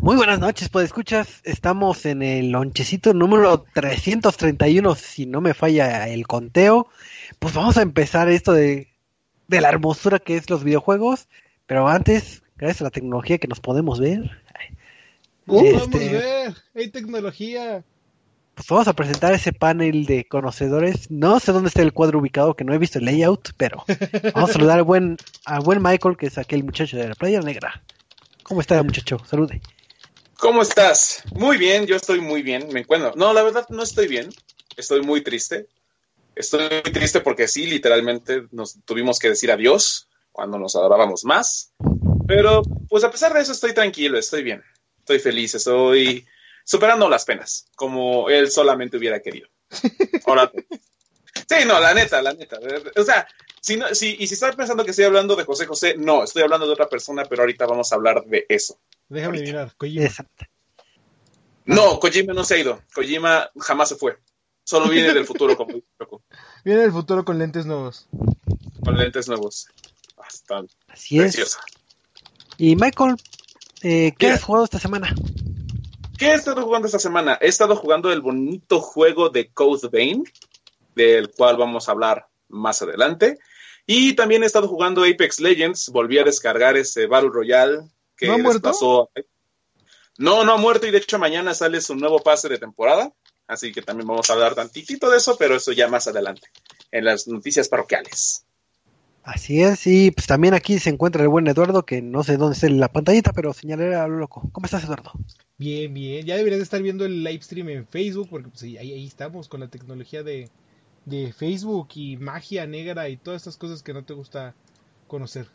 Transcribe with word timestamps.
Muy 0.00 0.16
buenas 0.16 0.38
noches, 0.38 0.68
pues 0.68 0.86
escuchas, 0.86 1.40
estamos 1.42 2.06
en 2.06 2.22
el 2.22 2.50
lonchecito 2.50 3.12
número 3.14 3.64
331, 3.74 4.94
si 4.94 5.26
no 5.26 5.40
me 5.40 5.54
falla 5.54 6.08
el 6.08 6.26
conteo. 6.26 6.88
Pues 7.40 7.52
vamos 7.52 7.76
a 7.76 7.82
empezar 7.82 8.28
esto 8.28 8.52
de, 8.52 8.88
de 9.48 9.60
la 9.60 9.68
hermosura 9.68 10.20
que 10.20 10.36
es 10.36 10.48
los 10.50 10.62
videojuegos, 10.62 11.28
pero 11.66 11.88
antes, 11.88 12.42
gracias 12.56 12.80
a 12.82 12.84
la 12.84 12.90
tecnología 12.90 13.38
que 13.38 13.48
nos 13.48 13.58
podemos 13.58 13.98
ver. 13.98 14.30
Uh, 15.46 15.64
este, 15.64 15.76
Vamos 15.76 15.94
a 15.94 15.98
ver, 15.98 16.54
hay 16.76 16.88
tecnología. 16.90 17.84
Pues 18.54 18.68
vamos 18.68 18.86
a 18.86 18.92
presentar 18.92 19.34
ese 19.34 19.52
panel 19.52 20.06
de 20.06 20.26
conocedores. 20.26 21.10
No 21.10 21.40
sé 21.40 21.52
dónde 21.52 21.68
está 21.68 21.82
el 21.82 21.92
cuadro 21.92 22.20
ubicado, 22.20 22.54
que 22.54 22.64
no 22.64 22.72
he 22.72 22.78
visto 22.78 23.00
el 23.00 23.04
layout, 23.04 23.50
pero 23.56 23.84
vamos 24.34 24.50
a 24.50 24.52
saludar 24.52 24.78
al 24.78 24.84
buen, 24.84 25.16
al 25.44 25.60
buen 25.60 25.82
Michael, 25.82 26.16
que 26.16 26.26
es 26.26 26.38
aquel 26.38 26.62
muchacho 26.62 26.96
de 26.96 27.08
la 27.08 27.14
playa 27.16 27.40
negra. 27.40 27.82
¿Cómo 28.44 28.60
está, 28.60 28.82
muchacho? 28.82 29.18
Salude. 29.26 29.60
¿Cómo 30.38 30.62
estás? 30.62 31.24
Muy 31.34 31.56
bien, 31.56 31.86
yo 31.86 31.96
estoy 31.96 32.20
muy 32.20 32.42
bien, 32.42 32.68
me 32.72 32.80
encuentro. 32.80 33.12
No, 33.16 33.32
la 33.32 33.42
verdad 33.42 33.66
no 33.70 33.82
estoy 33.82 34.06
bien, 34.06 34.30
estoy 34.76 35.02
muy 35.02 35.20
triste. 35.22 35.66
Estoy 36.36 36.60
muy 36.84 36.92
triste 36.92 37.20
porque 37.20 37.48
sí, 37.48 37.66
literalmente 37.66 38.44
nos 38.52 38.78
tuvimos 38.84 39.18
que 39.18 39.30
decir 39.30 39.50
adiós 39.50 40.08
cuando 40.30 40.56
nos 40.56 40.76
adorábamos 40.76 41.24
más. 41.24 41.72
Pero 42.28 42.62
pues 42.88 43.02
a 43.02 43.10
pesar 43.10 43.34
de 43.34 43.40
eso 43.40 43.50
estoy 43.50 43.74
tranquilo, 43.74 44.16
estoy 44.16 44.44
bien, 44.44 44.62
estoy 45.00 45.18
feliz, 45.18 45.56
estoy 45.56 46.24
superando 46.64 47.08
las 47.08 47.24
penas, 47.24 47.66
como 47.74 48.30
él 48.30 48.48
solamente 48.48 48.96
hubiera 48.96 49.20
querido. 49.20 49.48
Ahora, 50.24 50.52
sí, 51.48 51.64
no, 51.66 51.80
la 51.80 51.94
neta, 51.94 52.20
la 52.22 52.32
neta. 52.32 52.58
O 52.96 53.02
sea, 53.02 53.26
si 53.60 53.76
no, 53.76 53.94
si, 53.94 54.16
y 54.18 54.26
si 54.26 54.34
estás 54.34 54.54
pensando 54.56 54.84
que 54.84 54.90
estoy 54.90 55.04
hablando 55.06 55.36
de 55.36 55.44
José 55.44 55.66
José, 55.66 55.94
no, 55.98 56.24
estoy 56.24 56.42
hablando 56.42 56.66
de 56.66 56.72
otra 56.72 56.88
persona, 56.88 57.24
pero 57.24 57.42
ahorita 57.42 57.66
vamos 57.66 57.90
a 57.92 57.96
hablar 57.96 58.24
de 58.26 58.46
eso. 58.48 58.78
Déjame 59.08 59.38
adivinar, 59.38 59.74
Kojima. 59.76 60.04
Exacto. 60.04 60.44
No, 61.64 61.98
Kojima 62.00 62.32
no 62.32 62.44
se 62.44 62.54
ha 62.54 62.58
ido. 62.58 62.82
Kojima 62.94 63.50
jamás 63.58 63.88
se 63.90 63.96
fue. 63.96 64.18
Solo 64.64 64.88
viene 64.88 65.14
del 65.14 65.24
futuro 65.24 65.56
como 65.56 65.80
Viene 66.64 66.84
el 66.84 66.92
futuro 66.92 67.24
con 67.24 67.38
lentes 67.38 67.64
nuevos. 67.66 68.06
con 68.84 68.96
lentes 68.98 69.26
nuevos. 69.28 69.68
Bastante 70.16 70.74
Así 70.88 71.18
es. 71.18 71.34
precioso. 71.34 71.58
Y 72.58 72.76
Michael, 72.76 73.16
eh, 73.82 74.12
¿qué 74.18 74.28
has 74.30 74.42
jugado 74.42 74.64
esta 74.64 74.78
semana? 74.78 75.14
¿Qué 76.18 76.30
he 76.30 76.34
estado 76.34 76.62
jugando 76.62 76.86
esta 76.86 76.98
semana? 76.98 77.38
He 77.40 77.46
estado 77.46 77.76
jugando 77.76 78.10
el 78.12 78.20
bonito 78.20 78.80
juego 78.80 79.30
de 79.30 79.50
Code 79.52 79.88
Vein, 79.90 80.24
del 81.06 81.30
cual 81.30 81.56
vamos 81.56 81.88
a 81.88 81.92
hablar 81.92 82.28
más 82.48 82.82
adelante. 82.82 83.38
Y 83.86 84.14
también 84.14 84.42
he 84.42 84.46
estado 84.46 84.68
jugando 84.68 85.04
Apex 85.04 85.40
Legends. 85.40 85.88
Volví 85.88 86.18
a 86.18 86.24
descargar 86.24 86.76
ese 86.76 87.06
Battle 87.06 87.30
Royale 87.32 87.88
que 88.16 88.26
¿No 88.26 88.34
ha 88.34 88.36
les 88.36 88.44
muerto? 88.44 88.62
pasó. 88.62 89.10
No, 90.18 90.44
no 90.44 90.52
ha 90.52 90.56
muerto 90.56 90.86
y 90.86 90.90
de 90.90 90.98
hecho 90.98 91.18
mañana 91.18 91.54
sale 91.54 91.80
su 91.80 91.94
nuevo 91.94 92.18
pase 92.18 92.48
de 92.48 92.58
temporada. 92.58 93.12
Así 93.46 93.72
que 93.72 93.80
también 93.80 94.06
vamos 94.06 94.28
a 94.28 94.34
hablar 94.34 94.54
tantitito 94.54 95.08
de 95.08 95.16
eso, 95.16 95.36
pero 95.38 95.56
eso 95.56 95.72
ya 95.72 95.88
más 95.88 96.06
adelante, 96.06 96.48
en 96.92 97.06
las 97.06 97.26
noticias 97.28 97.68
parroquiales. 97.68 98.44
Así 99.22 99.62
es, 99.62 99.86
y 99.86 100.10
pues 100.10 100.26
también 100.26 100.52
aquí 100.52 100.78
se 100.78 100.90
encuentra 100.90 101.22
el 101.22 101.28
buen 101.28 101.46
Eduardo, 101.46 101.86
que 101.86 102.02
no 102.02 102.24
sé 102.24 102.36
dónde 102.36 102.54
está 102.54 102.66
en 102.66 102.78
la 102.78 102.92
pantallita, 102.92 103.32
pero 103.32 103.54
señalaré 103.54 103.94
a 103.94 104.06
lo 104.06 104.18
loco. 104.18 104.50
¿Cómo 104.52 104.66
estás, 104.66 104.84
Eduardo? 104.84 105.12
Bien, 105.56 105.92
bien. 105.94 106.26
Ya 106.26 106.36
deberías 106.36 106.58
de 106.58 106.64
estar 106.64 106.82
viendo 106.82 107.06
el 107.06 107.24
live 107.24 107.42
stream 107.42 107.70
en 107.70 107.86
Facebook, 107.86 108.28
porque 108.28 108.48
pues, 108.48 108.62
ahí, 108.62 108.76
ahí 108.76 109.06
estamos 109.06 109.48
con 109.48 109.60
la 109.60 109.68
tecnología 109.68 110.22
de, 110.22 110.50
de 111.08 111.32
Facebook 111.32 111.88
y 111.94 112.16
magia 112.16 112.66
negra 112.66 113.08
y 113.08 113.16
todas 113.16 113.42
estas 113.42 113.56
cosas 113.56 113.82
que 113.82 113.94
no 113.94 114.04
te 114.04 114.14
gusta 114.14 114.54
conocer. 115.06 115.48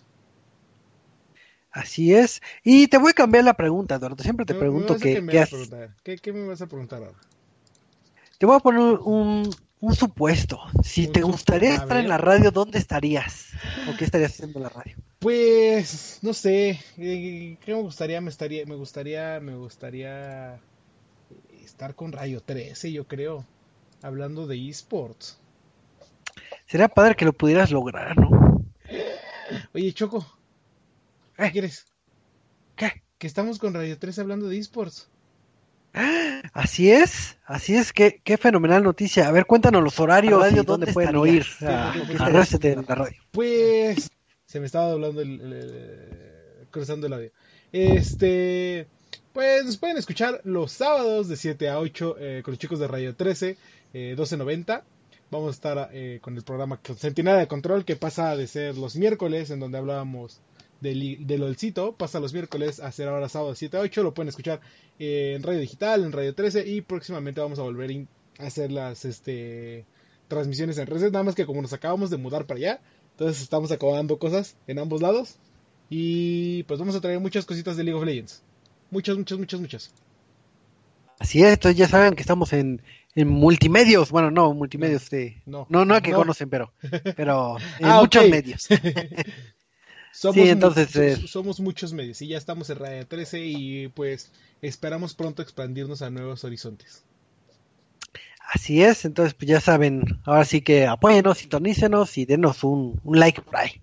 Así 1.72 2.14
es. 2.14 2.42
Y 2.64 2.88
te 2.88 2.98
voy 2.98 3.12
a 3.12 3.14
cambiar 3.14 3.44
la 3.44 3.56
pregunta, 3.56 3.96
Eduardo. 3.96 4.24
Siempre 4.24 4.46
te 4.46 4.54
pregunto 4.54 4.98
que, 4.98 5.26
qué 5.26 5.40
has-. 5.40 5.52
¿Qué, 6.04 6.18
qué 6.18 6.32
me 6.32 6.48
vas 6.48 6.62
a 6.62 6.68
preguntar 6.68 7.02
ahora? 7.02 7.18
Te 8.38 8.46
voy 8.46 8.56
a 8.56 8.60
poner 8.60 8.82
un, 8.82 9.50
un 9.80 9.96
supuesto. 9.96 10.60
Si 10.84 11.08
Un 11.08 11.12
te 11.12 11.22
gustaría 11.22 11.76
estar 11.76 11.98
en 11.98 12.08
la 12.08 12.18
radio, 12.18 12.52
¿dónde 12.52 12.80
estarías? 12.80 13.50
¿O 13.92 13.98
qué 13.98 14.06
estarías 14.06 14.32
haciendo 14.32 14.60
en 14.60 14.64
la 14.64 14.70
radio? 14.70 14.96
Pues, 15.20 16.20
no 16.22 16.34
sé, 16.34 16.80
eh, 16.98 17.58
¿qué 17.60 17.74
me 17.74 17.82
gustaría? 17.82 18.22
Me 18.22 18.28
gustaría, 18.28 18.66
me 18.66 18.76
gustaría, 18.76 19.40
me 19.40 19.56
gustaría 19.56 20.60
estar 21.64 21.96
con 21.96 22.12
Rayo 22.12 22.42
13, 22.42 22.92
yo 22.92 23.08
creo, 23.08 23.46
hablando 24.02 24.48
de 24.48 24.70
esports. 24.70 25.38
Sería 26.74 26.88
padre 26.88 27.14
que 27.16 27.24
lo 27.24 27.34
pudieras 27.34 27.70
lograr, 27.70 28.18
¿no? 28.18 28.66
Oye, 29.76 29.94
Choco, 29.94 30.26
¿qué 31.38 31.46
¿Eh? 31.46 31.52
quieres? 31.52 31.86
¿Qué? 32.76 33.04
Que 33.20 33.28
estamos 33.28 33.60
con 33.60 33.76
Radio 33.76 33.96
13 34.00 34.22
hablando 34.22 34.48
de 34.48 34.58
esports. 34.58 35.08
Así 36.54 36.92
es, 36.92 37.38
así 37.46 37.76
es, 37.76 37.94
qué, 37.94 38.20
qué 38.24 38.38
fenomenal 38.40 38.82
noticia. 38.84 39.28
A 39.28 39.32
ver, 39.32 39.46
cuéntanos 39.46 39.84
los 39.84 40.00
horarios 40.00 40.40
Radio, 40.42 40.64
y 40.64 40.66
dónde 40.66 40.88
¿dónde 40.88 40.94
pueden 40.94 41.16
oír. 41.16 41.46
Pues 43.30 44.10
se 44.48 44.60
me 44.60 44.66
estaba 44.66 44.88
doblando 44.88 45.22
el, 45.22 45.40
el- 45.42 45.54
el- 45.54 46.68
cruzando 46.72 47.06
el 47.06 47.14
audio. 47.14 47.32
Este, 47.72 48.88
pues 49.32 49.64
nos 49.64 49.78
pueden 49.78 49.98
escuchar 49.98 50.42
los 50.44 50.72
sábados 50.72 51.28
de 51.28 51.36
7 51.38 51.70
a 51.70 51.78
8 51.78 52.16
eh, 52.20 52.42
con 52.44 52.54
los 52.54 52.60
chicos 52.60 52.80
de 52.80 52.88
Radio 52.88 53.16
13, 53.16 53.58
eh, 53.94 54.08
1290. 54.18 54.84
Vamos 55.34 55.48
a 55.48 55.52
estar 55.52 55.90
eh, 55.94 56.20
con 56.22 56.38
el 56.38 56.44
programa 56.44 56.80
Centinela 56.96 57.40
de 57.40 57.48
Control 57.48 57.86
que 57.86 57.96
pasa 57.96 58.36
de 58.36 58.46
ser 58.46 58.78
los 58.78 58.96
miércoles 58.96 59.50
en 59.50 59.60
donde 59.60 59.80
hablábamos 59.80 60.42
del, 60.80 61.26
del 61.26 61.42
LOLcito, 61.42 61.96
pasa 61.96 62.20
los 62.20 62.34
miércoles 62.34 62.80
a 62.80 62.92
ser 62.92 63.08
ahora 63.08 63.28
sábado 63.30 63.50
de 63.50 63.56
7 63.56 63.78
a 63.78 63.80
8. 63.80 64.04
Lo 64.04 64.14
pueden 64.14 64.30
escuchar 64.30 64.62
eh, 65.00 65.34
en 65.36 65.42
Radio 65.42 65.60
Digital, 65.60 66.04
en 66.04 66.12
Radio 66.12 66.36
13 66.36 66.68
y 66.68 66.82
próximamente 66.82 67.42
vamos 67.42 67.58
a 67.58 67.64
volver 67.64 68.06
a 68.38 68.46
hacer 68.46 68.72
las 68.72 69.06
este, 69.06 69.88
transmisiones 70.28 70.78
en 70.78 70.86
redes. 70.86 71.12
Nada 71.12 71.24
más 71.24 71.34
que 71.34 71.48
como 71.48 71.64
nos 71.64 71.74
acabamos 71.74 72.12
de 72.12 72.18
mudar 72.18 72.46
para 72.46 72.60
allá, 72.60 72.82
entonces 73.14 73.42
estamos 73.42 73.72
acomodando 73.72 74.20
cosas 74.20 74.56
en 74.68 74.78
ambos 74.78 75.02
lados. 75.02 75.38
Y 75.90 76.62
pues 76.64 76.80
vamos 76.80 76.96
a 76.96 77.02
traer 77.02 77.20
muchas 77.20 77.48
cositas 77.48 77.76
de 77.76 77.86
League 77.86 78.00
of 78.00 78.06
Legends. 78.06 78.44
Muchas, 78.92 79.18
muchas, 79.18 79.40
muchas, 79.40 79.60
muchas. 79.60 79.94
Así 81.20 81.44
es, 81.44 81.54
entonces 81.54 81.78
ya 81.78 81.88
saben 81.88 82.16
que 82.16 82.22
estamos 82.22 82.54
en, 82.54 82.82
en 83.16 83.28
multimedios. 83.30 84.12
Bueno, 84.12 84.32
no, 84.32 84.54
multimedios 84.54 85.10
de... 85.10 85.42
No. 85.46 85.66
No, 85.70 85.86
no 85.86 86.02
que 86.02 86.12
No. 86.12 86.18
conocen, 86.18 86.50
pero, 86.50 86.74
pero 87.16 87.58
en 87.80 87.88
Ah, 87.88 88.00
muchos 88.00 88.28
medios. 88.30 88.68
Somos, 90.12 90.36
Sí, 90.36 90.50
entonces, 90.50 90.96
eh, 90.96 91.18
somos 91.28 91.60
muchos 91.60 91.92
medios 91.94 92.22
y 92.22 92.28
ya 92.30 92.38
estamos 92.38 92.70
en 92.70 92.78
Radio 92.80 93.08
13 93.08 93.40
y 93.46 93.88
pues 93.90 94.32
esperamos 94.62 95.16
pronto 95.16 95.42
expandirnos 95.42 96.02
a 96.02 96.10
nuevos 96.10 96.44
horizontes. 96.44 97.04
Así 98.54 98.84
es, 98.84 99.06
entonces 99.06 99.34
pues 99.34 99.50
ya 99.50 99.60
saben, 99.62 100.04
ahora 100.26 100.46
sí 100.46 100.62
que 100.62 100.86
apóyenos, 100.86 101.40
sintonícenos 101.40 102.18
y 102.18 102.26
denos 102.26 102.64
un, 102.64 103.00
un 103.04 103.20
like 103.20 103.42
por 103.42 103.58
ahí. 103.58 103.82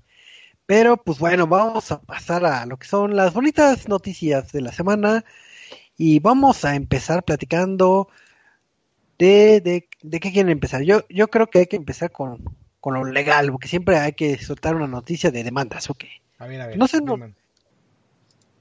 Pero 0.67 0.99
pues 1.03 1.19
bueno, 1.19 1.47
vamos 1.47 1.93
a 1.93 2.03
pasar 2.03 2.45
a 2.47 2.67
lo 2.67 2.79
que 2.79 2.89
son 2.89 3.17
las 3.17 3.35
bonitas 3.35 3.89
noticias 3.89 4.53
de 4.53 4.63
la 4.63 4.73
semana 4.73 5.25
y 6.01 6.19
vamos 6.21 6.65
a 6.65 6.75
empezar 6.77 7.23
platicando 7.25 8.09
de, 9.19 9.61
de, 9.61 9.89
de 10.03 10.21
qué 10.21 10.33
quieren 10.33 10.51
empezar. 10.51 10.83
Yo, 10.83 11.03
yo 11.09 11.29
creo 11.29 11.49
que 11.49 11.61
hay 11.61 11.67
que 11.67 11.77
empezar 11.77 12.11
con, 12.11 12.43
con 12.81 12.95
lo 12.95 13.05
legal, 13.05 13.51
porque 13.53 13.69
siempre 13.69 13.99
hay 13.99 14.13
que 14.15 14.39
soltar 14.39 14.75
una 14.75 14.87
noticia 14.87 15.31
de 15.31 15.45
demandas, 15.45 15.91
¿ok? 15.91 16.05
A 16.39 16.47
ver, 16.47 16.61
a 16.63 16.67
ver. 16.67 16.79
No 16.79 16.89
sé, 16.89 17.01
no-. 17.03 17.19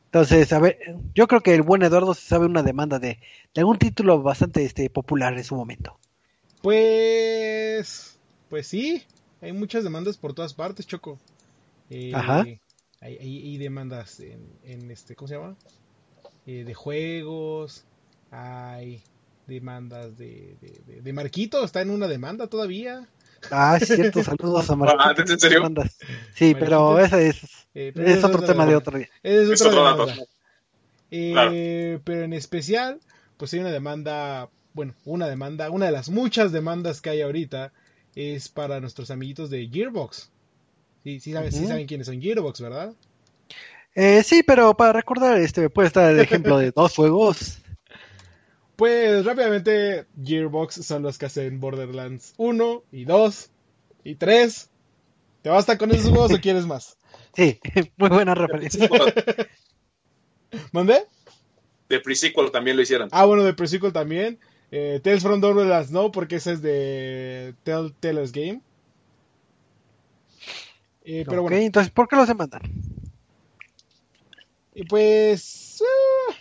Entonces, 0.05 0.51
a 0.53 0.59
ver, 0.59 0.79
yo 1.13 1.27
creo 1.27 1.41
que 1.41 1.53
el 1.53 1.61
buen 1.61 1.83
Eduardo 1.83 2.13
se 2.13 2.27
sabe 2.27 2.45
una 2.47 2.63
demanda 2.63 2.99
de, 2.99 3.19
de 3.53 3.61
algún 3.61 3.77
título 3.77 4.21
bastante 4.21 4.65
este, 4.65 4.89
popular 4.89 5.37
en 5.37 5.43
su 5.43 5.55
momento. 5.55 5.97
Pues, 6.61 8.17
pues 8.49 8.67
sí, 8.67 9.03
hay 9.41 9.53
muchas 9.53 9.83
demandas 9.83 10.17
por 10.17 10.33
todas 10.33 10.53
partes, 10.53 10.87
Choco. 10.87 11.19
Eh, 11.89 12.11
Ajá. 12.13 12.41
Hay, 12.41 12.59
hay- 13.01 13.17
hay 13.17 13.57
demandas 13.57 14.19
en, 14.19 14.41
en 14.65 14.91
este, 14.91 15.15
¿cómo 15.15 15.27
se 15.29 15.35
llama? 15.35 15.55
Eh, 16.49 16.63
de 16.65 16.73
juegos, 16.73 17.85
hay 18.31 19.03
demandas 19.47 20.17
de, 20.17 20.57
de, 20.61 20.71
de- 20.87 21.01
de 21.01 21.13
Marquito, 21.13 21.63
está 21.63 21.81
en 21.81 21.91
una 21.91 22.07
demanda 22.07 22.47
todavía. 22.47 23.07
Ah, 23.51 23.77
es 23.81 23.87
cierto, 23.87 24.21
saludos 24.23 24.69
a 24.69 24.75
Marquito. 24.75 25.03
Ah, 25.03 25.13
¿en 25.17 25.39
serio? 25.39 25.59
Demandas. 25.59 25.97
Sí, 26.35 26.55
pero 26.55 26.99
ese 26.99 27.29
es, 27.29 27.41
Eh, 27.73 27.91
pero 27.95 28.09
es 28.09 28.23
otro 28.23 28.41
tema 28.43 28.65
de 28.65 28.75
otro 28.75 28.97
día. 28.97 29.09
Es 29.23 29.61
otro 29.61 29.83
dato. 29.83 30.05
demanda. 30.05 30.25
Eh, 31.11 31.99
pero 32.03 32.23
en 32.23 32.33
especial, 32.33 32.99
pues 33.37 33.53
hay 33.53 33.59
una 33.59 33.71
demanda, 33.71 34.49
bueno, 34.73 34.93
una 35.05 35.27
demanda, 35.27 35.69
una 35.71 35.87
de 35.87 35.91
las 35.91 36.09
muchas 36.09 36.51
demandas 36.51 37.01
que 37.01 37.09
hay 37.11 37.21
ahorita 37.21 37.73
es 38.15 38.49
para 38.49 38.79
nuestros 38.79 39.11
amiguitos 39.11 39.49
de 39.49 39.67
Gearbox. 39.69 40.31
Sí, 41.03 41.19
sí, 41.19 41.33
saben, 41.33 41.51
sí 41.51 41.65
saben 41.67 41.87
quiénes 41.87 42.07
son 42.07 42.21
Gearbox, 42.21 42.61
¿verdad? 42.61 42.93
Eh, 43.95 44.23
sí, 44.23 44.43
pero 44.43 44.75
para 44.75 44.93
recordar, 44.93 45.37
este, 45.37 45.61
me 45.61 45.69
puede 45.69 45.87
estar 45.87 46.11
el 46.11 46.19
ejemplo 46.19 46.57
de 46.57 46.71
dos 46.75 46.95
juegos. 46.95 47.59
Pues 48.75 49.25
rápidamente, 49.25 50.05
Gearbox 50.23 50.85
son 50.85 51.03
los 51.03 51.17
que 51.17 51.25
hacen 51.25 51.59
Borderlands 51.59 52.33
1 52.37 52.83
y 52.91 53.05
2 53.05 53.49
y 54.05 54.15
3. 54.15 54.69
¿Te 55.41 55.49
basta 55.49 55.77
con 55.77 55.91
esos 55.91 56.09
juegos 56.09 56.33
o 56.33 56.39
quieres 56.41 56.65
más? 56.65 56.97
Sí, 57.33 57.59
muy 57.97 58.09
buena 58.09 58.35
referencia. 58.35 58.89
¿Mandé? 60.71 61.05
De 61.89 61.99
Pre-Sequel 61.99 62.51
también 62.51 62.77
lo 62.77 62.83
hicieron. 62.83 63.09
Ah, 63.11 63.25
bueno, 63.25 63.43
de 63.43 63.53
Pre-Sequel 63.53 63.91
también. 63.91 64.39
Eh, 64.71 64.99
Tales 65.03 65.23
from 65.23 65.41
Borderlands 65.41 65.91
no, 65.91 66.11
porque 66.11 66.35
ese 66.35 66.53
es 66.53 66.61
de 66.61 67.55
Telltale's 67.63 68.31
Game. 68.31 68.61
Eh, 71.03 71.25
pero 71.27 71.41
bueno. 71.41 71.57
entonces, 71.57 71.91
¿por 71.91 72.07
qué 72.07 72.15
los 72.15 72.27
demandan? 72.27 72.61
Y 74.79 74.83
pues... 74.85 75.83
Ah, 75.83 76.35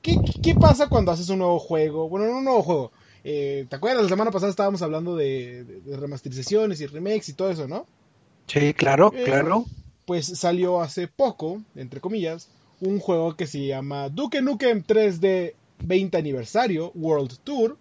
¿qué, 0.00 0.18
¿qué, 0.42 0.54
pasa 0.54 0.88
cuando 0.88 1.12
haces 1.12 1.28
un 1.28 1.40
nuevo 1.40 1.58
juego? 1.58 2.08
Bueno, 2.08 2.26
no 2.26 2.38
un 2.38 2.44
nuevo 2.44 2.62
juego. 2.62 2.92
Eh, 3.22 3.66
¿Te 3.68 3.76
acuerdas? 3.76 4.04
La 4.04 4.08
semana 4.08 4.30
pasada 4.30 4.48
estábamos 4.48 4.80
hablando 4.80 5.14
de, 5.14 5.64
de, 5.64 5.96
remasterizaciones 5.98 6.80
y 6.80 6.86
remakes 6.86 7.28
y 7.28 7.34
todo 7.34 7.50
eso, 7.50 7.68
¿no? 7.68 7.86
Sí, 8.46 8.72
claro, 8.72 9.12
eh, 9.14 9.24
claro. 9.24 9.66
Pues 10.06 10.24
salió 10.26 10.80
hace 10.80 11.06
poco, 11.06 11.60
entre 11.76 12.00
comillas, 12.00 12.48
un 12.80 12.98
juego 12.98 13.36
que 13.36 13.46
se 13.46 13.66
llama 13.66 14.08
Duke 14.08 14.40
Nukem 14.40 14.82
3D 14.82 15.52
20 15.84 16.16
aniversario 16.16 16.92
World 16.94 17.40
Tour. 17.44 17.76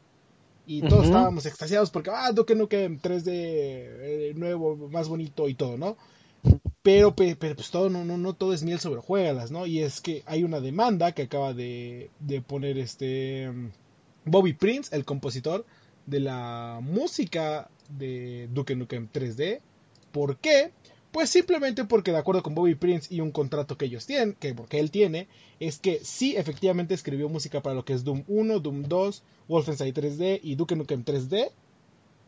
Y 0.68 0.81
todos 0.81 1.06
estábamos 1.06 1.46
extasiados 1.46 1.90
porque, 1.90 2.12
ah, 2.14 2.34
Duke 2.34 2.54
Nukem 2.54 3.00
3D 3.00 3.28
eh, 3.28 4.34
nuevo, 4.36 4.75
más 4.90 5.07
bonito 5.07 5.48
y 5.48 5.54
todo, 5.54 5.78
¿no? 5.78 5.96
Pero, 6.83 7.16
pero, 7.16 7.56
pues 7.56 7.69
todo, 7.69 7.89
no, 7.89 8.06
no, 8.06 8.18
no 8.18 8.33
todo 8.33 8.54
es 8.54 8.63
miel 8.63 8.80
sobre 8.80 9.01
juegas, 9.01 9.51
¿no? 9.51 9.68
Y 9.68 9.81
es 9.81 10.01
que 10.01 10.24
hay 10.25 10.44
una 10.44 10.60
demanda 10.60 11.12
que 11.12 11.24
acaba 11.24 11.54
de, 11.54 12.10
de 12.19 12.42
poner 12.42 12.80
este 12.80 13.51
Bobby 14.25 14.54
Prince, 14.54 14.95
el 14.95 15.06
compositor 15.06 15.66
de 16.07 16.19
la 16.19 16.80
música 16.81 17.69
de 17.89 18.50
Duke 18.51 18.75
Nukem 18.75 19.10
3D. 19.12 19.60
¿Por 20.12 20.38
qué? 20.38 20.72
Pues 21.12 21.30
simplemente 21.30 21.83
porque 21.86 22.12
de 22.12 22.18
acuerdo 22.18 22.42
con 22.42 22.56
Bobby 22.56 22.75
Prince 22.75 23.13
y 23.13 23.19
un 23.19 23.31
contrato 23.31 23.78
que 23.78 23.86
ellos 23.86 24.06
tienen, 24.06 24.33
que 24.33 24.56
porque 24.56 24.80
él 24.80 24.92
tiene, 24.92 25.28
es 25.60 25.78
que 25.78 26.00
sí 26.04 26.36
efectivamente 26.36 26.94
escribió 26.94 27.30
música 27.30 27.62
para 27.62 27.75
lo 27.75 27.86
que 27.86 27.94
es 27.94 28.04
Doom 28.04 28.24
1, 28.28 28.60
Doom 28.60 28.83
2, 28.83 29.24
Wolfenstein 29.48 29.94
3D 29.94 30.39
y 30.42 30.56
Duke 30.56 30.75
Nukem 30.75 31.04
3D, 31.04 31.51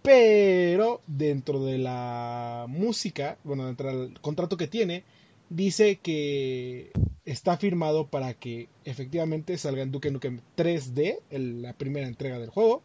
pero 0.03 1.01
dentro 1.07 1.63
de 1.63 1.77
la 1.77 2.65
música, 2.67 3.37
bueno, 3.43 3.65
dentro 3.65 3.87
del 3.87 4.19
contrato 4.19 4.57
que 4.57 4.67
tiene, 4.67 5.05
dice 5.49 5.95
que 5.95 6.91
está 7.25 7.57
firmado 7.57 8.07
para 8.07 8.33
que 8.33 8.67
efectivamente 8.83 9.57
salga 9.57 9.81
en 9.81 9.91
Duke 9.91 10.11
Nukem 10.11 10.41
3D, 10.57 11.19
la 11.61 11.73
primera 11.73 12.05
entrega 12.05 12.37
del 12.37 12.49
juego, 12.49 12.83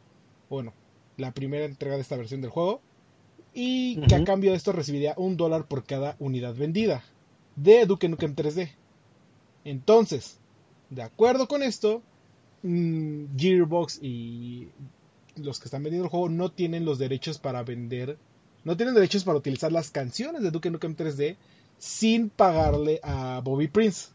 bueno, 0.49 0.73
la 1.17 1.32
primera 1.32 1.65
entrega 1.65 1.97
de 1.97 2.03
esta 2.03 2.17
versión 2.17 2.41
del 2.41 2.50
juego, 2.50 2.81
y 3.53 4.00
que 4.06 4.15
a 4.15 4.25
cambio 4.25 4.53
de 4.53 4.56
esto 4.56 4.70
recibiría 4.70 5.15
un 5.17 5.37
dólar 5.37 5.67
por 5.67 5.85
cada 5.85 6.15
unidad 6.20 6.55
vendida 6.55 7.03
de 7.56 7.85
Duke 7.85 8.09
Nukem 8.09 8.37
3D. 8.37 8.70
Entonces, 9.65 10.38
de 10.91 11.03
acuerdo 11.03 11.49
con 11.49 11.65
esto, 11.65 12.03
mm, 12.62 13.37
Gearbox 13.37 13.99
y 14.00 14.69
los 15.38 15.58
que 15.58 15.67
están 15.67 15.82
vendiendo 15.82 16.06
el 16.06 16.11
juego 16.11 16.29
no 16.29 16.50
tienen 16.50 16.85
los 16.85 16.99
derechos 16.99 17.38
para 17.38 17.62
vender, 17.62 18.19
no 18.64 18.76
tienen 18.76 18.94
derechos 18.94 19.25
para 19.25 19.38
utilizar 19.38 19.73
las 19.73 19.90
canciones 19.90 20.43
de 20.43 20.50
Duke 20.50 20.70
Nukem 20.70 20.96
3D 20.96 21.37
sin 21.79 22.29
pagarle 22.31 23.00
a 23.02 23.40
Bobby 23.43 23.69
Prince. 23.69 24.11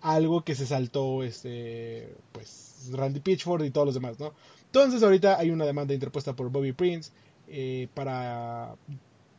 Algo 0.00 0.44
que 0.44 0.54
se 0.54 0.66
saltó 0.66 1.24
este 1.24 2.14
pues 2.32 2.90
Randy 2.92 3.20
Pitchford 3.20 3.64
y 3.64 3.70
todos 3.70 3.86
los 3.86 3.94
demás, 3.94 4.18
¿no? 4.20 4.32
Entonces 4.66 5.02
ahorita 5.02 5.38
hay 5.38 5.50
una 5.50 5.64
demanda 5.64 5.94
interpuesta 5.94 6.36
por 6.36 6.50
Bobby 6.50 6.72
Prince 6.72 7.10
eh, 7.48 7.88
para, 7.94 8.76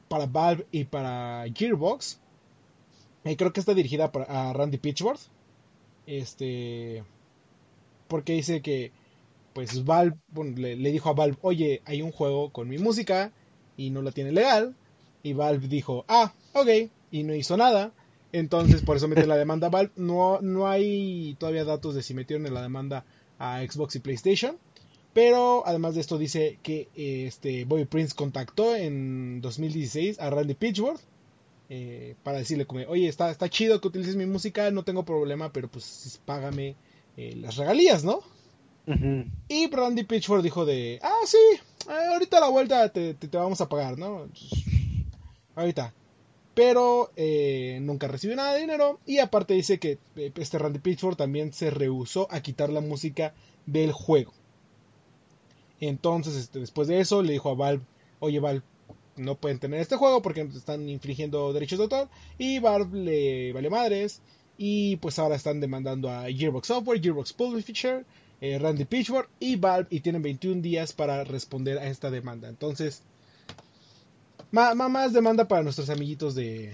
para 0.08 0.26
Valve 0.26 0.66
y 0.72 0.86
para 0.86 1.46
Gearbox. 1.54 2.20
Eh, 3.24 3.38
creo 3.38 3.54
que 3.54 3.60
está 3.60 3.74
dirigida 3.74 4.12
a 4.28 4.54
Randy 4.54 4.78
Pitchford. 4.78 5.20
Este. 6.08 7.04
Porque 8.08 8.34
dice 8.34 8.62
que. 8.62 8.92
Pues 9.60 9.84
Valve 9.84 10.16
le, 10.56 10.78
dijo 10.78 11.10
a 11.10 11.14
Valve: 11.14 11.38
Oye, 11.42 11.82
hay 11.84 12.02
un 12.02 12.14
juego 12.14 12.50
con 12.50 12.70
mi 12.70 12.78
música. 12.78 13.34
Y 13.76 13.90
no 13.90 14.02
la 14.02 14.14
tiene 14.14 14.32
legal. 14.32 14.74
Y 15.22 15.34
Valve 15.34 15.68
dijo: 15.68 16.06
Ah, 16.08 16.34
ok. 16.54 16.90
Y 17.12 17.24
no 17.24 17.36
hizo 17.36 17.58
nada. 17.58 17.92
Entonces, 18.32 18.82
por 18.84 18.96
eso 18.96 19.10
mete 19.10 19.28
la 19.28 19.36
demanda 19.36 19.68
a 19.68 19.70
Valve. 19.70 19.92
No, 19.98 20.40
no 20.40 20.70
hay 20.70 21.36
todavía 21.40 21.66
datos 21.66 21.94
de 21.94 22.04
si 22.04 22.14
metieron 22.14 22.48
en 22.48 22.54
la 22.54 22.62
demanda 22.62 23.04
a 23.38 23.62
Xbox 23.62 23.98
y 23.98 24.00
PlayStation. 24.00 24.58
Pero 25.12 25.68
además 25.68 25.96
de 25.96 26.02
esto 26.02 26.18
dice 26.18 26.58
que 26.64 26.88
este 26.96 27.66
Bobby 27.66 27.84
Prince 27.84 28.16
contactó 28.16 28.78
en 28.78 29.42
2016 29.42 30.22
a 30.22 30.30
Randy 30.30 30.54
Pitchford 30.54 31.02
eh, 31.68 32.16
para 32.24 32.38
decirle 32.38 32.66
como, 32.66 32.80
oye, 32.88 33.10
está, 33.10 33.30
está 33.30 33.50
chido 33.50 33.82
que 33.82 33.90
utilices 33.90 34.16
mi 34.16 34.26
música, 34.26 34.72
no 34.72 34.84
tengo 34.84 35.04
problema, 35.04 35.52
pero 35.52 35.68
pues 35.68 36.22
págame 36.24 36.78
eh, 37.18 37.36
las 37.36 37.58
regalías, 37.58 38.06
¿no? 38.06 38.22
Y 39.48 39.70
Randy 39.70 40.04
Pitchford 40.04 40.42
dijo 40.42 40.66
de, 40.66 41.00
ah, 41.04 41.22
sí, 41.26 41.38
eh, 41.88 42.08
ahorita 42.12 42.38
a 42.38 42.42
la 42.42 42.50
vuelta 42.50 42.90
te, 42.90 43.14
te, 43.14 43.38
vamos 43.38 43.62
a 43.62 43.70
pagar, 43.70 43.98
¿no? 43.98 44.28
ahorita. 45.56 45.94
Pero 46.56 47.12
nunca 47.82 48.08
recibió 48.08 48.36
nada 48.36 48.54
de 48.54 48.62
dinero. 48.62 49.00
Y 49.06 49.20
aparte 49.20 49.54
dice 49.54 49.80
que 49.80 50.00
este 50.16 50.58
Randy 50.58 50.80
Pitchford 50.80 51.16
también 51.16 51.54
se 51.54 51.70
rehusó 51.70 52.28
a 52.32 52.42
quitar 52.42 52.70
la 52.70 52.82
música 52.82 53.34
del 53.66 53.92
juego. 53.92 54.34
Entonces, 55.80 56.36
este, 56.36 56.60
después 56.60 56.88
de 56.88 57.00
eso, 57.00 57.22
le 57.22 57.34
dijo 57.34 57.50
a 57.50 57.56
Valve, 57.56 57.84
oye 58.20 58.40
Valve, 58.40 58.64
no 59.16 59.36
pueden 59.36 59.60
tener 59.60 59.80
este 59.80 59.96
juego 59.96 60.22
porque 60.22 60.42
están 60.42 60.88
infringiendo 60.90 61.54
derechos 61.54 61.78
de 61.78 61.84
autor. 61.84 62.10
Y 62.38 62.60
Valve 62.60 62.98
le 62.98 63.54
vale 63.54 63.70
madres. 63.70 64.22
Y 64.58 64.98
pues 64.98 65.18
ahora 65.20 65.36
están 65.36 65.62
demandando 65.62 66.10
a 66.10 66.26
Gearbox 66.26 66.68
Software, 66.68 67.02
Gearbox 67.02 67.32
Publisher, 67.32 68.06
eh, 68.42 68.58
Randy 68.60 68.86
Pitchford 68.86 69.28
y 69.40 69.56
Valve. 69.56 69.88
Y 69.90 70.00
tienen 70.02 70.22
21 70.22 70.62
días 70.62 70.94
para 70.94 71.24
responder 71.24 71.78
a 71.78 71.88
esta 71.88 72.10
demanda. 72.10 72.50
Entonces, 72.50 73.04
más 74.52 75.14
demanda 75.14 75.48
para 75.48 75.64
nuestros 75.64 75.90
amiguitos 75.90 76.36
de, 76.36 76.72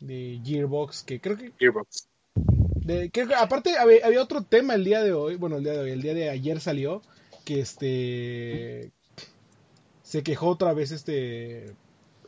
de 0.00 0.40
Gearbox. 0.44 1.02
Que 1.02 1.20
creo 1.20 1.36
que... 1.36 1.52
Gearbox. 1.58 2.08
aparte 3.36 3.76
había, 3.78 4.06
había, 4.06 4.22
otro 4.22 4.42
tema 4.42 4.74
el 4.74 4.84
día 4.84 5.02
de 5.02 5.12
hoy. 5.12 5.36
Bueno, 5.36 5.56
el 5.56 5.64
día 5.64 5.72
de 5.72 5.80
hoy, 5.80 5.90
el 5.90 6.02
día 6.02 6.14
de 6.14 6.30
ayer 6.30 6.60
salió 6.60 7.02
que 7.44 7.60
este 7.60 8.92
se 10.02 10.22
quejó 10.22 10.48
otra 10.48 10.72
vez 10.72 10.90
este 10.90 11.74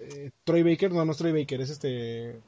eh, 0.00 0.30
Troy 0.44 0.62
Baker, 0.62 0.92
no, 0.92 1.04
no 1.04 1.12
es 1.12 1.18
Troy 1.18 1.32
Baker, 1.32 1.60
es 1.60 1.70
este 1.70 2.40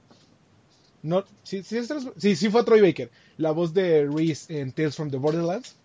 no, 1.03 1.25
sí, 1.43 1.63
sí, 1.63 2.37
sí, 2.37 2.49
fue 2.49 2.65
Troy 2.65 2.81
Baker, 2.81 3.11
la 3.37 3.51
voz 3.51 3.75
de 3.75 4.07
Reese 4.07 4.61
en 4.61 4.73
Tales 4.73 4.95
from 4.95 5.11
the 5.11 5.17
Borderlands. 5.17 5.77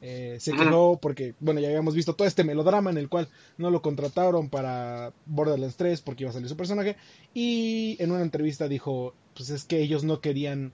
Eh, 0.00 0.38
se 0.40 0.52
quejó 0.52 0.98
porque, 1.00 1.34
bueno, 1.38 1.60
ya 1.60 1.68
habíamos 1.68 1.94
visto 1.94 2.14
todo 2.14 2.26
este 2.26 2.44
melodrama 2.44 2.90
en 2.90 2.98
el 2.98 3.08
cual 3.08 3.28
no 3.56 3.70
lo 3.70 3.82
contrataron 3.82 4.48
para 4.48 5.12
Borderlands 5.26 5.76
3 5.76 6.00
porque 6.02 6.24
iba 6.24 6.30
a 6.30 6.32
salir 6.32 6.48
su 6.48 6.56
personaje. 6.56 6.96
Y 7.34 7.96
en 8.00 8.10
una 8.10 8.22
entrevista 8.22 8.68
dijo, 8.68 9.14
pues 9.36 9.50
es 9.50 9.64
que 9.64 9.80
ellos 9.80 10.04
no 10.04 10.20
querían 10.20 10.72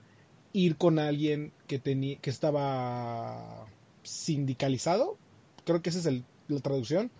ir 0.52 0.76
con 0.76 0.98
alguien 0.98 1.52
que, 1.66 1.78
tenía 1.78 2.16
que 2.18 2.30
estaba 2.30 3.66
sindicalizado, 4.02 5.18
creo 5.64 5.82
que 5.82 5.90
esa 5.90 6.08
es 6.08 6.22
la 6.48 6.60
traducción. 6.60 7.10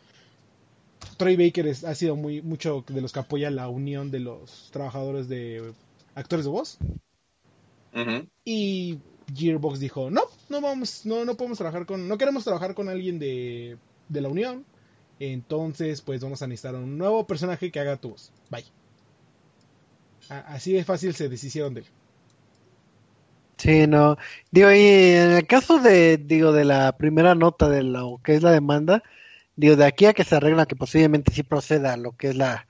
Troy 1.16 1.36
Baker 1.36 1.68
ha 1.68 1.94
sido 1.94 2.16
muy 2.16 2.42
mucho 2.42 2.84
de 2.88 3.00
los 3.00 3.12
que 3.12 3.20
apoya 3.20 3.50
la 3.50 3.68
unión 3.68 4.10
de 4.10 4.20
los 4.20 4.70
trabajadores 4.72 5.28
de 5.28 5.72
actores 6.14 6.44
de 6.44 6.50
voz. 6.50 6.78
Y 8.44 8.98
Gearbox 9.34 9.80
dijo, 9.80 10.10
no, 10.10 10.22
no 10.48 10.60
vamos, 10.60 11.04
no, 11.04 11.24
no 11.24 11.36
podemos 11.36 11.58
trabajar 11.58 11.86
con, 11.86 12.08
no 12.08 12.18
queremos 12.18 12.44
trabajar 12.44 12.74
con 12.74 12.88
alguien 12.88 13.18
de, 13.18 13.76
de 14.08 14.20
la 14.20 14.28
unión. 14.28 14.64
Entonces, 15.20 16.00
pues 16.00 16.20
vamos 16.22 16.42
a 16.42 16.46
necesitar 16.46 16.74
un 16.76 16.96
nuevo 16.96 17.26
personaje 17.26 17.72
que 17.72 17.80
haga 17.80 17.96
tu 17.96 18.10
voz. 18.10 18.30
Bye. 18.50 18.64
Así 20.28 20.72
de 20.72 20.84
fácil 20.84 21.14
se 21.14 21.28
deshicieron 21.28 21.74
de 21.74 21.80
él. 21.80 21.86
Sí, 23.56 23.86
no. 23.88 24.16
Digo, 24.52 24.70
y 24.70 24.76
en 24.76 25.32
el 25.32 25.46
caso 25.46 25.80
de, 25.80 26.16
digo, 26.16 26.52
de 26.52 26.64
la 26.64 26.96
primera 26.96 27.34
nota 27.34 27.68
de 27.68 27.82
lo 27.82 28.20
que 28.22 28.36
es 28.36 28.42
la 28.42 28.52
demanda, 28.52 29.02
digo, 29.56 29.74
de 29.74 29.84
aquí 29.84 30.06
a 30.06 30.14
que 30.14 30.22
se 30.22 30.36
arregla, 30.36 30.66
que 30.66 30.76
posiblemente 30.76 31.32
sí 31.32 31.42
proceda 31.42 31.96
lo 31.96 32.12
que 32.12 32.28
es 32.28 32.36
la, 32.36 32.68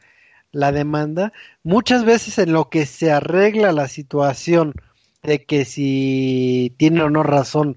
la 0.50 0.73
demanda, 0.73 1.35
muchas 1.62 2.06
veces 2.06 2.38
en 2.38 2.52
lo 2.52 2.70
que 2.70 2.87
se 2.87 3.12
arregla 3.12 3.73
la 3.73 3.88
situación 3.88 4.75
de 5.23 5.45
que 5.45 5.65
si 5.65 6.75
tiene 6.77 7.03
o 7.03 7.11
no 7.11 7.23
razón 7.23 7.77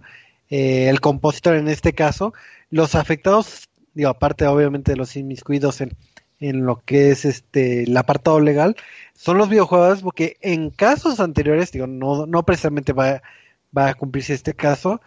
eh, 0.49 0.89
el 0.89 1.01
compositor 1.01 1.55
en 1.55 1.67
este 1.67 1.93
caso, 1.93 2.33
los 2.69 2.95
afectados, 2.95 3.69
digo, 3.93 4.09
aparte 4.09 4.45
obviamente 4.47 4.91
de 4.91 4.97
los 4.97 5.15
inmiscuidos 5.15 5.81
en, 5.81 5.95
en 6.39 6.65
lo 6.65 6.81
que 6.85 7.11
es 7.11 7.25
este 7.25 7.83
el 7.83 7.97
apartado 7.97 8.39
legal, 8.39 8.75
son 9.13 9.37
los 9.37 9.49
videojuegos, 9.49 10.01
porque 10.01 10.37
en 10.41 10.69
casos 10.69 11.19
anteriores, 11.19 11.71
digo, 11.71 11.87
no, 11.87 12.25
no 12.25 12.43
precisamente 12.43 12.93
va, 12.93 13.21
va 13.75 13.89
a 13.89 13.93
cumplirse 13.93 14.33
este 14.33 14.53
caso, 14.53 15.01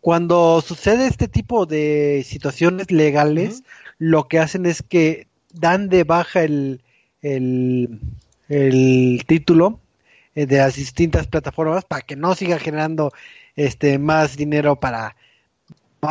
cuando 0.00 0.62
sucede 0.62 1.06
este 1.06 1.28
tipo 1.28 1.66
de 1.66 2.24
situaciones 2.26 2.90
legales, 2.90 3.64
lo 3.98 4.28
que 4.28 4.38
hacen 4.38 4.64
es 4.64 4.82
que 4.82 5.26
dan 5.52 5.88
de 5.88 6.04
baja 6.04 6.44
el, 6.44 6.82
el, 7.20 8.00
el 8.48 9.24
título 9.26 9.80
de 10.46 10.58
las 10.58 10.76
distintas 10.76 11.26
plataformas 11.26 11.84
para 11.84 12.02
que 12.02 12.16
no 12.16 12.34
siga 12.34 12.58
generando 12.58 13.12
este 13.56 13.98
más 13.98 14.36
dinero 14.36 14.78
para 14.78 15.16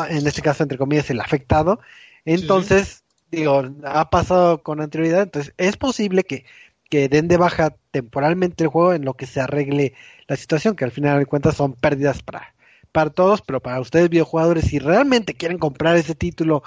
en 0.10 0.28
este 0.28 0.42
caso 0.42 0.64
entre 0.64 0.78
comillas 0.78 1.10
el 1.10 1.22
afectado. 1.22 1.80
Entonces 2.26 3.04
digo 3.32 3.64
ha 3.84 4.10
pasado 4.10 4.64
con 4.64 4.82
anterioridad. 4.82 5.24
Entonces 5.24 5.54
es 5.58 5.78
posible 5.78 6.24
que, 6.24 6.46
que 6.90 7.10
den 7.10 7.28
de 7.28 7.38
baja 7.38 7.76
temporalmente 7.92 8.64
el 8.64 8.70
juego 8.70 8.94
en 8.94 9.06
lo 9.06 9.14
que 9.14 9.26
se 9.26 9.40
arregle 9.40 9.94
la 10.28 10.36
situación 10.36 10.76
que 10.76 10.86
al 10.86 10.92
final 10.92 11.20
de 11.20 11.26
cuentas 11.26 11.56
son 11.56 11.74
pérdidas 11.74 12.22
para 12.22 12.54
para 12.92 13.10
todos 13.10 13.42
pero 13.42 13.62
para 13.62 13.80
ustedes 13.80 14.10
videojugadores 14.10 14.66
si 14.66 14.80
realmente 14.80 15.34
quieren 15.36 15.58
comprar 15.58 15.98
ese 15.98 16.16
título 16.16 16.64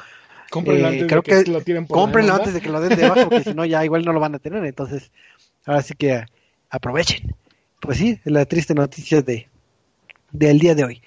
Cómprenlo 0.50 0.88
eh, 0.88 0.92
antes 0.92 1.06
creo 1.06 1.22
de 1.22 1.30
que, 1.30 1.44
que 1.44 1.50
lo 1.50 1.60
tiren 1.60 1.86
por 1.86 1.96
la 1.96 2.02
cómprenlo 2.02 2.32
demanda. 2.32 2.42
antes 2.42 2.54
de 2.54 2.60
que 2.60 2.68
lo 2.68 2.80
den 2.80 2.98
de 2.98 3.08
baja 3.08 3.28
porque 3.28 3.44
si 3.44 3.54
no 3.54 3.64
ya 3.64 3.84
igual 3.84 4.04
no 4.04 4.12
lo 4.12 4.20
van 4.20 4.34
a 4.34 4.38
tener. 4.38 4.64
Entonces 4.64 5.10
ahora 5.64 5.82
sí 5.82 5.94
que 5.94 6.24
aprovechen 6.68 7.34
pues 7.80 7.98
sí 7.98 8.20
la 8.24 8.44
triste 8.44 8.74
noticia 8.74 9.22
de 9.22 9.48
del 10.32 10.58
día 10.58 10.74
de 10.74 10.84
hoy. 10.84 11.02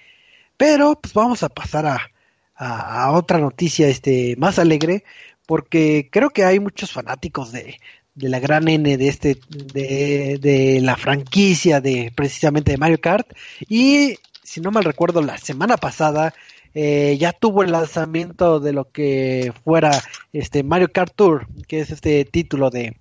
Pero 0.56 0.98
pues 1.00 1.14
vamos 1.14 1.42
a 1.42 1.48
pasar 1.48 1.86
a, 1.86 2.10
a, 2.54 3.04
a 3.04 3.12
otra 3.12 3.38
noticia 3.38 3.88
este 3.88 4.36
más 4.36 4.58
alegre 4.58 5.04
porque 5.46 6.08
creo 6.10 6.30
que 6.30 6.44
hay 6.44 6.60
muchos 6.60 6.92
fanáticos 6.92 7.52
de, 7.52 7.78
de 8.14 8.28
la 8.28 8.38
gran 8.38 8.68
N 8.68 8.96
de 8.96 9.08
este 9.08 9.38
de, 9.48 10.38
de 10.40 10.80
la 10.80 10.96
franquicia 10.96 11.80
de 11.80 12.12
precisamente 12.14 12.72
de 12.72 12.78
Mario 12.78 13.00
Kart. 13.00 13.26
Y 13.68 14.16
si 14.42 14.60
no 14.60 14.70
mal 14.70 14.84
recuerdo 14.84 15.22
la 15.22 15.38
semana 15.38 15.76
pasada 15.76 16.34
eh, 16.74 17.16
ya 17.20 17.32
tuvo 17.32 17.62
el 17.62 17.72
lanzamiento 17.72 18.58
de 18.58 18.72
lo 18.72 18.90
que 18.90 19.52
fuera 19.64 20.02
este 20.32 20.62
Mario 20.62 20.90
Kart 20.92 21.14
Tour 21.14 21.46
que 21.68 21.80
es 21.80 21.90
este 21.90 22.24
título 22.24 22.70
de 22.70 22.96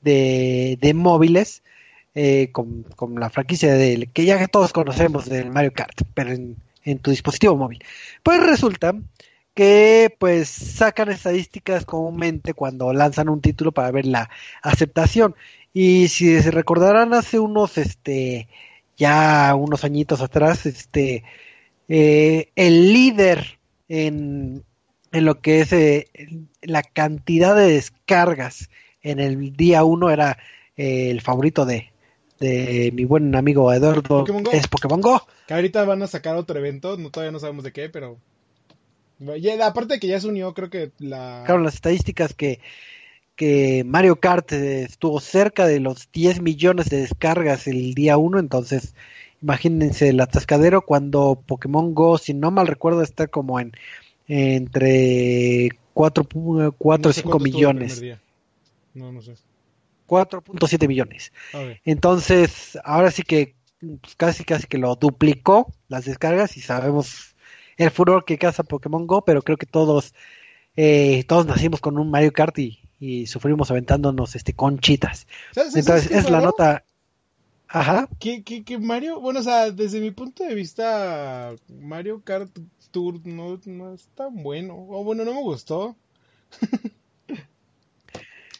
de, 0.00 0.78
de 0.80 0.94
móviles 0.94 1.62
eh, 2.16 2.48
con, 2.50 2.82
con 2.96 3.14
la 3.20 3.28
franquicia 3.28 3.74
de, 3.74 4.08
que 4.10 4.24
ya 4.24 4.48
todos 4.48 4.72
conocemos 4.72 5.26
del 5.26 5.50
Mario 5.50 5.74
Kart 5.74 6.00
pero 6.14 6.32
en, 6.32 6.56
en 6.82 6.98
tu 6.98 7.10
dispositivo 7.10 7.56
móvil. 7.56 7.84
Pues 8.22 8.42
resulta 8.42 8.94
que 9.54 10.14
pues 10.18 10.48
sacan 10.48 11.10
estadísticas 11.10 11.84
comúnmente 11.84 12.54
cuando 12.54 12.92
lanzan 12.94 13.28
un 13.28 13.42
título 13.42 13.72
para 13.72 13.90
ver 13.90 14.06
la 14.06 14.30
aceptación. 14.62 15.34
Y 15.74 16.08
si 16.08 16.40
se 16.40 16.50
recordarán 16.50 17.12
hace 17.12 17.38
unos 17.38 17.76
este 17.76 18.48
ya 18.96 19.54
unos 19.54 19.84
añitos 19.84 20.22
atrás 20.22 20.64
este 20.64 21.22
eh, 21.88 22.48
el 22.56 22.94
líder 22.94 23.58
en, 23.90 24.64
en 25.12 25.24
lo 25.26 25.40
que 25.40 25.60
es 25.60 25.72
eh, 25.74 26.08
la 26.62 26.82
cantidad 26.82 27.54
de 27.54 27.72
descargas 27.72 28.70
en 29.02 29.20
el 29.20 29.54
día 29.54 29.84
uno 29.84 30.10
era 30.10 30.38
eh, 30.78 31.10
el 31.10 31.20
favorito 31.20 31.66
de, 31.66 31.92
de 32.38 32.90
mi 32.94 33.04
buen 33.04 33.34
amigo 33.34 33.72
Eduardo 33.72 34.02
Pokémon 34.02 34.42
Go. 34.42 34.50
es 34.52 34.68
Pokémon 34.68 35.00
Go 35.00 35.26
Que 35.46 35.54
ahorita 35.54 35.84
van 35.84 36.02
a 36.02 36.06
sacar 36.06 36.36
otro 36.36 36.58
evento, 36.58 36.96
no, 36.96 37.10
todavía 37.10 37.32
no 37.32 37.40
sabemos 37.40 37.64
de 37.64 37.72
qué, 37.72 37.88
pero... 37.88 38.18
Ya, 39.40 39.66
aparte 39.66 39.94
de 39.94 40.00
que 40.00 40.08
ya 40.08 40.20
se 40.20 40.28
unió, 40.28 40.52
creo 40.52 40.68
que 40.68 40.90
la... 40.98 41.42
Claro, 41.46 41.62
las 41.62 41.74
estadísticas 41.74 42.34
que, 42.34 42.60
que 43.34 43.82
Mario 43.86 44.16
Kart 44.16 44.52
eh, 44.52 44.82
estuvo 44.82 45.20
cerca 45.20 45.66
de 45.66 45.80
los 45.80 46.10
10 46.12 46.42
millones 46.42 46.90
de 46.90 46.98
descargas 46.98 47.66
el 47.66 47.94
día 47.94 48.18
1, 48.18 48.38
entonces 48.38 48.94
imagínense 49.40 50.10
el 50.10 50.20
atascadero 50.20 50.82
cuando 50.82 51.42
Pokémon 51.46 51.94
Go, 51.94 52.18
si 52.18 52.34
no 52.34 52.50
mal 52.50 52.66
recuerdo, 52.66 53.02
está 53.02 53.26
como 53.26 53.58
en 53.58 53.72
entre 54.28 55.70
4, 55.94 56.26
4 56.26 56.30
no 56.34 56.68
o 56.68 56.72
sé 56.72 56.74
5 56.74 56.78
cuánto 56.82 57.12
estuvo 57.12 57.36
el 57.36 57.42
millones. 57.42 58.02
No, 58.94 59.12
no 59.12 59.22
sé. 59.22 59.34
4.7 60.06 60.88
millones. 60.88 61.32
Entonces, 61.84 62.78
ahora 62.84 63.10
sí 63.10 63.22
que 63.22 63.54
pues, 63.80 64.16
casi 64.16 64.44
casi 64.44 64.66
que 64.66 64.78
lo 64.78 64.94
duplicó 64.96 65.72
las 65.88 66.04
descargas 66.04 66.56
y 66.56 66.60
sabemos 66.60 67.34
el 67.76 67.90
furor 67.90 68.24
que 68.24 68.38
causa 68.38 68.62
Pokémon 68.62 69.06
Go, 69.06 69.24
pero 69.24 69.42
creo 69.42 69.56
que 69.56 69.66
todos 69.66 70.14
eh, 70.76 71.24
todos 71.28 71.46
nacimos 71.46 71.80
con 71.80 71.98
un 71.98 72.10
Mario 72.10 72.32
Kart 72.32 72.58
y, 72.58 72.80
y 73.00 73.26
sufrimos 73.26 73.70
aventándonos 73.70 74.36
este 74.36 74.52
conchitas. 74.54 75.26
¿Sabes- 75.52 75.72
sabes 75.72 75.86
Entonces, 75.86 76.08
qué 76.08 76.18
es 76.18 76.30
la 76.30 76.40
nota 76.40 76.84
Ajá. 77.68 78.08
Que, 78.20 78.42
que, 78.44 78.64
que 78.64 78.78
Mario, 78.78 79.20
bueno, 79.20 79.40
o 79.40 79.42
sea, 79.42 79.70
desde 79.70 80.00
mi 80.00 80.10
punto 80.12 80.44
de 80.44 80.54
vista, 80.54 81.52
Mario 81.80 82.22
Kart 82.22 82.56
Tour 82.92 83.20
no, 83.26 83.60
no 83.66 83.92
es 83.92 84.06
tan 84.14 84.42
bueno. 84.42 84.74
O 84.76 85.02
bueno, 85.04 85.24
no 85.24 85.34
me 85.34 85.42
gustó. 85.42 85.96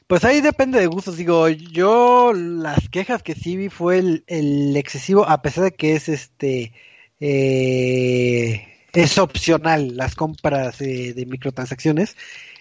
Pues 0.06 0.25
ahí 0.25 0.40
depende 0.40 0.78
de 0.78 0.86
gustos. 0.86 1.16
Digo, 1.16 1.48
yo 1.48 2.32
las 2.32 2.88
quejas 2.88 3.22
que 3.22 3.34
sí 3.34 3.56
vi 3.56 3.68
fue 3.68 3.98
el, 3.98 4.25
el 4.28 4.76
excesivo, 4.76 5.28
a 5.28 5.42
pesar 5.42 5.64
de 5.64 5.72
que 5.72 5.96
es 5.96 6.08
este 6.08 6.72
eh, 7.20 8.66
es 8.92 9.18
opcional 9.18 9.96
las 9.96 10.14
compras 10.14 10.80
eh, 10.80 11.12
de 11.12 11.26
microtransacciones. 11.26 12.16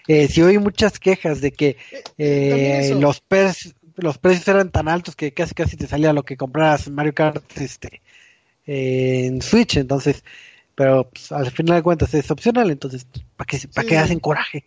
Eh, 0.07 0.27
sí 0.27 0.41
oí 0.41 0.57
muchas 0.57 0.99
quejas 0.99 1.41
de 1.41 1.51
que 1.51 1.77
eh, 2.17 2.95
los 2.99 3.21
precios 3.21 3.75
los 3.97 4.17
precios 4.17 4.47
eran 4.49 4.71
tan 4.71 4.89
altos 4.89 5.15
que 5.15 5.33
casi 5.33 5.53
casi 5.53 5.77
te 5.77 5.87
salía 5.87 6.11
lo 6.13 6.23
que 6.23 6.35
compraras 6.35 6.87
en 6.87 6.95
Mario 6.95 7.13
Kart 7.13 7.43
este 7.57 8.01
en 8.67 9.41
Switch, 9.41 9.77
entonces, 9.77 10.23
pero 10.75 11.09
pues, 11.09 11.31
al 11.31 11.49
final 11.51 11.77
de 11.77 11.83
cuentas 11.83 12.13
es 12.13 12.29
opcional, 12.31 12.71
entonces 12.71 13.07
¿para 13.37 13.45
qué 13.45 13.59
para 13.73 13.85
Sí, 13.85 13.87
qué 13.87 13.97
hacen 13.97 14.19
coraje? 14.19 14.65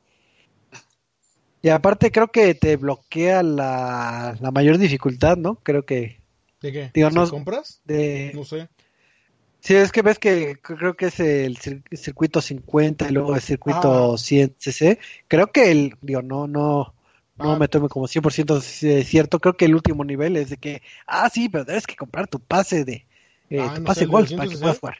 Y 1.63 1.71
aparte 1.71 2.13
creo 2.13 2.29
que 2.29 2.55
te 2.55 2.77
bloquea 2.77 3.43
la, 3.43 4.37
la 4.41 4.51
mayor 4.51 4.79
dificultad, 4.79 5.37
¿no? 5.37 5.57
Creo 5.57 5.85
que 5.85 6.21
¿De 6.61 6.73
qué? 6.73 6.91
Digo, 6.95 7.09
¿Sí 7.11 7.15
no- 7.17 7.29
compras? 7.29 7.81
de 7.85 8.33
No 8.35 8.45
sé. 8.45 8.69
Sí, 9.61 9.75
es 9.75 9.91
que 9.91 10.03
ves 10.03 10.19
que 10.21 10.57
creo 10.63 10.95
que 10.95 11.07
es 11.07 11.19
el 11.19 11.59
cir- 11.59 11.83
circuito 11.97 12.41
50 12.41 13.09
y 13.09 13.13
luego 13.13 13.35
el 13.35 13.41
circuito 13.41 14.15
Ah. 14.15 14.19
100 14.19 14.55
cc. 14.59 14.99
Creo 15.27 15.51
que 15.51 15.71
el, 15.73 15.95
digo, 16.01 16.23
no, 16.23 16.47
no, 16.47 16.95
no 17.37 17.53
Ah. 17.53 17.59
me 17.59 17.67
tome 17.69 17.89
como 17.89 18.07
100% 18.07 18.61
c- 18.61 19.03
cierto. 19.05 19.41
Creo 19.41 19.57
que 19.57 19.65
el 19.65 19.75
último 19.75 20.05
nivel 20.05 20.37
es 20.37 20.51
de 20.51 20.57
que, 20.59 20.81
ah, 21.09 21.29
sí, 21.29 21.49
pero 21.49 21.65
debes 21.65 21.87
que 21.89 21.97
comprar 21.97 22.29
tu 22.29 22.39
pase 22.39 22.85
de, 22.85 23.05
eh, 23.51 23.59
Ah, 23.61 23.75
tu 23.75 23.81
no 23.81 23.87
pase 23.87 24.01
sé, 24.01 24.07
golf 24.07 24.31
para 24.31 24.43
que 24.45 24.49
100 24.51 24.61
puedas 24.61 24.79
jugar. 24.79 24.97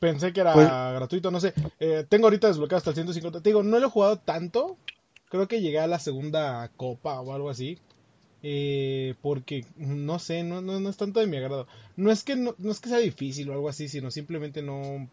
Pensé 0.00 0.32
que 0.32 0.40
era 0.40 0.52
Pues- 0.52 0.66
gratuito, 0.68 1.30
no 1.30 1.40
sé. 1.40 1.54
Eh, 1.78 2.04
tengo 2.08 2.26
ahorita 2.26 2.48
desbloqueado 2.48 2.78
hasta 2.78 2.90
el 2.90 2.96
150. 2.96 3.40
Te 3.40 3.48
digo, 3.50 3.62
no 3.62 3.78
lo 3.78 3.86
he 3.86 3.90
jugado 3.90 4.18
tanto. 4.18 4.76
Creo 5.28 5.48
que 5.48 5.60
llegué 5.60 5.78
a 5.78 5.86
la 5.86 5.98
segunda 5.98 6.70
copa 6.76 7.20
o 7.20 7.32
algo 7.32 7.50
así. 7.50 7.78
Eh, 8.42 9.14
porque, 9.22 9.64
no 9.76 10.18
sé, 10.18 10.42
no, 10.44 10.60
no, 10.60 10.78
no 10.78 10.88
es 10.88 10.96
tanto 10.96 11.20
de 11.20 11.26
mi 11.26 11.36
agrado. 11.36 11.66
No 11.96 12.12
es 12.12 12.22
que 12.22 12.36
no, 12.36 12.54
no 12.58 12.70
es 12.70 12.80
que 12.80 12.88
sea 12.88 12.98
difícil 12.98 13.50
o 13.50 13.54
algo 13.54 13.68
así, 13.68 13.88
sino 13.88 14.10
simplemente 14.10 14.62
no... 14.62 15.08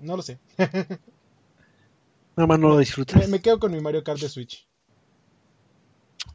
No 0.00 0.16
lo 0.16 0.22
sé. 0.22 0.38
Nada 2.36 2.46
más 2.46 2.58
no 2.58 2.68
lo 2.68 2.78
disfrutas. 2.78 3.20
Me, 3.20 3.26
me 3.26 3.40
quedo 3.40 3.58
con 3.58 3.72
mi 3.72 3.80
Mario 3.80 4.04
Kart 4.04 4.20
de 4.20 4.28
Switch. 4.28 4.66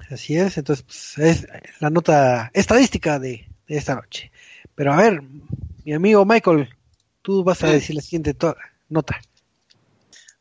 Así 0.09 0.35
es, 0.37 0.57
entonces 0.57 0.83
pues, 0.85 1.17
es 1.17 1.47
la 1.79 1.89
nota 1.89 2.51
estadística 2.53 3.19
de, 3.19 3.47
de 3.67 3.77
esta 3.77 3.95
noche. 3.95 4.31
Pero 4.75 4.93
a 4.93 4.97
ver, 4.97 5.21
mi 5.85 5.93
amigo 5.93 6.25
Michael, 6.25 6.69
tú 7.21 7.43
vas 7.43 7.63
a 7.63 7.67
decir 7.71 7.95
la 7.95 8.01
siguiente 8.01 8.33
to- 8.33 8.55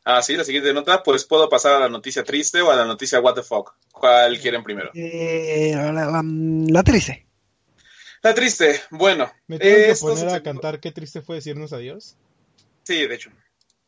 nota. 0.05 0.17
Ah, 0.17 0.21
sí, 0.21 0.35
la 0.35 0.43
siguiente 0.43 0.73
nota, 0.73 1.03
pues 1.03 1.25
puedo 1.25 1.49
pasar 1.49 1.75
a 1.75 1.79
la 1.79 1.89
noticia 1.89 2.23
triste 2.23 2.61
o 2.61 2.71
a 2.71 2.75
la 2.75 2.85
noticia 2.85 3.19
what 3.19 3.35
the 3.35 3.43
fuck. 3.43 3.73
¿Cuál 3.91 4.39
quieren 4.39 4.63
primero? 4.63 4.91
Eh, 4.93 5.71
la, 5.75 5.91
la, 5.91 6.23
la 6.23 6.83
triste. 6.83 7.25
La 8.21 8.33
triste, 8.33 8.81
bueno. 8.91 9.31
Me 9.47 9.59
tengo 9.59 9.93
que 9.93 9.99
poner 9.99 10.29
a 10.29 10.43
cantar 10.43 10.79
qué 10.79 10.91
triste 10.91 11.21
fue 11.21 11.35
decirnos 11.35 11.73
adiós. 11.73 12.15
Sí, 12.83 13.05
de 13.05 13.15
hecho. 13.15 13.31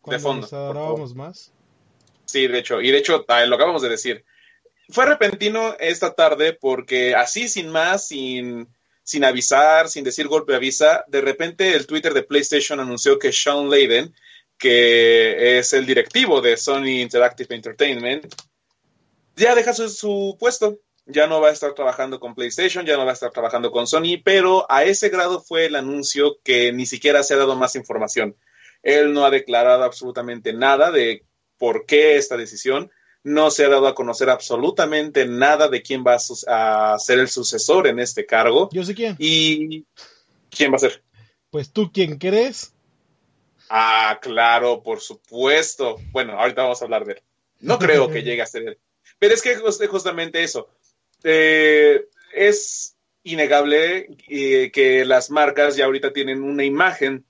Cuando 0.01 0.21
fondo, 0.21 0.97
nos 0.97 1.15
más. 1.15 1.51
Sí, 2.25 2.47
de 2.47 2.59
hecho. 2.59 2.81
Y 2.81 2.91
de 2.91 2.97
hecho, 2.97 3.25
ah, 3.27 3.45
lo 3.45 3.55
acabamos 3.55 3.81
de 3.81 3.89
decir. 3.89 4.25
Fue 4.89 5.05
repentino 5.05 5.75
esta 5.79 6.13
tarde 6.13 6.53
porque 6.53 7.15
así 7.15 7.47
sin 7.47 7.69
más, 7.69 8.07
sin, 8.07 8.67
sin 9.03 9.23
avisar, 9.23 9.89
sin 9.89 10.03
decir 10.03 10.27
golpe 10.27 10.51
de 10.51 10.57
avisa, 10.57 11.05
de 11.07 11.21
repente 11.21 11.73
el 11.73 11.87
Twitter 11.87 12.13
de 12.13 12.23
PlayStation 12.23 12.79
anunció 12.79 13.17
que 13.17 13.33
Sean 13.33 13.69
Layden, 13.69 14.13
que 14.57 15.59
es 15.59 15.73
el 15.73 15.85
directivo 15.85 16.41
de 16.41 16.57
Sony 16.57 17.01
Interactive 17.01 17.53
Entertainment, 17.55 18.33
ya 19.35 19.55
deja 19.55 19.73
su, 19.73 19.89
su 19.89 20.37
puesto. 20.39 20.79
ya 21.05 21.27
no 21.27 21.41
va 21.41 21.49
a 21.49 21.51
estar 21.51 21.73
trabajando 21.73 22.19
con 22.19 22.33
PlayStation, 22.33 22.85
ya 22.85 22.97
no 22.97 23.05
va 23.05 23.11
a 23.11 23.13
estar 23.13 23.31
trabajando 23.31 23.71
con 23.71 23.85
Sony, 23.87 24.21
pero 24.23 24.65
a 24.69 24.83
ese 24.83 25.09
grado 25.09 25.41
fue 25.41 25.65
el 25.65 25.75
anuncio 25.75 26.39
que 26.43 26.71
ni 26.73 26.85
siquiera 26.85 27.21
se 27.23 27.33
ha 27.33 27.37
dado 27.37 27.55
más 27.55 27.75
información. 27.75 28.35
Él 28.81 29.13
no 29.13 29.25
ha 29.25 29.31
declarado 29.31 29.83
absolutamente 29.83 30.53
nada 30.53 30.91
de 30.91 31.25
por 31.57 31.85
qué 31.85 32.17
esta 32.17 32.37
decisión, 32.37 32.91
no 33.25 33.49
se 33.49 33.65
ha 33.65 33.69
dado 33.69 33.87
a 33.87 33.95
conocer 33.95 34.29
absolutamente 34.29 35.25
nada 35.25 35.67
de 35.67 35.81
quién 35.81 36.03
va 36.05 36.15
a, 36.15 36.99
ser 36.99 37.19
el 37.19 37.27
sucesor 37.27 37.87
en 37.87 37.99
este 37.99 38.25
cargo. 38.25 38.69
Yo 38.71 38.83
sé 38.83 38.93
quién. 38.93 39.15
¿Y 39.17 39.83
quién 40.51 40.71
va 40.71 40.75
a 40.75 40.79
ser? 40.79 41.03
Pues 41.49 41.71
tú, 41.71 41.91
¿quién 41.91 42.19
crees? 42.19 42.74
Ah, 43.69 44.19
claro, 44.21 44.81
por 44.83 45.01
supuesto. 45.01 45.97
Bueno, 46.11 46.39
ahorita 46.39 46.63
vamos 46.63 46.81
a 46.81 46.85
hablar 46.85 47.05
de 47.05 47.13
él. 47.13 47.21
No 47.59 47.79
creo 47.79 48.09
que 48.09 48.23
llegue 48.23 48.41
a 48.41 48.45
ser 48.45 48.63
él. 48.63 48.77
Pero 49.19 49.33
es 49.33 49.41
que 49.41 49.55
justamente 49.87 50.43
eso. 50.43 50.69
Eh, 51.23 52.05
es 52.33 52.95
innegable 53.23 54.07
eh, 54.27 54.71
que 54.71 55.05
las 55.05 55.31
marcas 55.31 55.75
ya 55.75 55.85
ahorita 55.85 56.13
tienen 56.13 56.43
una 56.43 56.63
imagen 56.63 57.25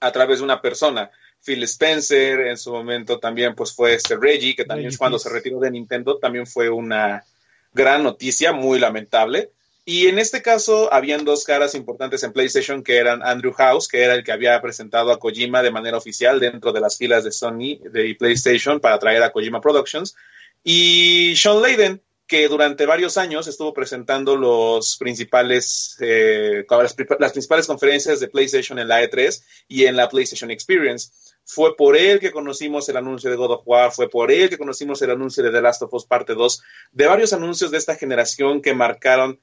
a 0.00 0.12
través 0.12 0.38
de 0.38 0.44
una 0.44 0.60
persona. 0.60 1.10
Phil 1.42 1.62
Spencer, 1.62 2.40
en 2.40 2.58
su 2.58 2.70
momento 2.70 3.18
también 3.18 3.54
pues 3.54 3.74
fue 3.74 3.94
este 3.94 4.16
Reggie, 4.16 4.54
que 4.54 4.64
también 4.64 4.94
cuando 4.96 5.18
se 5.18 5.30
retiró 5.30 5.58
de 5.58 5.70
Nintendo 5.70 6.18
también 6.18 6.46
fue 6.46 6.68
una 6.68 7.24
gran 7.72 8.02
noticia, 8.02 8.52
muy 8.52 8.78
lamentable. 8.78 9.50
Y 9.92 10.06
en 10.06 10.20
este 10.20 10.40
caso 10.40 10.88
habían 10.94 11.24
dos 11.24 11.42
caras 11.42 11.74
importantes 11.74 12.22
en 12.22 12.32
PlayStation 12.32 12.84
que 12.84 12.96
eran 12.96 13.24
Andrew 13.24 13.52
House, 13.54 13.88
que 13.88 14.04
era 14.04 14.14
el 14.14 14.22
que 14.22 14.30
había 14.30 14.62
presentado 14.62 15.10
a 15.10 15.18
Kojima 15.18 15.64
de 15.64 15.72
manera 15.72 15.96
oficial 15.96 16.38
dentro 16.38 16.70
de 16.72 16.80
las 16.80 16.96
filas 16.96 17.24
de 17.24 17.32
Sony 17.32 17.80
de 17.90 18.14
PlayStation 18.16 18.78
para 18.78 19.00
traer 19.00 19.20
a 19.24 19.32
Kojima 19.32 19.60
Productions, 19.60 20.14
y 20.62 21.34
Sean 21.34 21.60
Layden, 21.60 22.00
que 22.28 22.46
durante 22.46 22.86
varios 22.86 23.18
años 23.18 23.48
estuvo 23.48 23.74
presentando 23.74 24.36
los 24.36 24.96
principales, 24.96 25.96
eh, 25.98 26.64
las, 26.70 26.94
las, 27.18 27.32
principales 27.32 27.66
conferencias 27.66 28.20
de 28.20 28.28
PlayStation 28.28 28.78
en 28.78 28.86
la 28.86 29.02
E3 29.02 29.42
y 29.66 29.86
en 29.86 29.96
la 29.96 30.08
PlayStation 30.08 30.52
Experience. 30.52 31.10
Fue 31.44 31.76
por 31.76 31.96
él 31.96 32.20
que 32.20 32.30
conocimos 32.30 32.88
el 32.88 32.96
anuncio 32.96 33.28
de 33.28 33.34
God 33.34 33.50
of 33.50 33.62
War, 33.66 33.90
fue 33.90 34.08
por 34.08 34.30
él 34.30 34.48
que 34.50 34.56
conocimos 34.56 35.02
el 35.02 35.10
anuncio 35.10 35.42
de 35.42 35.50
The 35.50 35.60
Last 35.60 35.82
of 35.82 35.92
Us 35.92 36.06
Parte 36.06 36.34
2, 36.34 36.62
de 36.92 37.06
varios 37.08 37.32
anuncios 37.32 37.72
de 37.72 37.78
esta 37.78 37.96
generación 37.96 38.62
que 38.62 38.72
marcaron 38.72 39.40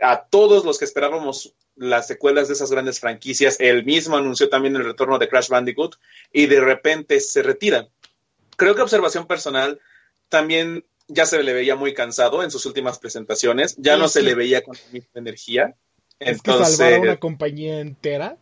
a 0.00 0.24
todos 0.24 0.64
los 0.64 0.78
que 0.78 0.84
esperábamos 0.84 1.54
las 1.76 2.06
secuelas 2.06 2.48
de 2.48 2.54
esas 2.54 2.70
grandes 2.70 3.00
franquicias. 3.00 3.58
Él 3.60 3.84
mismo 3.84 4.16
anunció 4.16 4.48
también 4.48 4.76
el 4.76 4.84
retorno 4.84 5.18
de 5.18 5.28
Crash 5.28 5.48
Bandicoot 5.48 5.96
y 6.32 6.46
de 6.46 6.60
repente 6.60 7.20
se 7.20 7.42
retira. 7.42 7.88
Creo 8.56 8.74
que 8.74 8.82
observación 8.82 9.26
personal 9.26 9.80
también 10.28 10.84
ya 11.08 11.26
se 11.26 11.42
le 11.42 11.52
veía 11.52 11.76
muy 11.76 11.94
cansado 11.94 12.42
en 12.42 12.50
sus 12.50 12.66
últimas 12.66 12.98
presentaciones, 12.98 13.76
ya 13.78 13.96
no 13.96 14.08
se 14.08 14.22
le 14.22 14.34
veía 14.34 14.62
con 14.62 14.76
la 14.76 14.92
misma 14.92 15.10
energía. 15.14 15.74
Entonces, 16.20 16.76
salvar 16.76 16.94
a 16.94 17.00
una 17.00 17.16
compañía 17.16 17.80
entera. 17.80 18.36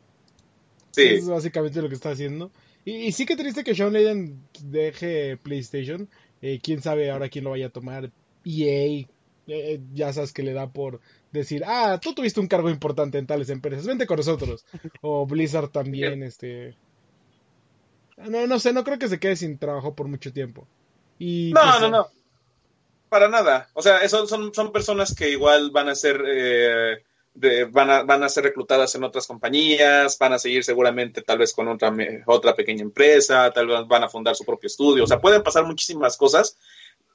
Sí. 0.90 1.04
es 1.04 1.28
básicamente 1.28 1.80
lo 1.80 1.88
que 1.88 1.94
está 1.94 2.10
haciendo. 2.10 2.50
Y, 2.84 3.12
sí 3.12 3.26
que 3.26 3.36
triste 3.36 3.64
que 3.64 3.74
Sean 3.74 3.92
Layden 3.92 4.42
deje 4.62 5.36
PlayStation. 5.36 6.08
Eh, 6.42 6.58
quién 6.62 6.82
sabe 6.82 7.10
ahora 7.10 7.28
quién 7.28 7.44
lo 7.44 7.50
vaya 7.50 7.66
a 7.66 7.70
tomar. 7.70 8.10
EA, 8.44 9.06
eh, 9.46 9.80
ya 9.94 10.12
sabes 10.12 10.32
que 10.32 10.42
le 10.42 10.52
da 10.52 10.72
por 10.72 11.00
decir, 11.32 11.62
ah, 11.66 11.98
tú 12.00 12.14
tuviste 12.14 12.40
un 12.40 12.48
cargo 12.48 12.70
importante 12.70 13.18
en 13.18 13.26
tales 13.26 13.50
empresas, 13.50 13.86
vente 13.86 14.06
con 14.06 14.16
nosotros. 14.16 14.64
O 15.02 15.26
Blizzard 15.26 15.70
también, 15.70 16.22
este... 16.22 16.76
No, 18.16 18.46
no 18.46 18.58
sé, 18.58 18.72
no 18.72 18.82
creo 18.82 18.98
que 18.98 19.08
se 19.08 19.20
quede 19.20 19.36
sin 19.36 19.58
trabajo 19.58 19.94
por 19.94 20.08
mucho 20.08 20.32
tiempo. 20.32 20.66
Y, 21.18 21.52
no, 21.54 21.60
pues, 21.62 21.80
no, 21.82 21.88
no. 21.90 22.06
Para 23.08 23.28
nada. 23.28 23.68
O 23.74 23.82
sea, 23.82 24.06
son, 24.08 24.52
son 24.52 24.72
personas 24.72 25.14
que 25.14 25.30
igual 25.30 25.70
van 25.70 25.88
a 25.88 25.94
ser... 25.94 26.22
Eh, 26.26 27.02
van, 27.70 27.90
a, 27.90 28.02
van 28.02 28.22
a 28.22 28.28
ser 28.28 28.44
reclutadas 28.44 28.94
en 28.94 29.04
otras 29.04 29.26
compañías, 29.26 30.18
van 30.18 30.32
a 30.32 30.38
seguir 30.38 30.64
seguramente 30.64 31.22
tal 31.22 31.38
vez 31.38 31.52
con 31.52 31.68
otra, 31.68 31.94
otra 32.26 32.54
pequeña 32.54 32.82
empresa, 32.82 33.50
tal 33.52 33.68
vez 33.68 33.86
van 33.86 34.04
a 34.04 34.08
fundar 34.08 34.34
su 34.34 34.44
propio 34.44 34.66
estudio, 34.66 35.04
o 35.04 35.06
sea, 35.06 35.20
pueden 35.20 35.42
pasar 35.42 35.64
muchísimas 35.64 36.16
cosas. 36.16 36.56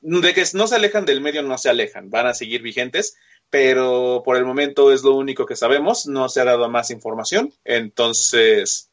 De 0.02 0.34
que 0.34 0.44
no 0.54 0.68
se 0.68 0.76
alejan 0.76 1.06
del 1.06 1.22
medio, 1.22 1.44
no 1.44 1.58
se 1.58 1.70
alejan, 1.70 2.10
van 2.10 2.28
a 2.28 2.34
seguir 2.34 2.62
vigentes, 2.62 3.16
pero 3.54 4.24
por 4.26 4.36
el 4.36 4.46
momento 4.46 4.92
es 4.92 5.04
lo 5.04 5.14
único 5.14 5.46
que 5.46 5.56
sabemos, 5.56 6.08
no 6.08 6.28
se 6.28 6.42
ha 6.42 6.44
dado 6.44 6.68
más 6.70 6.90
información, 6.90 7.54
entonces, 7.64 8.90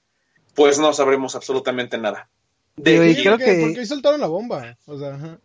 pues 0.54 0.78
no 0.78 0.92
sabremos 0.92 1.34
absolutamente 1.34 1.96
nada. 1.96 2.28
De, 2.76 3.16
creo 3.22 3.38
que, 3.38 3.58
Porque 3.62 3.86
soltaron 3.86 4.20
la 4.20 4.26
bomba, 4.26 4.76
o 4.84 4.98
sea, 4.98 5.38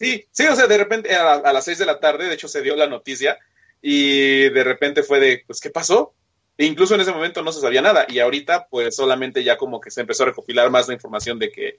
Sí, 0.00 0.24
sí, 0.32 0.46
o 0.46 0.56
sea, 0.56 0.66
de 0.66 0.78
repente 0.78 1.14
a, 1.14 1.34
a 1.34 1.52
las 1.52 1.66
seis 1.66 1.76
de 1.76 1.84
la 1.84 2.00
tarde, 2.00 2.28
de 2.28 2.32
hecho 2.32 2.48
se 2.48 2.62
dio 2.62 2.74
la 2.76 2.86
noticia, 2.86 3.38
y 3.82 4.48
de 4.48 4.64
repente 4.64 5.02
fue 5.02 5.20
de, 5.20 5.44
pues, 5.46 5.60
¿qué 5.60 5.68
pasó? 5.68 6.14
E 6.56 6.64
incluso 6.64 6.94
en 6.94 7.02
ese 7.02 7.12
momento 7.12 7.42
no 7.42 7.52
se 7.52 7.60
sabía 7.60 7.82
nada 7.82 8.06
y 8.08 8.20
ahorita 8.20 8.68
pues 8.70 8.96
solamente 8.96 9.44
ya 9.44 9.58
como 9.58 9.82
que 9.82 9.90
se 9.90 10.00
empezó 10.00 10.22
a 10.22 10.28
recopilar 10.28 10.70
más 10.70 10.88
la 10.88 10.94
información 10.94 11.38
de 11.38 11.52
que 11.52 11.76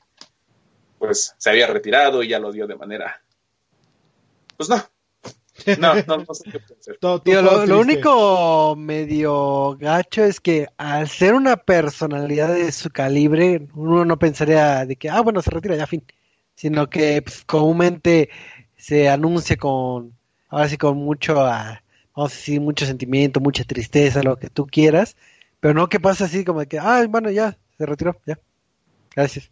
pues 1.00 1.34
se 1.40 1.50
había 1.50 1.66
retirado 1.66 2.22
y 2.22 2.28
ya 2.28 2.38
lo 2.38 2.52
dio 2.52 2.68
de 2.68 2.76
manera... 2.76 3.24
Pues 4.56 4.70
no. 4.70 4.88
No, 5.80 5.96
no, 6.08 6.17
no 6.17 6.34
sé 6.34 6.52
qué 6.52 6.60
lo, 7.67 7.80
único 7.80 8.76
medio 8.78 9.76
gacho 9.78 10.24
es 10.24 10.39
que 10.39 10.67
al 10.78 11.10
ser 11.10 11.34
una 11.34 11.58
personalidad 11.58 12.54
de 12.54 12.72
su 12.72 12.89
calibre, 12.89 13.67
uno 13.74 14.06
no 14.06 14.20
pensaría 14.20 14.86
de 14.86 14.96
que, 14.96 15.10
ah, 15.10 15.22
bueno, 15.22 15.41
se 15.41 15.52
retira 15.52 15.76
ya, 15.76 15.88
fin. 15.88 16.04
Sino 16.56 16.89
que 16.89 17.22
pues, 17.22 17.43
comúnmente 17.46 18.30
se 18.76 19.10
anuncia 19.10 19.58
con, 19.58 20.13
ahora 20.50 20.70
sí, 20.70 20.78
con 20.78 20.98
mucho... 20.98 21.41
a 21.46 21.82
vamos 22.17 22.34
a 22.34 22.36
decir, 22.36 22.60
mucho 22.60 22.86
sentimiento, 22.88 23.39
mucha 23.39 23.63
tristeza, 23.63 24.24
lo 24.24 24.38
que 24.38 24.50
tú 24.50 24.65
quieras, 24.65 25.15
pero 25.60 25.76
no 25.76 25.88
que 25.88 26.00
pasa 26.00 26.26
así 26.26 26.43
como 26.43 26.62
de 26.62 26.67
que, 26.67 26.80
ah, 26.80 27.06
bueno, 27.08 27.30
ya, 27.30 27.58
se 27.78 27.86
retiró, 27.86 28.20
ya, 28.26 28.39
gracias. 29.15 29.52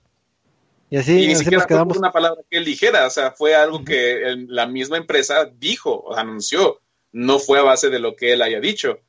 Y 0.90 0.98
así, 0.98 1.24
y 1.24 1.28
ni 1.28 1.36
siquiera 1.36 1.66
quedamos. 1.66 1.98
una 1.98 2.12
palabra 2.12 2.42
que 2.50 2.58
él 2.58 2.66
dijera, 2.66 3.08
o 3.08 3.10
sea, 3.10 3.32
fue 3.32 3.56
algo 3.56 3.84
que 3.84 4.46
la 4.48 4.68
misma 4.68 4.98
empresa 4.98 5.50
dijo, 5.58 6.16
anunció, 6.16 6.80
no 7.12 7.40
fue 7.40 7.60
a 7.60 7.64
base 7.64 7.90
de 7.90 8.00
lo 8.00 8.16
que 8.16 8.34
él 8.34 8.42
haya 8.42 8.60
dicho. 8.60 9.00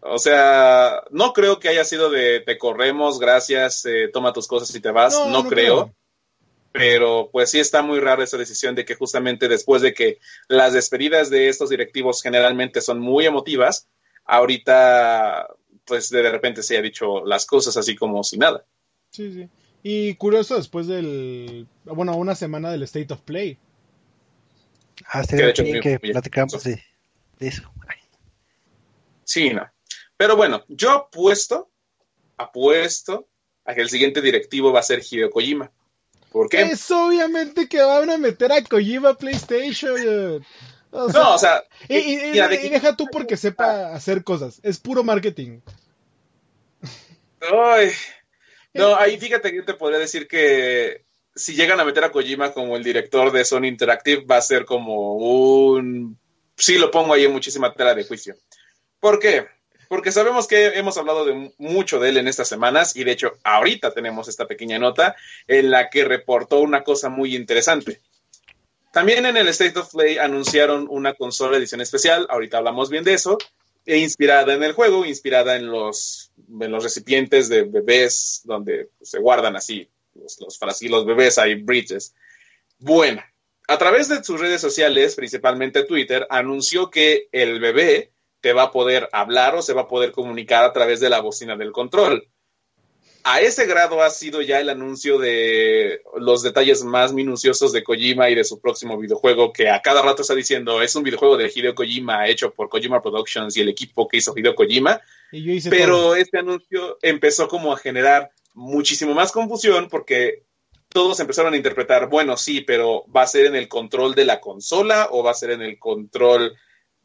O 0.00 0.18
sea, 0.18 1.02
no 1.10 1.32
creo 1.32 1.58
que 1.58 1.68
haya 1.68 1.84
sido 1.84 2.10
de 2.10 2.40
te 2.40 2.58
corremos, 2.58 3.18
gracias, 3.18 3.84
eh, 3.86 4.08
toma 4.12 4.32
tus 4.32 4.46
cosas 4.46 4.72
y 4.74 4.80
te 4.80 4.90
vas, 4.92 5.18
no, 5.28 5.48
creo 5.48 5.92
pero 6.76 7.30
pues 7.32 7.50
sí 7.50 7.58
está 7.58 7.82
muy 7.82 8.00
rara 8.00 8.22
esa 8.22 8.36
decisión 8.36 8.74
de 8.74 8.84
que 8.84 8.94
justamente 8.94 9.48
después 9.48 9.82
de 9.82 9.94
que 9.94 10.18
las 10.48 10.74
despedidas 10.74 11.30
de 11.30 11.48
estos 11.48 11.70
directivos 11.70 12.22
generalmente 12.22 12.80
son 12.80 13.00
muy 13.00 13.24
emotivas, 13.24 13.88
ahorita 14.24 15.48
pues 15.84 16.10
de 16.10 16.30
repente 16.30 16.62
se 16.62 16.76
ha 16.76 16.82
dicho 16.82 17.24
las 17.24 17.46
cosas 17.46 17.76
así 17.76 17.96
como 17.96 18.22
si 18.24 18.36
nada. 18.36 18.64
Sí, 19.10 19.32
sí. 19.32 19.48
Y 19.82 20.14
curioso 20.16 20.56
después 20.56 20.86
del, 20.86 21.66
bueno, 21.84 22.16
una 22.16 22.34
semana 22.34 22.70
del 22.70 22.82
State 22.82 23.12
of 23.12 23.20
Play. 23.20 23.58
Ah, 25.06 25.22
que, 25.28 25.80
que 25.80 25.98
platicamos 26.00 26.64
de, 26.64 26.82
eso. 27.38 27.70
Sí, 29.24 29.50
no. 29.50 29.68
Pero 30.16 30.36
bueno, 30.36 30.64
yo 30.68 30.92
apuesto, 30.92 31.70
apuesto 32.36 33.28
a 33.64 33.74
que 33.74 33.82
el 33.82 33.90
siguiente 33.90 34.22
directivo 34.22 34.72
va 34.72 34.80
a 34.80 34.84
ser 34.84 35.02
Hideo 35.08 35.30
Kojima. 35.30 35.70
¿Por 36.32 36.48
qué? 36.48 36.62
Es 36.62 36.90
obviamente 36.90 37.68
que 37.68 37.82
van 37.82 38.10
a 38.10 38.18
meter 38.18 38.52
a 38.52 38.62
Kojima 38.62 39.14
PlayStation. 39.14 40.44
no, 40.92 41.34
o 41.34 41.38
sea. 41.38 41.64
Y, 41.88 42.16
deja 42.16 42.96
tú 42.96 43.06
porque 43.10 43.36
sepa 43.36 43.94
hacer 43.94 44.24
cosas. 44.24 44.60
Es 44.62 44.78
puro 44.78 45.04
marketing. 45.04 45.60
Ay, 47.40 47.92
no, 48.76 48.96
ahí 48.96 49.18
fíjate 49.18 49.50
que 49.50 49.56
yo 49.56 49.64
te 49.64 49.74
podría 49.74 49.98
decir 49.98 50.26
que 50.28 51.04
si 51.34 51.54
llegan 51.54 51.80
a 51.80 51.84
meter 51.84 52.04
a 52.04 52.12
Kojima 52.12 52.52
como 52.52 52.76
el 52.76 52.84
director 52.84 53.30
de 53.32 53.44
Sony 53.44 53.66
Interactive, 53.66 54.24
va 54.24 54.38
a 54.38 54.42
ser 54.42 54.64
como 54.64 55.14
un. 55.14 56.18
Sí, 56.56 56.78
lo 56.78 56.90
pongo 56.90 57.12
ahí 57.12 57.24
en 57.24 57.32
muchísima 57.32 57.72
tela 57.74 57.94
de 57.94 58.04
juicio. 58.04 58.34
¿Por 59.00 59.18
qué? 59.18 59.46
porque 59.88 60.12
sabemos 60.12 60.46
que 60.46 60.66
hemos 60.78 60.96
hablado 60.98 61.24
de 61.24 61.52
mucho 61.58 61.98
de 61.98 62.08
él 62.08 62.16
en 62.16 62.28
estas 62.28 62.48
semanas 62.48 62.96
y 62.96 63.04
de 63.04 63.12
hecho 63.12 63.32
ahorita 63.44 63.92
tenemos 63.92 64.28
esta 64.28 64.46
pequeña 64.46 64.78
nota 64.78 65.16
en 65.46 65.70
la 65.70 65.90
que 65.90 66.04
reportó 66.04 66.60
una 66.60 66.82
cosa 66.82 67.08
muy 67.08 67.36
interesante. 67.36 68.00
También 68.92 69.26
en 69.26 69.36
el 69.36 69.48
State 69.48 69.78
of 69.78 69.92
Play 69.92 70.18
anunciaron 70.18 70.86
una 70.90 71.14
consola 71.14 71.58
edición 71.58 71.80
especial, 71.80 72.26
ahorita 72.30 72.58
hablamos 72.58 72.88
bien 72.88 73.04
de 73.04 73.14
eso, 73.14 73.36
e 73.86 73.98
inspirada 73.98 74.52
en 74.52 74.62
el 74.62 74.72
juego, 74.72 75.04
inspirada 75.04 75.56
en 75.56 75.66
los, 75.70 76.32
en 76.60 76.70
los 76.70 76.82
recipientes 76.82 77.48
de 77.48 77.62
bebés 77.62 78.42
donde 78.44 78.90
se 79.00 79.18
guardan 79.18 79.56
así 79.56 79.88
los, 80.14 80.38
los, 80.40 80.82
los 80.82 81.06
bebés, 81.06 81.38
hay 81.38 81.54
bridges. 81.54 82.14
Bueno, 82.78 83.22
a 83.68 83.78
través 83.78 84.08
de 84.08 84.22
sus 84.22 84.40
redes 84.40 84.60
sociales, 84.60 85.14
principalmente 85.14 85.84
Twitter, 85.84 86.26
anunció 86.30 86.90
que 86.90 87.28
el 87.32 87.60
bebé 87.60 88.12
va 88.52 88.64
a 88.64 88.72
poder 88.72 89.08
hablar 89.12 89.54
o 89.54 89.62
se 89.62 89.72
va 89.72 89.82
a 89.82 89.88
poder 89.88 90.12
comunicar 90.12 90.64
a 90.64 90.72
través 90.72 91.00
de 91.00 91.10
la 91.10 91.20
bocina 91.20 91.56
del 91.56 91.72
control. 91.72 92.28
A 93.28 93.40
ese 93.40 93.66
grado 93.66 94.04
ha 94.04 94.10
sido 94.10 94.40
ya 94.40 94.60
el 94.60 94.68
anuncio 94.68 95.18
de 95.18 96.00
los 96.16 96.44
detalles 96.44 96.84
más 96.84 97.12
minuciosos 97.12 97.72
de 97.72 97.82
Kojima 97.82 98.30
y 98.30 98.36
de 98.36 98.44
su 98.44 98.60
próximo 98.60 98.96
videojuego, 98.96 99.52
que 99.52 99.68
a 99.68 99.82
cada 99.82 100.00
rato 100.00 100.22
está 100.22 100.36
diciendo 100.36 100.80
es 100.80 100.94
un 100.94 101.02
videojuego 101.02 101.36
de 101.36 101.50
Hideo 101.52 101.74
Kojima 101.74 102.28
hecho 102.28 102.54
por 102.54 102.68
Kojima 102.68 103.02
Productions 103.02 103.56
y 103.56 103.62
el 103.62 103.68
equipo 103.68 104.06
que 104.06 104.18
hizo 104.18 104.32
Hideo 104.36 104.54
Kojima. 104.54 105.00
pero 105.68 106.14
este 106.14 106.38
anuncio 106.38 106.98
empezó 107.02 107.48
como 107.48 107.72
a 107.72 107.78
generar 107.78 108.30
muchísimo 108.54 109.12
más 109.12 109.32
confusión 109.32 109.88
porque 109.88 110.44
todos 110.88 111.18
empezaron 111.18 111.52
a 111.52 111.56
interpretar, 111.56 112.08
bueno, 112.08 112.36
sí, 112.36 112.60
pero 112.60 113.06
¿va 113.08 113.22
a 113.22 113.26
ser 113.26 113.46
en 113.46 113.56
el 113.56 113.66
control 113.66 114.14
de 114.14 114.24
la 114.24 114.40
consola 114.40 115.08
o 115.10 115.24
va 115.24 115.32
a 115.32 115.34
ser 115.34 115.50
en 115.50 115.62
el 115.62 115.80
control 115.80 116.56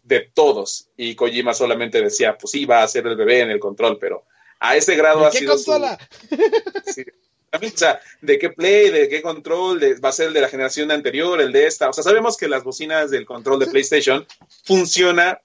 de 0.03 0.29
todos? 0.31 0.91
Y 0.95 1.15
Kojima 1.15 1.55
solamente 1.55 1.99
decía, 1.99 2.37
pues 2.37 2.51
sí, 2.51 2.65
va 2.65 2.83
a 2.83 2.87
ser 2.87 3.07
el 3.07 3.15
bebé 3.15 3.39
en 3.39 3.49
el 3.49 3.59
control, 3.59 3.97
pero 3.99 4.27
a 4.61 4.77
ese 4.77 4.95
grado 4.95 5.25
ha 5.25 5.31
qué 5.31 5.39
sido 5.39 5.53
consola? 5.53 5.97
Sí. 6.85 7.03
O 7.53 7.77
sea, 7.77 7.99
de 8.21 8.39
qué 8.39 8.49
play, 8.49 8.91
de 8.91 9.09
qué 9.09 9.21
control, 9.21 9.77
de, 9.77 9.95
va 9.95 10.07
a 10.07 10.13
ser 10.13 10.27
el 10.27 10.33
de 10.33 10.39
la 10.39 10.47
generación 10.47 10.89
anterior, 10.89 11.41
el 11.41 11.51
de 11.51 11.65
esta. 11.65 11.89
O 11.89 11.93
sea, 11.93 12.01
sabemos 12.01 12.37
que 12.37 12.47
las 12.47 12.63
bocinas 12.63 13.11
del 13.11 13.25
control 13.25 13.59
de 13.59 13.67
PlayStation 13.67 14.25
funciona 14.63 15.41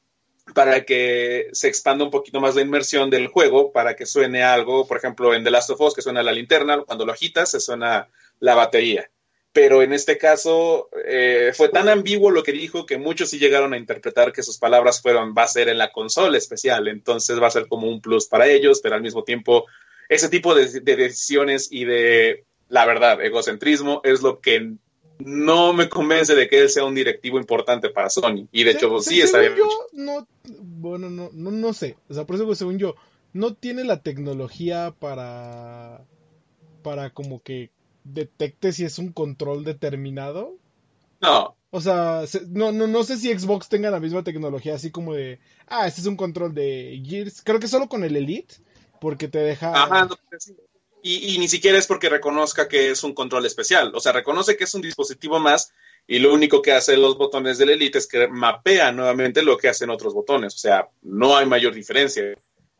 para 0.55 0.85
que 0.85 1.49
se 1.51 1.67
expanda 1.67 2.05
un 2.05 2.13
poquito 2.13 2.41
más 2.41 2.55
la 2.55 2.63
inmersión 2.63 3.11
del 3.11 3.27
juego, 3.27 3.73
para 3.73 3.97
que 3.97 4.07
suene 4.07 4.45
algo, 4.45 4.87
por 4.87 4.99
ejemplo, 4.99 5.35
en 5.35 5.43
The 5.43 5.51
Last 5.51 5.71
of 5.71 5.81
Us, 5.81 5.95
que 5.95 6.03
suena 6.03 6.23
la 6.23 6.31
linterna, 6.31 6.81
cuando 6.83 7.05
lo 7.05 7.13
agitas, 7.13 7.51
se 7.51 7.59
suena 7.59 8.09
la 8.39 8.55
batería 8.55 9.11
pero 9.57 9.81
en 9.83 9.95
este 9.95 10.19
caso 10.19 10.91
eh, 11.07 11.51
fue 11.55 11.71
tan 11.71 11.89
ambiguo 11.89 12.31
lo 12.31 12.43
que 12.43 12.53
dijo 12.53 12.85
que 12.85 12.99
muchos 12.99 13.31
sí 13.31 13.39
llegaron 13.39 13.73
a 13.73 13.79
interpretar 13.79 14.31
que 14.31 14.43
sus 14.43 14.59
palabras 14.59 15.01
fueron 15.01 15.33
va 15.33 15.45
a 15.45 15.49
ser 15.49 15.71
en 15.71 15.79
la 15.79 15.93
consola 15.93 16.37
especial, 16.37 16.89
entonces 16.89 17.41
va 17.41 17.47
a 17.47 17.51
ser 17.51 17.67
como 17.67 17.89
un 17.89 18.03
plus 18.03 18.27
para 18.27 18.49
ellos, 18.49 18.81
pero 18.83 18.97
al 18.97 19.01
mismo 19.01 19.25
tiempo 19.25 19.65
ese 20.11 20.29
tipo 20.29 20.55
de, 20.55 20.67
decisiones 20.83 21.69
y 21.73 21.87
de, 21.87 22.45
la 22.69 22.85
verdad, 22.85 23.25
egocentrismo 23.25 24.03
es 24.05 24.21
lo 24.21 24.41
que 24.41 24.75
no 25.21 25.73
me 25.73 25.89
convence 25.89 26.35
de 26.35 26.51
que 26.51 26.61
él 26.61 26.69
sea 26.69 26.85
un 26.85 26.95
directivo 26.95 27.39
importante 27.39 27.89
para 27.89 28.11
Sony. 28.11 28.49
Y 28.53 28.63
de 28.63 28.73
hecho, 28.73 29.01
sí 29.01 29.23
está 29.23 29.39
bien. 29.39 29.57
Yo, 29.57 29.67
no, 29.95 30.29
bueno, 30.45 31.09
no, 31.09 31.31
no, 31.33 31.51
no 31.51 31.73
sé. 31.73 31.97
O 32.11 32.15
sea, 32.15 32.27
por 32.27 32.37
eso, 32.37 32.55
según 32.55 32.79
yo, 32.79 32.95
no 33.33 33.55
tiene 33.55 33.85
la 33.85 34.03
tecnología 34.03 34.95
para, 35.01 36.05
para 36.83 37.09
como 37.09 37.43
que 37.43 37.71
detecte 38.13 38.73
si 38.73 38.85
es 38.85 38.99
un 38.99 39.13
control 39.13 39.65
determinado. 39.65 40.57
No. 41.21 41.57
O 41.71 41.81
sea, 41.81 42.23
no, 42.49 42.73
no, 42.73 42.87
no 42.87 43.05
sé 43.05 43.17
si 43.17 43.37
Xbox 43.37 43.69
tenga 43.69 43.91
la 43.91 44.01
misma 44.01 44.25
tecnología, 44.25 44.75
así 44.75 44.91
como 44.91 45.15
de, 45.15 45.41
ah, 45.67 45.87
este 45.87 46.01
es 46.01 46.07
un 46.07 46.17
control 46.17 46.55
de 46.55 47.03
Gears. 47.05 47.43
Creo 47.43 47.61
que 47.61 47.69
solo 47.69 47.89
con 47.89 48.05
el 48.05 48.17
Elite, 48.17 48.55
porque 49.01 49.29
te 49.29 49.39
deja... 49.39 49.73
Ajá, 49.83 50.09
y, 51.03 51.35
y, 51.35 51.39
ni 51.39 51.47
siquiera 51.47 51.79
es 51.79 51.87
porque 51.87 52.09
reconozca 52.09 52.67
que 52.67 52.91
es 52.91 53.05
un 53.05 53.15
control 53.15 53.47
especial. 53.47 53.93
O 53.95 54.01
sea, 54.01 54.13
reconoce 54.13 54.57
que 54.57 54.65
es 54.65 54.75
un 54.75 54.83
dispositivo 54.83 55.39
más 55.39 55.73
y 56.09 56.19
lo 56.19 56.33
único 56.33 56.63
que 56.63 56.73
hacen 56.73 57.03
los 57.03 57.19
botones 57.19 57.59
del 57.59 57.71
Elite 57.71 57.99
es 57.99 58.07
que 58.07 58.29
mapea 58.29 58.93
nuevamente 58.93 59.43
lo 59.43 59.57
que 59.57 59.69
hacen 59.69 59.91
otros 59.91 60.15
botones. 60.15 60.55
O 60.55 60.59
sea, 60.59 60.89
no 61.03 61.37
hay 61.37 61.47
mayor 61.47 61.75
diferencia. 61.75 62.37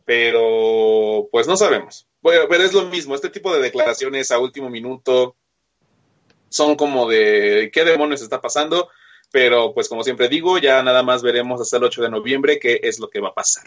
Pero, 0.07 1.29
pues 1.31 1.47
no 1.47 1.57
sabemos. 1.59 2.09
Bueno, 2.23 2.45
pero 2.49 2.65
es 2.65 2.73
lo 2.73 2.87
mismo, 2.87 3.15
este 3.15 3.29
tipo 3.29 3.55
de 3.55 3.61
declaraciones 3.61 4.31
a 4.31 4.39
último 4.39 4.71
minuto 4.71 5.37
son 6.49 6.77
como 6.77 7.09
de 7.09 7.71
qué 7.73 7.85
demonios 7.85 8.23
está 8.23 8.41
pasando, 8.41 8.89
pero 9.31 9.75
pues 9.75 9.89
como 9.89 10.03
siempre 10.03 10.29
digo, 10.29 10.59
ya 10.59 10.83
nada 10.83 11.03
más 11.03 11.23
veremos 11.23 11.61
hasta 11.61 11.77
el 11.77 11.85
8 11.85 12.03
de 12.03 12.11
noviembre 12.11 12.59
qué 12.59 12.81
es 12.83 12.99
lo 12.99 13.09
que 13.11 13.21
va 13.21 13.29
a 13.29 13.35
pasar. 13.35 13.65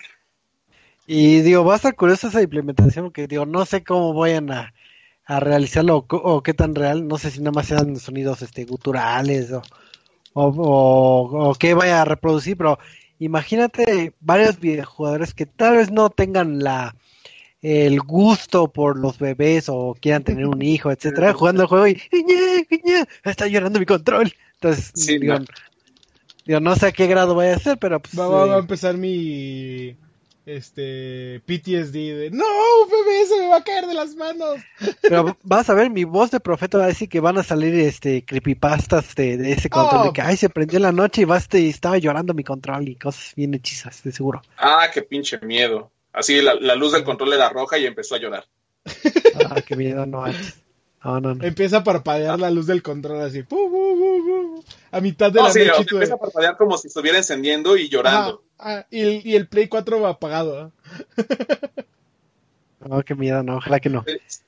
Y 1.05 1.41
digo, 1.41 1.63
va 1.65 1.73
a 1.73 1.77
estar 1.77 1.95
curiosa 1.95 2.27
esa 2.27 2.41
implementación, 2.41 3.05
porque 3.05 3.27
digo, 3.27 3.45
no 3.45 3.65
sé 3.65 3.83
cómo 3.83 4.13
vayan 4.13 4.51
a, 4.51 4.73
realizarlo 5.27 6.05
o, 6.09 6.41
qué 6.41 6.55
tan 6.55 6.73
real, 6.73 7.07
no 7.07 7.19
sé 7.19 7.29
si 7.29 7.39
nada 7.39 7.51
más 7.51 7.67
sean 7.67 7.95
sonidos 7.97 8.41
este 8.41 8.65
guturales 8.65 9.51
o, 9.51 9.61
o, 10.33 11.55
qué 11.59 11.75
vaya 11.75 12.01
a 12.01 12.05
reproducir, 12.05 12.57
pero 12.57 12.79
imagínate 13.19 14.13
varios 14.19 14.59
videojugadores 14.59 15.33
que 15.33 15.45
tal 15.45 15.77
vez 15.77 15.91
no 15.91 16.09
tengan 16.09 16.59
la 16.59 16.95
el 17.61 17.99
gusto 17.99 18.71
por 18.71 18.97
los 18.97 19.19
bebés 19.19 19.67
o 19.67 19.95
quieran 19.99 20.23
tener 20.23 20.45
un 20.45 20.61
hijo, 20.61 20.91
etcétera, 20.91 21.33
jugando 21.33 21.63
el 21.63 21.67
juego 21.67 21.87
y 21.87 22.01
está 23.23 23.47
llorando 23.47 23.79
mi 23.79 23.85
control. 23.85 24.33
Entonces, 24.53 24.93
digo, 26.45 26.59
no 26.59 26.75
sé 26.75 26.87
a 26.87 26.91
qué 26.91 27.07
grado 27.07 27.35
vaya 27.35 27.55
a 27.55 27.59
ser, 27.59 27.77
pero 27.77 27.99
pues, 27.99 28.17
va, 28.17 28.43
a 28.43 28.55
eh, 28.55 28.59
empezar 28.59 28.97
mi 28.97 29.95
este 30.55 31.41
PTSD 31.45 31.93
de 31.93 32.29
no, 32.31 32.45
bebé, 32.89 33.25
se 33.27 33.39
me 33.39 33.47
va 33.47 33.57
a 33.57 33.63
caer 33.63 33.85
de 33.85 33.93
las 33.93 34.15
manos. 34.15 34.59
Pero 35.01 35.37
vas 35.43 35.69
a 35.69 35.73
ver, 35.73 35.89
mi 35.89 36.03
voz 36.03 36.31
de 36.31 36.39
profeta 36.39 36.77
va 36.77 36.85
a 36.85 36.87
decir 36.87 37.07
que 37.09 37.19
van 37.19 37.37
a 37.37 37.43
salir 37.43 37.73
este 37.75 38.25
creepypastas 38.25 39.15
de, 39.15 39.51
ese 39.51 39.69
control, 39.69 40.03
de 40.03 40.09
oh. 40.09 40.13
que 40.13 40.21
ay 40.21 40.37
se 40.37 40.49
prendió 40.49 40.77
en 40.77 40.83
la 40.83 40.91
noche 40.91 41.21
y 41.21 41.25
vas 41.25 41.47
y 41.53 41.69
estaba 41.69 41.97
llorando 41.97 42.33
mi 42.33 42.43
control 42.43 42.89
y 42.89 42.95
cosas 42.95 43.33
bien 43.35 43.53
hechizas, 43.53 44.03
de 44.03 44.11
seguro. 44.11 44.41
Ah, 44.57 44.87
qué 44.93 45.01
pinche 45.01 45.39
miedo. 45.39 45.91
Así 46.11 46.41
la, 46.41 46.75
luz 46.75 46.93
del 46.93 47.03
control 47.03 47.33
era 47.33 47.49
roja 47.49 47.77
y 47.77 47.85
empezó 47.85 48.15
a 48.15 48.19
llorar. 48.19 48.45
Ah, 49.49 49.61
qué 49.61 49.75
miedo, 49.75 50.05
no, 50.05 50.25
no, 51.03 51.19
no, 51.21 51.45
Empieza 51.45 51.77
a 51.77 51.83
parpadear 51.83 52.39
la 52.39 52.49
luz 52.49 52.65
del 52.65 52.81
control 52.81 53.21
así. 53.21 53.45
a 54.91 55.01
mitad 55.01 55.31
de 55.31 55.41
la 55.41 55.47
noche. 55.47 55.63
empieza 55.63 56.15
a 56.15 56.17
parpadear 56.17 56.57
como 56.57 56.77
si 56.77 56.87
estuviera 56.87 57.17
encendiendo 57.17 57.77
y 57.77 57.87
llorando. 57.87 58.43
Ah, 58.59 58.85
y, 58.91 59.35
el, 59.35 59.47
Play 59.47 59.67
4 59.67 60.01
va 60.01 60.09
apagado. 60.09 60.71
No, 62.81 63.03
qué 63.03 63.13
miedo, 63.13 63.43
no, 63.43 63.57
ojalá 63.57 63.81
que 63.81 63.89
no. 63.89 64.05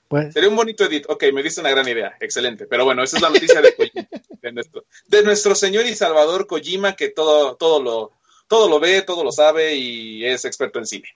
Pues... 0.08 0.34
Sería 0.34 0.48
un 0.48 0.56
bonito 0.56 0.86
edit. 0.86 1.06
Ok, 1.10 1.26
me 1.34 1.44
diste 1.44 1.60
una 1.60 1.70
gran 1.70 1.86
idea. 1.86 2.16
Excelente. 2.22 2.66
Pero 2.66 2.86
bueno, 2.86 3.04
esa 3.04 3.18
es 3.18 3.22
la 3.22 3.30
noticia 3.30 3.62
de 3.62 3.76
Kojima. 3.76 4.08
De 4.42 4.52
nuestro, 4.54 4.86
de 5.10 5.24
nuestro 5.24 5.54
señor 5.54 5.86
y 5.86 5.94
salvador 5.96 6.48
Kojima, 6.48 6.96
que 6.96 7.10
todo, 7.10 7.58
todo, 7.58 7.84
lo, 7.84 8.14
todo 8.48 8.70
lo 8.70 8.80
ve, 8.80 9.02
todo 9.02 9.26
lo 9.26 9.34
sabe 9.34 9.76
y 9.76 10.26
es 10.26 10.46
experto 10.46 10.80
en 10.80 10.86
cine. 10.86 11.10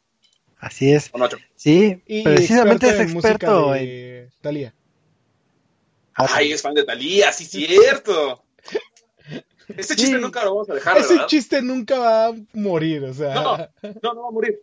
Así 0.60 0.92
es. 0.92 1.12
Sí, 1.56 2.02
precisamente 2.24 2.90
es 2.90 3.00
experto 3.00 3.74
en, 3.76 4.30
Talía. 4.42 4.74
Ay, 6.14 6.54
es 6.54 6.62
fan 6.62 6.74
de 6.74 6.84
Talía, 6.84 7.32
sí, 7.32 7.46
cierto. 7.46 8.45
Ese 9.78 9.96
chiste 9.96 10.18
nunca 10.18 10.44
lo 10.44 10.56
vamos 10.56 10.70
a 10.70 10.74
dejar, 10.76 10.98
Ese 10.98 11.26
chiste 11.28 11.62
nunca 11.62 11.98
va 12.00 12.28
a 12.28 12.34
morir, 12.54 13.04
o 13.04 13.14
sea. 13.14 13.34
No, 13.36 13.58
no, 13.58 14.14
no 14.14 14.22
va 14.24 14.28
a 14.28 14.32
morir. 14.32 14.62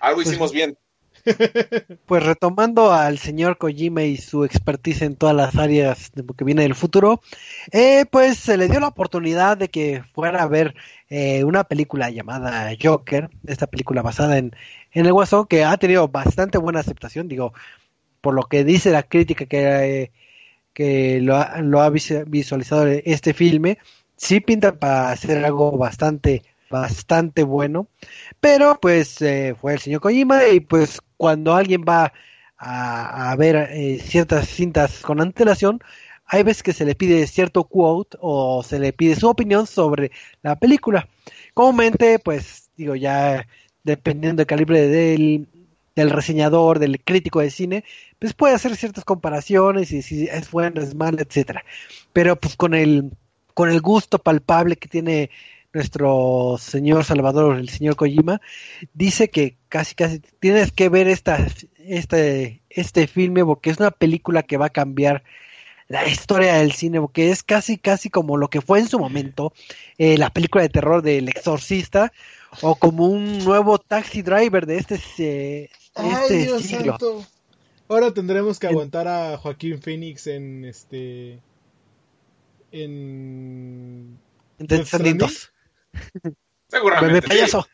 Algo 0.00 0.16
pues 0.16 0.28
hicimos 0.28 0.52
bien. 0.52 0.76
Pues 2.06 2.22
retomando 2.22 2.92
al 2.92 3.18
señor 3.18 3.58
Kojima 3.58 4.02
y 4.04 4.16
su 4.16 4.44
expertise 4.44 5.02
en 5.02 5.16
todas 5.16 5.36
las 5.36 5.54
áreas 5.56 6.10
de 6.14 6.22
lo 6.22 6.32
que 6.34 6.44
viene 6.44 6.62
del 6.62 6.74
futuro, 6.74 7.20
eh, 7.72 8.06
pues 8.10 8.38
se 8.38 8.56
le 8.56 8.68
dio 8.68 8.80
la 8.80 8.88
oportunidad 8.88 9.58
de 9.58 9.68
que 9.68 10.02
fuera 10.14 10.42
a 10.42 10.48
ver 10.48 10.74
eh, 11.08 11.44
una 11.44 11.64
película 11.64 12.08
llamada 12.10 12.70
Joker, 12.80 13.28
esta 13.46 13.66
película 13.66 14.02
basada 14.02 14.38
en, 14.38 14.56
en 14.92 15.06
el 15.06 15.12
Guasón, 15.12 15.46
que 15.46 15.64
ha 15.64 15.76
tenido 15.76 16.08
bastante 16.08 16.58
buena 16.58 16.80
aceptación, 16.80 17.28
digo, 17.28 17.52
por 18.20 18.34
lo 18.34 18.44
que 18.44 18.64
dice 18.64 18.90
la 18.90 19.02
crítica 19.02 19.46
que, 19.46 20.02
eh, 20.02 20.12
que 20.74 21.20
lo, 21.20 21.36
ha, 21.36 21.60
lo 21.60 21.80
ha 21.82 21.90
visualizado 21.90 22.86
este 22.86 23.34
filme, 23.34 23.78
sí 24.16 24.40
pinta 24.40 24.78
para 24.78 25.10
hacer 25.10 25.44
algo 25.44 25.76
bastante 25.76 26.42
bastante 26.70 27.42
bueno. 27.42 27.88
Pero 28.40 28.78
pues 28.80 29.20
eh, 29.20 29.54
fue 29.60 29.74
el 29.74 29.80
señor 29.80 30.00
Kojima 30.00 30.48
y 30.48 30.60
pues 30.60 31.00
cuando 31.16 31.54
alguien 31.54 31.84
va 31.86 32.12
a, 32.56 33.34
ver 33.36 33.56
eh, 33.72 33.98
ciertas 34.02 34.48
cintas 34.48 35.00
con 35.00 35.20
antelación, 35.20 35.80
hay 36.26 36.42
veces 36.42 36.62
que 36.62 36.72
se 36.72 36.84
le 36.84 36.94
pide 36.94 37.26
cierto 37.26 37.64
quote 37.64 38.16
o 38.20 38.62
se 38.62 38.78
le 38.78 38.92
pide 38.92 39.16
su 39.16 39.28
opinión 39.28 39.66
sobre 39.66 40.12
la 40.42 40.56
película. 40.56 41.08
Comúnmente, 41.54 42.18
pues 42.18 42.70
digo, 42.76 42.94
ya 42.94 43.46
dependiendo 43.82 44.40
del 44.40 44.46
calibre 44.46 44.86
del, 44.88 45.48
del 45.96 46.10
reseñador, 46.10 46.78
del 46.78 47.02
crítico 47.02 47.40
de 47.40 47.50
cine, 47.50 47.84
pues 48.20 48.34
puede 48.34 48.54
hacer 48.54 48.76
ciertas 48.76 49.04
comparaciones 49.04 49.90
y 49.90 50.02
si 50.02 50.26
es 50.26 50.50
bueno, 50.50 50.80
es 50.80 50.94
malo, 50.94 51.18
etcétera. 51.20 51.64
Pero 52.12 52.36
pues 52.36 52.54
con 52.54 52.74
el 52.74 53.10
con 53.54 53.70
el 53.70 53.80
gusto 53.80 54.18
palpable 54.18 54.76
que 54.76 54.88
tiene 54.88 55.30
nuestro 55.72 56.56
señor 56.58 57.04
Salvador, 57.04 57.56
el 57.56 57.68
señor 57.68 57.96
Kojima, 57.96 58.40
dice 58.94 59.30
que 59.30 59.56
casi 59.68 59.94
casi 59.94 60.20
tienes 60.40 60.72
que 60.72 60.88
ver 60.88 61.08
esta, 61.08 61.46
este, 61.78 62.62
este 62.70 63.06
filme 63.06 63.44
porque 63.44 63.70
es 63.70 63.78
una 63.78 63.90
película 63.90 64.42
que 64.42 64.56
va 64.56 64.66
a 64.66 64.70
cambiar 64.70 65.22
la 65.88 66.06
historia 66.06 66.54
del 66.54 66.72
cine, 66.72 67.00
porque 67.00 67.30
es 67.30 67.42
casi 67.42 67.76
casi 67.76 68.10
como 68.10 68.36
lo 68.36 68.48
que 68.48 68.60
fue 68.60 68.78
en 68.78 68.88
su 68.88 68.98
momento 68.98 69.52
eh, 69.98 70.18
la 70.18 70.30
película 70.30 70.62
de 70.62 70.68
terror 70.68 71.02
del 71.02 71.28
exorcista 71.28 72.12
o 72.62 72.76
como 72.76 73.06
un 73.06 73.44
nuevo 73.44 73.78
taxi 73.78 74.22
driver 74.22 74.66
de 74.66 74.78
este, 74.78 74.94
eh, 75.18 75.70
este 75.96 76.58
siglo. 76.60 76.98
Ahora 77.90 78.14
tendremos 78.14 78.58
que 78.60 78.68
aguantar 78.68 79.08
a 79.08 79.36
Joaquín 79.36 79.82
Phoenix 79.82 80.28
en 80.28 80.64
este 80.64 81.40
en 82.70 84.16
Seguramente. 86.68 87.26
payaso. 87.26 87.66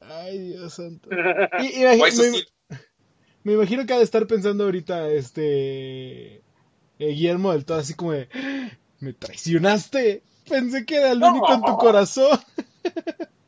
Ay, 0.00 0.38
Dios 0.38 0.72
santo. 0.72 1.10
Me 3.44 3.52
imagino 3.52 3.84
que 3.84 3.92
ha 3.92 3.98
de 3.98 4.04
estar 4.04 4.26
pensando 4.26 4.64
ahorita 4.64 5.10
este 5.10 6.36
eh, 6.36 6.42
Guillermo 6.98 7.52
del 7.52 7.66
todo 7.66 7.76
así 7.78 7.92
como 7.92 8.12
de, 8.12 8.30
me 9.00 9.12
traicionaste. 9.12 10.22
Pensé 10.48 10.86
que 10.86 10.96
era 10.96 11.12
el 11.12 11.20
No. 11.20 11.32
único 11.32 11.52
en 11.52 11.60
tu 11.62 11.76
corazón. 11.76 12.38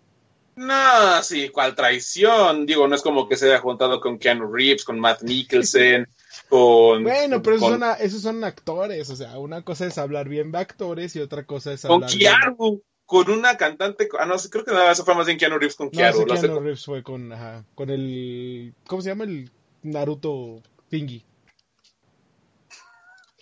No, 0.54 1.22
sí, 1.22 1.48
cuál 1.48 1.74
traición. 1.74 2.66
Digo, 2.66 2.86
no 2.86 2.94
es 2.94 3.00
como 3.02 3.26
que 3.28 3.36
se 3.36 3.46
haya 3.46 3.60
juntado 3.60 4.00
con 4.00 4.18
Keanu 4.18 4.52
Reeves, 4.52 4.84
con 4.84 5.00
Matt 5.00 5.22
Mikkelsen, 5.22 6.06
con. 6.50 7.02
Bueno, 7.02 7.42
pero 7.42 7.56
esos 7.56 7.68
con, 7.70 7.80
son, 7.80 7.82
a- 7.88 7.94
esos 7.94 8.20
son 8.22 8.44
actores, 8.44 9.08
o 9.08 9.16
sea, 9.16 9.38
una 9.38 9.62
cosa 9.62 9.86
es 9.86 9.96
hablar 9.96 10.28
bien 10.28 10.52
de 10.52 10.58
actores 10.58 11.16
y 11.16 11.20
otra 11.20 11.44
cosa 11.46 11.72
es 11.72 11.82
con 11.82 12.04
hablar 12.04 12.10
bien- 12.18 12.32
Keanu, 12.38 12.82
con 13.06 13.30
una 13.30 13.56
cantante. 13.56 14.08
Ah, 14.18 14.26
no, 14.26 14.36
creo 14.50 14.64
que 14.64 14.72
nada, 14.72 14.92
eso 14.92 15.04
fue 15.06 15.14
más 15.14 15.24
bien 15.26 15.38
Keanu 15.38 15.56
Reeves 15.58 15.76
con 15.76 15.86
No, 15.86 15.90
Keanu. 15.92 16.26
no 16.26 16.36
sé 16.36 16.42
Keanu 16.42 16.60
Reeves 16.60 16.84
fue 16.84 17.02
con, 17.02 17.32
ajá, 17.32 17.64
con 17.74 17.88
el, 17.88 18.74
¿cómo 18.86 19.00
se 19.00 19.08
llama? 19.08 19.24
El 19.24 19.50
Naruto 19.82 20.60
Thingy. 20.90 21.24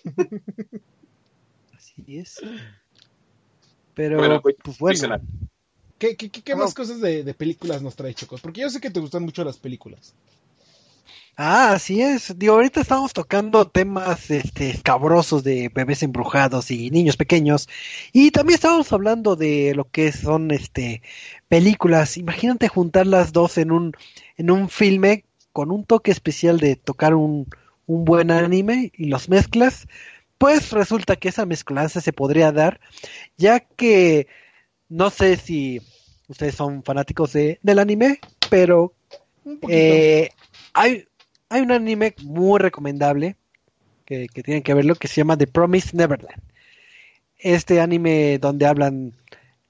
Así 1.77 2.19
es. 2.19 2.41
Pero, 3.95 4.19
Bueno, 4.19 4.41
pues, 4.41 4.57
pues 4.63 4.79
bueno. 4.79 5.21
¿Qué, 6.01 6.17
qué, 6.17 6.31
qué, 6.31 6.43
qué 6.43 6.55
Ah, 6.55 6.57
más 6.57 6.75
cosas 6.75 7.01
de, 7.01 7.23
de 7.23 7.35
películas 7.35 7.83
nos 7.83 7.95
trae, 7.97 8.15
Chocos? 8.15 8.41
Porque 8.41 8.63
yo 8.63 8.71
sé 8.71 8.81
que 8.81 8.91
te 8.91 9.01
gustan 9.01 9.23
mucho 9.23 9.45
las 9.45 9.59
películas. 9.59 10.15
Ah, 11.37 11.73
así 11.73 12.03
es. 12.03 12.39
Digo, 12.39 12.55
ahorita 12.55 12.81
estamos 12.83 13.13
tocando 13.15 13.67
temas 13.69 14.31
este, 14.31 14.71
escabrosos 14.71 15.43
de 15.43 15.71
bebés 15.71 16.03
embrujados 16.03 16.71
y 16.71 16.91
niños 16.91 17.17
pequeños. 17.17 17.69
Y 18.13 18.31
también 18.31 18.57
estamos 18.57 18.93
hablando 18.93 19.37
de 19.37 19.75
lo 19.75 19.91
que 19.91 20.13
son 20.13 20.51
este 20.51 21.03
películas. 21.49 22.19
Imagínate 22.19 22.69
juntar 22.69 23.07
las 23.07 23.33
dos 23.33 23.57
en 23.59 23.73
un, 23.73 23.95
en 24.37 24.51
un 24.51 24.69
filme 24.69 25.25
con 25.53 25.71
un 25.71 25.85
toque 25.85 26.11
especial 26.11 26.59
de 26.61 26.77
tocar 26.77 27.15
un, 27.15 27.47
un 27.87 28.05
buen 28.05 28.31
anime 28.31 28.93
y 28.97 29.07
los 29.07 29.29
mezclas. 29.31 29.89
Pues 30.39 30.73
resulta 30.73 31.17
que 31.17 31.29
esa 31.31 31.47
mezclanza 31.47 32.01
se 32.01 32.13
podría 32.13 32.53
dar, 32.53 32.81
ya 33.37 33.61
que 33.61 34.27
no 34.89 35.11
sé 35.11 35.37
si 35.37 35.81
ustedes 36.31 36.55
son 36.55 36.83
fanáticos 36.85 37.33
de, 37.33 37.59
del 37.63 37.81
anime, 37.81 38.21
pero 38.49 38.95
Un 39.45 39.59
eh, 39.69 40.31
hay, 40.73 41.05
hay 41.49 41.61
un 41.61 41.73
anime 41.73 42.15
muy 42.23 42.61
recomendable 42.61 43.37
que, 44.05 44.29
que 44.29 44.43
tienen 44.43 44.63
que 44.63 44.75
verlo 44.75 44.95
que 44.95 45.09
se 45.09 45.17
llama 45.17 45.37
The 45.37 45.49
Promised 45.49 45.95
Neverland. 45.95 46.41
Este 47.37 47.81
anime 47.81 48.39
donde 48.39 48.67
hablan, 48.67 49.15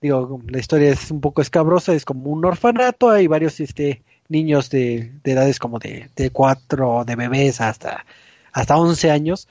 digo, 0.03 0.40
la 0.49 0.59
historia 0.59 0.90
es 0.90 1.11
un 1.11 1.20
poco 1.20 1.40
escabrosa, 1.40 1.94
es 1.94 2.05
como 2.05 2.31
un 2.31 2.44
orfanato, 2.44 3.09
hay 3.09 3.27
varios 3.27 3.59
este, 3.61 4.03
niños 4.29 4.68
de, 4.68 5.12
de 5.25 5.33
edades 5.33 5.59
como 5.59 5.79
de, 5.79 6.11
de 6.14 6.31
4, 6.31 7.05
de 7.07 7.16
bebés 7.16 7.61
hasta, 7.61 8.05
hasta 8.53 8.77
11 8.77 9.11
años, 9.11 9.49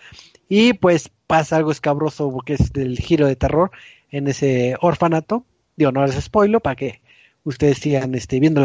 y 0.48 0.74
pues 0.74 1.10
pasa 1.26 1.56
algo 1.56 1.72
escabroso 1.72 2.32
porque 2.32 2.54
es 2.54 2.72
del 2.72 3.00
giro 3.00 3.26
de 3.26 3.36
terror 3.36 3.72
en 4.12 4.28
ese 4.28 4.76
orfanato. 4.82 5.45
Digo, 5.80 5.92
no 5.94 6.06
les 6.06 6.22
spoilo 6.24 6.60
para 6.60 6.76
que 6.76 7.02
ustedes 7.46 7.78
sigan 7.80 8.13
este, 8.13 8.39
viendo 8.42 8.62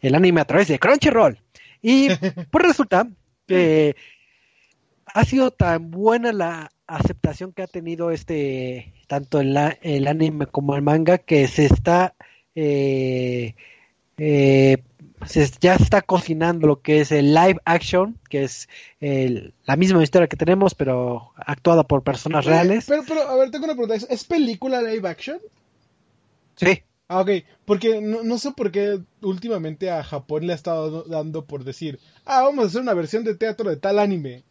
el 0.00 0.14
anime 0.14 0.40
a 0.40 0.46
través 0.46 0.66
de 0.68 0.78
Crunchyroll. 0.78 1.38
Y 1.82 2.08
pues 2.50 2.64
resulta 2.66 3.06
que 3.46 3.94
ha 5.06 5.24
sido 5.24 5.50
tan 5.50 5.90
buena 5.90 6.32
la 6.32 6.72
aceptación 6.86 7.52
que 7.52 7.62
ha 7.62 7.66
tenido 7.66 8.10
este 8.10 8.94
tanto 9.08 9.40
el, 9.40 9.54
el 9.82 10.06
anime 10.06 10.46
como 10.46 10.74
el 10.74 10.80
manga 10.82 11.18
que 11.18 11.46
se 11.48 11.66
está 11.66 12.14
eh, 12.54 13.54
eh, 14.16 14.78
se- 15.26 15.50
ya 15.60 15.74
está 15.74 16.00
cocinando 16.00 16.66
lo 16.66 16.80
que 16.80 17.00
es 17.00 17.12
el 17.12 17.34
live 17.34 17.60
action 17.66 18.18
que 18.30 18.44
es 18.44 18.68
el- 19.00 19.52
la 19.66 19.76
misma 19.76 20.02
historia 20.02 20.28
que 20.28 20.36
tenemos 20.36 20.74
pero 20.74 21.32
actuada 21.36 21.84
por 21.84 22.02
personas 22.02 22.46
reales 22.46 22.86
Pero, 22.88 23.02
pero, 23.06 23.28
a 23.28 23.36
ver, 23.36 23.50
tengo 23.50 23.64
una 23.66 23.74
pregunta. 23.74 23.94
¿Es, 23.94 24.06
es 24.08 24.24
película 24.24 24.80
live 24.80 25.06
action? 25.08 25.38
Sí 26.58 26.84
Ah, 27.08 27.20
ok. 27.22 27.30
Porque 27.64 28.00
no, 28.00 28.22
no 28.22 28.38
sé 28.38 28.52
por 28.52 28.70
qué 28.70 29.00
últimamente 29.22 29.90
a 29.90 30.04
Japón 30.04 30.46
le 30.46 30.52
ha 30.52 30.56
estado 30.56 31.04
dando 31.04 31.46
por 31.46 31.64
decir, 31.64 32.00
ah, 32.24 32.42
vamos 32.42 32.64
a 32.64 32.68
hacer 32.68 32.82
una 32.82 32.94
versión 32.94 33.24
de 33.24 33.34
teatro 33.34 33.70
de 33.70 33.76
tal 33.76 33.98
anime. 33.98 34.44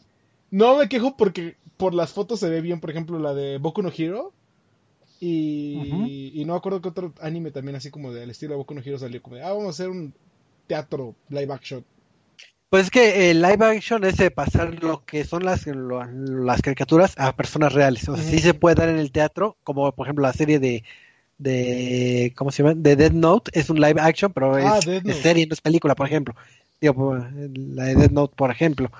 No 0.52 0.78
me 0.78 0.90
quejo 0.90 1.18
porque 1.18 1.58
por 1.78 1.94
las 1.96 2.14
fotos 2.14 2.40
se 2.42 2.50
ve 2.50 2.62
bien, 2.62 2.80
por 2.82 2.92
ejemplo, 2.92 3.20
la 3.20 3.34
de 3.36 3.58
Boku 3.60 3.82
no 3.84 3.92
Hero. 3.96 4.34
Y, 5.20 5.78
Ujú. 5.80 6.42
y 6.42 6.46
no 6.46 6.54
me 6.54 6.60
acuerdo 6.60 6.82
que 6.82 6.90
otro 6.90 7.14
anime 7.22 7.52
también 7.52 7.76
así 7.78 7.92
como 7.92 8.14
del 8.14 8.32
estilo 8.32 8.54
de 8.54 8.58
Boku 8.58 8.74
no 8.76 8.82
Hero 8.82 9.00
salió 9.00 9.22
como 9.24 9.38
de, 9.38 9.44
ah, 9.44 9.50
vamos 9.52 9.68
a 9.68 9.70
hacer 9.72 9.90
un 9.90 10.14
teatro 10.68 11.16
live 11.30 11.54
action. 11.54 11.86
Pues 12.70 12.86
es 12.86 12.92
que 12.92 13.32
el 13.32 13.42
live 13.42 13.66
action 13.66 14.04
es 14.04 14.18
de 14.18 14.30
pasar 14.30 14.84
lo 14.84 15.06
que 15.06 15.24
son 15.24 15.46
las, 15.46 15.66
lo- 15.68 16.04
las 16.04 16.62
caricaturas 16.62 17.14
a 17.18 17.34
personas 17.36 17.74
reales. 17.74 18.08
O 18.10 18.16
sea, 18.16 18.24
sí 18.24 18.40
se 18.40 18.54
puede 18.54 18.76
dar 18.76 18.90
en 18.90 18.98
el 19.00 19.12
teatro, 19.12 19.58
como 19.64 19.90
por 19.94 20.06
ejemplo 20.08 20.24
la 20.24 20.34
serie 20.34 20.60
de, 20.60 20.84
de 21.38 22.34
¿cómo 22.36 22.52
se 22.52 22.64
llama? 22.64 22.76
De 22.76 22.96
Dead 22.96 23.12
Note, 23.12 23.52
es 23.54 23.70
un 23.70 23.80
live 23.80 24.02
action, 24.02 24.32
pero 24.34 24.56
Ah, 24.56 24.80
es, 24.80 25.18
serie, 25.18 25.46
no 25.48 25.54
es 25.54 25.62
película, 25.62 25.96
por 25.96 26.08
ejemplo. 26.08 26.36
Digo, 26.82 27.16
la 27.16 27.86
de 27.86 27.96
Dead 27.96 28.12
Note, 28.12 28.36
por 28.36 28.52
ejemplo. 28.52 28.92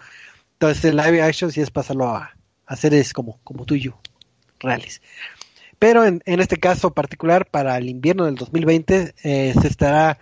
Entonces 0.54 0.86
el 0.86 0.98
live 0.98 1.22
action 1.22 1.52
sí 1.52 1.62
es 1.62 1.72
pasarlo 1.72 2.08
a, 2.08 2.36
a 2.66 2.76
series 2.76 3.14
como, 3.14 3.40
como 3.44 3.66
tú 3.66 3.76
y 3.76 3.82
yo, 3.82 4.00
reales. 4.60 5.02
Pero 5.80 6.06
en, 6.06 6.22
en 6.26 6.40
este 6.40 6.58
caso 6.58 6.94
particular, 6.94 7.46
para 7.46 7.78
el 7.78 7.90
invierno 7.90 8.26
del 8.26 8.36
2020, 8.36 9.14
eh, 9.24 9.54
se 9.60 9.68
estará 9.68 10.20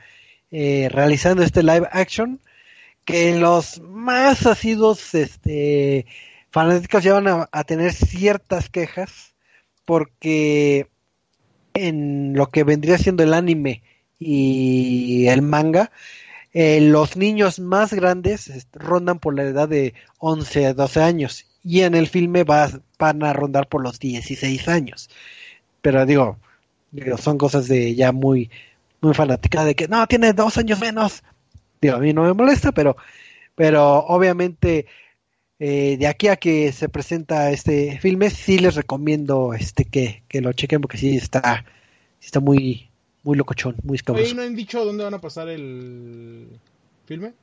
eh, 0.51 0.89
realizando 0.91 1.43
este 1.43 1.63
live 1.63 1.87
action 1.91 2.41
que 3.05 3.39
los 3.39 3.79
más 3.81 4.45
asiduos 4.45 5.13
este, 5.13 6.05
fanáticos 6.49 7.03
ya 7.03 7.13
van 7.13 7.27
a, 7.27 7.49
a 7.51 7.63
tener 7.63 7.93
ciertas 7.93 8.69
quejas 8.69 9.33
porque 9.85 10.87
en 11.75 12.33
lo 12.35 12.49
que 12.51 12.63
vendría 12.63 12.97
siendo 12.97 13.23
el 13.23 13.33
anime 13.33 13.83
y 14.19 15.27
el 15.27 15.41
manga, 15.43 15.91
eh, 16.53 16.81
los 16.81 17.17
niños 17.17 17.59
más 17.59 17.93
grandes 17.93 18.67
rondan 18.73 19.19
por 19.19 19.35
la 19.35 19.43
edad 19.43 19.69
de 19.69 19.93
11 20.19 20.65
a 20.67 20.73
12 20.73 21.01
años 21.01 21.45
y 21.63 21.81
en 21.81 21.95
el 21.95 22.07
filme 22.07 22.43
va- 22.43 22.71
van 22.99 23.23
a 23.23 23.33
rondar 23.33 23.67
por 23.69 23.83
los 23.83 23.99
16 23.99 24.67
años. 24.69 25.09
Pero 25.81 26.05
digo, 26.05 26.37
digo, 26.91 27.17
son 27.17 27.37
cosas 27.37 27.67
de 27.67 27.95
ya 27.95 28.11
muy, 28.11 28.49
muy 29.01 29.13
fanática 29.13 29.63
de 29.65 29.75
que 29.75 29.87
no, 29.87 30.07
tiene 30.07 30.33
dos 30.33 30.57
años 30.57 30.79
menos. 30.79 31.23
Digo, 31.81 31.95
a 31.97 31.99
mí 31.99 32.13
no 32.13 32.23
me 32.23 32.33
molesta, 32.33 32.71
pero, 32.71 32.97
pero 33.55 33.99
obviamente 33.99 34.87
eh, 35.59 35.97
de 35.97 36.07
aquí 36.07 36.27
a 36.27 36.35
que 36.37 36.71
se 36.71 36.89
presenta 36.89 37.51
este 37.51 37.99
filme, 37.99 38.29
sí 38.29 38.59
les 38.59 38.75
recomiendo 38.75 39.53
este 39.53 39.85
que, 39.85 40.23
que 40.27 40.41
lo 40.41 40.53
chequen 40.53 40.81
porque 40.81 40.97
sí 40.97 41.15
está, 41.17 41.65
sí 42.19 42.27
está 42.27 42.39
muy, 42.39 42.89
muy 43.23 43.37
locochón, 43.37 43.75
muy 43.83 43.95
Oye, 43.95 43.97
escabroso. 43.97 44.35
¿no 44.35 44.41
han 44.41 44.55
dicho 44.55 44.83
dónde 44.85 45.03
van 45.03 45.13
a 45.13 45.21
pasar 45.21 45.49
el 45.49 46.59
filme? 47.05 47.33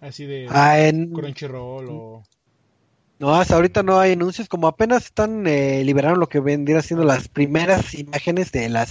Así 0.00 0.26
de 0.26 0.48
Ah, 0.50 0.78
en- 0.80 1.12
Crunchyroll 1.14 1.88
o... 1.90 2.22
No, 3.18 3.34
hasta 3.36 3.54
ahorita 3.54 3.82
no 3.84 4.00
hay 4.00 4.12
anuncios, 4.12 4.48
como 4.48 4.66
apenas 4.66 5.04
están 5.04 5.46
eh, 5.46 5.84
liberaron 5.84 6.18
lo 6.18 6.28
que 6.28 6.40
vendría 6.40 6.82
siendo 6.82 7.04
las 7.04 7.28
primeras 7.28 7.94
imágenes 7.94 8.50
de 8.50 8.68
la 8.68 8.84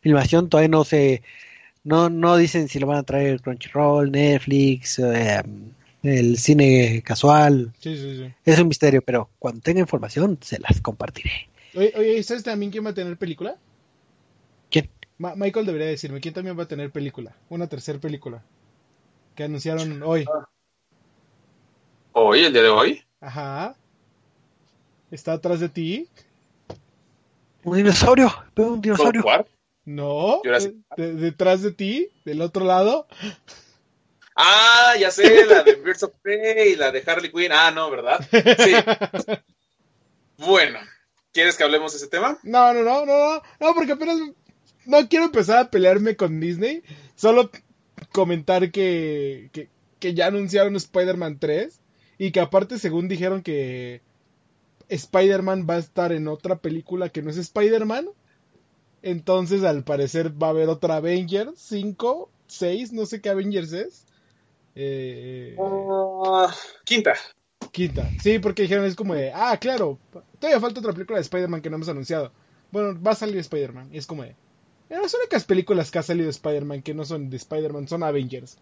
filmación, 0.00 0.48
todavía 0.48 0.68
no 0.68 0.84
se, 0.84 1.22
no, 1.84 2.10
no 2.10 2.36
dicen 2.36 2.68
si 2.68 2.78
lo 2.80 2.86
van 2.88 2.98
a 2.98 3.02
traer 3.04 3.40
Crunchyroll, 3.42 4.12
Netflix, 4.12 4.98
eh, 5.00 5.42
el 6.04 6.38
cine 6.38 7.02
casual, 7.04 7.72
Sí, 7.80 7.96
sí, 7.96 8.16
sí. 8.16 8.32
es 8.44 8.58
un 8.58 8.68
misterio, 8.68 9.02
pero 9.02 9.30
cuando 9.38 9.60
tenga 9.60 9.80
información 9.80 10.38
se 10.42 10.58
las 10.60 10.80
compartiré. 10.80 11.48
Oye, 11.74 11.92
oye, 11.96 12.22
¿sabes 12.22 12.44
también 12.44 12.70
quién 12.70 12.84
va 12.86 12.90
a 12.90 12.94
tener 12.94 13.16
película? 13.16 13.56
¿Quién? 14.70 14.90
Ma- 15.18 15.34
Michael 15.34 15.66
debería 15.66 15.88
decirme, 15.88 16.20
¿quién 16.20 16.34
también 16.34 16.58
va 16.58 16.64
a 16.64 16.68
tener 16.68 16.90
película? 16.90 17.34
Una 17.48 17.66
tercera 17.68 17.98
película. 17.98 18.42
Que 19.34 19.44
anunciaron 19.44 20.02
hoy. 20.02 20.24
Hoy, 22.12 22.40
el 22.44 22.52
día 22.52 22.62
de 22.62 22.68
hoy. 22.68 23.02
Ajá. 23.20 23.74
Está 25.10 25.32
atrás 25.32 25.58
de 25.60 25.68
ti. 25.68 26.08
Un 27.64 27.76
dinosaurio, 27.76 28.30
veo 28.54 28.74
un 28.74 28.80
dinosaurio. 28.80 29.24
No. 29.84 30.40
Detrás 30.96 31.62
de 31.62 31.72
ti, 31.72 32.08
del 32.24 32.40
otro 32.40 32.64
lado. 32.64 33.06
Ah, 34.34 34.94
ya 34.98 35.10
sé, 35.10 35.46
la 35.46 35.62
de 35.62 35.76
Birds 35.76 36.02
of 36.02 36.12
Prey, 36.22 36.74
la 36.76 36.90
de 36.90 37.02
Harley 37.06 37.30
Quinn. 37.30 37.52
Ah, 37.52 37.70
no, 37.70 37.90
¿verdad? 37.90 38.18
Sí. 38.30 38.72
Bueno, 40.36 40.80
¿quieres 41.32 41.56
que 41.56 41.62
hablemos 41.62 41.92
de 41.92 41.98
ese 41.98 42.08
tema? 42.08 42.38
No, 42.42 42.74
no, 42.74 42.82
no, 42.82 43.06
no, 43.06 43.42
no. 43.60 43.74
Porque 43.74 43.92
apenas. 43.92 44.18
No 44.86 45.08
quiero 45.08 45.26
empezar 45.26 45.58
a 45.58 45.70
pelearme 45.70 46.16
con 46.16 46.40
Disney. 46.40 46.82
Solo 47.14 47.50
comentar 48.12 48.70
que, 48.70 49.48
que, 49.52 49.68
que 50.00 50.14
ya 50.14 50.26
anunciaron 50.26 50.76
Spider-Man 50.76 51.38
3. 51.38 51.80
Y 52.18 52.32
que 52.32 52.40
aparte, 52.40 52.78
según 52.78 53.08
dijeron 53.08 53.42
que 53.42 54.02
Spider-Man 54.88 55.66
va 55.68 55.74
a 55.74 55.78
estar 55.78 56.12
en 56.12 56.28
otra 56.28 56.56
película 56.56 57.08
que 57.08 57.22
no 57.22 57.30
es 57.30 57.36
Spider-Man. 57.36 58.08
Entonces, 59.02 59.62
al 59.64 59.84
parecer, 59.84 60.30
va 60.42 60.48
a 60.48 60.50
haber 60.50 60.68
otra 60.68 60.96
Avengers 60.96 61.52
5, 61.56 62.30
6, 62.46 62.92
no 62.92 63.06
sé 63.06 63.20
qué 63.20 63.28
Avengers 63.30 63.72
es. 63.72 64.06
Eh, 64.74 65.56
Ah, 66.26 66.52
quinta. 66.84 67.14
quinta. 67.72 68.08
Sí, 68.22 68.38
porque 68.38 68.62
dijeron 68.62 68.84
es 68.84 68.96
como 68.96 69.14
de, 69.14 69.32
ah, 69.32 69.56
claro, 69.60 69.98
todavía 70.38 70.60
falta 70.60 70.80
otra 70.80 70.92
película 70.92 71.18
de 71.18 71.22
Spider-Man 71.22 71.60
que 71.62 71.70
no 71.70 71.76
hemos 71.76 71.88
anunciado. 71.88 72.32
Bueno, 72.70 73.00
va 73.00 73.12
a 73.12 73.16
salir 73.16 73.36
Spider-Man. 73.38 73.90
Y 73.92 73.98
es 73.98 74.06
como 74.06 74.22
de, 74.24 74.30
"Eh, 74.30 74.36
las 75.00 75.14
únicas 75.14 75.44
películas 75.44 75.90
que 75.90 75.98
ha 75.98 76.02
salido 76.02 76.24
de 76.26 76.30
Spider-Man 76.32 76.82
que 76.82 76.94
no 76.94 77.04
son 77.04 77.30
de 77.30 77.36
Spider-Man 77.36 77.86
son 77.88 78.02
Avengers. 78.02 78.58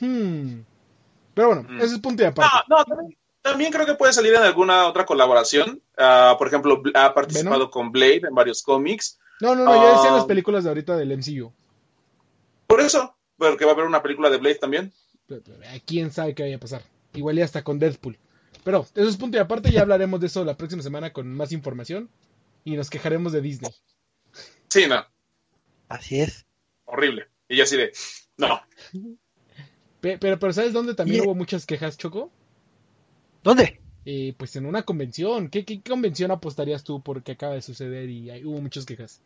Hmm. 0.00 0.60
Pero 1.34 1.48
bueno, 1.48 1.62
Mm. 1.68 1.76
ese 1.80 1.94
es 1.94 2.00
punto 2.00 2.22
de 2.22 2.28
aparte. 2.28 2.50
No, 2.68 2.76
no, 2.78 2.84
también, 2.84 3.18
también 3.42 3.72
creo 3.72 3.86
que 3.86 3.94
puede 3.94 4.12
salir 4.12 4.34
en 4.34 4.42
alguna 4.42 4.86
otra 4.86 5.04
colaboración. 5.06 5.80
Ah, 5.96 6.34
por 6.38 6.46
ejemplo, 6.48 6.82
ha 6.94 7.12
participado 7.14 7.56
¿Venom? 7.56 7.70
con 7.70 7.90
Blade 7.92 8.22
en 8.28 8.34
varios 8.34 8.62
cómics. 8.62 9.18
No, 9.40 9.54
no, 9.54 9.64
no, 9.64 9.74
yo 9.74 9.92
decía 9.96 10.10
Ah. 10.12 10.16
las 10.16 10.26
películas 10.26 10.62
de 10.64 10.70
ahorita 10.70 10.96
del 10.96 11.10
MCU. 11.12 11.52
Por 12.66 12.80
eso, 12.80 13.16
porque 13.36 13.64
va 13.64 13.72
a 13.72 13.74
haber 13.74 13.86
una 13.86 14.02
película 14.02 14.30
de 14.30 14.36
Blade 14.38 14.56
también. 14.56 14.92
Eh, 15.28 15.80
¿Quién 15.86 16.10
sabe 16.12 16.34
qué 16.34 16.42
vaya 16.42 16.56
a 16.56 16.60
pasar? 16.60 16.82
Igual 17.14 17.36
ya 17.36 17.44
hasta 17.44 17.62
con 17.64 17.78
Deadpool. 17.78 18.18
Pero 18.64 18.82
eso 18.94 19.08
es 19.08 19.16
punto 19.16 19.36
y 19.36 19.40
aparte, 19.40 19.70
ya 19.70 19.82
hablaremos 19.82 20.20
de 20.20 20.26
eso 20.26 20.44
la 20.44 20.56
próxima 20.56 20.82
semana 20.82 21.12
con 21.12 21.32
más 21.34 21.52
información 21.52 22.08
y 22.64 22.76
nos 22.76 22.90
quejaremos 22.90 23.32
de 23.32 23.40
Disney. 23.42 23.72
Sí, 24.68 24.86
no, 24.88 25.04
Así 25.88 26.20
es. 26.20 26.46
horrible. 26.86 27.26
Y 27.48 27.56
yo 27.56 27.64
así 27.64 27.76
de, 27.76 27.92
no. 28.38 28.60
Pe- 30.00 30.18
Pero, 30.18 30.38
pero 30.38 30.52
¿sabes 30.52 30.72
dónde 30.72 30.94
también 30.94 31.22
Y- 31.22 31.26
hubo 31.26 31.34
muchas 31.34 31.66
quejas, 31.66 31.96
Choco? 31.98 32.30
¿Dónde? 33.42 33.80
Eh, 34.06 34.34
pues 34.38 34.56
en 34.56 34.66
una 34.66 34.82
convención. 34.82 35.48
¿Qué, 35.48 35.64
qué 35.64 35.80
convención 35.82 36.30
apostarías 36.30 36.84
tú 36.84 37.02
porque 37.02 37.32
acaba 37.32 37.54
de 37.54 37.62
suceder 37.62 38.08
y 38.10 38.30
hay- 38.30 38.44
hubo 38.44 38.60
muchas 38.60 38.84
quejas? 38.86 39.20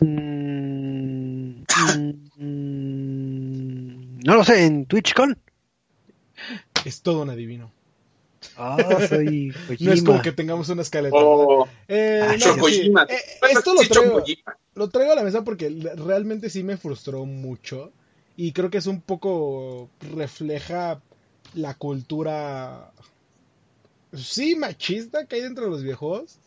Mm, 0.00 1.62
mm, 2.38 4.15
no 4.26 4.34
lo 4.36 4.44
sé, 4.44 4.64
en 4.66 4.86
TwitchCon. 4.86 5.38
Es 6.84 7.02
todo 7.02 7.22
un 7.22 7.30
adivino. 7.30 7.72
Ah, 8.56 8.98
soy 9.08 9.54
No 9.80 9.92
es 9.92 10.02
como 10.02 10.22
que 10.22 10.32
tengamos 10.32 10.68
una 10.68 10.82
escaleta. 10.82 11.16
¿verdad? 11.16 11.30
O 11.30 11.68
Eh, 11.88 12.20
Ah, 12.22 12.36
no, 12.38 12.64
sí. 12.68 12.92
Eh, 13.08 13.16
esto 13.50 13.74
lo 13.74 13.80
traigo, 13.82 14.22
lo 14.74 14.88
traigo 14.88 15.12
a 15.12 15.16
la 15.16 15.22
mesa 15.24 15.44
porque 15.44 15.70
realmente 15.96 16.50
sí 16.50 16.62
me 16.62 16.76
frustró 16.76 17.24
mucho 17.24 17.92
y 18.36 18.52
creo 18.52 18.70
que 18.70 18.78
es 18.78 18.86
un 18.86 19.00
poco 19.00 19.88
refleja 20.14 21.00
la 21.54 21.74
cultura 21.74 22.90
sí 24.12 24.56
machista 24.56 25.26
que 25.26 25.36
hay 25.36 25.42
dentro 25.42 25.64
de 25.64 25.70
los 25.70 25.82
viejos 25.82 26.38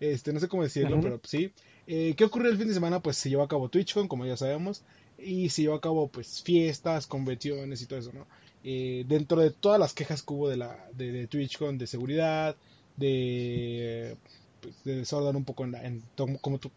este 0.00 0.32
no 0.32 0.40
sé 0.40 0.48
cómo 0.48 0.62
decirlo 0.62 1.00
pero 1.00 1.20
sí 1.24 1.52
Eh, 1.86 2.14
¿qué 2.16 2.24
ocurrió 2.24 2.50
el 2.50 2.58
fin 2.58 2.68
de 2.68 2.74
semana? 2.74 3.00
pues 3.00 3.16
se 3.16 3.30
llevó 3.30 3.42
a 3.42 3.48
cabo 3.48 3.68
TwitchCon 3.68 4.06
como 4.06 4.26
ya 4.26 4.36
sabemos 4.36 4.82
y 5.22 5.48
se 5.50 5.62
llevó 5.62 5.74
a 5.74 5.80
cabo 5.80 6.08
pues 6.08 6.42
fiestas 6.42 7.06
convenciones 7.06 7.82
y 7.82 7.86
todo 7.86 7.98
eso 7.98 8.12
no 8.12 8.26
Eh, 8.62 9.04
dentro 9.08 9.40
de 9.40 9.50
todas 9.50 9.80
las 9.80 9.94
quejas 9.94 10.22
que 10.22 10.34
hubo 10.34 10.48
de 10.48 10.56
la 10.58 10.76
de, 10.92 11.12
de 11.12 11.26
TwitchCon 11.26 11.78
de 11.78 11.86
seguridad 11.86 12.56
de 12.96 14.16
pues, 14.60 14.74
de 14.84 14.96
desorden 14.96 15.36
un 15.36 15.44
poco 15.44 15.64
en, 15.64 15.72
la, 15.72 15.84
en 15.84 16.02
tom- 16.14 16.36
como 16.40 16.58
tu, 16.58 16.70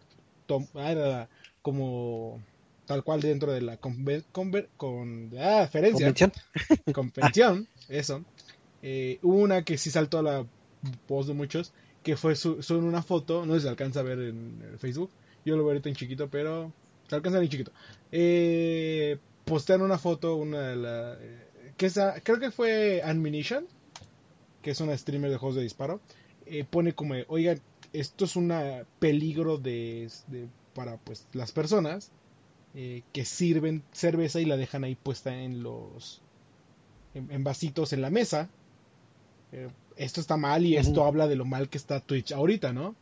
tom- 0.47 0.67
ah, 0.75 1.27
como 1.61 2.39
tal 2.85 3.03
cual 3.03 3.21
dentro 3.21 3.51
de 3.51 3.61
la 3.61 3.79
conven- 3.79 4.23
conver- 4.33 4.67
con 4.77 5.31
ah, 5.37 5.67
Convención. 5.71 6.31
convención, 6.93 7.67
eso. 7.89 8.23
Eh, 8.81 9.19
una 9.21 9.63
que 9.63 9.77
sí 9.77 9.89
saltó 9.91 10.19
a 10.19 10.23
la 10.23 10.45
voz 11.07 11.27
de 11.27 11.33
muchos, 11.33 11.71
que 12.03 12.15
fue 12.17 12.35
su, 12.35 12.61
su- 12.61 12.77
una 12.77 13.01
foto, 13.01 13.45
no 13.45 13.53
sé 13.53 13.59
si 13.59 13.63
se 13.63 13.69
alcanza 13.69 14.01
a 14.01 14.03
ver 14.03 14.19
en, 14.19 14.59
Facebook, 14.79 15.09
yo 15.45 15.55
lo 15.55 15.63
veo 15.63 15.71
ahorita 15.71 15.89
en 15.89 15.95
chiquito, 15.95 16.27
pero 16.29 16.71
se 17.13 17.17
alcanza 17.17 17.39
en 17.39 17.49
chiquito. 17.49 17.71
Eh, 18.11 19.17
postean 19.45 19.81
una 19.81 19.97
foto, 19.99 20.35
una 20.35 20.61
de 20.69 20.75
la, 20.75 21.13
eh, 21.19 21.47
que 21.77 21.85
esa, 21.85 22.19
creo 22.21 22.39
que 22.39 22.49
fue 22.51 23.01
Ammunition, 23.03 23.65
que 24.63 24.71
es 24.71 24.81
una 24.81 24.97
streamer 24.97 25.29
de 25.29 25.37
juegos 25.37 25.55
de 25.55 25.61
disparo, 25.61 25.99
eh, 26.47 26.63
pone 26.63 26.93
como, 26.93 27.13
oigan, 27.27 27.59
esto 27.93 28.25
es 28.25 28.35
un 28.35 28.51
peligro 28.99 29.57
de, 29.57 30.09
de- 30.27 30.47
para 30.73 30.97
pues 30.97 31.27
las 31.33 31.51
personas 31.51 32.09
eh, 32.73 33.03
que 33.13 33.25
sirven 33.25 33.83
cerveza 33.91 34.41
y 34.41 34.45
la 34.45 34.57
dejan 34.57 34.83
ahí 34.83 34.95
puesta 34.95 35.35
en 35.37 35.61
los 35.61 36.21
en, 37.13 37.29
en 37.31 37.43
vasitos 37.43 37.93
en 37.93 38.01
la 38.01 38.09
mesa. 38.09 38.49
Esto 39.97 40.19
está 40.19 40.35
mal 40.37 40.65
y 40.65 40.77
esto 40.77 41.05
habla 41.05 41.27
de 41.27 41.35
lo 41.35 41.45
mal 41.45 41.69
que 41.69 41.77
está 41.77 41.99
Twitch 41.99 42.31
ahorita, 42.31 42.73
¿no? 42.73 42.95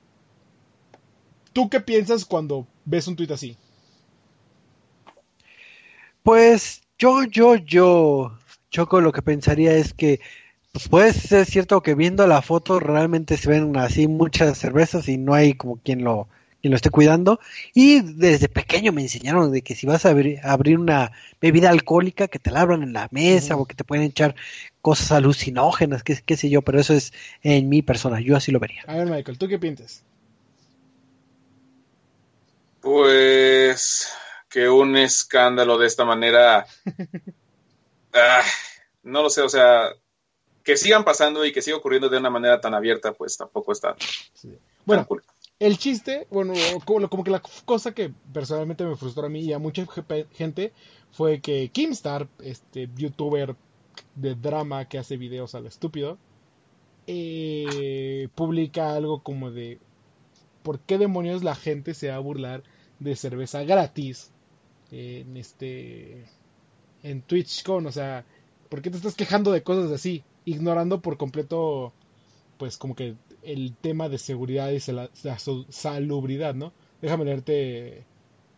¿Tú 1.54 1.70
qué 1.70 1.80
piensas 1.80 2.26
cuando 2.26 2.68
ves 2.84 3.08
un 3.08 3.16
tweet 3.16 3.32
así? 3.32 3.56
Pues 6.24 6.82
yo, 6.98 7.24
yo, 7.24 7.56
yo, 7.56 8.38
Choco, 8.70 9.02
lo 9.02 9.12
que 9.12 9.22
pensaría 9.22 9.74
es 9.74 9.94
que 9.94 10.20
pues 10.72 10.88
puede 10.88 11.14
ser 11.14 11.46
cierto 11.46 11.82
que 11.82 11.96
viendo 11.96 12.26
la 12.28 12.42
foto 12.42 12.80
realmente 12.80 13.36
se 13.38 13.50
ven 13.50 13.76
así 13.76 14.08
muchas 14.08 14.58
cervezas 14.58 15.10
y 15.10 15.18
no 15.18 15.34
hay 15.34 15.54
como 15.56 15.78
quien 15.78 16.04
lo, 16.04 16.30
quien 16.62 16.72
lo 16.72 16.76
esté 16.76 16.90
cuidando. 16.90 17.40
Y 17.74 18.02
desde 18.02 18.48
pequeño 18.48 18.94
me 18.94 19.02
enseñaron 19.02 19.52
de 19.52 19.64
que 19.64 19.76
si 19.76 19.86
vas 19.86 20.06
a 20.06 20.10
abrir, 20.12 20.80
una 20.80 21.12
bebida 21.42 21.70
alcohólica, 21.70 22.30
que 22.30 22.40
te 22.40 22.52
la 22.52 22.62
abran 22.62 22.84
en 22.84 22.94
la 22.94 23.10
mesa 23.12 23.58
o 23.58 23.66
que 23.66 23.76
te 23.76 23.84
pueden 23.84 24.06
echar 24.06 24.36
cosas 24.82 25.12
alucinógenas, 25.12 26.04
qué, 26.04 26.18
qué 26.26 26.38
sé 26.38 26.50
yo, 26.50 26.62
pero 26.62 26.80
eso 26.80 26.94
es 26.94 27.12
en 27.44 27.68
mi 27.68 27.82
persona, 27.82 28.22
yo 28.22 28.38
así 28.38 28.52
lo 28.52 28.60
vería. 28.60 28.84
A 28.88 28.96
ver, 28.96 29.08
Michael, 29.08 29.38
¿tú 29.38 29.48
qué 29.48 29.60
piensas? 29.60 30.04
Pues 32.80 34.10
que 34.52 34.70
un 34.70 34.98
escándalo 34.98 35.78
de 35.80 35.88
esta 35.88 36.06
manera, 36.06 36.68
ah, 38.14 38.44
no 39.04 39.24
lo 39.24 39.30
sé, 39.30 39.42
o 39.42 39.50
sea, 39.50 39.90
que 40.64 40.78
sigan 40.78 41.06
pasando 41.06 41.46
y 41.46 41.54
que 41.54 41.62
siga 41.64 41.78
ocurriendo 41.78 42.10
de 42.10 42.18
una 42.20 42.30
manera 42.32 42.62
tan 42.62 42.74
abierta, 42.74 43.14
pues 43.14 43.38
tampoco 43.38 43.72
está 43.72 43.96
Bueno, 44.86 45.06
cool. 45.08 45.24
el 45.60 45.78
chiste, 45.78 46.28
bueno, 46.32 46.80
como, 46.86 47.10
como 47.10 47.24
que 47.24 47.32
la 47.32 47.42
cosa 47.66 47.94
que 47.94 48.12
personalmente 48.34 48.84
me 48.86 48.96
frustró 48.96 49.26
a 49.26 49.30
mí 49.30 49.42
y 49.42 49.54
a 49.54 49.60
mucha 49.60 49.86
ge- 49.86 50.28
gente 50.34 50.74
fue 51.12 51.42
que 51.42 51.70
Kimstar, 51.72 52.28
este 52.44 52.90
youtuber 52.96 53.56
de 54.16 54.36
drama 54.36 54.88
que 54.90 54.98
hace 55.00 55.18
videos 55.18 55.56
al 55.56 55.68
estúpido, 55.68 56.18
eh, 57.08 58.30
publica 58.36 58.96
algo 58.96 59.24
como 59.24 59.52
de 59.52 59.80
¿por 60.64 60.80
qué 60.82 60.98
demonios 60.98 61.44
la 61.44 61.56
gente 61.56 61.94
se 61.94 62.10
va 62.10 62.16
a 62.16 62.20
burlar 62.20 62.64
de 63.00 63.16
cerveza 63.16 63.64
gratis 63.64 64.32
en 64.92 65.38
este 65.38 66.26
en 67.04 67.22
TwitchCon? 67.22 67.86
O 67.88 67.92
sea, 67.92 68.26
¿por 68.70 68.82
qué 68.82 68.90
te 68.90 68.98
estás 68.98 69.16
quejando 69.16 69.52
de 69.52 69.64
cosas 69.64 69.92
así? 69.92 70.24
Ignorando 70.46 71.02
por 71.02 71.18
completo 71.18 71.94
pues 72.58 72.78
como 72.78 72.96
que 72.96 73.16
el 73.44 73.74
tema 73.82 74.08
de 74.10 74.18
seguridad 74.20 74.70
y 74.70 74.80
la 74.92 75.40
su- 75.40 75.66
salubridad, 75.70 76.54
¿no? 76.54 76.74
Déjame 77.02 77.26
leerte 77.26 78.04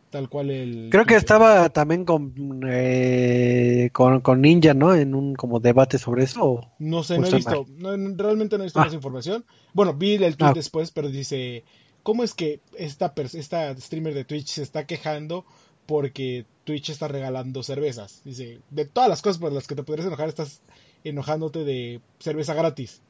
tal 0.09 0.27
cual 0.29 0.51
el... 0.51 0.89
Creo 0.91 1.05
que 1.05 1.15
estaba 1.15 1.69
también 1.69 2.03
con, 2.05 2.33
eh, 2.69 3.89
con, 3.93 4.19
con 4.21 4.41
Ninja, 4.41 4.73
¿no? 4.73 4.93
En 4.93 5.15
un 5.15 5.33
como 5.35 5.59
debate 5.59 5.97
sobre 5.97 6.25
eso. 6.25 6.67
No 6.79 7.01
sé, 7.03 7.15
¿O 7.15 7.21
no 7.21 7.27
he 7.27 7.31
visto, 7.35 7.65
no, 7.77 7.91
realmente 8.17 8.57
no 8.57 8.63
he 8.63 8.67
visto 8.67 8.79
Ah. 8.81 8.85
más 8.85 8.93
información. 8.93 9.45
Bueno, 9.73 9.93
vi 9.93 10.15
el 10.15 10.35
tweet 10.37 10.49
Ah. 10.49 10.53
después, 10.53 10.91
pero 10.91 11.09
dice, 11.09 11.63
¿cómo 12.03 12.23
es 12.23 12.33
que 12.33 12.59
esta, 12.77 13.13
esta 13.33 13.75
streamer 13.77 14.13
de 14.13 14.25
Twitch 14.25 14.47
se 14.47 14.63
está 14.63 14.85
quejando 14.85 15.45
porque 15.85 16.45
Twitch 16.65 16.89
está 16.89 17.07
regalando 17.07 17.63
cervezas? 17.63 18.21
Dice, 18.23 18.59
de 18.69 18.85
todas 18.85 19.09
las 19.09 19.21
cosas 19.21 19.39
por 19.39 19.51
las 19.51 19.67
que 19.67 19.75
te 19.75 19.83
podrías 19.83 20.07
enojar, 20.07 20.29
estás 20.29 20.61
enojándote 21.03 21.63
de 21.63 22.01
cerveza 22.19 22.53
gratis. 22.53 23.01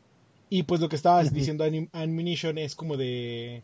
Y 0.49 0.63
pues 0.63 0.81
lo 0.81 0.89
que 0.89 0.95
estaba 0.95 1.21
Ujú. 1.23 1.33
diciendo 1.33 1.65
Anim- 1.65 1.89
Ammunition 1.93 2.57
es 2.57 2.75
como 2.75 2.97
de... 2.97 3.63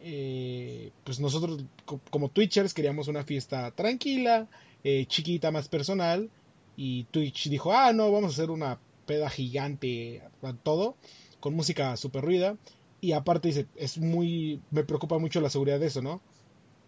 eh, 0.00 0.90
pues 1.04 1.20
nosotros 1.20 1.64
co- 1.84 2.00
como 2.10 2.28
Twitchers 2.28 2.74
queríamos 2.74 3.08
una 3.08 3.24
fiesta 3.24 3.70
tranquila, 3.72 4.48
eh, 4.84 5.06
chiquita, 5.06 5.50
más 5.50 5.68
personal. 5.68 6.30
Y 6.76 7.04
Twitch 7.04 7.48
dijo, 7.50 7.72
ah, 7.72 7.92
no, 7.92 8.10
vamos 8.10 8.32
a 8.32 8.34
hacer 8.34 8.50
una 8.50 8.78
peda 9.06 9.28
gigante, 9.28 10.22
todo, 10.62 10.96
con 11.40 11.54
música 11.54 11.96
super 11.96 12.24
ruida. 12.24 12.56
Y 13.00 13.12
aparte 13.12 13.48
dice, 13.48 13.66
es 13.76 13.98
muy, 13.98 14.60
me 14.70 14.84
preocupa 14.84 15.18
mucho 15.18 15.40
la 15.40 15.50
seguridad 15.50 15.80
de 15.80 15.86
eso, 15.86 16.02
¿no? 16.02 16.20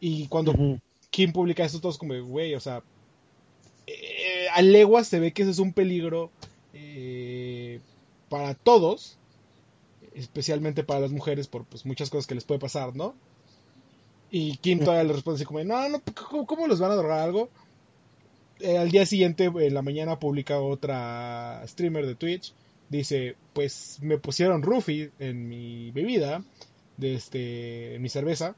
Y 0.00 0.26
cuando. 0.28 0.52
Kim 1.14 1.33
publica 1.33 1.65
esto, 1.65 1.81
todos 1.81 1.96
como, 1.96 2.21
güey, 2.25 2.56
o 2.56 2.60
sea, 2.60 2.83
eh, 3.87 4.48
a 4.52 4.60
leguas 4.62 5.06
se 5.06 5.21
ve 5.21 5.33
que 5.33 5.42
ese 5.42 5.52
es 5.52 5.60
un 5.60 5.73
peligro 5.73 6.33
eh, 6.73 7.79
para 8.29 8.54
todos, 8.54 9.17
especialmente 10.17 10.83
para 10.83 10.98
las 10.98 11.12
mujeres, 11.12 11.46
por 11.46 11.67
pues, 11.67 11.87
muchas 11.87 12.10
cosas 12.10 12.27
que 12.27 12.35
les 12.35 12.42
puede 12.42 12.58
pasar, 12.58 12.96
¿no? 12.96 13.15
Y 14.33 14.56
Kim 14.56 14.81
todavía 14.81 15.04
le 15.04 15.12
responde 15.12 15.37
así 15.37 15.44
como, 15.44 15.62
no, 15.62 15.88
no, 15.88 16.02
¿cómo, 16.29 16.46
cómo 16.46 16.67
les 16.67 16.81
van 16.81 16.90
a 16.90 16.96
drogar 16.96 17.21
algo? 17.21 17.48
Eh, 18.58 18.77
al 18.77 18.90
día 18.90 19.06
siguiente, 19.06 19.44
en 19.44 19.73
la 19.73 19.83
mañana, 19.83 20.19
publica 20.19 20.58
otra 20.58 21.62
streamer 21.69 22.06
de 22.06 22.17
Twitch. 22.17 22.54
Dice, 22.88 23.37
pues 23.52 23.98
me 24.02 24.19
pusieron 24.19 24.62
roofie 24.62 25.12
en 25.21 25.48
mi 25.48 25.92
bebida, 25.92 26.42
de 26.96 27.15
este, 27.15 27.94
en 27.94 28.02
mi 28.02 28.08
cerveza, 28.08 28.56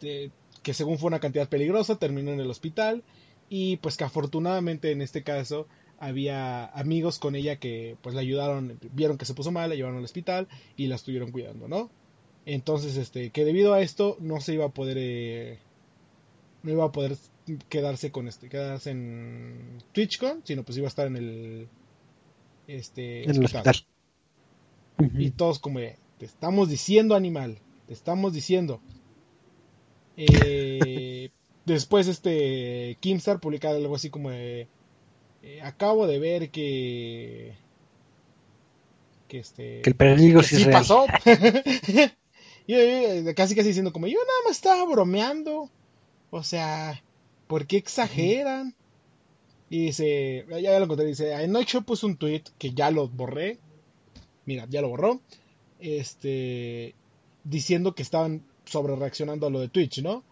de- 0.00 0.32
que 0.62 0.74
según 0.74 0.98
fue 0.98 1.08
una 1.08 1.20
cantidad 1.20 1.48
peligrosa, 1.48 1.98
terminó 1.98 2.32
en 2.32 2.40
el 2.40 2.50
hospital. 2.50 3.02
y 3.52 3.78
pues 3.78 3.96
que 3.96 4.04
afortunadamente 4.04 4.92
en 4.92 5.02
este 5.02 5.24
caso 5.24 5.66
había 5.98 6.66
amigos 6.66 7.18
con 7.18 7.34
ella 7.34 7.56
que 7.56 7.96
pues 8.00 8.14
la 8.14 8.22
ayudaron, 8.22 8.78
vieron 8.92 9.18
que 9.18 9.26
se 9.26 9.34
puso 9.34 9.50
mal, 9.50 9.68
la 9.68 9.76
llevaron 9.76 9.98
al 9.98 10.04
hospital 10.04 10.48
y 10.76 10.86
la 10.86 10.94
estuvieron 10.94 11.30
cuidando, 11.30 11.68
¿no? 11.68 11.90
Entonces, 12.46 12.96
este, 12.96 13.30
que 13.30 13.44
debido 13.44 13.74
a 13.74 13.82
esto 13.82 14.16
no 14.18 14.40
se 14.40 14.54
iba 14.54 14.64
a 14.64 14.70
poder, 14.70 14.96
eh, 14.98 15.58
no 16.62 16.72
iba 16.72 16.84
a 16.86 16.92
poder 16.92 17.16
quedarse 17.68 18.10
con 18.10 18.28
este, 18.28 18.48
quedarse 18.48 18.90
en 18.90 19.82
TwitchCon, 19.92 20.40
sino 20.44 20.64
pues 20.64 20.78
iba 20.78 20.86
a 20.86 20.88
estar 20.88 21.06
en 21.06 21.16
el, 21.16 21.68
este, 22.66 23.24
En 23.24 23.36
el 23.36 23.44
hospital. 23.44 23.76
Y 25.18 25.30
todos 25.30 25.58
como, 25.58 25.80
te 25.80 26.24
estamos 26.24 26.68
diciendo 26.68 27.14
animal, 27.14 27.58
te 27.86 27.92
estamos 27.92 28.32
diciendo. 28.32 28.80
Eh, 30.22 31.30
después 31.64 32.06
este 32.06 32.98
Kimstar 33.00 33.40
publicaba 33.40 33.76
algo 33.76 33.94
así 33.94 34.10
como 34.10 34.30
de, 34.30 34.68
eh, 35.42 35.60
acabo 35.62 36.06
de 36.06 36.18
ver 36.18 36.50
que 36.50 37.54
que 39.28 39.38
este 39.38 39.80
Que 39.82 39.90
el 39.90 39.96
peligro 39.96 40.40
que 40.40 40.46
sí 40.46 40.64
real. 40.64 40.72
pasó. 40.72 41.06
y 42.66 42.74
eh, 42.74 43.32
casi 43.34 43.54
casi 43.54 43.68
diciendo 43.68 43.92
como 43.92 44.06
yo 44.08 44.18
nada 44.18 44.40
más 44.44 44.56
estaba 44.56 44.84
bromeando. 44.84 45.70
O 46.30 46.42
sea, 46.42 47.02
¿por 47.46 47.66
qué 47.66 47.78
exageran? 47.78 48.74
Y 49.70 49.86
dice, 49.86 50.44
ya 50.48 50.58
ya 50.60 50.78
lo 50.78 50.84
encontré, 50.84 51.06
dice, 51.06 51.34
anoche 51.34 51.80
puso 51.80 52.06
un 52.06 52.16
tweet 52.16 52.42
que 52.58 52.72
ya 52.72 52.90
lo 52.90 53.08
borré. 53.08 53.58
Mira, 54.44 54.66
ya 54.68 54.82
lo 54.82 54.88
borró. 54.88 55.20
Este, 55.78 56.94
diciendo 57.44 57.94
que 57.94 58.02
estaban 58.02 58.44
sobre 58.70 58.96
reaccionando 58.96 59.46
a 59.46 59.50
lo 59.50 59.60
de 59.60 59.68
Twitch, 59.68 60.02
¿no? 60.02 60.24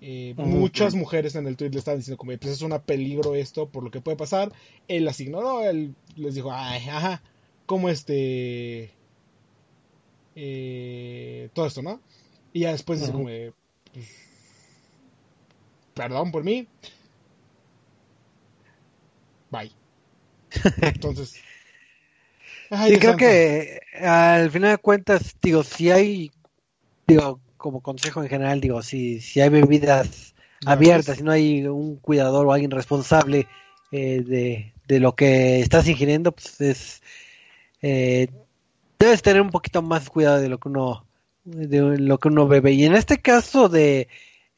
Eh. 0.00 0.34
Muchas 0.36 0.94
mujeres 0.94 1.34
en 1.34 1.46
el 1.46 1.56
tweet 1.56 1.70
le 1.70 1.78
estaban 1.78 1.98
diciendo 2.00 2.18
como, 2.18 2.36
pues 2.38 2.52
es 2.52 2.62
un 2.62 2.78
peligro 2.80 3.34
esto 3.34 3.68
por 3.68 3.82
lo 3.84 3.90
que 3.90 4.00
puede 4.00 4.16
pasar. 4.16 4.52
Él 4.88 5.04
las 5.04 5.20
ignoró, 5.20 5.62
él 5.68 5.94
les 6.16 6.34
dijo, 6.34 6.52
ay, 6.52 6.88
ajá, 6.88 7.22
como 7.66 7.88
este... 7.88 8.90
eh, 10.34 11.50
todo 11.52 11.66
esto, 11.66 11.82
¿no? 11.82 12.00
Y 12.52 12.60
ya 12.60 12.72
después 12.72 13.00
dice 13.00 13.12
Ujú. 13.12 13.18
como, 13.24 13.28
pues, 13.28 13.54
perdón 15.94 16.30
por 16.32 16.44
mí. 16.44 16.66
Bye. 19.50 19.72
Entonces... 20.80 21.44
ay, 22.70 22.92
Sí, 22.92 22.98
creo 22.98 23.12
santo. 23.12 23.16
que 23.16 23.80
al 24.00 24.50
final 24.50 24.72
de 24.72 24.78
cuentas, 24.78 25.36
digo, 25.42 25.62
si 25.62 25.90
hay, 25.90 26.30
digo, 27.06 27.40
como 27.58 27.82
consejo 27.82 28.22
en 28.22 28.28
general, 28.30 28.60
digo, 28.60 28.82
si, 28.82 29.20
si 29.20 29.40
hay 29.40 29.50
bebidas 29.50 30.34
abiertas, 30.64 31.18
si 31.18 31.22
no 31.22 31.32
hay 31.32 31.66
un 31.66 31.96
cuidador 31.96 32.46
o 32.46 32.52
alguien 32.52 32.70
responsable 32.70 33.46
eh, 33.92 34.22
de, 34.22 34.72
de 34.86 35.00
lo 35.00 35.14
que 35.14 35.60
estás 35.60 35.86
ingiriendo, 35.88 36.32
pues 36.32 36.60
es, 36.60 37.02
eh, 37.82 38.28
debes 38.98 39.22
tener 39.22 39.42
un 39.42 39.50
poquito 39.50 39.82
más 39.82 40.08
cuidado 40.08 40.40
de 40.40 40.48
lo 40.48 40.58
que 40.58 40.68
uno, 40.68 41.04
de 41.44 41.98
lo 41.98 42.18
que 42.18 42.28
uno 42.28 42.48
bebe. 42.48 42.72
Y 42.72 42.84
en 42.84 42.94
este 42.94 43.18
caso 43.18 43.68
de, 43.68 44.08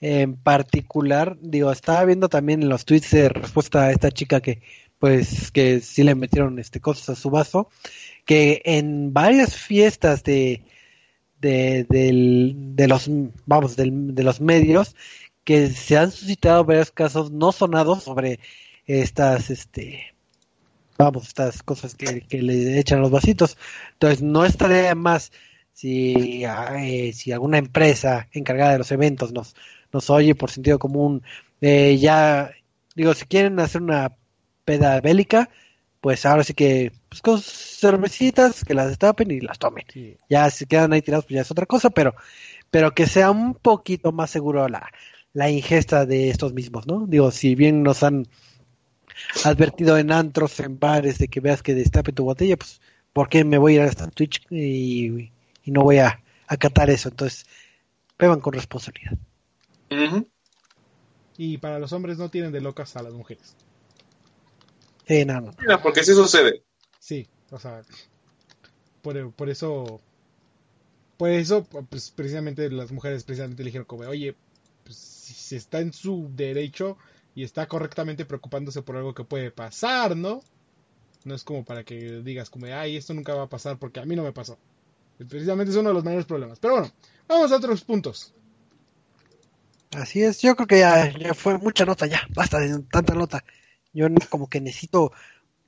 en 0.01 0.37
particular, 0.37 1.37
digo, 1.41 1.73
estaba 1.73 2.05
viendo 2.05 2.29
también 2.29 2.63
en 2.63 2.69
los 2.69 2.85
tweets 2.85 3.11
de 3.11 3.29
respuesta 3.29 3.85
a 3.85 3.91
esta 3.91 4.11
chica 4.11 4.41
que, 4.41 4.63
pues, 4.99 5.51
que 5.51 5.81
sí 5.81 6.05
le 6.05 6.15
metieron 6.15 6.59
este 6.59 6.81
cosas 6.81 7.11
a 7.11 7.21
su 7.21 7.31
vaso, 7.31 7.69
que 8.25 8.63
en 8.65 9.13
varias 9.13 9.57
fiestas 9.57 10.23
de, 10.25 10.63
de, 11.41 11.85
del- 11.89 12.55
de 12.77 12.89
los, 12.89 13.09
vamos, 13.47 13.77
de 13.77 14.23
los 14.23 14.41
medios, 14.41 14.95
que 15.45 15.69
se 15.71 15.97
han 15.97 16.11
suscitado 16.11 16.65
varios 16.65 16.91
casos 16.91 17.31
no 17.33 17.53
sonados 17.53 18.03
sobre 18.05 18.41
estas, 18.87 19.51
este, 19.51 20.15
vamos, 20.99 21.29
estas 21.29 21.63
cosas 21.63 21.95
que, 21.95 22.23
que 22.23 22.43
le 22.43 22.79
echan 22.79 23.01
los 23.01 23.11
vasitos. 23.11 23.57
Entonces, 23.95 24.23
no 24.23 24.45
estaría 24.45 24.95
más 24.95 25.33
si, 25.73 26.45
eh, 26.45 27.13
si 27.15 27.33
alguna 27.33 27.59
empresa 27.59 28.29
encargada 28.33 28.73
de 28.73 28.79
los 28.79 28.93
eventos 28.93 29.33
nos, 29.33 29.55
nos 29.93 30.11
oye 30.11 30.35
por 30.35 30.51
sentido 30.51 30.79
común, 30.79 31.23
eh, 31.61 31.97
ya, 31.99 32.51
digo, 32.95 33.15
si 33.15 33.25
quieren 33.27 33.59
hacer 33.61 33.83
una 33.83 34.13
peda 34.65 35.01
bélica, 35.01 35.49
pues 36.01 36.25
ahora 36.25 36.45
sí 36.45 36.55
que, 36.55 36.93
pues 37.09 37.21
con 37.21 37.41
cervecitas, 37.41 38.65
que 38.65 38.75
las 38.75 38.89
destapen 38.89 39.31
y 39.31 39.41
las 39.41 39.59
tomen. 39.59 39.85
Sí. 39.93 40.17
Ya 40.29 40.49
si 40.51 40.67
quedan 40.67 40.93
ahí 40.93 41.03
tirados, 41.03 41.27
pues 41.27 41.35
ya 41.35 41.43
es 41.43 41.51
otra 41.51 41.67
cosa, 41.67 41.91
pero, 41.91 42.15
pero 42.71 42.93
que 42.93 43.07
sea 43.07 43.31
un 43.31 43.55
poquito 43.55 44.13
más 44.13 44.31
seguro 44.31 44.67
la, 44.69 44.91
la 45.33 45.51
ingesta 45.51 46.07
de 46.07 46.31
estos 46.31 46.53
mismos, 46.53 46.87
¿no? 46.87 47.07
Digo, 47.07 47.31
si 47.31 47.55
bien 47.55 47.83
nos 47.83 48.03
han 48.03 48.27
advertido 49.45 49.99
en 49.99 50.13
antros, 50.13 50.59
en 50.61 50.79
bares, 50.79 51.19
de 51.19 51.29
que 51.29 51.41
veas 51.41 51.63
que 51.63 51.75
destape 51.75 52.13
tu 52.13 52.25
botella, 52.25 52.57
pues, 52.57 52.81
¿por 53.13 53.29
qué 53.29 53.45
me 53.45 53.59
voy 53.59 53.75
a 53.75 53.83
ir 53.83 53.89
hasta 53.89 54.09
Twitch 54.09 54.47
y, 54.51 55.31
y 55.65 55.71
no 55.71 55.83
voy 55.83 55.99
a 55.99 56.23
acatar 56.47 56.89
eso? 56.91 57.11
Entonces, 57.11 57.47
beban 58.19 58.41
con 58.41 58.55
responsabilidad. 58.55 59.19
Y 61.37 61.59
para 61.59 61.79
los 61.79 61.93
hombres 61.93 62.19
no 62.19 62.29
tienen 62.29 62.53
de 62.53 62.61
locas 62.61 62.97
a 62.97 63.03
las 63.03 63.13
mujeres. 63.13 63.57
Eh, 65.11 65.25
no, 65.25 65.41
no. 65.41 65.51
Mira, 65.59 65.83
porque 65.83 66.05
sí 66.05 66.15
sucede. 66.15 66.63
Sí, 67.01 67.27
o 67.51 67.59
sea, 67.59 67.83
por, 69.03 69.33
por 69.33 69.51
eso, 69.51 70.01
por 71.17 71.31
eso, 71.31 71.65
pues 71.65 72.13
precisamente 72.13 72.71
las 72.71 72.93
mujeres 72.93 73.25
precisamente 73.25 73.65
dijeron 73.65 73.87
como, 73.87 74.05
oye, 74.05 74.37
pues, 74.85 74.97
si, 74.97 75.35
si 75.35 75.57
está 75.57 75.81
en 75.81 75.93
su 75.93 76.31
derecho 76.37 76.97
y 77.35 77.43
está 77.43 77.67
correctamente 77.67 78.25
preocupándose 78.25 78.83
por 78.83 78.97
algo 78.97 79.13
que 79.13 79.25
puede 79.25 79.51
pasar, 79.51 80.17
¿no? 80.17 80.43
No 81.25 81.35
es 81.35 81.43
como 81.43 81.65
para 81.65 81.83
que 81.83 82.23
digas 82.23 82.49
como, 82.49 82.67
ay, 82.67 82.97
esto 82.97 83.13
nunca 83.13 83.35
va 83.35 83.43
a 83.43 83.49
pasar 83.49 83.81
porque 83.81 83.99
a 83.99 84.05
mí 84.05 84.15
no 84.15 84.23
me 84.23 84.33
pasó. 84.33 84.59
Precisamente 85.29 85.73
es 85.73 85.77
uno 85.77 85.89
de 85.89 85.95
los 85.95 86.05
mayores 86.05 86.25
problemas. 86.25 86.61
Pero 86.61 86.75
bueno, 86.75 86.93
vamos 87.27 87.51
a 87.51 87.57
otros 87.57 87.83
puntos. 87.83 88.33
Así 89.91 90.23
es, 90.23 90.41
yo 90.41 90.55
creo 90.55 90.69
que 90.69 90.79
ya, 90.79 91.11
ya 91.19 91.35
fue 91.35 91.59
mucha 91.59 91.85
nota, 91.85 92.07
ya, 92.07 92.21
basta 92.33 92.61
de 92.61 92.79
tanta 92.93 93.13
nota. 93.13 93.43
Yo 93.93 94.07
como 94.29 94.49
que 94.49 94.61
necesito 94.61 95.13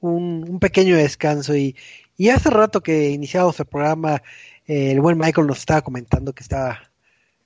un, 0.01 0.45
un 0.49 0.59
pequeño 0.59 0.97
descanso 0.97 1.57
y, 1.57 1.77
y 2.16 2.29
hace 2.29 2.51
rato 2.51 2.83
que 2.83 3.11
iniciamos 3.11 3.59
el 3.61 3.66
programa, 3.66 4.23
eh, 4.66 4.93
el 4.93 5.01
buen 5.01 5.18
Michael 5.18 5.47
nos 5.47 5.59
estaba 5.59 5.83
comentando 5.83 6.33
que 6.33 6.43
estaba 6.43 6.93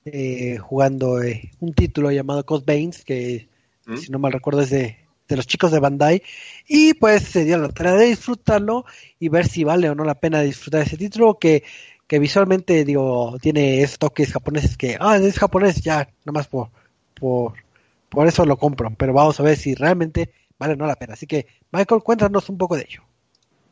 eh, 0.05 0.57
jugando 0.57 1.21
eh, 1.21 1.51
un 1.59 1.73
título 1.73 2.11
llamado 2.11 2.45
Veins, 2.65 3.03
que 3.03 3.49
¿Mm? 3.85 3.97
si 3.97 4.11
no 4.11 4.19
mal 4.19 4.31
recuerdo 4.31 4.61
es 4.61 4.69
de, 4.69 4.97
de 5.27 5.35
los 5.35 5.47
chicos 5.47 5.71
de 5.71 5.79
Bandai, 5.79 6.23
y 6.67 6.93
pues 6.93 7.23
se 7.23 7.43
dio 7.43 7.57
la 7.57 7.69
tarea 7.69 7.93
de 7.93 8.05
disfrutarlo 8.05 8.85
y 9.19 9.29
ver 9.29 9.47
si 9.47 9.63
vale 9.63 9.89
o 9.89 9.95
no 9.95 10.03
la 10.03 10.15
pena 10.15 10.41
disfrutar 10.41 10.81
ese 10.81 10.97
título 10.97 11.37
que, 11.39 11.63
que 12.07 12.19
visualmente 12.19 12.85
digo 12.85 13.37
tiene 13.41 13.81
esos 13.81 13.99
toques 13.99 14.31
japoneses 14.31 14.77
que, 14.77 14.97
ah, 14.99 15.17
es 15.17 15.39
japonés, 15.39 15.81
ya, 15.81 16.09
nomás 16.25 16.47
por, 16.47 16.69
por, 17.19 17.53
por 18.09 18.27
eso 18.27 18.45
lo 18.45 18.57
compro, 18.57 18.93
pero 18.97 19.13
vamos 19.13 19.39
a 19.39 19.43
ver 19.43 19.57
si 19.57 19.75
realmente 19.75 20.31
vale 20.59 20.75
no 20.75 20.85
la 20.85 20.95
pena. 20.95 21.13
Así 21.13 21.27
que, 21.27 21.47
Michael, 21.71 22.03
cuéntanos 22.03 22.49
un 22.49 22.57
poco 22.57 22.75
de 22.75 22.83
ello. 22.83 23.03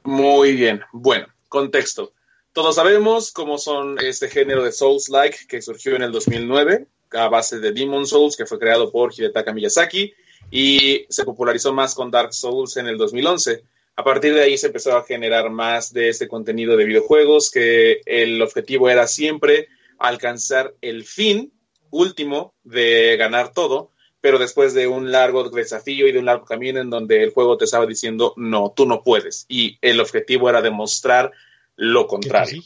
Muy 0.03 0.53
bien. 0.55 0.81
Bueno, 0.91 1.27
contexto. 1.49 2.13
Todos 2.53 2.75
sabemos 2.75 3.31
cómo 3.31 3.57
son 3.57 3.99
este 3.99 4.29
género 4.29 4.63
de 4.63 4.71
Souls-like 4.71 5.47
que 5.47 5.61
surgió 5.61 5.95
en 5.95 6.03
el 6.03 6.11
2009 6.11 6.87
a 7.11 7.27
base 7.27 7.59
de 7.59 7.71
Demon 7.71 8.05
Souls, 8.05 8.37
que 8.37 8.45
fue 8.45 8.59
creado 8.59 8.91
por 8.91 9.13
Hidetaka 9.13 9.53
Miyazaki 9.53 10.13
y 10.51 11.05
se 11.09 11.23
popularizó 11.23 11.73
más 11.73 11.95
con 11.95 12.11
Dark 12.11 12.33
Souls 12.33 12.77
en 12.77 12.87
el 12.87 12.97
2011. 12.97 13.63
A 13.97 14.03
partir 14.03 14.33
de 14.33 14.43
ahí 14.43 14.57
se 14.57 14.67
empezó 14.67 14.95
a 14.97 15.03
generar 15.03 15.49
más 15.49 15.93
de 15.93 16.09
este 16.09 16.27
contenido 16.27 16.75
de 16.75 16.85
videojuegos, 16.85 17.49
que 17.49 18.01
el 18.05 18.41
objetivo 18.41 18.89
era 18.89 19.07
siempre 19.07 19.67
alcanzar 19.97 20.73
el 20.81 21.05
fin 21.05 21.53
último 21.91 22.53
de 22.63 23.15
ganar 23.17 23.53
todo, 23.53 23.91
pero 24.25 24.39
después 24.39 24.73
de 24.73 24.87
un 24.87 25.11
largo 25.11 25.47
desafío 25.51 26.07
y 26.07 26.11
de 26.11 26.17
un 26.17 26.25
largo 26.25 26.45
camino 26.45 26.81
en 26.81 26.89
donde 26.89 27.21
el 27.21 27.29
juego 27.29 27.57
te 27.57 27.65
estaba 27.65 27.85
diciendo, 27.85 28.33
no, 28.37 28.73
tú 28.75 28.87
no 28.87 29.03
puedes. 29.03 29.45
Y 29.47 29.77
el 29.83 29.99
objetivo 29.99 30.49
era 30.49 30.63
demostrar 30.63 31.31
lo 31.75 32.07
contrario, 32.07 32.63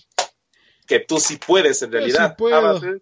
que 0.88 1.02
tú 1.02 1.20
sí 1.20 1.36
puedes 1.36 1.82
en 1.82 1.92
realidad. 1.92 2.38
puedo. 2.38 2.56
A 2.56 2.62
base- 2.62 3.02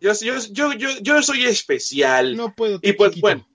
yo, 0.00 0.12
yo, 0.12 0.34
yo, 0.50 0.72
yo, 0.72 0.88
yo 1.02 1.22
soy 1.22 1.44
especial. 1.44 2.36
No 2.36 2.52
puedo. 2.52 2.80
Y 2.82 2.94
pues 2.94 3.20
bueno, 3.20 3.46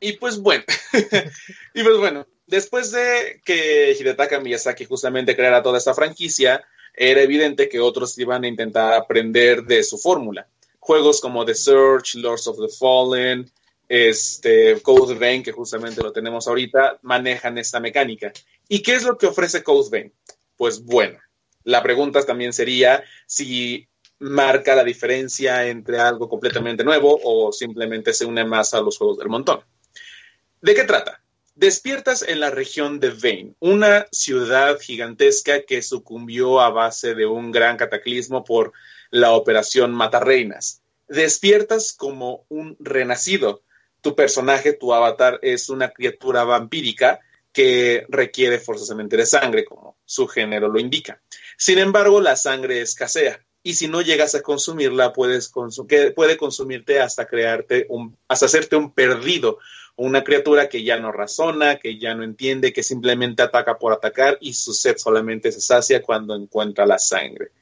y 0.00 0.14
pues 0.14 0.38
bueno, 0.40 0.64
y 1.74 1.84
pues 1.84 1.96
bueno, 1.98 2.26
después 2.48 2.90
de 2.90 3.40
que 3.44 3.96
Hidetaka 3.96 4.40
Miyazaki 4.40 4.84
justamente 4.84 5.36
creara 5.36 5.62
toda 5.62 5.78
esta 5.78 5.94
franquicia, 5.94 6.64
era 6.92 7.22
evidente 7.22 7.68
que 7.68 7.78
otros 7.78 8.18
iban 8.18 8.42
a 8.42 8.48
intentar 8.48 8.94
aprender 8.94 9.62
de 9.62 9.84
su 9.84 9.96
fórmula. 9.96 10.48
Juegos 10.84 11.22
como 11.22 11.46
The 11.46 11.54
Search, 11.54 12.14
Lords 12.16 12.46
of 12.46 12.58
the 12.58 12.68
Fallen, 12.68 13.50
este, 13.88 14.82
Code 14.82 15.14
Vein, 15.14 15.42
que 15.42 15.50
justamente 15.50 16.02
lo 16.02 16.12
tenemos 16.12 16.46
ahorita, 16.46 16.98
manejan 17.00 17.56
esta 17.56 17.80
mecánica. 17.80 18.34
¿Y 18.68 18.82
qué 18.82 18.94
es 18.94 19.02
lo 19.02 19.16
que 19.16 19.26
ofrece 19.26 19.62
Code 19.62 19.88
Vein? 19.90 20.12
Pues 20.58 20.84
bueno, 20.84 21.18
la 21.62 21.82
pregunta 21.82 22.22
también 22.26 22.52
sería 22.52 23.02
si 23.26 23.88
marca 24.18 24.74
la 24.74 24.84
diferencia 24.84 25.66
entre 25.66 25.98
algo 25.98 26.28
completamente 26.28 26.84
nuevo 26.84 27.18
o 27.24 27.50
simplemente 27.50 28.12
se 28.12 28.26
une 28.26 28.44
más 28.44 28.74
a 28.74 28.82
los 28.82 28.98
juegos 28.98 29.16
del 29.16 29.30
montón. 29.30 29.60
¿De 30.60 30.74
qué 30.74 30.84
trata? 30.84 31.22
Despiertas 31.54 32.22
en 32.28 32.40
la 32.40 32.50
región 32.50 33.00
de 33.00 33.08
Vane, 33.08 33.54
una 33.58 34.06
ciudad 34.12 34.78
gigantesca 34.78 35.62
que 35.62 35.80
sucumbió 35.80 36.60
a 36.60 36.68
base 36.68 37.14
de 37.14 37.24
un 37.24 37.52
gran 37.52 37.78
cataclismo 37.78 38.44
por 38.44 38.74
la 39.14 39.32
operación 39.32 39.94
Matarreinas. 39.94 40.82
Despiertas 41.06 41.92
como 41.92 42.46
un 42.48 42.76
renacido. 42.80 43.62
Tu 44.00 44.16
personaje, 44.16 44.72
tu 44.72 44.92
avatar, 44.92 45.38
es 45.40 45.68
una 45.68 45.90
criatura 45.90 46.42
vampírica 46.42 47.20
que 47.52 48.06
requiere 48.08 48.58
forzosamente 48.58 49.16
de 49.16 49.24
sangre, 49.24 49.64
como 49.64 49.96
su 50.04 50.26
género 50.26 50.66
lo 50.66 50.80
indica. 50.80 51.22
Sin 51.56 51.78
embargo, 51.78 52.20
la 52.20 52.34
sangre 52.34 52.80
escasea 52.80 53.40
y 53.62 53.74
si 53.74 53.86
no 53.86 54.02
llegas 54.02 54.34
a 54.34 54.42
consumirla, 54.42 55.12
puedes 55.12 55.52
que 55.88 56.10
puede 56.10 56.36
consumirte 56.36 57.00
hasta 57.00 57.26
crearte 57.26 57.86
un, 57.88 58.16
hasta 58.26 58.46
hacerte 58.46 58.74
un 58.74 58.92
perdido, 58.92 59.58
una 59.94 60.24
criatura 60.24 60.68
que 60.68 60.82
ya 60.82 60.98
no 60.98 61.12
razona, 61.12 61.76
que 61.76 62.00
ya 62.00 62.16
no 62.16 62.24
entiende, 62.24 62.72
que 62.72 62.82
simplemente 62.82 63.44
ataca 63.44 63.78
por 63.78 63.92
atacar 63.92 64.38
y 64.40 64.54
su 64.54 64.74
sed 64.74 64.96
solamente 64.98 65.52
se 65.52 65.60
sacia 65.60 66.02
cuando 66.02 66.34
encuentra 66.34 66.84
la 66.84 66.98
sangre. 66.98 67.52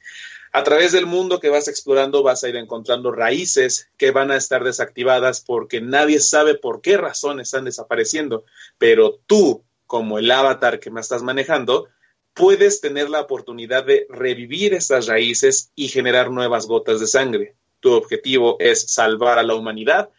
A 0.55 0.63
través 0.63 0.91
del 0.91 1.07
mundo 1.07 1.39
que 1.39 1.49
vas 1.49 1.67
explorando 1.67 2.21
vas 2.21 2.43
a 2.43 2.49
ir 2.49 2.55
encontrando 2.55 3.11
raíces 3.11 3.89
que 3.97 4.11
van 4.11 4.29
a 4.29 4.35
estar 4.37 4.63
desactivadas 4.63 5.41
porque 5.41 5.81
nadie 5.81 6.19
sabe 6.19 6.53
por 6.53 6.81
qué 6.81 6.95
razón 6.95 7.39
están 7.39 7.65
desapareciendo, 7.65 8.45
pero 8.77 9.19
tú, 9.25 9.63
como 9.87 10.19
el 10.19 10.29
avatar 10.29 10.79
que 10.79 10.91
me 10.91 11.01
estás 11.01 11.23
manejando, 11.23 11.87
puedes 12.35 12.81
tener 12.81 13.09
la 13.09 13.21
oportunidad 13.21 13.83
de 13.83 14.05
revivir 14.09 14.75
estas 14.75 15.07
raíces 15.07 15.71
y 15.75 15.87
generar 15.87 16.29
nuevas 16.29 16.67
gotas 16.67 16.99
de 16.99 17.07
sangre. 17.07 17.55
Tu 17.79 17.91
objetivo 17.91 18.57
es 18.59 18.93
salvar 18.93 19.39
a 19.39 19.43
la 19.43 19.55
humanidad 19.55 20.11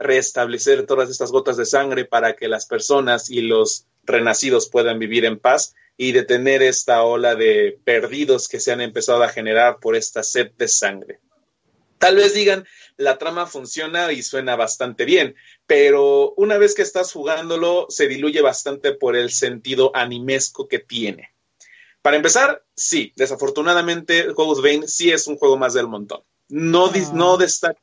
restablecer 0.00 0.86
todas 0.86 1.10
estas 1.10 1.30
gotas 1.30 1.58
de 1.58 1.66
sangre 1.66 2.06
para 2.06 2.34
que 2.34 2.48
las 2.48 2.66
personas 2.66 3.30
y 3.30 3.42
los 3.42 3.86
renacidos 4.10 4.68
puedan 4.68 4.98
vivir 4.98 5.24
en 5.24 5.38
paz 5.38 5.74
y 5.96 6.12
detener 6.12 6.62
esta 6.62 7.02
ola 7.02 7.34
de 7.34 7.78
perdidos 7.84 8.48
que 8.48 8.60
se 8.60 8.72
han 8.72 8.80
empezado 8.80 9.22
a 9.22 9.28
generar 9.28 9.78
por 9.80 9.96
esta 9.96 10.22
sed 10.22 10.50
de 10.56 10.68
sangre. 10.68 11.20
Tal 11.98 12.16
vez 12.16 12.32
digan, 12.32 12.66
la 12.96 13.18
trama 13.18 13.46
funciona 13.46 14.10
y 14.10 14.22
suena 14.22 14.56
bastante 14.56 15.04
bien, 15.04 15.34
pero 15.66 16.32
una 16.38 16.56
vez 16.56 16.74
que 16.74 16.80
estás 16.80 17.12
jugándolo, 17.12 17.86
se 17.90 18.08
diluye 18.08 18.40
bastante 18.40 18.92
por 18.92 19.16
el 19.16 19.30
sentido 19.30 19.94
animesco 19.94 20.66
que 20.66 20.78
tiene. 20.78 21.34
Para 22.00 22.16
empezar, 22.16 22.64
sí, 22.74 23.12
desafortunadamente, 23.16 24.32
Juegos 24.32 24.62
Bane 24.62 24.88
sí 24.88 25.12
es 25.12 25.26
un 25.26 25.36
juego 25.36 25.58
más 25.58 25.74
del 25.74 25.88
montón. 25.88 26.22
No, 26.48 26.86
ah. 26.86 27.10
no 27.12 27.36
destaca. 27.36 27.80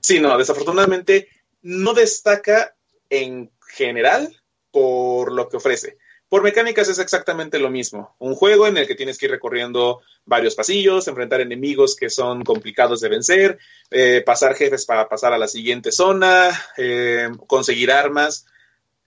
Sí, 0.00 0.20
no, 0.20 0.36
desafortunadamente 0.36 1.28
no 1.62 1.94
destaca 1.94 2.76
en 3.08 3.50
general 3.68 4.36
por 4.74 5.30
lo 5.30 5.48
que 5.48 5.58
ofrece. 5.58 5.98
Por 6.28 6.42
mecánicas 6.42 6.88
es 6.88 6.98
exactamente 6.98 7.60
lo 7.60 7.70
mismo. 7.70 8.16
Un 8.18 8.34
juego 8.34 8.66
en 8.66 8.76
el 8.76 8.88
que 8.88 8.96
tienes 8.96 9.18
que 9.18 9.26
ir 9.26 9.30
recorriendo 9.30 10.00
varios 10.24 10.56
pasillos, 10.56 11.06
enfrentar 11.06 11.40
enemigos 11.40 11.94
que 11.94 12.10
son 12.10 12.42
complicados 12.42 13.00
de 13.00 13.08
vencer, 13.08 13.58
eh, 13.92 14.20
pasar 14.26 14.56
jefes 14.56 14.84
para 14.84 15.08
pasar 15.08 15.32
a 15.32 15.38
la 15.38 15.46
siguiente 15.46 15.92
zona, 15.92 16.50
eh, 16.76 17.28
conseguir 17.46 17.92
armas, 17.92 18.46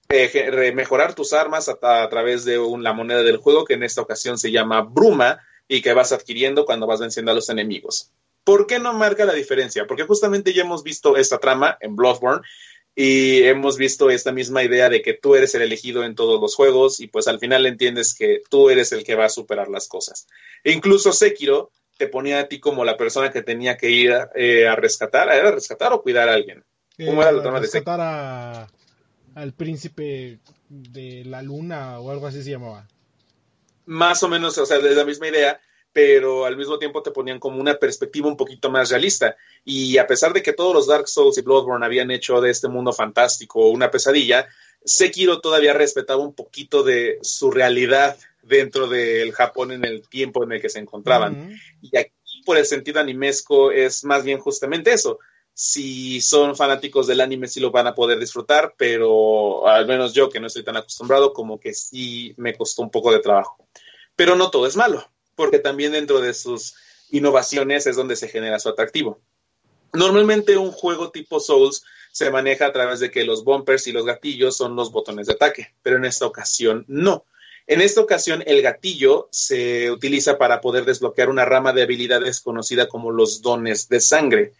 eh, 0.07 0.71
mejorar 0.73 1.15
tus 1.15 1.33
armas 1.33 1.67
a, 1.67 2.07
través 2.07 2.45
de 2.45 2.57
la 2.79 2.93
moneda 2.93 3.23
del 3.23 3.35
juego 3.35 3.65
que 3.65 3.73
en 3.73 3.83
esta 3.83 4.01
ocasión 4.01 4.37
se 4.37 4.51
llama 4.51 4.83
Bruma 4.83 5.41
y 5.67 5.81
que 5.81 5.91
vas 5.91 6.13
adquiriendo 6.13 6.65
cuando 6.65 6.87
vas 6.87 7.01
venciendo 7.01 7.33
a 7.33 7.35
los 7.35 7.49
enemigos. 7.49 8.13
¿Por 8.45 8.67
qué 8.67 8.79
no 8.79 8.93
marca 8.93 9.25
la 9.25 9.33
diferencia? 9.33 9.85
Porque 9.85 10.03
justamente 10.03 10.53
ya 10.53 10.61
hemos 10.61 10.81
visto 10.81 11.17
esta 11.17 11.39
trama 11.39 11.77
en 11.81 11.97
Bloodborne 11.97 12.41
y 12.99 13.43
hemos 13.43 13.77
visto 13.77 14.09
esta 14.09 14.31
misma 14.31 14.63
idea 14.63 14.89
de 14.89 15.03
que 15.03 15.13
tú 15.13 15.35
eres 15.35 15.53
el 15.53 15.61
elegido 15.61 16.03
en 16.03 16.15
todos 16.15 16.41
los 16.41 16.55
juegos 16.55 16.99
y 16.99 17.05
pues 17.05 17.27
al 17.27 17.37
final 17.37 17.67
entiendes 17.67 18.15
que 18.15 18.41
tú 18.49 18.71
eres 18.71 18.91
el 18.91 19.03
que 19.03 19.13
va 19.13 19.25
a 19.25 19.29
superar 19.29 19.67
las 19.67 19.87
cosas. 19.87 20.27
E 20.63 20.71
incluso 20.71 21.13
Sekiro 21.13 21.69
te 21.95 22.07
ponía 22.07 22.39
a 22.39 22.47
ti 22.47 22.59
como 22.59 22.83
la 22.83 22.97
persona 22.97 23.29
que 23.29 23.43
tenía 23.43 23.77
que 23.77 23.91
ir 23.91 24.17
eh, 24.33 24.67
a 24.67 24.75
rescatar, 24.75 25.29
¿era 25.29 25.51
rescatar 25.51 25.93
o 25.93 26.01
cuidar 26.01 26.27
a 26.27 26.33
alguien? 26.33 26.63
¿Cómo 26.97 27.21
era 27.21 27.31
la 27.31 27.43
trama 27.43 27.59
de 27.59 27.67
Rescatar 27.67 27.99
a, 28.01 28.67
al 29.35 29.53
príncipe 29.53 30.39
de 30.67 31.23
la 31.23 31.43
luna 31.43 31.99
o 31.99 32.09
algo 32.09 32.25
así 32.25 32.41
se 32.41 32.49
llamaba. 32.49 32.87
Más 33.85 34.23
o 34.23 34.27
menos, 34.27 34.57
o 34.57 34.65
sea, 34.65 34.79
de 34.79 34.95
la 34.95 35.05
misma 35.05 35.27
idea 35.27 35.61
pero 35.93 36.45
al 36.45 36.57
mismo 36.57 36.77
tiempo 36.77 37.01
te 37.01 37.11
ponían 37.11 37.39
como 37.39 37.59
una 37.59 37.75
perspectiva 37.75 38.27
un 38.27 38.37
poquito 38.37 38.69
más 38.69 38.89
realista. 38.89 39.35
Y 39.65 39.97
a 39.97 40.05
pesar 40.05 40.33
de 40.33 40.43
que 40.43 40.53
todos 40.53 40.73
los 40.73 40.87
Dark 40.87 41.07
Souls 41.07 41.37
y 41.37 41.41
Bloodborne 41.41 41.85
habían 41.85 42.11
hecho 42.11 42.39
de 42.39 42.51
este 42.51 42.67
mundo 42.67 42.93
fantástico 42.93 43.69
una 43.69 43.89
pesadilla, 43.89 44.47
Sekiro 44.85 45.41
todavía 45.41 45.73
respetaba 45.73 46.21
un 46.21 46.33
poquito 46.33 46.83
de 46.83 47.19
su 47.21 47.51
realidad 47.51 48.17
dentro 48.43 48.87
del 48.87 49.31
Japón 49.33 49.71
en 49.71 49.83
el 49.85 50.07
tiempo 50.07 50.43
en 50.43 50.51
el 50.53 50.61
que 50.61 50.69
se 50.69 50.79
encontraban. 50.79 51.59
Y 51.81 51.97
aquí, 51.97 52.43
por 52.45 52.57
el 52.57 52.65
sentido 52.65 52.99
animesco, 52.99 53.71
es 53.71 54.03
más 54.03 54.23
bien 54.23 54.39
justamente 54.39 54.93
eso. 54.93 55.19
Si 55.53 56.21
son 56.21 56.55
fanáticos 56.55 57.07
del 57.07 57.21
anime, 57.21 57.47
sí 57.47 57.59
lo 57.59 57.71
van 57.71 57.87
a 57.87 57.95
poder 57.95 58.19
disfrutar, 58.19 58.75
pero 58.77 59.67
al 59.67 59.87
menos 59.87 60.13
yo, 60.13 60.29
que 60.29 60.39
no 60.39 60.45
estoy 60.45 60.63
tan 60.63 60.77
acostumbrado, 60.77 61.33
como 61.33 61.59
que 61.59 61.73
sí 61.73 62.35
me 62.37 62.55
costó 62.55 62.83
un 62.83 62.91
poco 62.91 63.11
de 63.11 63.19
trabajo. 63.19 63.67
Pero 64.15 64.35
no 64.35 64.51
todo 64.51 64.67
es 64.67 64.75
malo 64.75 65.09
porque 65.37 65.59
también 65.59 65.93
dentro 65.93 66.19
de 66.19 66.33
sus 66.33 66.75
innovaciones 67.09 67.87
es 67.87 67.95
donde 67.95 68.17
se 68.17 68.27
genera 68.27 68.59
su 68.59 68.67
atractivo. 68.67 69.21
Normalmente 69.93 70.57
un 70.57 70.71
juego 70.71 71.11
tipo 71.11 71.39
Souls 71.39 71.83
se 72.11 72.29
maneja 72.31 72.65
a 72.65 72.73
través 72.73 72.99
de 72.99 73.11
que 73.11 73.23
los 73.23 73.45
bumpers 73.45 73.87
y 73.87 73.93
los 73.93 74.05
gatillos 74.05 74.57
son 74.57 74.75
los 74.75 74.91
botones 74.91 75.27
de 75.27 75.33
ataque, 75.33 75.73
pero 75.81 75.97
en 75.97 76.05
esta 76.05 76.25
ocasión 76.25 76.83
no. 76.87 77.25
En 77.67 77.81
esta 77.81 78.01
ocasión 78.01 78.43
el 78.47 78.61
gatillo 78.61 79.29
se 79.31 79.91
utiliza 79.91 80.37
para 80.37 80.59
poder 80.59 80.85
desbloquear 80.85 81.29
una 81.29 81.45
rama 81.45 81.73
de 81.73 81.83
habilidades 81.83 82.41
conocida 82.41 82.87
como 82.87 83.11
los 83.11 83.41
dones 83.41 83.87
de 83.89 83.99
sangre. 83.99 84.53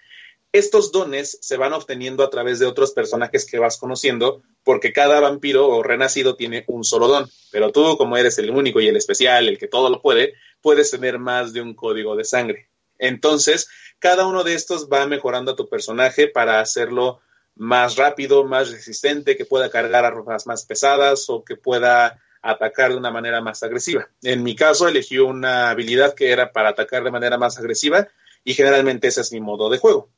Estos 0.52 0.92
dones 0.92 1.38
se 1.42 1.58
van 1.58 1.74
obteniendo 1.74 2.24
a 2.24 2.30
través 2.30 2.60
de 2.60 2.66
otros 2.66 2.92
personajes 2.92 3.46
que 3.46 3.60
vas 3.60 3.78
conociendo, 3.78 4.42
porque 4.64 4.94
cada 4.94 5.20
vampiro 5.20 5.68
o 5.68 5.84
renacido 5.84 6.36
tiene 6.36 6.64
un 6.68 6.84
solo 6.84 7.08
don, 7.08 7.30
pero 7.52 7.72
tú 7.72 7.98
como 7.98 8.18
eres 8.18 8.38
el 8.38 8.50
único 8.50 8.80
y 8.80 8.88
el 8.88 8.96
especial, 8.96 9.48
el 9.48 9.58
que 9.58 9.68
todo 9.68 9.90
lo 9.90 10.02
puede, 10.02 10.34
puedes 10.62 10.90
tener 10.92 11.20
más 11.20 11.54
de 11.54 11.62
un 11.62 11.74
código 11.76 12.16
de 12.16 12.24
sangre. 12.24 12.70
Entonces, 12.98 13.70
cada 14.00 14.26
uno 14.26 14.44
de 14.44 14.54
estos 14.54 14.90
va 14.90 15.06
mejorando 15.06 15.52
a 15.52 15.56
tu 15.56 15.68
personaje 15.68 16.28
para 16.28 16.60
hacerlo 16.60 17.20
más 17.56 17.96
rápido, 17.96 18.46
más 18.46 18.72
resistente, 18.72 19.36
que 19.36 19.46
pueda 19.46 19.70
cargar 19.70 20.06
armas 20.06 20.48
más 20.48 20.66
pesadas 20.66 21.30
o 21.30 21.44
que 21.44 21.56
pueda 21.56 22.22
atacar 22.42 22.92
de 22.92 22.98
una 22.98 23.12
manera 23.12 23.42
más 23.42 23.64
agresiva. 23.64 24.10
En 24.22 24.44
mi 24.44 24.56
caso, 24.56 24.88
elegí 24.88 25.18
una 25.18 25.70
habilidad 25.70 26.14
que 26.14 26.32
era 26.32 26.52
para 26.52 26.70
atacar 26.70 27.04
de 27.04 27.12
manera 27.12 27.38
más 27.38 27.58
agresiva 27.58 28.08
y 28.44 28.54
generalmente 28.54 29.08
ese 29.08 29.22
es 29.22 29.32
mi 29.32 29.42
modo 29.42 29.70
de 29.70 29.78
juego. 29.78 30.10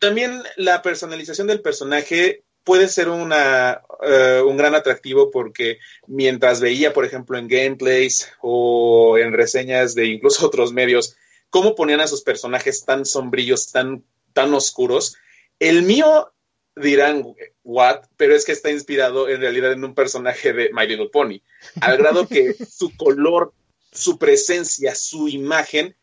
También 0.00 0.42
la 0.56 0.82
personalización 0.82 1.46
del 1.46 1.60
personaje 1.60 2.42
puede 2.64 2.88
ser 2.88 3.08
una, 3.08 3.82
eh, 4.02 4.42
un 4.44 4.56
gran 4.56 4.74
atractivo 4.74 5.30
porque 5.30 5.78
mientras 6.06 6.60
veía, 6.60 6.92
por 6.92 7.04
ejemplo, 7.04 7.38
en 7.38 7.48
gameplays 7.48 8.32
o 8.40 9.18
en 9.18 9.32
reseñas 9.32 9.94
de 9.94 10.06
incluso 10.06 10.46
otros 10.46 10.72
medios, 10.72 11.16
cómo 11.50 11.74
ponían 11.74 12.00
a 12.00 12.06
sus 12.06 12.22
personajes 12.22 12.84
tan 12.84 13.04
sombríos, 13.04 13.70
tan, 13.72 14.02
tan 14.32 14.52
oscuros, 14.54 15.16
el 15.58 15.82
mío 15.82 16.32
dirán, 16.76 17.34
what, 17.62 18.04
pero 18.16 18.34
es 18.34 18.44
que 18.44 18.52
está 18.52 18.70
inspirado 18.70 19.28
en 19.28 19.40
realidad 19.40 19.72
en 19.72 19.84
un 19.84 19.94
personaje 19.94 20.52
de 20.52 20.70
My 20.72 20.86
Little 20.86 21.10
Pony, 21.10 21.42
al 21.80 21.98
grado 21.98 22.26
que 22.26 22.54
su 22.70 22.96
color, 22.96 23.52
su 23.92 24.18
presencia, 24.18 24.94
su 24.94 25.28
imagen 25.28 25.94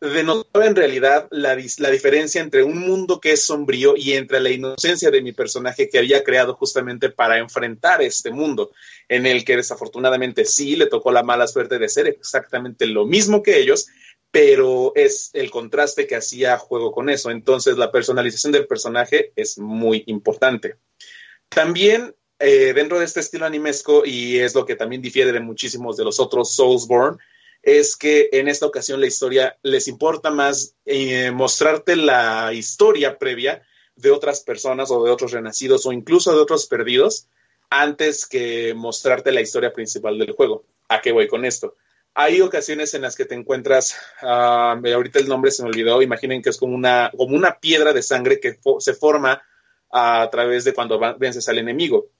denotaba 0.00 0.66
en 0.66 0.76
realidad 0.76 1.26
la, 1.30 1.56
la, 1.78 1.90
diferencia 1.90 2.40
entre 2.40 2.62
un 2.62 2.78
mundo 2.78 3.18
que 3.20 3.32
es 3.32 3.44
sombrío 3.44 3.94
y 3.96 4.12
entre 4.12 4.40
la 4.40 4.50
inocencia 4.50 5.10
de 5.10 5.22
mi 5.22 5.32
personaje 5.32 5.88
que 5.88 5.98
había 5.98 6.22
creado 6.22 6.54
justamente 6.54 7.10
para 7.10 7.38
enfrentar 7.38 8.02
este 8.02 8.30
mundo, 8.30 8.72
en 9.08 9.26
el 9.26 9.44
que 9.44 9.56
desafortunadamente 9.56 10.44
sí 10.44 10.76
le 10.76 10.86
tocó 10.86 11.12
la 11.12 11.22
mala 11.22 11.46
suerte 11.46 11.78
de 11.78 11.88
ser 11.88 12.08
exactamente 12.08 12.86
lo 12.86 13.06
mismo 13.06 13.42
que 13.42 13.58
ellos, 13.58 13.86
pero 14.30 14.92
es 14.94 15.30
el 15.32 15.50
contraste 15.50 16.06
que 16.06 16.16
hacía 16.16 16.58
juego 16.58 16.92
con 16.92 17.08
eso. 17.08 17.30
Entonces 17.30 17.78
la 17.78 17.90
personalización 17.90 18.52
del 18.52 18.66
personaje 18.66 19.32
es 19.34 19.58
muy 19.58 20.04
importante. 20.06 20.76
También 21.48 22.14
eh, 22.38 22.74
dentro 22.74 22.98
de 22.98 23.06
este 23.06 23.20
estilo 23.20 23.46
animesco, 23.46 24.04
y 24.04 24.38
es 24.38 24.54
lo 24.54 24.66
que 24.66 24.76
también 24.76 25.00
difiere 25.00 25.32
de 25.32 25.40
muchísimos 25.40 25.96
de 25.96 26.04
los 26.04 26.20
otros 26.20 26.54
Soulsborne, 26.54 27.16
es 27.66 27.96
que 27.96 28.28
en 28.30 28.46
esta 28.46 28.64
ocasión 28.64 29.00
la 29.00 29.08
historia 29.08 29.58
les 29.64 29.88
importa 29.88 30.30
más 30.30 30.76
eh, 30.86 31.32
mostrarte 31.32 31.96
la 31.96 32.52
historia 32.54 33.18
previa 33.18 33.60
de 33.96 34.12
otras 34.12 34.40
personas 34.40 34.92
o 34.92 35.02
de 35.02 35.10
otros 35.10 35.32
renacidos 35.32 35.84
o 35.84 35.92
incluso 35.92 36.32
de 36.32 36.40
otros 36.40 36.66
perdidos 36.68 37.26
antes 37.68 38.26
que 38.26 38.72
mostrarte 38.72 39.32
la 39.32 39.40
historia 39.40 39.72
principal 39.72 40.16
del 40.16 40.30
juego. 40.30 40.64
¿A 40.88 41.00
qué 41.00 41.10
voy 41.10 41.26
con 41.26 41.44
esto? 41.44 41.74
Hay 42.14 42.40
ocasiones 42.40 42.94
en 42.94 43.02
las 43.02 43.16
que 43.16 43.24
te 43.24 43.34
encuentras, 43.34 43.96
ah, 44.22 44.80
ahorita 44.80 45.18
el 45.18 45.28
nombre 45.28 45.50
se 45.50 45.64
me 45.64 45.68
olvidó, 45.68 46.00
imaginen 46.00 46.42
que 46.42 46.50
es 46.50 46.58
como 46.58 46.72
una, 46.72 47.10
como 47.16 47.34
una 47.34 47.58
piedra 47.58 47.92
de 47.92 48.02
sangre 48.02 48.38
que 48.38 48.60
se 48.78 48.94
forma 48.94 49.42
a 49.90 50.28
través 50.30 50.62
de 50.62 50.72
cuando 50.72 51.00
vences 51.18 51.48
al 51.48 51.58
enemigo. 51.58 52.10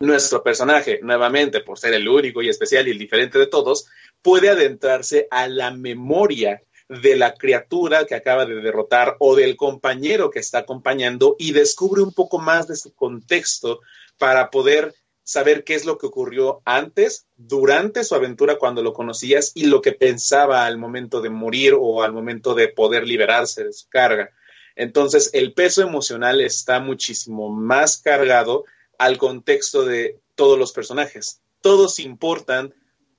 nuestro 0.00 0.42
personaje, 0.42 0.98
nuevamente 1.02 1.60
por 1.60 1.78
ser 1.78 1.94
el 1.94 2.08
único 2.08 2.42
y 2.42 2.48
especial 2.48 2.88
y 2.88 2.90
el 2.90 2.98
diferente 2.98 3.38
de 3.38 3.46
todos, 3.46 3.86
puede 4.24 4.48
adentrarse 4.48 5.28
a 5.30 5.48
la 5.48 5.70
memoria 5.70 6.62
de 6.88 7.14
la 7.14 7.34
criatura 7.34 8.06
que 8.06 8.14
acaba 8.14 8.46
de 8.46 8.54
derrotar 8.56 9.16
o 9.18 9.36
del 9.36 9.54
compañero 9.54 10.30
que 10.30 10.38
está 10.38 10.60
acompañando 10.60 11.36
y 11.38 11.52
descubre 11.52 12.00
un 12.00 12.12
poco 12.12 12.38
más 12.38 12.66
de 12.66 12.74
su 12.74 12.94
contexto 12.94 13.80
para 14.16 14.50
poder 14.50 14.94
saber 15.24 15.62
qué 15.62 15.74
es 15.74 15.84
lo 15.84 15.98
que 15.98 16.06
ocurrió 16.06 16.62
antes, 16.64 17.26
durante 17.36 18.02
su 18.02 18.14
aventura 18.14 18.56
cuando 18.56 18.82
lo 18.82 18.94
conocías 18.94 19.52
y 19.54 19.66
lo 19.66 19.82
que 19.82 19.92
pensaba 19.92 20.64
al 20.64 20.78
momento 20.78 21.20
de 21.20 21.28
morir 21.28 21.74
o 21.78 22.02
al 22.02 22.12
momento 22.12 22.54
de 22.54 22.68
poder 22.68 23.06
liberarse 23.06 23.64
de 23.64 23.72
su 23.74 23.88
carga. 23.90 24.30
Entonces, 24.74 25.30
el 25.34 25.52
peso 25.52 25.82
emocional 25.82 26.40
está 26.40 26.80
muchísimo 26.80 27.50
más 27.50 27.98
cargado 27.98 28.64
al 28.98 29.18
contexto 29.18 29.84
de 29.84 30.18
todos 30.34 30.58
los 30.58 30.72
personajes. 30.72 31.42
Todos 31.60 31.98
importan, 31.98 32.74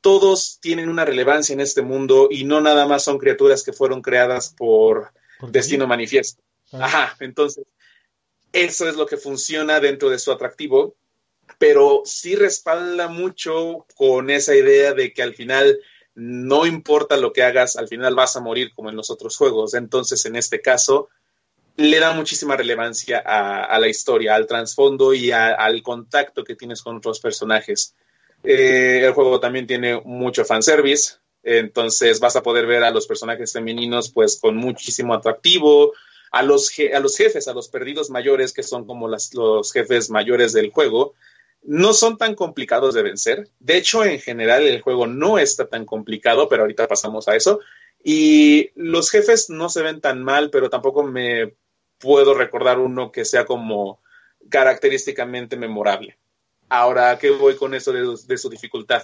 todos 0.05 0.59
tienen 0.61 0.87
una 0.87 1.03
relevancia 1.03 1.53
en 1.53 1.61
este 1.61 1.81
mundo 1.81 2.27
y 2.29 2.43
no 2.43 2.61
nada 2.61 2.85
más 2.85 3.03
son 3.03 3.17
criaturas 3.17 3.63
que 3.63 3.73
fueron 3.73 4.03
creadas 4.03 4.53
por, 4.55 5.11
destino 5.49 5.87
manifiesto. 5.87 6.43
Ah. 6.71 6.85
Ajá, 6.85 7.17
entonces, 7.21 7.65
eso 8.53 8.87
es 8.87 8.95
lo 8.95 9.07
que 9.07 9.17
funciona 9.17 9.79
dentro 9.79 10.11
de 10.11 10.19
su 10.19 10.31
atractivo 10.31 10.95
pero 11.57 12.01
sí 12.05 12.35
respalda 12.35 13.07
mucho 13.07 13.85
con 13.95 14.29
esa 14.29 14.55
idea 14.55 14.93
de 14.93 15.13
que 15.13 15.23
al 15.23 15.33
final 15.33 15.79
no 16.13 16.65
importa 16.65 17.17
lo 17.17 17.33
que 17.33 17.43
hagas, 17.43 17.75
al 17.75 17.87
final 17.87 18.15
vas 18.15 18.35
a 18.35 18.41
morir 18.41 18.71
como 18.73 18.89
en 18.89 18.95
los 18.95 19.09
otros 19.09 19.35
juegos. 19.37 19.73
Entonces, 19.73 20.25
en 20.25 20.35
este 20.35 20.61
caso, 20.61 21.09
le 21.75 21.99
da 21.99 22.13
muchísima 22.13 22.55
relevancia 22.55 23.19
a, 23.19 23.77
la 23.79 23.87
historia, 23.87 24.35
al 24.35 24.47
trasfondo 24.47 25.13
y 25.13 25.31
al 25.31 25.81
contacto 25.83 26.43
que 26.43 26.55
tienes 26.55 26.81
con 26.81 26.97
otros 26.97 27.19
personajes. 27.19 27.95
Eh, 28.43 29.01
el 29.03 29.13
juego 29.13 29.39
también 29.39 29.67
tiene 29.67 30.01
mucho 30.03 30.45
fanservice, 30.45 31.15
entonces 31.43 32.19
vas 32.19 32.35
a 32.35 32.43
poder 32.43 32.65
ver 32.65 32.83
a 32.83 32.91
los 32.91 33.07
personajes 33.07 33.53
femeninos 33.53 34.11
pues 34.11 34.39
con 34.39 34.55
muchísimo 34.57 35.13
atractivo, 35.13 35.93
a 36.31 36.43
los, 36.43 36.71
a 36.93 36.99
los 36.99 37.17
jefes, 37.17 37.47
a 37.47 37.53
los 37.53 37.69
perdidos 37.69 38.09
mayores, 38.09 38.51
que 38.51 38.63
son 38.63 38.85
como 38.85 39.07
los 39.07 39.71
jefes 39.71 40.09
mayores 40.09 40.53
del 40.53 40.71
juego, 40.71 41.13
no 41.63 41.93
son 41.93 42.17
tan 42.17 42.35
complicados 42.35 42.93
de 42.93 43.03
vencer. 43.03 43.49
De 43.59 43.77
hecho, 43.77 44.03
en 44.05 44.19
general 44.19 44.63
el 44.63 44.81
juego 44.81 45.07
no 45.07 45.39
está 45.39 45.67
tan 45.67 45.85
complicado, 45.85 46.47
pero 46.47 46.63
ahorita 46.63 46.87
pasamos 46.87 47.27
a 47.27 47.35
eso. 47.35 47.59
Y 48.03 48.69
los 48.75 49.09
jefes 49.09 49.49
no 49.49 49.69
se 49.69 49.81
ven 49.81 50.01
tan 50.01 50.23
mal, 50.23 50.49
pero 50.51 50.69
tampoco 50.69 51.03
me 51.03 51.55
puedo 51.97 52.33
recordar 52.33 52.79
uno 52.79 53.11
que 53.11 53.25
sea 53.25 53.45
como 53.45 53.99
característicamente 54.49 55.57
memorable. 55.57 56.17
Ahora, 56.69 57.17
¿qué 57.19 57.31
voy 57.31 57.55
con 57.55 57.73
eso 57.73 57.91
de, 57.91 58.37
su 58.37 58.49
dificultad? 58.49 59.03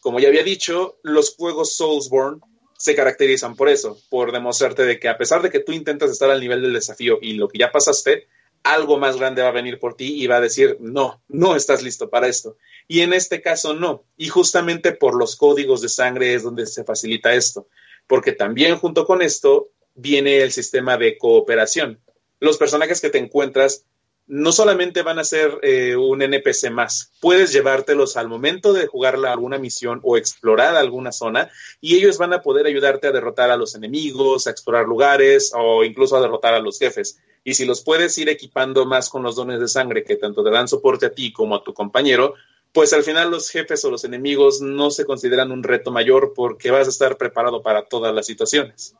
Como 0.00 0.18
ya 0.18 0.28
había 0.28 0.42
dicho, 0.42 0.98
los 1.02 1.36
juegos 1.36 1.76
Soulsborne 1.76 2.40
se 2.76 2.96
caracterizan 2.96 3.54
por 3.54 3.68
eso, 3.68 4.00
por 4.08 4.32
demostrarte 4.32 4.84
de 4.84 4.98
que 4.98 5.08
a 5.08 5.16
pesar 5.16 5.42
de 5.42 5.50
que 5.50 5.60
tú 5.60 5.72
intentas 5.72 6.10
estar 6.10 6.30
al 6.30 6.40
nivel 6.40 6.62
del 6.62 6.72
desafío 6.72 7.18
y 7.22 7.34
lo 7.34 7.48
que 7.48 7.58
ya 7.58 7.70
pasaste, 7.70 8.26
algo 8.64 8.98
más 8.98 9.16
grande 9.16 9.42
va 9.42 9.48
a 9.48 9.52
venir 9.52 9.78
por 9.78 9.94
ti 9.94 10.22
y 10.22 10.26
va 10.26 10.36
a 10.36 10.40
decir, 10.40 10.76
no, 10.80 11.22
no 11.28 11.56
estás 11.56 11.82
listo 11.82 12.10
para 12.10 12.28
esto. 12.28 12.56
Y 12.88 13.00
en 13.00 13.12
este 13.12 13.40
caso 13.42 13.74
no. 13.74 14.04
Y 14.16 14.28
justamente 14.28 14.92
por 14.92 15.16
los 15.16 15.36
códigos 15.36 15.80
de 15.80 15.88
sangre 15.88 16.34
es 16.34 16.42
donde 16.42 16.66
se 16.66 16.84
facilita 16.84 17.34
esto. 17.34 17.68
Porque 18.06 18.32
también 18.32 18.76
junto 18.76 19.06
con 19.06 19.22
esto 19.22 19.70
viene 19.94 20.42
el 20.42 20.52
sistema 20.52 20.96
de 20.96 21.18
cooperación. 21.18 22.00
Los 22.40 22.56
personajes 22.56 23.00
que 23.00 23.10
te 23.10 23.18
encuentras 23.18 23.84
no 24.26 24.52
solamente 24.52 25.02
van 25.02 25.18
a 25.18 25.24
ser 25.24 25.58
eh, 25.62 25.96
un 25.96 26.22
NPC 26.22 26.70
más, 26.70 27.12
puedes 27.20 27.52
llevártelos 27.52 28.16
al 28.16 28.28
momento 28.28 28.72
de 28.72 28.86
jugar 28.86 29.16
alguna 29.16 29.58
misión 29.58 30.00
o 30.02 30.16
explorar 30.16 30.76
alguna 30.76 31.12
zona 31.12 31.50
y 31.80 31.96
ellos 31.96 32.18
van 32.18 32.32
a 32.32 32.40
poder 32.40 32.66
ayudarte 32.66 33.08
a 33.08 33.12
derrotar 33.12 33.50
a 33.50 33.56
los 33.56 33.74
enemigos, 33.74 34.46
a 34.46 34.50
explorar 34.50 34.86
lugares 34.86 35.52
o 35.54 35.84
incluso 35.84 36.16
a 36.16 36.20
derrotar 36.20 36.54
a 36.54 36.60
los 36.60 36.78
jefes. 36.78 37.18
Y 37.44 37.54
si 37.54 37.64
los 37.64 37.82
puedes 37.82 38.16
ir 38.18 38.28
equipando 38.28 38.86
más 38.86 39.08
con 39.08 39.22
los 39.22 39.34
dones 39.34 39.58
de 39.58 39.68
sangre 39.68 40.04
que 40.04 40.16
tanto 40.16 40.44
te 40.44 40.50
dan 40.50 40.68
soporte 40.68 41.06
a 41.06 41.14
ti 41.14 41.32
como 41.32 41.56
a 41.56 41.64
tu 41.64 41.74
compañero, 41.74 42.34
pues 42.72 42.92
al 42.92 43.02
final 43.02 43.30
los 43.30 43.50
jefes 43.50 43.84
o 43.84 43.90
los 43.90 44.04
enemigos 44.04 44.60
no 44.60 44.90
se 44.90 45.04
consideran 45.04 45.50
un 45.52 45.62
reto 45.62 45.90
mayor 45.90 46.32
porque 46.34 46.70
vas 46.70 46.86
a 46.86 46.90
estar 46.90 47.18
preparado 47.18 47.62
para 47.62 47.86
todas 47.86 48.14
las 48.14 48.26
situaciones. 48.26 48.94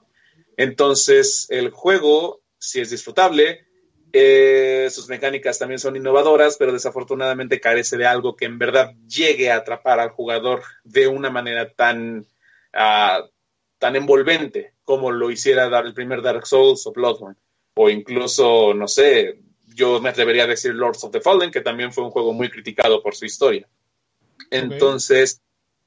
Entonces, 0.56 1.46
el 1.48 1.70
juego, 1.70 2.42
si 2.58 2.80
es 2.80 2.90
disfrutable, 2.90 3.66
eh, 4.12 4.88
sus 4.90 5.08
mecánicas 5.08 5.58
también 5.58 5.78
son 5.78 5.96
innovadoras, 5.96 6.56
pero 6.58 6.72
desafortunadamente 6.72 7.60
carece 7.60 7.96
de 7.96 8.06
algo 8.06 8.36
que 8.36 8.44
en 8.44 8.58
verdad 8.58 8.94
llegue 9.06 9.50
a 9.50 9.56
atrapar 9.56 10.00
al 10.00 10.10
jugador 10.10 10.62
de 10.84 11.08
una 11.08 11.30
manera 11.30 11.72
tan, 11.72 12.26
ah, 12.74 13.22
tan 13.78 13.96
envolvente 13.96 14.74
como 14.84 15.10
lo 15.10 15.30
hiciera 15.30 15.68
dar 15.68 15.86
el 15.86 15.94
primer 15.94 16.20
Dark 16.20 16.46
Souls 16.46 16.86
o 16.86 16.92
Bloodborne. 16.92 17.38
O 17.74 17.88
incluso, 17.88 18.74
no 18.74 18.86
sé, 18.86 19.40
yo 19.74 20.00
me 20.00 20.10
atrevería 20.10 20.44
a 20.44 20.48
decir 20.48 20.74
Lords 20.74 21.04
of 21.04 21.12
the 21.12 21.20
Fallen, 21.20 21.50
que 21.50 21.62
también 21.62 21.92
fue 21.92 22.04
un 22.04 22.10
juego 22.10 22.34
muy 22.34 22.50
criticado 22.50 23.02
por 23.02 23.14
su 23.14 23.24
historia. 23.24 23.66
Entonces, 24.50 25.40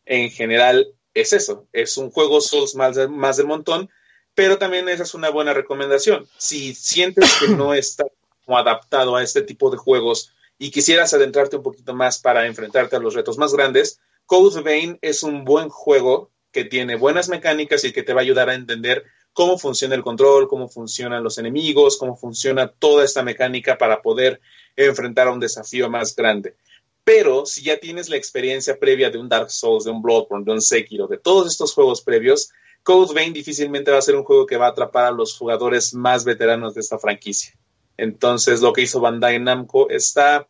en 0.05 0.32
general, 0.32 0.88
es 1.13 1.34
eso, 1.34 1.67
es 1.71 1.97
un 1.97 2.09
juego 2.09 2.41
Souls 2.41 2.73
más, 2.76 2.95
de, 2.95 3.07
más 3.07 3.38
del 3.38 3.45
montón, 3.45 3.89
pero 4.36 4.57
también 4.57 4.88
esa 4.89 5.03
es 5.03 5.13
una 5.13 5.29
buena 5.29 5.53
recomendación. 5.53 6.27
Si 6.38 6.75
sientes 6.75 7.33
que 7.39 7.47
no 7.47 7.73
está 7.73 8.05
como 8.45 8.57
adaptado 8.57 9.15
a 9.15 9.23
este 9.23 9.41
tipo 9.41 9.71
de 9.71 9.77
juegos 9.77 10.33
y 10.59 10.69
quisieras 10.69 11.13
adentrarte 11.13 11.55
un 11.55 11.63
poquito 11.63 11.93
más 11.95 12.19
para 12.19 12.45
enfrentarte 12.45 12.95
a 12.95 12.99
los 12.99 13.15
retos 13.15 13.38
más 13.38 13.53
grandes, 13.53 13.99
Code 14.25 14.61
Vein 14.61 14.99
es 15.01 15.23
un 15.23 15.45
buen 15.45 15.69
juego 15.69 16.31
que 16.51 16.65
tiene 16.65 16.95
buenas 16.95 17.29
mecánicas 17.29 17.83
y 17.83 17.91
que 17.91 18.03
te 18.03 18.13
va 18.13 18.21
a 18.21 18.23
ayudar 18.23 18.49
a 18.49 18.55
entender 18.55 19.03
cómo 19.33 19.57
funciona 19.57 19.95
el 19.95 20.03
control, 20.03 20.47
cómo 20.47 20.69
funcionan 20.69 21.23
los 21.23 21.38
enemigos, 21.38 21.97
cómo 21.97 22.15
funciona 22.15 22.67
toda 22.67 23.03
esta 23.03 23.23
mecánica 23.23 23.77
para 23.77 24.01
poder 24.01 24.39
enfrentar 24.75 25.27
a 25.27 25.31
un 25.31 25.39
desafío 25.39 25.89
más 25.89 26.15
grande. 26.15 26.55
Pero 27.03 27.45
si 27.45 27.61
ya 27.61 27.77
tienes 27.77 28.09
la 28.09 28.15
experiencia 28.15 28.79
previa 28.79 29.09
de 29.09 29.17
un 29.17 29.29
Dark 29.29 29.51
Souls, 29.51 29.83
de 29.83 29.91
un 29.91 30.01
Bloodborne, 30.01 30.45
de 30.45 30.53
un 30.53 30.61
Sekiro, 30.61 31.07
de 31.07 31.17
todos 31.17 31.51
estos 31.51 31.73
juegos 31.73 32.01
previos, 32.01 32.49
Code 32.86 33.13
Vein 33.13 33.33
difícilmente 33.33 33.91
va 33.91 33.97
a 33.97 34.01
ser 34.01 34.15
un 34.15 34.23
juego 34.23 34.45
que 34.45 34.55
va 34.55 34.67
a 34.67 34.69
atrapar 34.69 35.05
a 35.05 35.11
los 35.11 35.38
jugadores 35.38 35.93
más 35.93 36.23
veteranos 36.23 36.75
de 36.75 36.81
esta 36.81 36.99
franquicia. 36.99 37.53
Entonces, 37.97 38.61
lo 38.61 38.71
que 38.71 38.83
hizo 38.83 39.01
Bandai 39.01 39.39
Namco 39.39 39.89
está, 39.89 40.47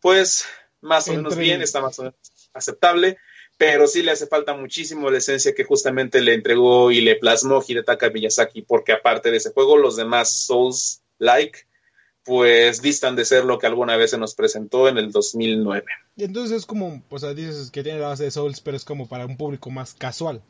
pues, 0.00 0.46
más 0.80 1.06
o 1.08 1.12
menos 1.12 1.36
bien, 1.36 1.62
está 1.62 1.80
más 1.80 1.98
o 1.98 2.02
menos 2.02 2.16
aceptable 2.52 3.18
pero 3.56 3.86
sí 3.86 4.02
le 4.02 4.10
hace 4.10 4.26
falta 4.26 4.54
muchísimo 4.56 5.10
la 5.10 5.18
esencia 5.18 5.54
que 5.54 5.64
justamente 5.64 6.20
le 6.20 6.34
entregó 6.34 6.90
y 6.90 7.00
le 7.00 7.16
plasmó 7.16 7.62
Hidetaka 7.66 8.10
Miyazaki, 8.10 8.62
porque 8.62 8.92
aparte 8.92 9.30
de 9.30 9.36
ese 9.36 9.52
juego, 9.52 9.76
los 9.76 9.96
demás 9.96 10.46
Souls-like, 10.46 11.60
pues 12.24 12.82
distan 12.82 13.16
de 13.16 13.24
ser 13.24 13.44
lo 13.44 13.58
que 13.58 13.66
alguna 13.66 13.96
vez 13.96 14.10
se 14.10 14.18
nos 14.18 14.34
presentó 14.34 14.88
en 14.88 14.98
el 14.98 15.12
2009. 15.12 15.84
Y 16.16 16.24
entonces 16.24 16.58
es 16.58 16.66
como, 16.66 17.02
o 17.10 17.18
sea, 17.18 17.34
dices 17.34 17.70
que 17.70 17.82
tiene 17.82 18.00
la 18.00 18.08
base 18.08 18.24
de 18.24 18.30
Souls, 18.30 18.60
pero 18.60 18.76
es 18.76 18.84
como 18.84 19.08
para 19.08 19.26
un 19.26 19.36
público 19.36 19.70
más 19.70 19.94
casual. 19.94 20.42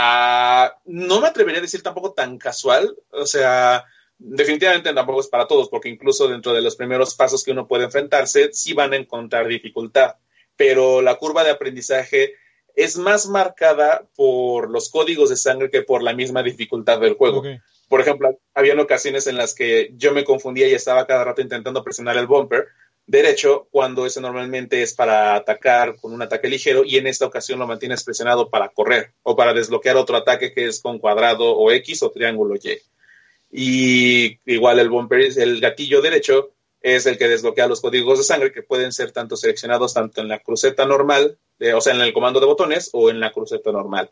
Ah, 0.00 0.76
no 0.84 1.20
me 1.20 1.28
atrevería 1.28 1.58
a 1.58 1.62
decir 1.62 1.82
tampoco 1.82 2.12
tan 2.12 2.38
casual, 2.38 2.96
o 3.10 3.26
sea, 3.26 3.84
definitivamente 4.16 4.92
tampoco 4.94 5.20
es 5.20 5.28
para 5.28 5.48
todos, 5.48 5.68
porque 5.68 5.88
incluso 5.88 6.28
dentro 6.28 6.52
de 6.52 6.62
los 6.62 6.76
primeros 6.76 7.14
pasos 7.14 7.42
que 7.42 7.52
uno 7.52 7.66
puede 7.66 7.84
enfrentarse, 7.84 8.50
sí 8.52 8.74
van 8.74 8.92
a 8.92 8.96
encontrar 8.96 9.48
dificultad 9.48 10.16
pero 10.58 11.00
la 11.00 11.14
curva 11.14 11.44
de 11.44 11.50
aprendizaje 11.50 12.34
es 12.74 12.98
más 12.98 13.26
marcada 13.28 14.06
por 14.14 14.68
los 14.68 14.90
códigos 14.90 15.30
de 15.30 15.36
sangre 15.36 15.70
que 15.70 15.82
por 15.82 16.02
la 16.02 16.12
misma 16.12 16.42
dificultad 16.42 17.00
del 17.00 17.14
juego. 17.14 17.42
Por 17.88 18.00
ejemplo, 18.00 18.38
había 18.54 18.78
ocasiones 18.80 19.26
en 19.28 19.36
las 19.36 19.54
que 19.54 19.92
yo 19.96 20.12
me 20.12 20.24
confundía 20.24 20.68
y 20.68 20.74
estaba 20.74 21.06
cada 21.06 21.24
rato 21.24 21.40
intentando 21.40 21.82
presionar 21.82 22.18
el 22.18 22.26
bumper 22.26 22.66
derecho 23.08 23.66
cuando 23.70 24.04
ese 24.04 24.20
normalmente 24.20 24.82
es 24.82 24.92
para 24.92 25.34
atacar 25.34 25.96
con 25.96 26.12
un 26.12 26.20
ataque 26.20 26.46
ligero 26.46 26.84
y 26.84 26.98
en 26.98 27.06
esta 27.06 27.24
ocasión 27.24 27.58
lo 27.58 27.66
mantienes 27.66 28.04
presionado 28.04 28.50
para 28.50 28.68
correr 28.68 29.12
o 29.22 29.34
para 29.34 29.54
desbloquear 29.54 29.96
otro 29.96 30.16
ataque 30.16 30.52
que 30.52 30.66
es 30.66 30.80
con 30.80 30.98
cuadrado 30.98 31.56
o 31.56 31.72
X 31.72 32.02
o 32.02 32.10
triángulo 32.10 32.54
Y. 32.56 32.78
Y 33.50 34.38
igual 34.44 34.78
el 34.78 34.90
el 35.38 35.60
gatillo 35.60 36.02
derecho 36.02 36.50
es 36.82 37.06
el 37.06 37.16
que 37.16 37.28
desbloquea 37.28 37.66
los 37.66 37.80
códigos 37.80 38.18
de 38.18 38.24
sangre 38.24 38.52
que 38.52 38.62
pueden 38.62 38.92
ser 38.92 39.10
tanto 39.10 39.38
seleccionados 39.38 39.94
tanto 39.94 40.20
en 40.20 40.28
la 40.28 40.40
cruceta 40.40 40.84
normal, 40.84 41.38
o 41.74 41.80
sea, 41.80 41.94
en 41.94 42.02
el 42.02 42.12
comando 42.12 42.40
de 42.40 42.46
botones 42.46 42.90
o 42.92 43.08
en 43.08 43.20
la 43.20 43.32
cruceta 43.32 43.72
normal. 43.72 44.10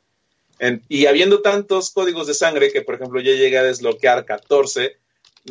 y 0.89 1.05
habiendo 1.05 1.43
tantos 1.43 1.91
códigos 1.91 2.27
de 2.27 2.33
sangre 2.33 2.73
que, 2.73 2.81
por 2.81 2.95
ejemplo, 2.95 3.21
yo 3.21 3.35
llegué 3.35 3.59
a 3.59 3.63
desbloquear 3.63 4.25
14, 4.25 4.97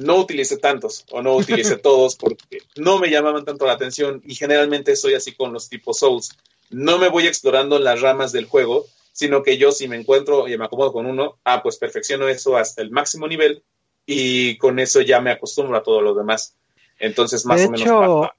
no 0.02 0.18
utilicé 0.18 0.58
tantos 0.58 1.06
o 1.12 1.22
no 1.22 1.36
utilicé 1.36 1.78
todos 1.78 2.16
porque 2.16 2.60
no 2.76 3.00
me 3.00 3.10
llamaban 3.10 3.46
tanto 3.46 3.66
la 3.66 3.74
atención 3.74 4.22
y 4.26 4.36
generalmente 4.36 4.96
soy 4.96 5.14
así 5.14 5.34
con 5.34 5.54
los 5.54 5.70
tipos 5.70 6.00
Souls. 6.00 6.38
No 6.70 6.98
me 6.98 7.10
voy 7.10 7.28
explorando 7.28 7.80
las 7.80 8.02
ramas 8.02 8.32
del 8.32 8.46
juego, 8.46 8.86
sino 9.12 9.43
que 9.43 9.58
yo 9.58 9.72
si 9.72 9.88
me 9.88 9.96
encuentro 9.96 10.48
y 10.48 10.58
me 10.58 10.66
acomodo 10.66 10.91
con 10.91 11.06
uno, 11.06 11.38
ah, 11.46 11.64
pues 11.64 11.78
perfecciono 11.78 12.28
eso 12.28 12.58
hasta 12.58 12.82
el 12.82 12.91
máximo 12.91 13.28
nivel 13.28 13.64
y 14.06 14.58
con 14.58 14.80
eso 14.80 15.02
ya 15.02 15.22
me 15.22 15.32
acostumbro 15.32 15.78
a 15.78 15.84
todo 15.84 16.02
lo 16.02 16.14
demás. 16.14 16.56
Entonces, 17.00 17.46
más 17.46 17.66
o 17.66 17.72
menos. 17.72 18.30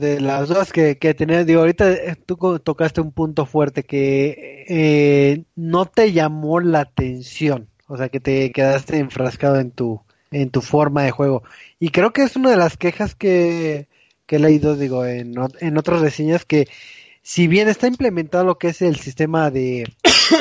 de 0.00 0.20
las 0.20 0.48
dos 0.48 0.72
que, 0.72 0.98
que 0.98 1.14
tenías, 1.14 1.46
digo, 1.46 1.60
ahorita 1.60 1.92
eh, 1.92 2.16
tú 2.26 2.58
tocaste 2.58 3.00
un 3.00 3.12
punto 3.12 3.46
fuerte 3.46 3.84
que 3.84 4.64
eh, 4.68 5.44
no 5.54 5.86
te 5.86 6.12
llamó 6.12 6.60
la 6.60 6.80
atención, 6.80 7.69
o 7.90 7.96
sea, 7.96 8.08
que 8.08 8.20
te 8.20 8.52
quedaste 8.52 8.98
enfrascado 8.98 9.58
en 9.58 9.72
tu, 9.72 10.00
en 10.30 10.50
tu 10.50 10.62
forma 10.62 11.02
de 11.02 11.10
juego. 11.10 11.42
Y 11.80 11.90
creo 11.90 12.12
que 12.12 12.22
es 12.22 12.36
una 12.36 12.50
de 12.50 12.56
las 12.56 12.76
quejas 12.76 13.16
que, 13.16 13.88
que 14.26 14.36
he 14.36 14.38
leído, 14.38 14.76
digo, 14.76 15.04
en, 15.04 15.34
en 15.58 15.76
otras 15.76 16.00
reseñas, 16.00 16.44
que 16.44 16.68
si 17.22 17.48
bien 17.48 17.68
está 17.68 17.88
implementado 17.88 18.44
lo 18.44 18.58
que 18.58 18.68
es 18.68 18.80
el 18.80 18.94
sistema 18.96 19.50
de, 19.50 19.92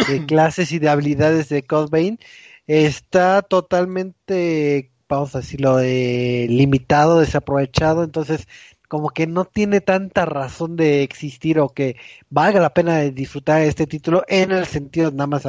de 0.08 0.26
clases 0.28 0.72
y 0.72 0.78
de 0.78 0.90
habilidades 0.90 1.50
de 1.50 1.64
Code 1.64 2.20
está 2.68 3.42
totalmente, 3.42 4.92
vamos 5.10 5.34
a 5.34 5.40
decirlo, 5.40 5.78
de 5.78 6.46
limitado, 6.50 7.20
desaprovechado, 7.20 8.04
entonces 8.04 8.48
como 8.88 9.10
que 9.10 9.26
no 9.26 9.46
tiene 9.46 9.82
tanta 9.82 10.26
razón 10.26 10.76
de 10.76 11.02
existir 11.02 11.60
o 11.60 11.70
que 11.70 11.96
valga 12.30 12.60
la 12.60 12.76
pena 12.76 13.00
disfrutar 13.02 13.64
este 13.64 13.88
título 13.88 14.24
en 14.28 14.52
el 14.52 14.68
sentido 14.68 15.10
nada 15.12 15.28
más 15.28 15.48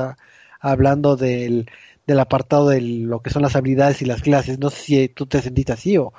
hablando 0.61 1.17
del, 1.17 1.71
del 2.07 2.21
apartado 2.21 2.69
de 2.69 2.81
lo 2.81 3.21
que 3.21 3.31
son 3.31 3.43
las 3.43 3.57
habilidades 3.57 4.03
y 4.03 4.07
las 4.07 4.23
clases. 4.23 4.59
No 4.59 4.71
sé 4.71 4.83
si 4.83 5.09
tú 5.09 5.27
te 5.27 5.43
sentiste 5.43 5.73
así 5.73 5.97
o... 5.97 6.13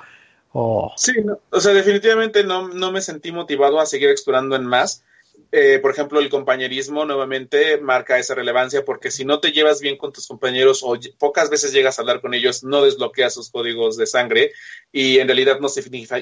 o... 0.52 0.92
Sí, 0.96 1.12
o 1.50 1.60
sea, 1.60 1.72
definitivamente 1.72 2.44
no, 2.44 2.68
no 2.68 2.92
me 2.92 3.00
sentí 3.00 3.32
motivado 3.32 3.80
a 3.80 3.86
seguir 3.86 4.10
explorando 4.10 4.56
en 4.56 4.64
más. 4.64 5.04
Eh, 5.54 5.78
por 5.80 5.90
ejemplo, 5.90 6.18
el 6.18 6.30
compañerismo 6.30 7.04
nuevamente 7.04 7.78
marca 7.78 8.18
esa 8.18 8.34
relevancia 8.34 8.86
porque 8.86 9.10
si 9.10 9.26
no 9.26 9.38
te 9.38 9.52
llevas 9.52 9.80
bien 9.80 9.98
con 9.98 10.10
tus 10.10 10.26
compañeros 10.26 10.80
o 10.82 10.98
pocas 11.18 11.50
veces 11.50 11.72
llegas 11.72 11.98
a 11.98 12.02
hablar 12.02 12.22
con 12.22 12.32
ellos, 12.32 12.64
no 12.64 12.82
desbloqueas 12.82 13.34
sus 13.34 13.50
códigos 13.50 13.98
de 13.98 14.06
sangre 14.06 14.52
y 14.92 15.18
en 15.18 15.28
realidad 15.28 15.58
no, 15.60 15.68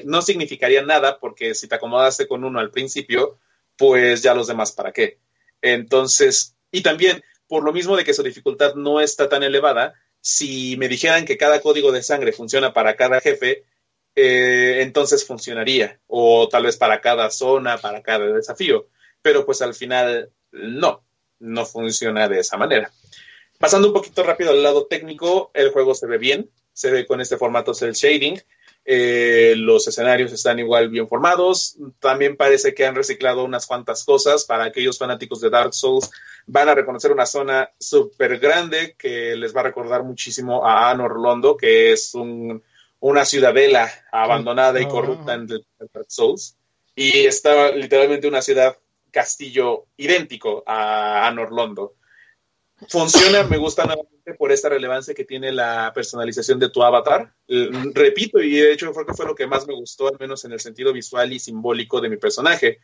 no 0.05 0.21
significaría 0.21 0.81
nada 0.81 1.17
porque 1.19 1.55
si 1.55 1.69
te 1.69 1.75
acomodaste 1.75 2.27
con 2.27 2.43
uno 2.43 2.59
al 2.59 2.71
principio, 2.71 3.37
pues 3.77 4.21
ya 4.21 4.33
los 4.33 4.47
demás 4.47 4.73
para 4.73 4.91
qué. 4.91 5.17
Entonces, 5.61 6.55
y 6.69 6.81
también 6.81 7.23
por 7.51 7.65
lo 7.65 7.73
mismo 7.73 7.97
de 7.97 8.05
que 8.05 8.13
su 8.13 8.23
dificultad 8.23 8.75
no 8.75 9.01
está 9.01 9.27
tan 9.27 9.43
elevada, 9.43 9.93
si 10.21 10.77
me 10.77 10.87
dijeran 10.87 11.25
que 11.25 11.35
cada 11.35 11.59
código 11.59 11.91
de 11.91 12.01
sangre 12.01 12.31
funciona 12.31 12.73
para 12.73 12.95
cada 12.95 13.19
jefe, 13.19 13.65
eh, 14.15 14.77
entonces 14.79 15.27
funcionaría, 15.27 15.99
o 16.07 16.47
tal 16.47 16.63
vez 16.63 16.77
para 16.77 17.01
cada 17.01 17.29
zona, 17.29 17.77
para 17.77 18.01
cada 18.03 18.25
desafío. 18.27 18.87
Pero 19.21 19.45
pues 19.45 19.61
al 19.61 19.73
final 19.73 20.31
no, 20.53 21.03
no 21.39 21.65
funciona 21.65 22.29
de 22.29 22.39
esa 22.39 22.55
manera. 22.55 22.89
Pasando 23.59 23.89
un 23.89 23.93
poquito 23.95 24.23
rápido 24.23 24.51
al 24.51 24.63
lado 24.63 24.85
técnico, 24.85 25.51
el 25.53 25.71
juego 25.71 25.93
se 25.93 26.07
ve 26.07 26.19
bien, 26.19 26.49
se 26.71 26.89
ve 26.89 27.05
con 27.05 27.19
este 27.19 27.35
formato 27.35 27.73
cel 27.73 27.91
shading, 27.91 28.41
eh, 28.83 29.53
los 29.57 29.87
escenarios 29.87 30.31
están 30.31 30.59
igual 30.59 30.89
bien 30.89 31.07
formados, 31.07 31.77
también 31.99 32.35
parece 32.35 32.73
que 32.73 32.85
han 32.85 32.95
reciclado 32.95 33.43
unas 33.43 33.67
cuantas 33.67 34.03
cosas 34.03 34.45
para 34.45 34.65
aquellos 34.65 34.97
fanáticos 34.97 35.39
de 35.39 35.49
Dark 35.49 35.73
Souls, 35.73 36.09
van 36.47 36.69
a 36.69 36.75
reconocer 36.75 37.11
una 37.11 37.25
zona 37.25 37.69
súper 37.79 38.39
grande 38.39 38.95
que 38.97 39.35
les 39.35 39.55
va 39.55 39.61
a 39.61 39.65
recordar 39.65 40.03
muchísimo 40.03 40.65
a 40.65 40.89
Anor 40.89 41.19
Londo, 41.19 41.55
que 41.55 41.93
es 41.93 42.13
una 42.99 43.25
ciudadela 43.25 43.91
abandonada 44.11 44.81
y 44.81 44.87
corrupta 44.87 45.35
en 45.35 45.47
Dark 45.47 46.07
Souls, 46.07 46.57
y 46.95 47.25
está 47.25 47.71
literalmente 47.71 48.27
una 48.27 48.41
ciudad 48.41 48.75
castillo 49.11 49.85
idéntico 49.97 50.63
a 50.65 51.27
Anor 51.27 51.51
Londo. 51.51 51.95
Funciona, 52.89 53.43
me 53.43 53.57
gusta 53.57 53.85
nuevamente 53.85 54.33
por 54.33 54.51
esta 54.51 54.69
relevancia 54.69 55.13
que 55.13 55.25
tiene 55.25 55.51
la 55.51 55.91
personalización 55.93 56.59
de 56.59 56.69
tu 56.69 56.83
avatar. 56.83 57.33
Eh, 57.47 57.69
repito, 57.93 58.39
y 58.39 58.51
de 58.55 58.73
hecho 58.73 58.91
creo 58.91 59.05
que 59.05 59.13
fue 59.13 59.25
lo 59.25 59.35
que 59.35 59.47
más 59.47 59.67
me 59.67 59.73
gustó, 59.73 60.07
al 60.07 60.17
menos 60.19 60.43
en 60.45 60.51
el 60.51 60.59
sentido 60.59 60.91
visual 60.91 61.31
y 61.31 61.39
simbólico 61.39 62.01
de 62.01 62.09
mi 62.09 62.17
personaje. 62.17 62.79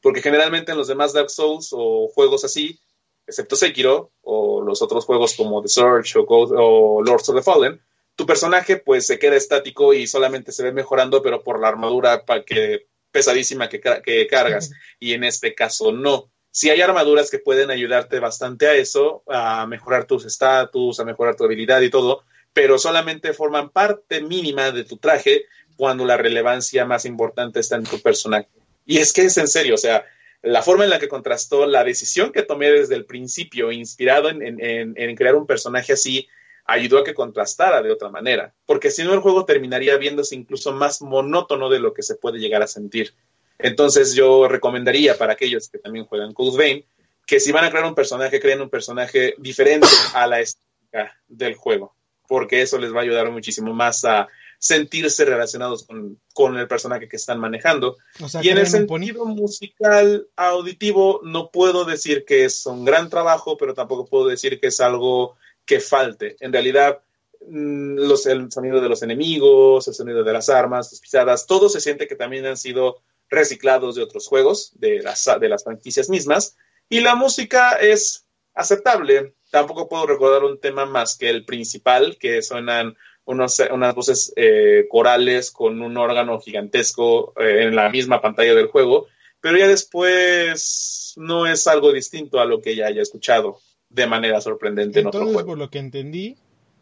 Porque 0.00 0.22
generalmente 0.22 0.72
en 0.72 0.78
los 0.78 0.88
demás 0.88 1.12
Dark 1.12 1.30
Souls 1.30 1.68
o 1.72 2.08
juegos 2.08 2.44
así, 2.44 2.80
excepto 3.26 3.56
Sekiro 3.56 4.12
o 4.22 4.62
los 4.62 4.82
otros 4.82 5.04
juegos 5.04 5.34
como 5.34 5.62
The 5.62 5.68
Search 5.68 6.16
o, 6.16 6.24
o 6.26 7.02
Lords 7.02 7.28
of 7.28 7.36
the 7.36 7.42
Fallen, 7.42 7.80
tu 8.16 8.26
personaje 8.26 8.76
pues 8.76 9.06
se 9.06 9.18
queda 9.18 9.36
estático 9.36 9.94
y 9.94 10.06
solamente 10.06 10.52
se 10.52 10.62
ve 10.62 10.72
mejorando, 10.72 11.22
pero 11.22 11.42
por 11.42 11.60
la 11.60 11.68
armadura 11.68 12.24
para 12.24 12.44
que 12.44 12.86
pesadísima 13.10 13.68
que, 13.68 13.80
cargas 14.28 14.72
y 14.98 15.12
en 15.12 15.24
este 15.24 15.54
caso 15.54 15.92
no. 15.92 16.31
Si 16.52 16.70
hay 16.70 16.80
armaduras 16.80 17.30
que 17.30 17.38
pueden 17.38 17.70
ayudarte 17.70 18.20
bastante 18.20 18.68
a 18.68 18.74
eso, 18.74 19.24
a 19.26 19.66
mejorar 19.66 20.04
tus 20.04 20.26
estatus, 20.26 21.00
a 21.00 21.04
mejorar 21.04 21.34
tu 21.34 21.44
habilidad 21.44 21.80
y 21.80 21.90
todo, 21.90 22.22
pero 22.52 22.78
solamente 22.78 23.32
forman 23.32 23.70
parte 23.70 24.20
mínima 24.20 24.70
de 24.70 24.84
tu 24.84 24.98
traje 24.98 25.46
cuando 25.76 26.04
la 26.04 26.18
relevancia 26.18 26.84
más 26.84 27.06
importante 27.06 27.58
está 27.58 27.76
en 27.76 27.84
tu 27.84 28.00
personaje. 28.00 28.48
Y 28.84 28.98
es 28.98 29.12
que 29.12 29.22
es 29.22 29.38
en 29.38 29.48
serio, 29.48 29.74
o 29.74 29.78
sea, 29.78 30.04
la 30.42 30.62
forma 30.62 30.84
en 30.84 30.90
la 30.90 30.98
que 30.98 31.08
contrastó 31.08 31.66
la 31.66 31.84
decisión 31.84 32.32
que 32.32 32.42
tomé 32.42 32.70
desde 32.70 32.96
el 32.96 33.06
principio, 33.06 33.72
inspirado 33.72 34.28
en 34.28 35.16
crear 35.16 35.34
un 35.34 35.46
personaje 35.46 35.94
así, 35.94 36.28
ayudó 36.64 36.98
a 36.98 37.04
que 37.04 37.14
contrastara 37.14 37.82
de 37.82 37.90
otra 37.90 38.10
manera, 38.10 38.54
porque 38.66 38.90
si 38.90 39.02
no 39.02 39.14
el 39.14 39.20
juego 39.20 39.44
terminaría 39.44 39.96
viéndose 39.96 40.34
incluso 40.34 40.72
más 40.72 41.02
monótono 41.02 41.68
de 41.68 41.80
lo 41.80 41.92
que 41.92 42.02
se 42.02 42.16
puede 42.16 42.38
llegar 42.38 42.62
a 42.62 42.66
sentir. 42.66 43.14
Entonces 43.58 44.14
yo 44.14 44.48
recomendaría 44.48 45.16
para 45.16 45.34
aquellos 45.34 45.68
que 45.68 45.78
también 45.78 46.06
juegan 46.06 46.32
Code 46.32 46.58
Vein 46.58 46.84
que 47.26 47.40
si 47.40 47.52
van 47.52 47.64
a 47.64 47.70
crear 47.70 47.86
un 47.86 47.94
personaje, 47.94 48.40
creen 48.40 48.60
un 48.60 48.70
personaje 48.70 49.34
diferente 49.38 49.86
a 50.14 50.26
la 50.26 50.40
estética 50.40 51.18
del 51.28 51.54
juego, 51.54 51.94
porque 52.26 52.62
eso 52.62 52.78
les 52.78 52.92
va 52.92 53.00
a 53.00 53.02
ayudar 53.02 53.30
muchísimo 53.30 53.72
más 53.72 54.04
a 54.04 54.28
sentirse 54.58 55.24
relacionados 55.24 55.86
con, 56.34 56.56
el 56.56 56.68
personaje 56.68 57.08
que 57.08 57.16
están 57.16 57.40
manejando. 57.40 57.96
y 58.42 58.48
en 58.48 58.58
el 58.58 58.66
sentido 58.66 59.24
musical 59.24 60.28
auditivo, 60.36 61.20
no 61.24 61.50
puedo 61.50 61.84
decir 61.84 62.24
que 62.24 62.44
es 62.44 62.64
un 62.66 62.84
gran 62.84 63.10
trabajo, 63.10 63.56
pero 63.56 63.74
tampoco 63.74 64.06
puedo 64.06 64.28
decir 64.28 64.60
que 64.60 64.68
es 64.68 64.80
algo 64.80 65.36
que 65.64 65.80
falte. 65.80 66.36
En 66.38 66.52
realidad, 66.52 67.00
mm, 67.48 67.96
los, 67.96 68.26
el 68.26 68.52
sonido 68.52 68.80
de 68.80 68.88
los 68.88 69.02
enemigos, 69.02 69.88
el 69.88 69.94
sonido 69.94 70.22
de 70.22 70.32
las 70.32 70.48
armas, 70.48 70.92
las 70.92 71.00
pisadas, 71.00 71.46
todo 71.46 71.68
se 71.68 71.80
siente 71.80 72.06
que 72.06 72.14
también 72.14 72.46
han 72.46 72.56
sido 72.56 73.02
reciclados 73.32 73.96
de 73.96 74.02
otros 74.02 74.28
juegos, 74.28 74.72
de 74.78 75.02
las, 75.02 75.28
de 75.40 75.48
las 75.48 75.64
franquicias 75.64 76.08
mismas, 76.08 76.56
y 76.88 77.00
la 77.00 77.14
música 77.14 77.72
es 77.72 78.26
aceptable. 78.54 79.34
Tampoco 79.50 79.88
puedo 79.88 80.06
recordar 80.06 80.44
un 80.44 80.60
tema 80.60 80.84
más 80.84 81.16
que 81.16 81.30
el 81.30 81.44
principal, 81.44 82.18
que 82.18 82.42
suenan 82.42 82.94
unos, 83.24 83.60
unas 83.70 83.94
voces 83.94 84.32
eh, 84.36 84.86
corales 84.90 85.50
con 85.50 85.80
un 85.80 85.96
órgano 85.96 86.38
gigantesco 86.40 87.32
eh, 87.40 87.64
en 87.64 87.74
la 87.74 87.88
misma 87.88 88.20
pantalla 88.20 88.54
del 88.54 88.66
juego, 88.66 89.06
pero 89.40 89.56
ya 89.56 89.66
después 89.66 91.14
no 91.16 91.46
es 91.46 91.66
algo 91.66 91.92
distinto 91.92 92.38
a 92.40 92.44
lo 92.44 92.60
que 92.60 92.76
ya 92.76 92.86
haya 92.86 93.02
escuchado 93.02 93.60
de 93.88 94.06
manera 94.06 94.40
sorprendente 94.40 95.00
Entonces, 95.00 95.20
en 95.20 95.22
otro 95.22 95.34
juego. 95.34 95.48
por 95.48 95.58
lo 95.58 95.70
que 95.70 95.78
entendí, 95.78 96.36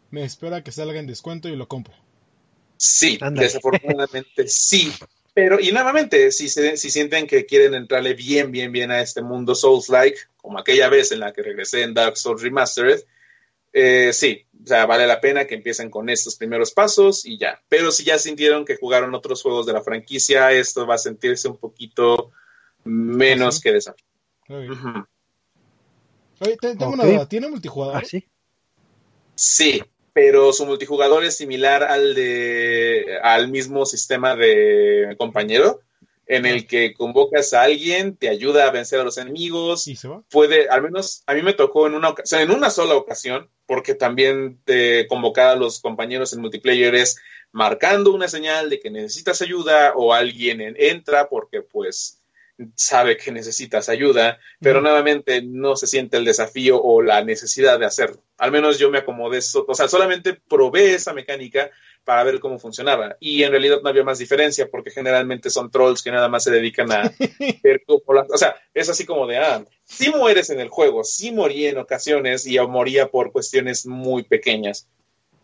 me 0.09 0.23
espera 0.23 0.63
que 0.63 0.71
salga 0.71 0.99
en 0.99 1.07
descuento 1.07 1.47
y 1.47 1.55
lo 1.55 1.67
compro. 1.67 1.93
Sí, 2.75 3.19
desafortunadamente 3.33 4.47
sí. 4.47 4.91
Pero, 5.33 5.59
y 5.59 5.71
nuevamente, 5.71 6.31
si, 6.31 6.49
si 6.49 6.91
sienten 6.91 7.25
que 7.25 7.45
quieren 7.45 7.73
entrarle 7.73 8.13
bien, 8.13 8.51
bien, 8.51 8.71
bien 8.71 8.91
a 8.91 9.01
este 9.01 9.21
mundo 9.21 9.55
Souls-like, 9.55 10.19
como 10.37 10.59
aquella 10.59 10.89
vez 10.89 11.11
en 11.11 11.21
la 11.21 11.31
que 11.31 11.41
regresé 11.41 11.83
en 11.83 11.93
Dark 11.93 12.17
Souls 12.17 12.41
Remastered, 12.41 13.01
eh, 13.73 14.11
sí, 14.11 14.45
o 14.61 14.67
sea, 14.67 14.85
vale 14.85 15.07
la 15.07 15.21
pena 15.21 15.45
que 15.45 15.55
empiecen 15.55 15.89
con 15.89 16.09
estos 16.09 16.35
primeros 16.35 16.71
pasos 16.71 17.25
y 17.25 17.37
ya. 17.37 17.61
Pero 17.69 17.91
si 17.91 18.03
ya 18.03 18.19
sintieron 18.19 18.65
que 18.65 18.75
jugaron 18.75 19.15
otros 19.15 19.41
juegos 19.41 19.65
de 19.65 19.73
la 19.73 19.81
franquicia, 19.81 20.51
esto 20.51 20.85
va 20.85 20.95
a 20.95 20.99
sentirse 20.99 21.47
un 21.47 21.57
poquito 21.57 22.31
menos 22.83 23.57
¿Ah, 23.57 23.59
que 23.63 23.71
desafío. 23.71 24.05
Oye, 26.39 26.57
tengo 26.59 26.89
una 26.89 27.05
duda. 27.05 27.29
¿Tiene 27.29 27.47
multijugador? 27.47 27.97
¿Ah, 27.97 28.05
sí? 28.05 28.27
Sí, 29.35 29.81
pero 30.13 30.53
su 30.53 30.65
multijugador 30.65 31.23
es 31.23 31.37
similar 31.37 31.83
al 31.83 32.15
de 32.15 33.19
al 33.23 33.47
mismo 33.47 33.85
sistema 33.85 34.35
de 34.35 35.15
compañero 35.17 35.81
en 36.31 36.45
el 36.45 36.65
que 36.65 36.93
convocas 36.93 37.53
a 37.53 37.63
alguien, 37.63 38.15
te 38.15 38.29
ayuda 38.29 38.65
a 38.65 38.71
vencer 38.71 39.01
a 39.01 39.03
los 39.03 39.17
enemigos. 39.17 39.85
¿Y 39.87 39.97
se 39.97 40.07
va? 40.07 40.23
Puede, 40.29 40.69
al 40.69 40.81
menos 40.81 41.23
a 41.27 41.33
mí 41.33 41.41
me 41.41 41.53
tocó 41.53 41.87
en 41.87 41.93
una 41.93 42.09
ocasión, 42.09 42.41
en 42.41 42.51
una 42.51 42.69
sola 42.69 42.95
ocasión, 42.95 43.49
porque 43.65 43.95
también 43.95 44.57
te 44.63 45.07
convocar 45.07 45.49
a 45.49 45.55
los 45.57 45.81
compañeros 45.81 46.31
en 46.31 46.39
multiplayer 46.39 46.95
es 46.95 47.17
marcando 47.51 48.13
una 48.13 48.29
señal 48.29 48.69
de 48.69 48.79
que 48.79 48.89
necesitas 48.89 49.41
ayuda 49.41 49.91
o 49.97 50.13
alguien 50.13 50.61
entra 50.77 51.27
porque 51.27 51.61
pues 51.61 52.20
sabe 52.75 53.17
que 53.17 53.31
necesitas 53.31 53.89
ayuda, 53.89 54.39
pero 54.59 54.81
nuevamente 54.81 55.41
no 55.41 55.75
se 55.75 55.87
siente 55.87 56.17
el 56.17 56.25
desafío 56.25 56.81
o 56.81 57.01
la 57.01 57.23
necesidad 57.23 57.79
de 57.79 57.85
hacerlo. 57.85 58.23
Al 58.37 58.51
menos 58.51 58.79
yo 58.79 58.89
me 58.89 58.99
acomodé, 58.99 59.39
o 59.67 59.75
sea, 59.75 59.87
solamente 59.87 60.33
probé 60.33 60.93
esa 60.93 61.13
mecánica 61.13 61.69
para 62.03 62.23
ver 62.23 62.39
cómo 62.39 62.59
funcionaba. 62.59 63.17
Y 63.19 63.43
en 63.43 63.51
realidad 63.51 63.81
no 63.83 63.89
había 63.89 64.03
más 64.03 64.19
diferencia 64.19 64.67
porque 64.69 64.91
generalmente 64.91 65.49
son 65.49 65.69
trolls 65.69 66.01
que 66.01 66.11
nada 66.11 66.29
más 66.29 66.43
se 66.43 66.51
dedican 66.51 66.91
a 66.91 67.11
ver 67.63 67.83
cómo 67.85 68.01
O 68.07 68.37
sea, 68.37 68.55
es 68.73 68.89
así 68.89 69.05
como 69.05 69.27
de, 69.27 69.37
ah, 69.37 69.63
sí 69.83 70.09
mueres 70.09 70.49
en 70.49 70.59
el 70.59 70.69
juego, 70.69 71.03
sí 71.03 71.31
morí 71.31 71.67
en 71.67 71.77
ocasiones 71.77 72.45
y 72.47 72.57
moría 72.59 73.07
por 73.09 73.31
cuestiones 73.31 73.85
muy 73.85 74.23
pequeñas. 74.23 74.87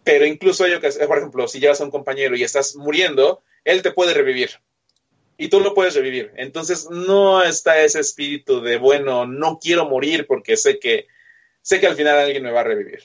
Pero 0.03 0.25
incluso 0.25 0.63
hay 0.63 0.73
ocasiones, 0.73 1.07
por 1.07 1.17
ejemplo, 1.17 1.47
si 1.47 1.59
llevas 1.59 1.81
a 1.81 1.83
un 1.83 1.91
compañero 1.91 2.35
y 2.35 2.43
estás 2.43 2.75
muriendo, 2.75 3.41
él 3.65 3.81
te 3.81 3.91
puede 3.91 4.13
revivir 4.13 4.51
y 5.37 5.49
tú 5.49 5.59
lo 5.59 5.73
puedes 5.73 5.95
revivir. 5.95 6.31
Entonces 6.35 6.89
no 6.89 7.43
está 7.43 7.81
ese 7.83 7.99
espíritu 7.99 8.61
de, 8.61 8.77
bueno, 8.77 9.25
no 9.25 9.59
quiero 9.59 9.87
morir 9.87 10.25
porque 10.27 10.57
sé 10.57 10.79
que, 10.79 11.07
sé 11.61 11.79
que 11.79 11.87
al 11.87 11.95
final 11.95 12.17
alguien 12.17 12.43
me 12.43 12.51
va 12.51 12.61
a 12.61 12.65
revivir. 12.65 13.03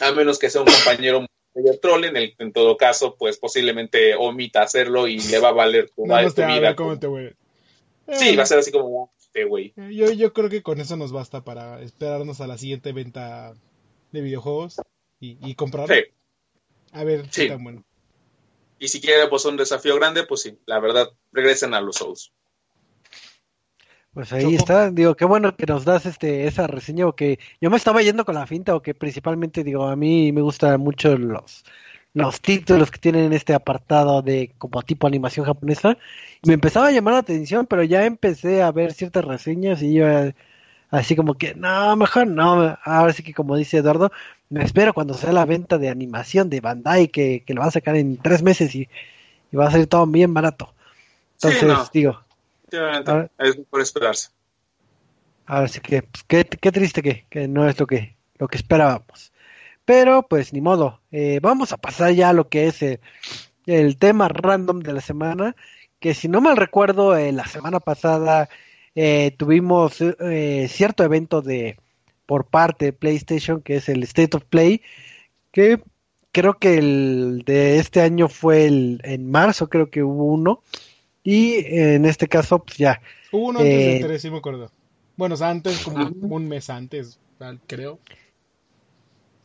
A 0.00 0.12
menos 0.12 0.38
que 0.38 0.50
sea 0.50 0.62
un 0.62 0.66
compañero 0.66 1.26
muy 1.54 1.78
troll, 1.78 2.04
en, 2.04 2.16
el, 2.16 2.34
en 2.38 2.52
todo 2.52 2.76
caso, 2.76 3.16
pues 3.18 3.38
posiblemente 3.38 4.14
omita 4.14 4.62
hacerlo 4.62 5.08
y 5.08 5.18
le 5.20 5.38
va 5.38 5.48
a 5.48 5.52
valer 5.52 5.90
más 5.96 6.34
te 6.34 6.42
tu 6.42 6.48
vida. 6.48 6.74
te. 6.76 8.16
Sí, 8.16 8.36
va 8.36 8.44
a 8.44 8.46
ser 8.46 8.58
así 8.58 8.70
como, 8.70 9.12
este 9.18 9.44
güey. 9.44 9.74
Yo, 9.90 10.10
yo 10.12 10.32
creo 10.32 10.48
que 10.48 10.62
con 10.62 10.80
eso 10.80 10.96
nos 10.96 11.12
basta 11.12 11.44
para 11.44 11.82
esperarnos 11.82 12.40
a 12.40 12.46
la 12.46 12.56
siguiente 12.56 12.92
venta 12.92 13.54
de 14.12 14.20
videojuegos 14.20 14.80
y, 15.20 15.38
y 15.42 15.54
comprar. 15.54 15.88
Sí. 15.88 16.04
A 16.92 17.04
ver 17.04 17.24
Sí. 17.30 17.42
qué 17.42 17.48
tan 17.48 17.64
bueno. 17.64 17.84
Y 18.78 18.88
si 18.88 19.00
quiere 19.00 19.28
pues 19.28 19.44
un 19.44 19.56
desafío 19.56 19.96
grande, 19.96 20.24
pues 20.24 20.42
sí, 20.42 20.58
la 20.66 20.78
verdad, 20.80 21.08
regresen 21.32 21.74
a 21.74 21.80
los 21.80 21.96
Souls. 21.96 22.32
Pues 24.12 24.32
ahí 24.32 24.44
Choco. 24.44 24.56
está, 24.56 24.90
digo, 24.90 25.14
qué 25.14 25.26
bueno 25.26 25.56
que 25.56 25.66
nos 25.66 25.84
das 25.84 26.06
este 26.06 26.46
esa 26.46 26.66
reseña, 26.66 27.06
o 27.06 27.14
que 27.14 27.38
yo 27.60 27.68
me 27.68 27.76
estaba 27.76 28.02
yendo 28.02 28.24
con 28.24 28.34
la 28.34 28.46
finta, 28.46 28.74
o 28.74 28.80
que 28.80 28.94
principalmente, 28.94 29.62
digo, 29.62 29.84
a 29.84 29.94
mí 29.94 30.32
me 30.32 30.40
gustan 30.40 30.80
mucho 30.80 31.18
los, 31.18 31.64
los 32.14 32.40
títulos 32.40 32.90
que 32.90 32.98
tienen 32.98 33.34
este 33.34 33.52
apartado 33.52 34.22
de 34.22 34.54
como 34.56 34.82
tipo 34.82 35.06
animación 35.06 35.44
japonesa, 35.44 35.98
y 36.42 36.48
me 36.48 36.54
empezaba 36.54 36.86
a 36.86 36.92
llamar 36.92 37.12
la 37.12 37.20
atención, 37.20 37.66
pero 37.66 37.82
ya 37.82 38.06
empecé 38.06 38.62
a 38.62 38.72
ver 38.72 38.94
ciertas 38.94 39.22
reseñas 39.22 39.82
y 39.82 39.92
yo 39.92 40.08
eh, 40.08 40.34
así 40.90 41.16
como 41.16 41.34
que, 41.34 41.54
no, 41.54 41.96
mejor 41.96 42.26
no, 42.26 42.76
ahora 42.84 43.12
sí 43.12 43.22
que 43.22 43.34
como 43.34 43.56
dice 43.56 43.78
Eduardo, 43.78 44.12
me 44.48 44.64
espero 44.64 44.94
cuando 44.94 45.14
sea 45.14 45.32
la 45.32 45.44
venta 45.44 45.78
de 45.78 45.88
animación 45.88 46.48
de 46.50 46.60
Bandai, 46.60 47.08
que, 47.08 47.42
que 47.44 47.54
lo 47.54 47.62
va 47.62 47.68
a 47.68 47.72
sacar 47.72 47.96
en 47.96 48.16
tres 48.18 48.42
meses 48.42 48.74
y, 48.74 48.88
y 49.50 49.56
va 49.56 49.68
a 49.68 49.70
salir 49.70 49.86
todo 49.86 50.06
bien 50.06 50.32
barato. 50.34 50.72
Sí, 51.36 51.48
Entonces, 51.48 51.68
no. 51.68 51.90
digo, 51.92 52.20
es 53.38 53.56
por 53.68 53.80
esperarse. 53.80 54.30
Ahora 55.46 55.68
sí 55.68 55.80
que, 55.80 56.02
pues, 56.02 56.24
qué, 56.24 56.44
qué 56.44 56.72
triste 56.72 57.02
que, 57.02 57.26
que 57.28 57.48
no 57.48 57.68
es 57.68 57.78
lo 57.78 57.86
que, 57.86 58.16
lo 58.38 58.48
que 58.48 58.56
esperábamos. 58.56 59.32
Pero, 59.84 60.22
pues, 60.22 60.52
ni 60.52 60.60
modo. 60.60 61.00
Eh, 61.12 61.38
vamos 61.40 61.72
a 61.72 61.76
pasar 61.76 62.12
ya 62.12 62.30
a 62.30 62.32
lo 62.32 62.48
que 62.48 62.66
es 62.66 62.82
eh, 62.82 63.00
el 63.66 63.96
tema 63.98 64.28
random 64.28 64.80
de 64.80 64.92
la 64.92 65.00
semana. 65.00 65.54
Que 66.00 66.14
si 66.14 66.28
no 66.28 66.40
mal 66.40 66.56
recuerdo, 66.56 67.16
eh, 67.16 67.32
la 67.32 67.46
semana 67.46 67.78
pasada 67.80 68.48
eh, 68.96 69.32
tuvimos 69.38 69.98
eh, 70.02 70.68
cierto 70.70 71.04
evento 71.04 71.42
de 71.42 71.78
por 72.26 72.48
parte 72.48 72.86
de 72.86 72.94
PlayStation, 72.94 73.62
que 73.62 73.76
es 73.76 73.90
el 73.90 74.04
State 74.04 74.36
of 74.38 74.44
Play, 74.46 74.82
que 75.52 75.80
creo 76.32 76.58
que 76.58 76.78
el 76.78 77.42
de 77.46 77.78
este 77.78 78.02
año 78.02 78.28
fue 78.28 78.66
el, 78.66 79.00
en 79.04 79.30
marzo, 79.30 79.68
creo 79.68 79.90
que 79.90 80.02
hubo 80.04 80.26
uno. 80.26 80.62
Y 81.24 81.56
en 81.66 82.06
este 82.06 82.28
caso, 82.28 82.60
pues 82.64 82.78
ya, 82.78 83.02
Hubo 83.30 83.46
uno 83.48 83.60
antes 83.60 83.84
Eh, 83.84 83.94
de 84.00 84.06
tres, 84.06 84.22
sí 84.22 84.30
me 84.30 84.38
acuerdo. 84.38 84.72
Bueno, 85.16 85.34
o 85.34 85.38
sea, 85.38 85.50
antes, 85.50 85.80
como 85.80 86.16
un 86.28 86.48
mes 86.48 86.70
antes, 86.70 87.20
creo. 87.68 88.00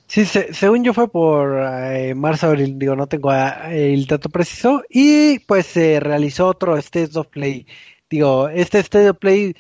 Sí, 0.08 0.26
se- 0.26 0.54
según 0.54 0.84
yo 0.84 0.94
fue 0.94 1.10
por 1.10 1.58
eh, 1.94 2.14
marzo, 2.16 2.48
abril, 2.48 2.78
digo, 2.78 2.96
no 2.96 3.08
tengo 3.08 3.30
ah, 3.32 3.74
el 3.74 4.06
dato 4.08 4.30
preciso. 4.30 4.84
Y 4.90 5.40
pues 5.40 5.68
se 5.68 6.00
realizó 6.02 6.48
otro 6.48 6.76
State 6.78 7.18
of 7.18 7.28
Play. 7.28 7.66
Digo, 8.12 8.50
este 8.50 8.80
State 8.80 9.10
of 9.10 9.18
Play, 9.18 9.56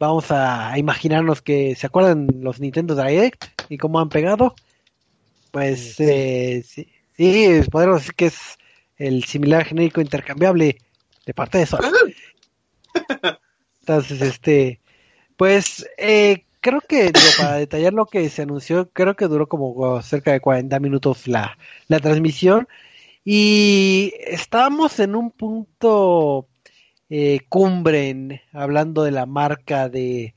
vamos 0.00 0.32
a 0.32 0.76
imaginarnos 0.76 1.40
que, 1.40 1.76
¿se 1.76 1.86
acuerdan 1.86 2.26
los 2.40 2.58
Nintendo 2.58 2.96
Direct 2.96 3.44
y 3.68 3.78
cómo 3.78 4.00
han 4.00 4.08
pegado? 4.08 4.56
Pues 5.52 5.94
Sí. 5.94 6.04
eh, 6.08 6.62
sí, 6.66 6.88
sí, 7.16 7.60
podemos 7.70 8.00
decir 8.00 8.14
que 8.14 8.26
es 8.26 8.58
el 8.96 9.22
similar 9.24 9.64
genérico 9.64 10.00
intercambiable 10.00 10.78
de 11.24 11.34
parte 11.34 11.58
de 11.58 11.66
Sony. 11.66 11.78
Entonces, 13.80 14.20
este, 14.20 14.80
pues 15.36 15.86
eh, 15.96 16.44
creo 16.60 16.80
que, 16.80 17.04
digo, 17.04 17.26
para 17.38 17.54
detallar 17.54 17.92
lo 17.92 18.06
que 18.06 18.28
se 18.30 18.42
anunció, 18.42 18.90
creo 18.90 19.14
que 19.14 19.28
duró 19.28 19.48
como 19.48 20.02
cerca 20.02 20.32
de 20.32 20.40
40 20.40 20.80
minutos 20.80 21.28
la, 21.28 21.56
la 21.86 22.00
transmisión 22.00 22.66
y 23.24 24.12
estábamos 24.18 24.98
en 24.98 25.14
un 25.14 25.30
punto 25.30 26.48
eh, 27.12 27.40
cumbre 27.48 28.10
en- 28.10 28.40
hablando 28.52 29.04
de 29.04 29.10
la 29.12 29.26
marca 29.26 29.88
de, 29.90 30.34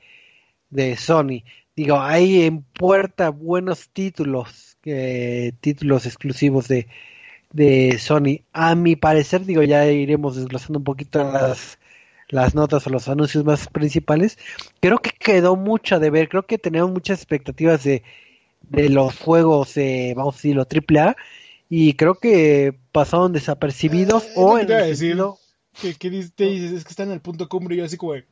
de 0.69 0.97
Sony. 0.97 1.43
Digo, 1.75 1.99
hay 2.01 2.43
en 2.43 2.63
puerta 2.63 3.29
buenos 3.29 3.89
títulos, 3.89 4.77
eh, 4.85 5.53
títulos 5.61 6.05
exclusivos 6.05 6.67
de, 6.67 6.87
de 7.51 7.97
Sony. 7.99 8.43
A 8.53 8.75
mi 8.75 8.95
parecer, 8.95 9.45
digo, 9.45 9.63
ya 9.63 9.85
iremos 9.87 10.35
desglosando 10.37 10.79
un 10.79 10.85
poquito 10.85 11.23
las, 11.23 11.79
las 12.29 12.55
notas 12.55 12.87
o 12.87 12.89
los 12.91 13.07
anuncios 13.09 13.45
más 13.45 13.67
principales. 13.69 14.37
Creo 14.81 14.99
que 14.99 15.11
quedó 15.11 15.55
mucho 15.55 15.99
de 15.99 16.09
ver, 16.11 16.29
creo 16.29 16.45
que 16.47 16.57
teníamos 16.57 16.91
muchas 16.91 17.19
expectativas 17.19 17.83
de, 17.83 18.03
de 18.61 18.89
los 18.89 19.17
juegos, 19.19 19.77
eh, 19.77 20.13
vamos 20.15 20.35
a 20.35 20.37
decirlo, 20.39 20.65
AAA, 20.65 21.15
y 21.69 21.93
creo 21.95 22.15
que 22.15 22.77
pasaron 22.91 23.33
desapercibidos 23.33 24.25
Eh, 24.25 24.33
o 24.35 24.59
en 24.59 24.71
a 24.71 24.79
el. 24.87 25.39
Que, 25.81 25.93
que 25.95 26.09
dices, 26.09 26.31
te 26.35 26.45
dices, 26.45 26.71
es 26.71 26.83
que 26.83 26.89
está 26.91 27.03
en 27.03 27.11
el 27.11 27.21
punto 27.21 27.47
cumbre 27.49 27.75
y 27.75 27.79
yo 27.79 27.85
así 27.85 27.97
como, 27.97 28.13
de, 28.13 28.25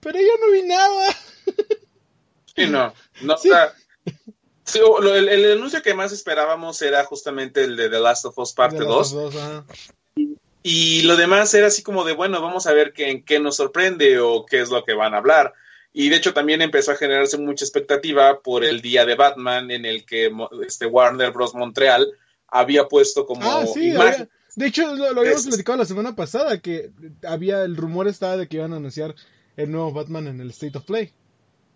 pero 0.00 0.18
yo 0.18 0.28
no 0.40 0.52
vi 0.52 0.62
nada. 0.62 1.16
Sí, 2.54 2.66
no, 2.68 2.94
no, 3.20 3.36
Sí. 3.36 3.50
o 3.50 3.52
sea, 3.52 3.74
sí, 4.64 4.80
o- 4.82 4.98
lo- 5.00 5.14
el, 5.14 5.28
el 5.28 5.52
anuncio 5.52 5.82
que 5.82 5.92
más 5.92 6.10
esperábamos 6.10 6.80
era 6.80 7.04
justamente 7.04 7.62
el 7.62 7.76
de 7.76 7.90
The 7.90 8.00
Last 8.00 8.24
of 8.24 8.38
Us 8.38 8.54
Parte 8.54 8.76
De 8.78 8.84
las 8.84 8.88
2. 8.88 9.12
dos, 9.12 9.36
ajá. 9.36 9.64
Y 10.62 11.02
lo 11.02 11.16
demás 11.16 11.52
era 11.52 11.66
así 11.66 11.82
como 11.82 12.02
de, 12.04 12.14
bueno, 12.14 12.40
vamos 12.40 12.66
a 12.66 12.72
ver 12.72 12.94
qué, 12.94 13.10
en 13.10 13.22
qué 13.24 13.38
nos 13.40 13.56
sorprende 13.56 14.18
o 14.20 14.46
qué 14.46 14.62
es 14.62 14.70
lo 14.70 14.84
que 14.84 14.94
van 14.94 15.12
a 15.12 15.18
hablar. 15.18 15.52
Y 15.92 16.08
de 16.08 16.16
hecho 16.16 16.32
también 16.32 16.62
empezó 16.62 16.92
a 16.92 16.96
generarse 16.96 17.36
mucha 17.36 17.64
expectativa 17.64 18.40
por 18.40 18.64
el 18.64 18.80
día 18.80 19.04
de 19.04 19.16
Batman 19.16 19.70
en 19.70 19.84
el 19.84 20.06
que 20.06 20.32
este 20.66 20.86
Warner 20.86 21.30
Bros. 21.32 21.54
Montreal 21.54 22.10
había 22.48 22.88
puesto 22.88 23.26
como 23.26 23.42
Ah, 23.48 23.66
sí, 23.66 23.88
imagen. 23.90 24.30
De 24.56 24.66
hecho 24.66 24.94
lo, 24.96 25.12
lo 25.12 25.20
habíamos 25.20 25.42
Es- 25.42 25.48
platicado 25.48 25.78
la 25.78 25.84
semana 25.84 26.16
pasada, 26.16 26.58
que 26.60 26.90
había, 27.26 27.62
el 27.62 27.76
rumor 27.76 28.08
estaba 28.08 28.36
de 28.36 28.48
que 28.48 28.56
iban 28.56 28.72
a 28.72 28.76
anunciar 28.76 29.14
el 29.56 29.70
nuevo 29.70 29.92
Batman 29.92 30.26
en 30.26 30.40
el 30.40 30.50
State 30.50 30.76
of 30.76 30.84
Play. 30.84 31.12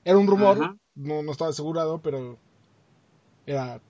Era 0.05 0.19
un 0.19 0.27
rumor, 0.27 0.59
Ajá. 0.61 0.77
no, 0.95 1.23
no 1.23 1.33
estaba 1.33 1.51
asegurado, 1.51 2.01
pero 2.03 2.39
era, 3.47 3.81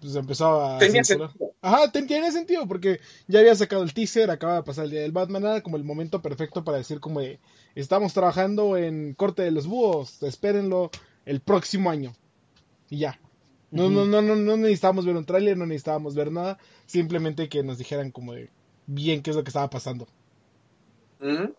pues 0.00 0.14
empezó 0.16 0.60
a 0.62 0.78
Tenía 0.78 1.04
sentido. 1.04 1.32
Ajá, 1.60 1.90
ten- 1.92 2.06
tiene 2.06 2.32
sentido, 2.32 2.66
porque 2.66 3.00
ya 3.28 3.40
había 3.40 3.54
sacado 3.54 3.82
el 3.82 3.94
teaser, 3.94 4.30
acaba 4.30 4.56
de 4.56 4.62
pasar 4.64 4.84
el 4.86 4.90
día 4.90 5.00
del 5.02 5.12
Batman, 5.12 5.42
era 5.44 5.60
como 5.62 5.76
el 5.76 5.84
momento 5.84 6.20
perfecto 6.22 6.64
para 6.64 6.78
decir 6.78 6.98
como 7.00 7.20
de, 7.20 7.38
estamos 7.74 8.12
trabajando 8.12 8.76
en 8.76 9.14
Corte 9.14 9.42
de 9.42 9.50
los 9.52 9.66
Búhos, 9.66 10.22
espérenlo 10.22 10.90
el 11.24 11.40
próximo 11.40 11.90
año. 11.90 12.14
Y 12.90 12.98
ya. 12.98 13.18
No, 13.72 13.88
no, 13.88 14.04
no, 14.04 14.20
no, 14.20 14.36
no 14.36 14.56
necesitábamos 14.58 15.06
ver 15.06 15.16
un 15.16 15.24
tráiler, 15.24 15.56
no 15.56 15.66
necesitábamos 15.66 16.14
ver 16.14 16.30
nada, 16.30 16.58
simplemente 16.86 17.48
que 17.48 17.62
nos 17.62 17.78
dijeran 17.78 18.10
como 18.10 18.34
de 18.34 18.50
bien 18.86 19.22
qué 19.22 19.30
es 19.30 19.36
lo 19.36 19.42
que 19.42 19.48
estaba 19.48 19.70
pasando. 19.70 20.06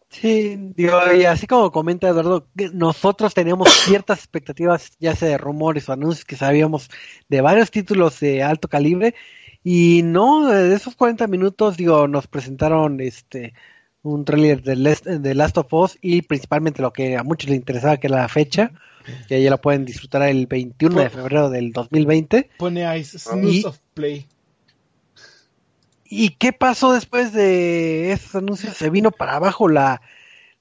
Sí, 0.09 0.57
digo, 0.75 0.99
y 1.17 1.23
así 1.23 1.47
como 1.47 1.71
comenta 1.71 2.09
Eduardo, 2.09 2.47
que 2.55 2.69
nosotros 2.73 3.33
teníamos 3.33 3.69
ciertas 3.85 4.19
expectativas, 4.19 4.91
ya 4.99 5.15
sea 5.15 5.29
de 5.29 5.37
rumores 5.37 5.87
o 5.87 5.93
anuncios 5.93 6.25
que 6.25 6.35
sabíamos 6.35 6.89
de 7.29 7.41
varios 7.41 7.71
títulos 7.71 8.19
de 8.19 8.43
alto 8.43 8.67
calibre, 8.67 9.15
y 9.63 10.01
no, 10.03 10.47
de 10.49 10.75
esos 10.75 10.95
40 10.95 11.27
minutos, 11.27 11.77
digo, 11.77 12.07
nos 12.09 12.27
presentaron 12.27 12.99
este 12.99 13.53
un 14.03 14.25
tráiler 14.25 14.61
de, 14.61 14.75
Les- 14.75 15.03
de 15.03 15.33
Last 15.33 15.57
of 15.57 15.73
Us 15.73 15.97
y 16.01 16.21
principalmente 16.21 16.81
lo 16.81 16.93
que 16.93 17.17
a 17.17 17.23
muchos 17.23 17.49
les 17.49 17.57
interesaba, 17.57 17.97
que 17.97 18.07
era 18.07 18.17
la 18.17 18.27
fecha, 18.29 18.71
que 19.27 19.41
ya 19.41 19.49
la 19.49 19.57
pueden 19.57 19.85
disfrutar 19.85 20.21
el 20.23 20.45
21 20.47 20.99
de 21.01 21.09
febrero 21.09 21.49
del 21.49 21.71
2020. 21.71 22.49
Pone 22.57 22.97
Ice, 22.99 23.17
Snooze 23.19 23.57
Y- 23.59 23.63
of 23.65 23.79
Play. 23.93 24.27
¿Y 26.05 26.29
qué 26.31 26.53
pasó 26.53 26.93
después 26.93 27.33
de 27.33 28.11
esos 28.11 28.35
anuncios? 28.35 28.75
Se 28.77 28.89
vino 28.89 29.09
para 29.11 29.35
abajo 29.35 29.67
la, 29.67 30.01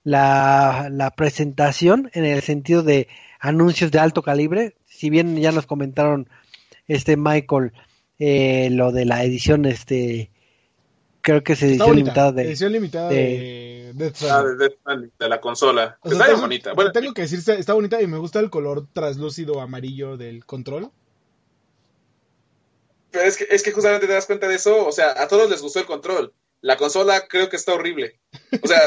la, 0.03 0.88
la 0.90 1.11
presentación 1.11 2.11
en 2.14 2.24
el 2.24 2.40
sentido 2.43 2.82
de 2.82 3.09
anuncios 3.38 3.90
de 3.90 3.99
alto 3.99 4.22
calibre. 4.22 4.76
Si 4.86 5.11
bien 5.11 5.36
ya 5.36 5.53
nos 5.53 5.66
comentaron 5.66 6.28
este 6.88 7.16
Michael 7.16 7.72
eh, 8.18 8.70
lo 8.70 8.93
de 8.93 9.05
la 9.05 9.24
edición, 9.24 9.66
este 9.66 10.30
creo 11.22 11.42
que 11.42 11.54
es 11.54 11.62
edición 11.62 11.88
bonita, 11.88 12.04
limitada 12.04 12.32
de, 12.32 12.42
edición 12.42 12.72
limitada 12.72 13.08
de- 13.08 13.16
de, 13.16 13.92
Death 13.94 14.22
Ah, 14.30 14.42
de, 14.42 14.56
de- 14.56 15.10
de 15.18 15.28
la 15.28 15.40
consola. 15.40 15.98
O 16.02 16.08
sea, 16.08 16.16
Está 16.18 16.28
bien 16.28 16.40
bonita. 16.40 16.72
Bueno, 16.74 16.92
tengo 16.92 17.12
que 17.14 17.22
decir, 17.22 17.40
está, 17.58 17.72
bonita 17.74 18.00
y 18.02 18.06
me 18.06 18.18
gusta 18.18 18.40
el 18.40 18.50
color 18.50 18.86
traslúcido 18.92 19.60
amarillo 19.60 20.16
del 20.16 20.44
control. 20.46 20.90
pero 23.10 23.24
es 23.24 23.36
que, 23.36 23.46
es 23.50 23.62
que 23.62 23.72
justamente 23.72 24.06
te 24.06 24.12
das 24.14 24.26
cuenta 24.26 24.48
de 24.48 24.54
eso. 24.54 24.86
O 24.86 24.92
sea, 24.92 25.10
a 25.22 25.28
todos 25.28 25.50
les 25.50 25.60
gustó 25.60 25.78
el 25.80 25.86
control. 25.86 26.32
La 26.62 26.76
consola 26.76 27.26
creo 27.28 27.48
que 27.48 27.56
está 27.56 27.74
horrible. 27.74 28.18
O 28.62 28.66
sea, 28.66 28.80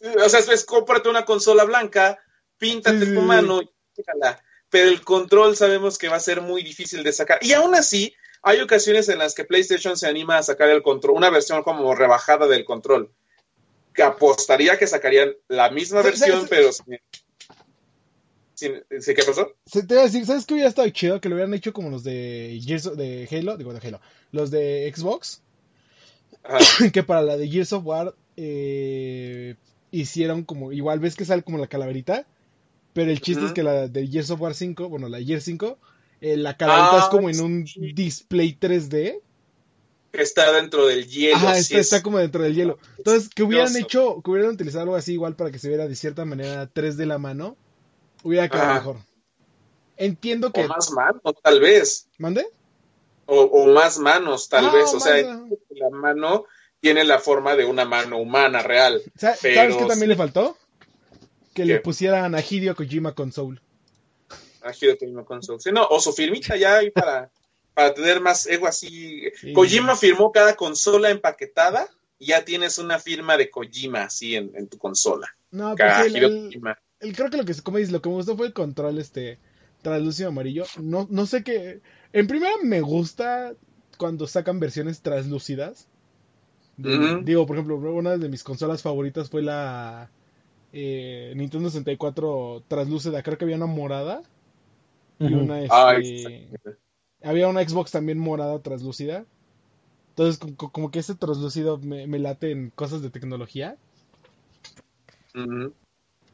o 0.24 0.28
sea, 0.28 0.40
es 0.40 0.64
cómprate 0.64 1.08
una 1.08 1.24
consola 1.24 1.64
blanca, 1.64 2.18
píntate 2.58 3.06
Sí, 3.06 3.14
tu 3.14 3.20
mano 3.20 3.62
y 3.62 3.70
déjala. 3.96 4.42
Pero 4.68 4.88
el 4.88 5.02
control 5.02 5.54
sabemos 5.56 5.98
que 5.98 6.08
va 6.08 6.16
a 6.16 6.20
ser 6.20 6.40
muy 6.40 6.62
difícil 6.64 7.04
de 7.04 7.12
sacar. 7.12 7.38
Y 7.42 7.52
aún 7.52 7.74
así, 7.74 8.14
hay 8.42 8.60
ocasiones 8.60 9.08
en 9.08 9.18
las 9.18 9.34
que 9.34 9.44
PlayStation 9.44 9.96
se 9.96 10.08
anima 10.08 10.38
a 10.38 10.42
sacar 10.42 10.68
el 10.70 10.82
control, 10.82 11.16
una 11.16 11.30
versión 11.30 11.62
como 11.62 11.94
rebajada 11.94 12.46
del 12.48 12.64
control. 12.64 13.10
que 13.94 14.02
apostaría 14.02 14.78
que 14.78 14.86
sacarían 14.86 15.32
la 15.48 15.70
misma 15.70 16.00
Sí, 16.00 16.06
versión, 16.08 16.40
sí, 16.42 16.46
pero 16.48 16.72
sin, 16.72 16.98
sin- 18.54 18.82
¿sí, 19.02 19.14
¿Qué 19.14 19.22
pasó? 19.22 19.52
Se 19.66 19.82
te 19.82 19.94
iba 19.94 20.02
a 20.02 20.06
decir, 20.06 20.24
¿sabes 20.24 20.46
qué 20.46 20.54
hubiera 20.54 20.68
estado 20.70 20.88
chido? 20.90 21.20
Que 21.20 21.28
lo 21.28 21.34
hubieran 21.34 21.54
hecho 21.54 21.72
como 21.72 21.90
los 21.90 22.04
de 22.04 22.60
Gears 22.64 22.96
de 22.96 23.28
Halo, 23.30 23.56
digo 23.56 23.72
de 23.74 23.86
Halo, 23.86 24.00
los 24.30 24.50
de 24.50 24.90
Xbox, 24.94 25.42
Ajá. 26.42 26.58
que 26.92 27.02
para 27.02 27.22
la 27.22 27.36
de 27.36 27.48
Gears 27.48 27.72
of 27.72 27.84
War 27.84 28.14
eh, 28.36 29.56
hicieron 29.90 30.44
como, 30.44 30.72
igual 30.72 30.98
ves 31.00 31.14
que 31.16 31.24
sale 31.24 31.42
como 31.42 31.58
la 31.58 31.66
calaverita, 31.66 32.26
pero 32.94 33.10
el 33.10 33.20
chiste 33.20 33.44
es 33.46 33.52
que 33.52 33.62
la 33.62 33.88
de 33.88 34.06
Gears 34.06 34.30
of 34.30 34.40
War 34.40 34.54
5, 34.54 34.88
bueno, 34.88 35.08
la 35.08 35.20
Gears 35.20 35.44
5, 35.44 35.78
eh, 36.22 36.36
la 36.38 36.56
calaverita 36.56 36.96
Ah, 36.96 37.00
es 37.00 37.08
como 37.10 37.28
en 37.28 37.40
un 37.40 37.64
display 37.94 38.56
3D. 38.58 39.20
Que 40.12 40.22
está 40.22 40.52
dentro 40.52 40.86
del 40.86 41.06
hielo. 41.08 41.38
Sí 41.38 41.44
está, 41.46 41.58
es- 41.58 41.70
está 41.72 42.02
como 42.02 42.18
dentro 42.18 42.42
del 42.42 42.54
hielo. 42.54 42.78
Entonces, 42.98 43.28
que 43.28 43.42
hubieran 43.42 43.74
hecho, 43.76 44.22
que 44.22 44.30
hubieran 44.30 44.52
utilizado 44.52 44.82
algo 44.84 44.96
así 44.96 45.12
igual 45.14 45.36
para 45.36 45.50
que 45.50 45.58
se 45.58 45.68
viera 45.68 45.86
de 45.88 45.96
cierta 45.96 46.24
manera 46.24 46.66
3 46.72 46.96
de 46.96 47.06
la 47.06 47.18
mano, 47.18 47.56
hubiera 48.22 48.48
quedado 48.48 48.74
mejor. 48.74 48.96
Entiendo 49.96 50.52
que... 50.52 50.64
O 50.64 50.68
más 50.68 50.90
manos, 50.92 51.22
tal 51.42 51.60
vez. 51.60 52.08
¿Mande? 52.18 52.46
O, 53.26 53.40
o 53.42 53.72
más 53.72 53.98
manos, 53.98 54.48
tal 54.48 54.66
Ah, 54.66 54.72
vez. 54.74 54.92
O 54.92 55.00
sea, 55.00 55.16
la 55.70 55.90
mano 55.90 56.44
tiene 56.80 57.04
la 57.04 57.18
forma 57.18 57.56
de 57.56 57.64
una 57.64 57.84
mano 57.86 58.18
humana 58.18 58.62
real. 58.62 59.00
Sa- 59.16 59.34
Pero 59.40 59.54
¿Sabes 59.54 59.76
qué 59.76 59.84
también 59.86 60.08
le 60.10 60.16
faltó? 60.16 60.58
Que 61.54 61.64
le 61.64 61.80
pusieran 61.80 62.34
a 62.34 62.40
Hideo 62.40 62.74
Kojima 62.76 63.14
con 63.14 63.32
Soul. 63.32 63.61
Ah, 64.64 64.72
Hideo. 64.78 64.96
Sí, 65.58 65.70
no, 65.72 65.86
o 65.86 66.00
su 66.00 66.12
firmita 66.12 66.56
ya 66.56 66.76
ahí 66.76 66.90
para, 66.90 67.30
para 67.74 67.94
tener 67.94 68.20
más 68.20 68.46
ego 68.46 68.66
así. 68.66 69.22
Sí. 69.40 69.52
Kojima 69.52 69.96
firmó 69.96 70.32
cada 70.32 70.54
consola 70.56 71.10
empaquetada 71.10 71.88
y 72.18 72.26
ya 72.26 72.44
tienes 72.44 72.78
una 72.78 72.98
firma 72.98 73.36
de 73.36 73.50
Kojima 73.50 74.04
así 74.04 74.36
en, 74.36 74.52
en 74.54 74.68
tu 74.68 74.78
consola. 74.78 75.28
No, 75.50 75.74
sí, 75.76 76.16
el, 76.16 76.50
el- 77.00 77.16
creo 77.16 77.30
que 77.30 77.36
lo 77.36 77.44
que, 77.44 77.54
como 77.62 77.78
dices, 77.78 77.92
lo 77.92 78.00
que 78.00 78.08
me 78.08 78.14
gustó 78.14 78.36
fue 78.36 78.46
el 78.46 78.52
control 78.52 78.98
este 78.98 79.38
translúcido 79.82 80.28
amarillo. 80.28 80.64
No, 80.80 81.06
no 81.10 81.26
sé 81.26 81.42
qué. 81.42 81.80
En 82.12 82.26
primera 82.28 82.52
me 82.62 82.80
gusta 82.80 83.54
cuando 83.98 84.26
sacan 84.28 84.60
versiones 84.60 85.02
translúcidas. 85.02 85.88
De-. 86.76 87.20
Digo, 87.24 87.46
por 87.46 87.56
ejemplo, 87.56 87.76
una 87.92 88.16
de 88.16 88.28
mis 88.28 88.44
consolas 88.44 88.82
favoritas 88.82 89.28
fue 89.28 89.42
la 89.42 90.10
eh, 90.72 91.32
Nintendo 91.36 91.68
64 91.68 92.64
translúcida. 92.68 93.22
Creo 93.22 93.36
que 93.36 93.44
había 93.44 93.56
una 93.56 93.66
morada 93.66 94.22
y 95.28 95.34
una 95.34 95.60
Ay, 95.68 96.02
este, 96.02 96.48
había 97.22 97.48
una 97.48 97.66
Xbox 97.66 97.90
también 97.90 98.18
morada 98.18 98.60
translúcida. 98.60 99.24
Entonces, 100.10 100.38
co- 100.38 100.54
co- 100.56 100.70
como 100.70 100.90
que 100.90 100.98
ese 100.98 101.14
translúcido 101.14 101.78
me, 101.78 102.06
me 102.06 102.18
late 102.18 102.50
en 102.50 102.70
cosas 102.70 103.02
de 103.02 103.10
tecnología. 103.10 103.76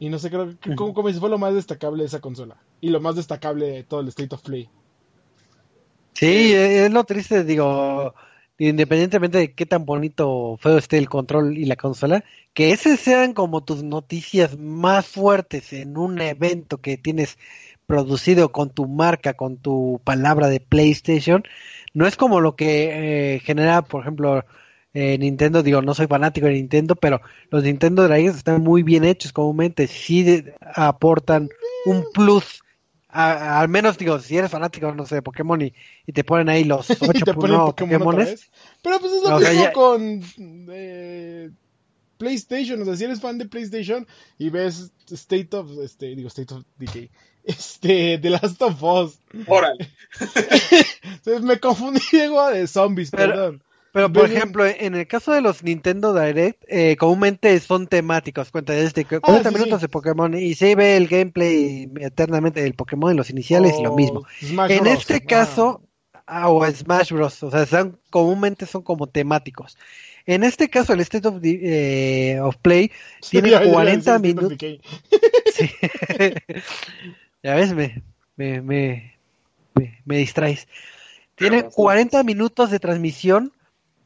Y 0.00 0.08
no 0.08 0.18
sé, 0.18 0.30
creo 0.30 0.58
que 0.60 0.74
como, 0.74 0.94
como 0.94 1.08
si 1.10 1.18
fue 1.18 1.28
lo 1.30 1.38
más 1.38 1.54
destacable 1.54 2.02
de 2.02 2.06
esa 2.08 2.20
consola. 2.20 2.56
Y 2.80 2.90
lo 2.90 3.00
más 3.00 3.16
destacable 3.16 3.66
de 3.66 3.82
todo 3.84 4.00
el 4.00 4.08
State 4.08 4.34
of 4.34 4.42
Play. 4.42 4.68
Sí, 6.14 6.52
es 6.52 6.90
lo 6.90 7.04
triste, 7.04 7.44
digo, 7.44 8.14
independientemente 8.58 9.38
de 9.38 9.54
qué 9.54 9.66
tan 9.66 9.84
bonito 9.86 10.28
o 10.28 10.56
feo 10.56 10.76
esté 10.78 10.98
el 10.98 11.08
control 11.08 11.56
y 11.56 11.64
la 11.64 11.76
consola, 11.76 12.24
que 12.54 12.72
esas 12.72 12.98
sean 12.98 13.34
como 13.34 13.62
tus 13.64 13.84
noticias 13.84 14.58
más 14.58 15.06
fuertes 15.06 15.72
en 15.72 15.96
un 15.96 16.20
evento 16.20 16.78
que 16.78 16.96
tienes 16.96 17.38
producido 17.88 18.52
con 18.52 18.68
tu 18.68 18.86
marca, 18.86 19.32
con 19.32 19.56
tu 19.56 19.98
palabra 20.04 20.48
de 20.48 20.60
PlayStation, 20.60 21.42
no 21.94 22.06
es 22.06 22.16
como 22.16 22.40
lo 22.42 22.54
que 22.54 23.36
eh, 23.36 23.40
genera, 23.40 23.80
por 23.80 24.02
ejemplo, 24.02 24.44
eh, 24.92 25.16
Nintendo, 25.16 25.62
digo, 25.62 25.80
no 25.80 25.94
soy 25.94 26.06
fanático 26.06 26.46
de 26.46 26.52
Nintendo, 26.52 26.96
pero 26.96 27.22
los 27.50 27.64
Nintendo 27.64 28.06
Direct 28.06 28.36
están 28.36 28.62
muy 28.62 28.82
bien 28.82 29.04
hechos 29.04 29.32
comúnmente, 29.32 29.86
sí 29.86 30.22
de- 30.22 30.54
aportan 30.60 31.48
un 31.86 32.04
plus. 32.12 32.60
A- 33.08 33.58
al 33.58 33.70
menos 33.70 33.96
digo, 33.96 34.18
si 34.18 34.36
eres 34.36 34.50
fanático, 34.50 34.92
no 34.94 35.06
sé, 35.06 35.14
de 35.14 35.22
Pokémon 35.22 35.60
y, 35.62 35.72
y 36.06 36.12
te 36.12 36.24
ponen 36.24 36.50
ahí 36.50 36.64
los 36.64 36.90
Y 37.02 37.06
ocho 37.08 37.24
te 37.24 37.32
ponen 37.32 37.52
nuevos 37.56 37.72
Pokémon 37.72 38.02
otra 38.02 38.16
Pokémones. 38.18 38.50
Pero 38.82 39.00
pues 39.00 39.12
es 39.14 39.22
lo 39.22 39.38
mismo 39.40 39.64
ya- 39.64 39.72
con 39.72 40.22
eh, 40.70 41.50
PlayStation. 42.18 42.82
O 42.82 42.84
sea, 42.84 42.96
si 42.96 43.04
eres 43.04 43.20
fan 43.20 43.38
de 43.38 43.46
PlayStation 43.46 44.06
y 44.36 44.50
ves 44.50 44.92
State 45.10 45.56
of, 45.56 45.70
este, 45.82 46.14
digo 46.14 46.28
State 46.28 46.52
of 46.52 46.64
Decay, 46.76 47.08
este, 47.48 48.18
The 48.18 48.30
Last 48.30 48.62
of 48.62 48.82
Us. 48.82 49.18
Órale. 49.46 49.90
Entonces, 51.02 51.42
me 51.42 51.58
confundí 51.58 52.00
Diego, 52.12 52.48
de 52.50 52.66
zombies, 52.66 53.10
Pero- 53.10 53.32
perdón. 53.32 53.62
Pero, 53.90 54.12
por 54.12 54.28
Ven- 54.28 54.36
ejemplo, 54.36 54.66
en 54.66 54.94
el 54.94 55.06
caso 55.08 55.32
de 55.32 55.40
los 55.40 55.62
Nintendo 55.64 56.12
Direct, 56.14 56.62
eh, 56.68 56.96
comúnmente 56.98 57.58
son 57.58 57.86
temáticos. 57.86 58.50
Cuenta 58.50 58.74
desde 58.74 59.04
que 59.06 59.18
40 59.18 59.48
Ah, 59.48 59.50
sí, 59.50 59.58
minutos 59.58 59.80
sí. 59.80 59.84
de 59.86 59.88
Pokémon 59.88 60.34
y 60.36 60.54
se 60.54 60.74
ve 60.76 60.96
el 60.98 61.08
gameplay 61.08 61.90
eternamente 61.98 62.62
del 62.62 62.74
Pokémon 62.74 63.10
en 63.12 63.16
los 63.16 63.30
iniciales 63.30 63.74
y 63.78 63.82
lo 63.82 63.92
O 63.94 63.96
mismo. 63.96 64.26
Smash 64.40 64.70
En 64.72 64.80
Bros. 64.84 64.92
este 64.98 65.22
caso, 65.24 65.82
ah, 66.26 66.50
o 66.50 66.70
Smash 66.70 67.12
Bros. 67.12 67.42
O 67.42 67.50
sea, 67.50 67.64
son, 67.64 67.98
comúnmente 68.10 68.66
son 68.66 68.82
como 68.82 69.06
temáticos. 69.06 69.78
En 70.26 70.44
este 70.44 70.68
caso, 70.68 70.92
el 70.92 71.00
State 71.00 71.26
of, 71.26 71.40
the- 71.40 71.60
eh, 72.34 72.40
of 72.40 72.56
Play 72.58 72.92
tiene 73.30 73.50
Ya, 73.50 73.60
ya 73.60 73.64
iba 73.64 73.70
a 73.70 73.74
40 73.74 74.18
decir 74.18 74.36
State 74.36 74.44
of 74.44 74.52
minutos. 74.52 74.80
Ya 77.42 77.54
ves, 77.54 77.72
me, 77.74 78.02
me, 78.36 78.60
me, 78.60 79.14
me, 79.74 79.98
me 80.04 80.16
distraes. 80.18 80.66
Tiene 81.34 81.64
40 81.64 82.22
minutos 82.24 82.70
de 82.70 82.80
transmisión, 82.80 83.52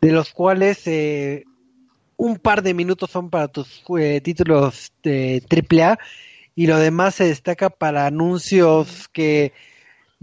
de 0.03 0.13
los 0.13 0.33
cuales 0.33 0.87
eh, 0.87 1.45
un 2.17 2.37
par 2.37 2.63
de 2.63 2.75
minutos 2.75 3.11
son 3.11 3.31
para 3.31 3.49
tus 3.49 3.83
eh, 3.99 4.21
títulos 4.21 4.93
de 5.03 5.43
AAA 5.49 5.99
y 6.55 6.67
lo 6.67 6.79
demás 6.79 7.15
se 7.15 7.25
destaca 7.25 7.71
para 7.71 8.07
anuncios 8.07 9.09
que 9.09 9.53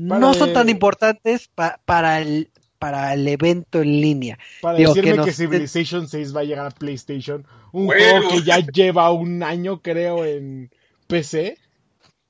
Para 0.07 0.19
no 0.21 0.33
son 0.35 0.49
el- 0.49 0.53
tan 0.53 0.69
importantes 0.69 1.47
pa- 1.47 1.79
para 1.85 2.21
el 2.21 2.49
para 2.77 3.13
el 3.13 3.27
evento 3.27 3.81
en 3.81 3.99
línea. 3.99 4.39
Para 4.61 4.77
Digo, 4.77 4.93
decirme 4.93 5.21
que 5.25 5.33
Civilization 5.33 6.07
6 6.07 6.33
va 6.33 6.41
a 6.41 6.43
llegar 6.45 6.65
a 6.67 6.69
PlayStation. 6.71 7.45
Un 7.73 7.87
Bueno. 7.87 8.21
juego 8.21 8.29
que 8.29 8.43
ya 8.43 8.59
lleva 8.59 9.11
un 9.11 9.43
año, 9.43 9.81
creo, 9.81 10.23
en 10.23 10.69
PC. 11.07 11.57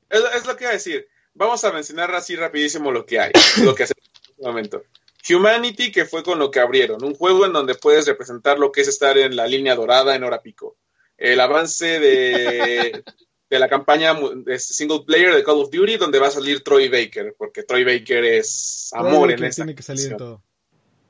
Es, 0.10 0.24
es 0.36 0.46
lo 0.46 0.56
que 0.56 0.66
iba 0.66 0.72
a 0.72 0.74
decir. 0.74 1.08
Vamos 1.34 1.64
a 1.64 1.72
mencionar 1.72 2.14
así 2.16 2.36
rapidísimo 2.36 2.92
lo 2.92 3.06
que 3.06 3.20
hay, 3.20 3.32
lo 3.64 3.76
que 3.76 3.84
hacemos 3.84 4.04
en 4.08 4.32
este 4.32 4.44
momento. 4.44 4.84
Humanity, 5.30 5.92
que 5.92 6.06
fue 6.06 6.24
con 6.24 6.40
lo 6.40 6.50
que 6.50 6.60
abrieron, 6.60 7.04
un 7.04 7.14
juego 7.14 7.46
en 7.46 7.54
donde 7.54 7.76
puedes 7.76 8.08
representar 8.08 8.58
lo 8.58 8.72
que 8.72 8.82
es 8.82 8.88
estar 8.88 9.18
en 9.18 9.36
la 9.36 9.48
línea 9.48 9.76
dorada 9.76 10.16
en 10.16 10.24
hora 10.24 10.42
pico. 10.42 10.78
El 11.18 11.40
avance 11.42 12.00
de, 12.00 13.04
de 13.50 13.60
la 13.60 13.68
campaña 13.68 14.18
de 14.46 14.60
single 14.60 15.04
player 15.06 15.34
de 15.34 15.44
Call 15.44 15.60
of 15.60 15.72
Duty, 15.72 15.98
donde 15.98 16.20
va 16.20 16.28
a 16.28 16.32
salir 16.32 16.64
Troy 16.64 16.88
Baker, 16.88 17.36
porque 17.38 17.64
Troy 17.64 17.84
Baker 17.84 18.24
es 18.24 18.90
amor 18.94 19.32
en 19.32 19.44
esa 19.44 19.64
tiene 19.64 19.76
que 19.76 19.84
salir 19.84 20.04
en 20.04 20.10
canción. 20.12 20.18
todo. 20.18 20.44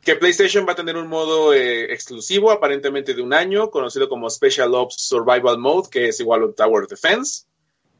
que 0.01 0.15
PlayStation 0.15 0.65
va 0.67 0.71
a 0.71 0.75
tener 0.75 0.95
un 0.95 1.07
modo 1.07 1.53
eh, 1.53 1.93
exclusivo, 1.93 2.51
aparentemente 2.51 3.13
de 3.13 3.21
un 3.21 3.33
año, 3.33 3.69
conocido 3.69 4.07
como 4.07 4.29
Special 4.29 4.73
Ops 4.73 4.95
Survival 4.97 5.57
Mode, 5.57 5.89
que 5.91 6.07
es 6.07 6.19
igual 6.19 6.43
a 6.43 6.51
Tower 6.53 6.87
Defense. 6.87 7.43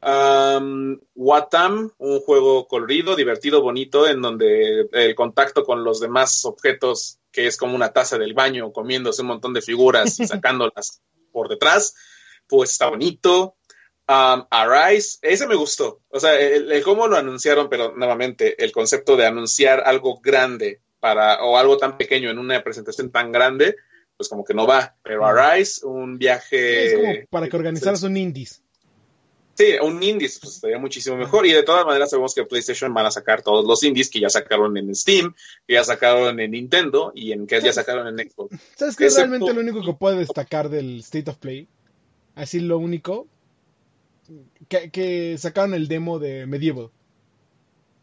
Um, 0.02 0.98
Watam, 1.14 1.90
un 1.98 2.20
juego 2.20 2.66
colorido, 2.66 3.16
divertido, 3.16 3.60
bonito, 3.60 4.08
en 4.08 4.22
donde 4.22 4.88
el 4.92 5.14
contacto 5.14 5.64
con 5.64 5.84
los 5.84 6.00
demás 6.00 6.44
objetos, 6.44 7.18
que 7.30 7.46
es 7.46 7.56
como 7.56 7.74
una 7.74 7.92
taza 7.92 8.16
del 8.16 8.32
baño, 8.32 8.72
comiéndose 8.72 9.22
un 9.22 9.28
montón 9.28 9.52
de 9.52 9.62
figuras 9.62 10.18
y 10.18 10.26
sacándolas 10.26 11.02
por 11.32 11.48
detrás, 11.48 11.94
pues 12.48 12.70
está 12.70 12.88
bonito. 12.88 13.56
Um, 14.08 14.44
Arise, 14.50 15.18
ese 15.22 15.46
me 15.46 15.54
gustó. 15.54 16.00
O 16.08 16.18
sea, 16.18 16.38
el, 16.40 16.72
el 16.72 16.82
cómo 16.82 17.06
lo 17.06 17.16
anunciaron, 17.16 17.68
pero 17.68 17.94
nuevamente, 17.94 18.62
el 18.64 18.72
concepto 18.72 19.16
de 19.16 19.26
anunciar 19.26 19.82
algo 19.86 20.20
grande 20.20 20.80
para, 20.98 21.42
o 21.42 21.56
algo 21.56 21.76
tan 21.76 21.96
pequeño 21.96 22.30
en 22.30 22.38
una 22.38 22.62
presentación 22.62 23.10
tan 23.10 23.32
grande, 23.32 23.76
pues 24.16 24.28
como 24.28 24.44
que 24.44 24.54
no 24.54 24.66
va. 24.66 24.96
Pero 25.02 25.26
Arise, 25.26 25.86
un 25.86 26.18
viaje. 26.18 26.86
es 26.86 26.94
como 26.94 27.12
para 27.30 27.48
que 27.48 27.56
organizaras 27.56 28.02
un 28.02 28.16
indies. 28.16 28.62
Sí, 29.60 29.74
un 29.82 30.02
indies, 30.02 30.38
pues 30.40 30.54
estaría 30.54 30.78
muchísimo 30.78 31.16
mejor. 31.18 31.46
Y 31.46 31.52
de 31.52 31.62
todas 31.62 31.84
maneras 31.84 32.08
sabemos 32.10 32.34
que 32.34 32.44
PlayStation 32.44 32.94
van 32.94 33.04
a 33.06 33.10
sacar 33.10 33.42
todos 33.42 33.64
los 33.66 33.82
indies 33.82 34.08
que 34.08 34.20
ya 34.20 34.30
sacaron 34.30 34.76
en 34.78 34.94
Steam, 34.94 35.34
que 35.66 35.74
ya 35.74 35.84
sacaron 35.84 36.40
en 36.40 36.52
Nintendo 36.52 37.12
y 37.14 37.32
en 37.32 37.46
que 37.46 37.60
ya 37.60 37.72
sacaron 37.72 38.08
en 38.18 38.30
Xbox. 38.30 38.56
¿Sabes 38.76 38.96
qué 38.96 39.06
es 39.06 39.16
realmente 39.16 39.52
lo 39.52 39.60
único 39.60 39.82
que 39.84 39.92
puede 39.92 40.16
destacar 40.18 40.70
del 40.70 41.00
State 41.00 41.30
of 41.30 41.36
Play? 41.36 41.68
Así 42.34 42.60
lo 42.60 42.78
único. 42.78 43.26
Que, 44.68 44.90
que 44.90 45.36
sacaron 45.38 45.74
el 45.74 45.88
demo 45.88 46.18
de 46.18 46.46
Medieval. 46.46 46.90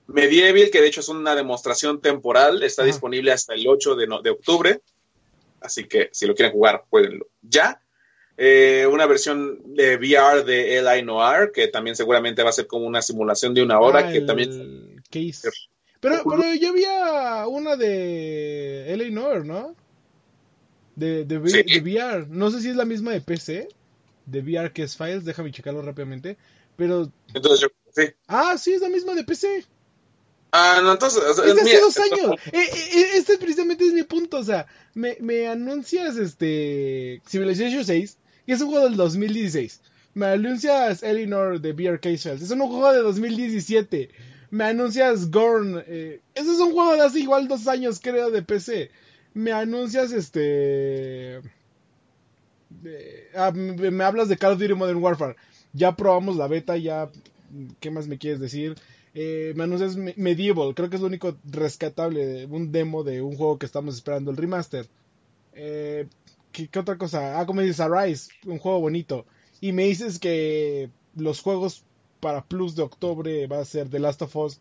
Medieval, 0.07 0.69
que 0.71 0.81
de 0.81 0.87
hecho 0.87 1.01
es 1.01 1.09
una 1.09 1.35
demostración 1.35 2.01
temporal, 2.01 2.63
está 2.63 2.83
Ajá. 2.83 2.87
disponible 2.91 3.31
hasta 3.31 3.53
el 3.55 3.67
8 3.67 3.95
de, 3.95 4.07
no- 4.07 4.21
de 4.21 4.29
octubre. 4.29 4.81
Así 5.59 5.85
que 5.85 6.09
si 6.11 6.25
lo 6.27 6.35
quieren 6.35 6.53
jugar, 6.53 6.83
jueguenlo 6.89 7.27
ya. 7.41 7.81
Eh, 8.37 8.87
una 8.91 9.05
versión 9.07 9.73
de 9.73 9.97
VR 9.97 10.43
de 10.43 10.77
L.I. 10.77 11.03
Noir, 11.03 11.51
que 11.51 11.67
también 11.67 11.95
seguramente 11.95 12.43
va 12.43 12.49
a 12.49 12.53
ser 12.53 12.67
como 12.67 12.85
una 12.85 13.01
simulación 13.01 13.53
de 13.55 13.63
una 13.63 13.79
hora, 13.79 14.07
Ah, 14.07 14.11
que 14.11 14.19
el 14.19 14.25
también... 14.27 15.01
Case. 15.09 15.49
Pero, 15.99 16.21
pero 16.23 16.53
yo 16.53 16.69
había 16.69 17.47
una 17.47 17.75
de 17.75 18.85
LA 18.95 19.09
Noir, 19.09 19.45
¿no? 19.45 19.75
de, 20.95 21.25
de, 21.25 21.37
V- 21.37 21.49
Sí. 21.49 21.63
de 21.63 21.79
VR. 21.81 22.27
No 22.29 22.51
sé 22.51 22.61
si 22.61 22.69
es 22.69 22.75
la 22.75 22.85
misma 22.85 23.11
de 23.11 23.21
PC, 23.21 23.67
de 24.25 24.39
VR 24.41 24.71
que 24.73 24.83
es 24.83 24.95
Files, 24.97 25.25
déjame 25.25 25.51
checarlo 25.51 25.81
rápidamente. 25.81 26.37
Pero, 26.75 27.11
Entonces 27.33 27.59
yo, 27.61 27.67
sí. 27.95 28.13
ah, 28.27 28.55
sí, 28.57 28.73
es 28.73 28.81
la 28.81 28.89
misma 28.89 29.13
de 29.15 29.23
PC. 29.23 29.65
Ah, 30.51 30.79
no, 30.83 30.91
entonces. 30.93 31.21
o 31.23 31.33
sea, 31.33 31.45
Es 31.45 31.55
de 31.55 31.61
hace 31.61 31.79
dos 31.81 31.97
años. 31.97 32.39
Eh, 32.51 32.59
eh, 32.59 32.69
eh, 32.95 33.05
este 33.15 33.37
precisamente 33.37 33.85
es 33.85 33.93
mi 33.93 34.03
punto. 34.03 34.37
O 34.37 34.43
sea, 34.43 34.65
me, 34.93 35.17
me 35.19 35.47
anuncias 35.47 36.17
este 36.17 37.21
Civilization 37.27 37.83
6, 37.83 38.17
que 38.47 38.53
es 38.53 38.61
un 38.61 38.69
juego 38.71 38.85
del 38.89 38.97
2016. 38.97 39.81
Me 40.15 40.27
anuncias 40.27 41.03
Eleanor 41.03 41.61
de 41.61 41.73
VR 41.73 41.99
Casuals, 41.99 42.41
es 42.41 42.51
un 42.51 42.61
juego 42.61 42.91
de 42.93 42.99
2017. 43.01 44.09
Me 44.51 44.63
anuncias 44.65 45.29
Gorn, 45.31 45.83
eh, 45.87 46.21
ese 46.35 46.51
es 46.53 46.59
un 46.59 46.73
juego 46.73 46.93
de 46.95 47.01
hace 47.01 47.19
igual 47.19 47.47
dos 47.47 47.67
años, 47.67 47.99
creo, 48.01 48.31
de 48.31 48.41
PC. 48.43 48.91
Me 49.35 49.51
anuncias 49.51 50.11
este. 50.13 51.41
ah, 53.35 53.51
me, 53.51 54.03
hablas 54.03 54.29
de 54.29 54.37
Call 54.37 54.53
of 54.53 54.59
Duty 54.59 54.73
Modern 54.73 55.01
Warfare. 55.01 55.35
Ya 55.73 55.95
probamos 55.95 56.35
la 56.37 56.47
beta, 56.47 56.77
ya. 56.77 57.09
¿Qué 57.79 57.91
más 57.91 58.07
me 58.07 58.17
quieres 58.17 58.39
decir? 58.39 58.75
Eh, 59.13 59.53
me 59.55 59.63
anuncias 59.63 59.95
Me- 59.95 60.13
Medieval, 60.17 60.75
creo 60.75 60.89
que 60.89 60.95
es 60.97 61.01
lo 61.01 61.07
único 61.07 61.37
rescatable, 61.45 62.45
un 62.45 62.71
demo 62.71 63.03
de 63.03 63.21
un 63.21 63.35
juego 63.37 63.57
que 63.57 63.65
estamos 63.65 63.95
esperando, 63.95 64.31
el 64.31 64.37
remaster. 64.37 64.87
Eh, 65.53 66.07
¿qué, 66.51 66.67
qué 66.67 66.79
otra 66.79 66.97
cosa? 66.97 67.39
Ah, 67.39 67.45
como 67.45 67.61
dices, 67.61 67.79
Arise, 67.79 68.31
un 68.45 68.59
juego 68.59 68.79
bonito. 68.79 69.25
Y 69.61 69.71
me 69.71 69.85
dices 69.85 70.19
que 70.19 70.89
los 71.15 71.41
juegos 71.41 71.83
para 72.19 72.43
Plus 72.45 72.75
de 72.75 72.83
octubre 72.83 73.47
va 73.47 73.59
a 73.59 73.65
ser 73.65 73.89
The 73.89 73.99
Last 73.99 74.21
of 74.21 74.35
Us 74.35 74.59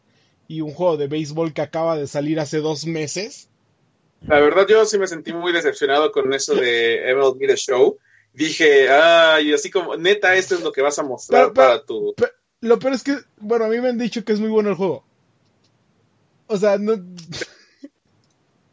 y 0.48 0.60
un 0.60 0.72
juego 0.72 0.96
de 0.96 1.08
béisbol 1.08 1.52
que 1.52 1.62
acaba 1.62 1.96
de 1.96 2.06
salir 2.06 2.38
hace 2.40 2.58
dos 2.58 2.86
meses. 2.86 3.48
La 4.22 4.40
verdad, 4.40 4.66
yo 4.68 4.84
sí 4.86 4.98
me 4.98 5.06
sentí 5.06 5.32
muy 5.32 5.52
decepcionado 5.52 6.12
con 6.12 6.32
eso 6.32 6.54
de 6.54 7.02
MLB 7.14 7.46
The 7.46 7.56
Show. 7.56 7.98
Dije, 8.32 8.88
ay, 8.90 9.52
así 9.52 9.70
como, 9.70 9.96
neta, 9.96 10.34
esto 10.36 10.54
es 10.54 10.62
lo 10.62 10.72
que 10.72 10.82
vas 10.82 10.98
a 10.98 11.02
mostrar 11.02 11.52
Pero- 11.52 11.54
pero- 11.54 11.66
para 11.68 11.84
tu. 11.84 12.14
Lo 12.60 12.78
peor 12.78 12.94
es 12.94 13.02
que, 13.02 13.16
bueno, 13.38 13.66
a 13.66 13.68
mí 13.68 13.78
me 13.80 13.88
han 13.90 13.98
dicho 13.98 14.24
que 14.24 14.32
es 14.32 14.40
muy 14.40 14.48
bueno 14.48 14.70
el 14.70 14.76
juego. 14.76 15.04
O 16.46 16.56
sea, 16.56 16.78
no, 16.78 16.94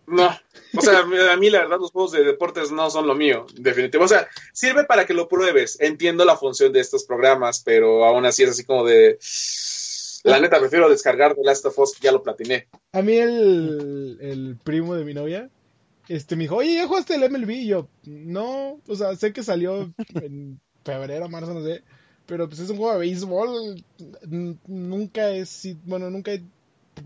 No. 0.07 0.29
O 0.75 0.81
sea, 0.81 0.99
a 0.99 1.37
mí 1.37 1.49
la 1.49 1.59
verdad 1.59 1.79
los 1.79 1.91
juegos 1.91 2.11
de 2.11 2.23
deportes 2.23 2.71
no 2.71 2.89
son 2.89 3.07
lo 3.07 3.15
mío, 3.15 3.45
definitivo. 3.55 4.03
O 4.03 4.07
sea, 4.07 4.27
sirve 4.53 4.85
para 4.85 5.05
que 5.05 5.13
lo 5.13 5.27
pruebes. 5.27 5.79
Entiendo 5.79 6.25
la 6.25 6.37
función 6.37 6.73
de 6.73 6.79
estos 6.79 7.03
programas, 7.05 7.61
pero 7.63 8.05
aún 8.05 8.25
así 8.25 8.43
es 8.43 8.49
así 8.49 8.63
como 8.63 8.83
de... 8.85 9.19
La 10.23 10.39
neta, 10.39 10.59
prefiero 10.59 10.89
descargar 10.89 11.35
The 11.35 11.43
Last 11.43 11.65
of 11.65 11.77
Us, 11.77 11.99
ya 11.99 12.11
lo 12.11 12.23
platiné. 12.23 12.67
A 12.93 13.01
mí 13.01 13.17
el, 13.17 14.17
el 14.21 14.57
primo 14.63 14.95
de 14.95 15.03
mi 15.03 15.13
novia, 15.13 15.49
este 16.07 16.35
me 16.35 16.43
dijo, 16.43 16.57
oye, 16.57 16.75
¿ya 16.75 16.87
jugaste 16.87 17.15
el 17.15 17.29
MLB? 17.29 17.49
Y 17.51 17.67
yo, 17.67 17.89
no, 18.05 18.79
o 18.87 18.95
sea, 18.95 19.15
sé 19.15 19.33
que 19.33 19.43
salió 19.43 19.93
en 20.15 20.61
febrero, 20.83 21.29
marzo, 21.29 21.53
no 21.53 21.63
sé, 21.63 21.83
pero 22.25 22.47
pues 22.47 22.61
es 22.61 22.69
un 22.69 22.77
juego 22.77 22.93
de 22.93 22.99
béisbol, 22.99 23.83
nunca 24.67 25.45
sido, 25.45 25.79
bueno, 25.85 26.09
nunca 26.09 26.33
he, 26.33 26.43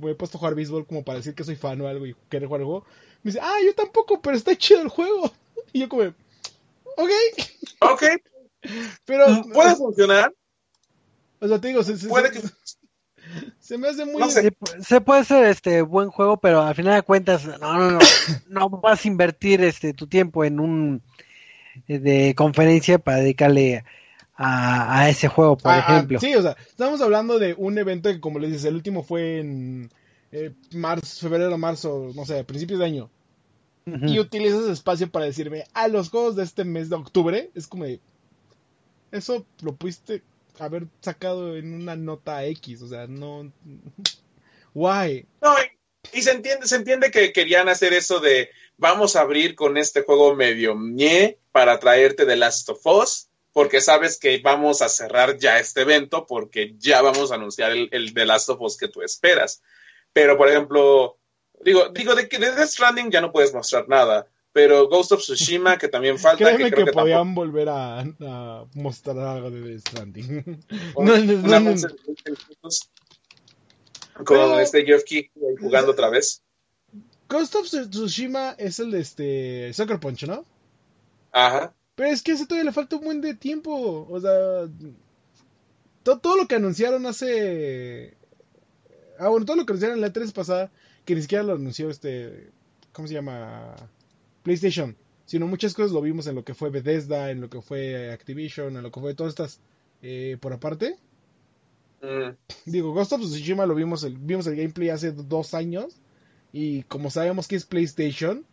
me 0.01 0.11
he 0.11 0.15
puesto 0.15 0.37
a 0.37 0.39
jugar 0.39 0.55
béisbol 0.55 0.85
como 0.85 1.03
para 1.03 1.17
decir 1.19 1.33
que 1.35 1.43
soy 1.43 1.55
fan 1.55 1.79
o 1.81 1.87
algo 1.87 2.05
y 2.05 2.15
querer 2.29 2.47
jugar 2.47 2.61
el 2.61 2.67
juego. 2.67 2.85
Me 3.23 3.31
dice, 3.31 3.39
ah, 3.41 3.57
yo 3.65 3.73
tampoco, 3.75 4.21
pero 4.21 4.35
está 4.35 4.55
chido 4.55 4.81
el 4.81 4.89
juego. 4.89 5.31
Y 5.73 5.81
yo 5.81 5.89
como, 5.89 6.03
ok, 6.03 7.09
Ok, 7.81 8.03
pero, 9.05 9.43
puede 9.53 9.75
funcionar. 9.75 10.33
o 11.39 11.47
sea, 11.47 11.59
te 11.59 11.67
digo, 11.67 11.83
se, 11.83 11.97
se- 11.97 12.07
Puede 12.07 12.31
se- 12.33 12.41
que... 12.41 12.47
se 13.59 13.77
me 13.77 13.89
hace 13.89 14.05
muy... 14.05 14.21
No 14.21 14.29
sé. 14.29 14.43
Se, 14.43 14.51
pu- 14.51 14.83
se 14.83 15.01
puede 15.01 15.25
ser 15.25 15.45
este 15.45 15.81
buen 15.81 16.09
juego, 16.09 16.37
pero 16.37 16.61
al 16.61 16.73
final 16.75 16.95
de 16.95 17.01
cuentas, 17.03 17.45
no, 17.45 17.57
no, 17.73 17.91
no, 17.91 17.99
no 18.47 18.69
vas 18.69 19.03
a 19.03 19.07
invertir 19.07 19.61
este 19.61 19.93
tu 19.93 20.07
tiempo 20.07 20.45
en 20.45 20.59
un 20.59 21.01
eh, 21.87 21.99
de 21.99 22.33
conferencia 22.35 22.97
para 22.99 23.17
dedicarle 23.17 23.83
a, 24.37 24.99
a 25.01 25.09
ese 25.09 25.27
juego, 25.27 25.57
por 25.57 25.71
Ah, 25.71 25.83
ah, 25.87 25.93
ejemplo. 25.95 26.19
sí, 26.19 26.33
o 26.35 26.41
sea, 26.41 26.55
estamos 26.67 27.01
hablando 27.01 27.39
de 27.39 27.53
un 27.57 27.77
evento 27.77 28.09
que, 28.09 28.19
como 28.21 28.39
les 28.39 28.51
dices, 28.51 28.65
el 28.65 28.75
último 28.75 29.03
fue 29.03 29.39
en 29.39 29.91
eh, 30.31 30.53
marzo, 30.71 31.27
febrero, 31.27 31.57
marzo, 31.57 32.11
no 32.15 32.25
sé, 32.25 32.43
principios 32.43 32.79
de 32.79 32.85
año. 32.85 33.09
Y 34.05 34.19
utilizas 34.19 34.67
espacio 34.67 35.09
para 35.09 35.23
decirme, 35.25 35.63
a 35.73 35.87
los 35.87 36.09
juegos 36.09 36.35
de 36.35 36.43
este 36.43 36.65
mes 36.65 36.89
de 36.89 36.97
octubre, 36.97 37.49
es 37.55 37.67
como 37.67 37.85
de, 37.85 38.01
eso 39.13 39.45
lo 39.61 39.75
pudiste 39.75 40.23
haber 40.59 40.87
sacado 40.99 41.55
en 41.55 41.73
una 41.73 41.95
nota 41.95 42.43
X, 42.45 42.81
o 42.81 42.89
sea, 42.89 43.07
no... 43.07 43.49
Why? 44.73 45.25
No, 45.41 45.53
y, 46.13 46.19
y 46.19 46.21
se 46.21 46.31
entiende, 46.31 46.67
se 46.67 46.75
entiende 46.75 47.11
que 47.11 47.31
querían 47.31 47.69
hacer 47.69 47.93
eso 47.93 48.19
de 48.19 48.49
vamos 48.77 49.15
a 49.15 49.21
abrir 49.21 49.55
con 49.55 49.77
este 49.77 50.01
juego 50.03 50.35
medio 50.35 50.75
ñe 50.75 51.37
para 51.53 51.79
traerte 51.79 52.25
The 52.25 52.35
Last 52.35 52.69
of 52.69 52.85
Us, 52.85 53.26
porque 53.57 53.81
sabes 53.81 54.19
que 54.19 54.37
vamos 54.37 54.83
a 54.83 54.87
cerrar 54.87 55.39
ya 55.39 55.57
este 55.57 55.81
evento 55.81 56.27
porque 56.27 56.75
ya 56.77 57.01
vamos 57.01 57.31
a 57.31 57.35
anunciar 57.35 57.71
el, 57.71 57.89
el 57.91 58.13
The 58.13 58.27
Last 58.27 58.49
of 58.49 58.61
Us 58.61 58.77
que 58.77 58.87
tú 58.87 59.01
esperas. 59.01 59.63
Pero, 60.13 60.37
por 60.37 60.47
ejemplo, 60.47 61.17
digo, 61.65 61.89
digo 61.89 62.13
de 62.13 62.29
que 62.29 62.37
de 62.37 62.51
Death 62.51 62.69
Stranding 62.69 63.09
ya 63.09 63.19
no 63.19 63.31
puedes 63.31 63.55
mostrar 63.55 63.89
nada, 63.89 64.27
pero 64.51 64.87
Ghost 64.87 65.11
of 65.13 65.21
Tsushima, 65.21 65.79
que 65.79 65.87
también 65.87 66.19
falta, 66.19 66.45
Créeme 66.45 66.65
que 66.65 66.69
que, 66.69 66.75
creo 66.75 66.85
que, 66.85 66.91
podían 66.91 67.33
volver 67.33 67.67
a, 67.69 68.01
a 68.01 68.65
mostrar 68.75 69.17
algo 69.17 69.49
de 69.49 69.61
Death 69.61 69.87
Stranding. 69.87 70.43
tampoco- 70.93 71.03
no, 71.03 71.17
no, 71.17 71.33
no, 71.33 71.47
no. 71.47 71.55
avance 71.55 71.87
de 71.87 71.95
20 72.05 72.31
minutos 72.31 72.91
con 74.23 74.59
este 74.59 74.85
Geoff 74.85 75.01
ahí 75.11 75.31
jugando 75.59 75.93
otra 75.93 76.11
vez. 76.11 76.43
Ghost 77.27 77.55
of 77.55 77.67
Tsushima 77.67 78.51
es 78.59 78.77
el 78.77 78.91
de 78.91 78.99
este 78.99 79.73
Sucker 79.73 79.99
Punch, 79.99 80.27
¿no? 80.27 80.45
Ajá. 81.31 81.73
Pero 81.97 82.09
es 82.11 82.23
que 82.23 82.31
a 82.31 82.35
ese 82.35 82.45
todavía 82.47 82.69
le 82.69 82.73
falta 82.73 82.95
un 82.97 83.03
buen 83.05 83.21
de 83.21 83.35
tiempo. 83.35 84.07
O 84.09 84.21
sea, 84.21 84.69
to- 86.03 86.19
todo 86.19 86.37
lo 86.37 86.47
que 86.47 86.55
anunciaron 86.55 87.05
hace. 87.05 88.15
Ah, 89.19 89.29
bueno, 89.29 89.45
todo 89.45 89.57
lo 89.57 89.65
que 89.65 89.73
anunciaron 89.73 89.97
en 89.97 90.01
la 90.01 90.13
3 90.13 90.31
pasada, 90.31 90.71
que 91.05 91.15
ni 91.15 91.21
siquiera 91.21 91.43
lo 91.43 91.53
anunció 91.53 91.89
este. 91.89 92.51
¿Cómo 92.93 93.07
se 93.07 93.15
llama? 93.15 93.75
PlayStation. 94.43 94.95
Sino 95.25 95.47
muchas 95.47 95.73
cosas 95.73 95.91
lo 95.91 96.01
vimos 96.01 96.27
en 96.27 96.35
lo 96.35 96.45
que 96.45 96.53
fue 96.53 96.69
Bethesda, 96.69 97.31
en 97.31 97.41
lo 97.41 97.49
que 97.49 97.61
fue 97.61 98.11
Activision, 98.13 98.77
en 98.77 98.83
lo 98.83 98.91
que 98.91 99.01
fue 99.01 99.13
todas 99.13 99.31
estas 99.31 99.59
eh, 100.01 100.37
por 100.39 100.53
aparte. 100.53 100.97
Mm. 102.01 102.35
Digo, 102.65 102.93
Ghost 102.93 103.13
of 103.13 103.21
Tsushima 103.21 103.65
lo 103.65 103.75
vimos 103.75 104.03
el, 104.03 104.17
vimos 104.17 104.47
el 104.47 104.55
gameplay 104.55 104.89
hace 104.89 105.11
dos 105.11 105.53
años. 105.53 105.95
Y 106.53 106.83
como 106.83 107.09
sabemos 107.11 107.47
que 107.47 107.57
es 107.57 107.65
PlayStation, 107.65 108.45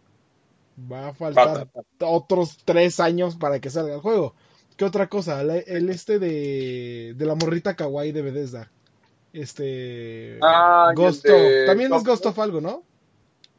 va 0.79 1.09
a 1.09 1.15
faltar 1.15 1.69
Falta. 1.71 1.81
otros 2.07 2.59
tres 2.65 3.01
años 3.01 3.37
para 3.37 3.61
que 3.61 3.71
salga 3.71 3.95
el 3.95 4.01
juego. 4.01 4.35
¿Qué 4.77 4.85
otra 4.85 5.09
cosa? 5.09 5.43
La- 5.45 5.59
el 5.59 5.89
este 5.91 6.19
de, 6.19 7.15
de 7.17 7.27
la 7.27 7.35
morrita 7.35 7.77
kawaii 7.77 8.13
de 8.13 8.23
Bethesda. 8.23 8.71
Este. 9.33 10.39
Ah, 10.43 10.93
Ghost 10.95 11.25
de 11.25 11.67
También 11.67 11.93
es 11.93 12.03
Ghost- 12.05 12.27
of 12.27 12.39
algo, 12.39 12.61
¿no? 12.61 12.83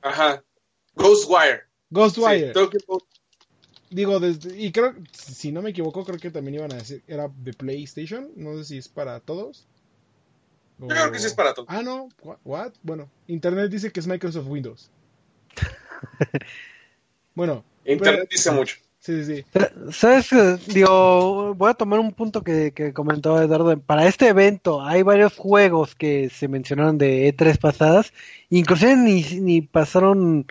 Ajá. 0.02 0.44
Ghostwire. 0.96 1.64
Ghostwire. 1.90 2.54
Sí, 2.54 2.70
Digo, 3.90 4.20
desde, 4.20 4.58
y 4.60 4.72
creo, 4.72 4.94
si 5.12 5.52
no 5.52 5.62
me 5.62 5.70
equivoco, 5.70 6.04
creo 6.04 6.18
que 6.20 6.32
también 6.32 6.56
iban 6.56 6.74
a 6.74 6.78
decir, 6.78 7.04
era 7.08 7.30
de 7.30 7.54
PlayStation. 7.54 8.30
No 8.36 8.58
sé 8.58 8.66
si 8.66 8.78
es 8.78 8.90
para 8.90 9.20
todos. 9.20 9.68
Yo 10.80 10.88
creo 10.88 11.12
que 11.12 11.20
sí 11.20 11.28
es 11.28 11.34
para 11.34 11.54
todos. 11.54 11.68
Ah, 11.72 11.82
no. 11.82 12.10
What? 12.22 12.38
What? 12.44 12.74
Bueno, 12.82 13.10
Internet 13.28 13.72
dice 13.72 13.92
que 13.92 14.00
es 14.02 14.08
Microsoft 14.08 14.48
Windows. 14.48 14.90
bueno. 17.36 17.64
Internet 17.86 18.22
pero- 18.22 18.28
dice 18.32 18.52
mucho. 18.52 18.78
Sí, 19.06 19.24
sí, 19.24 19.36
sí. 19.36 19.46
¿Sabes? 19.92 20.32
Digo, 20.66 21.54
voy 21.54 21.70
a 21.70 21.76
tomar 21.76 22.00
un 22.00 22.12
punto 22.12 22.42
que, 22.42 22.72
que 22.72 22.92
comentó 22.92 23.40
Eduardo. 23.40 23.80
Para 23.80 24.08
este 24.08 24.30
evento 24.30 24.82
hay 24.84 25.04
varios 25.04 25.36
juegos 25.36 25.94
que 25.94 26.32
se 26.32 26.48
mencionaron 26.48 26.98
de 26.98 27.32
E3 27.32 27.60
pasadas. 27.60 28.14
Inclusive 28.50 28.96
ni, 28.96 29.22
ni 29.42 29.62
pasaron 29.62 30.48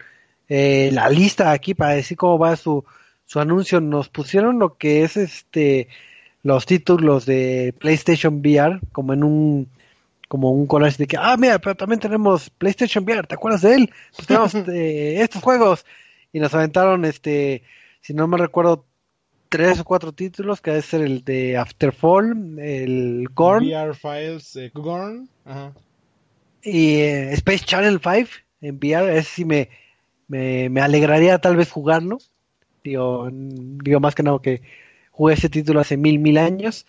eh, 0.49 0.91
la 0.93 1.09
lista 1.09 1.51
aquí 1.51 1.75
para 1.75 1.95
decir 1.95 2.17
cómo 2.17 2.39
va 2.39 2.55
su, 2.55 2.85
su 3.27 3.41
anuncio. 3.41 3.81
Nos 3.81 4.09
pusieron 4.09 4.61
lo 4.61 4.77
que 4.79 5.03
es 5.03 5.17
este 5.17 5.89
los 6.45 6.65
títulos 6.65 7.27
de 7.27 7.75
PlayStation 7.81 8.37
VR 8.39 8.79
como 8.93 9.15
en 9.15 9.25
un 9.25 9.69
como 10.29 10.53
un 10.53 10.67
collage 10.69 10.99
de 10.99 11.07
que, 11.09 11.17
ah, 11.19 11.37
mira, 11.37 11.59
pero 11.59 11.75
también 11.75 11.99
tenemos 12.01 12.51
PlayStation 12.51 13.03
VR, 13.05 13.27
¿te 13.27 13.35
acuerdas 13.35 13.63
de 13.63 13.75
él? 13.75 13.91
Pues 14.15 14.29
tenemos 14.29 14.55
eh, 14.69 15.21
estos 15.21 15.43
juegos. 15.43 15.85
Y 16.35 16.41
nos 16.41 16.53
aventaron 16.53 17.07
este 17.07 17.63
si 18.05 18.13
no 18.13 18.29
me 18.29 18.37
recuerdo, 18.37 18.85
tres 19.49 19.81
o 19.81 19.85
cuatro 19.85 20.13
títulos, 20.13 20.61
que 20.61 20.73
debe 20.73 20.83
ser 20.83 21.01
el 21.01 21.25
de 21.25 21.57
Afterfall, 21.57 22.59
el 22.59 23.31
Korn 23.33 23.65
VR 23.65 23.95
Files, 23.95 24.55
eh, 24.57 24.71
Gorn. 24.75 25.27
Ajá. 25.47 25.73
y 26.63 26.97
eh, 26.97 27.33
Space 27.33 27.65
Channel 27.65 27.99
5 28.03 28.29
en 28.61 28.77
VR. 28.77 29.17
Ese 29.17 29.31
sí 29.31 29.45
me, 29.47 29.71
me, 30.29 30.69
me 30.69 30.83
alegraría 30.83 31.39
tal 31.39 31.57
vez 31.57 31.71
jugarlo. 31.71 32.19
Digo, 32.83 33.27
digo 33.33 34.01
más 34.01 34.15
que 34.15 34.23
nada 34.23 34.39
que 34.43 34.61
jugué 35.13 35.33
ese 35.33 35.49
título 35.49 35.81
hace 35.81 35.97
mil, 35.97 36.19
mil 36.19 36.37
años. 36.37 36.85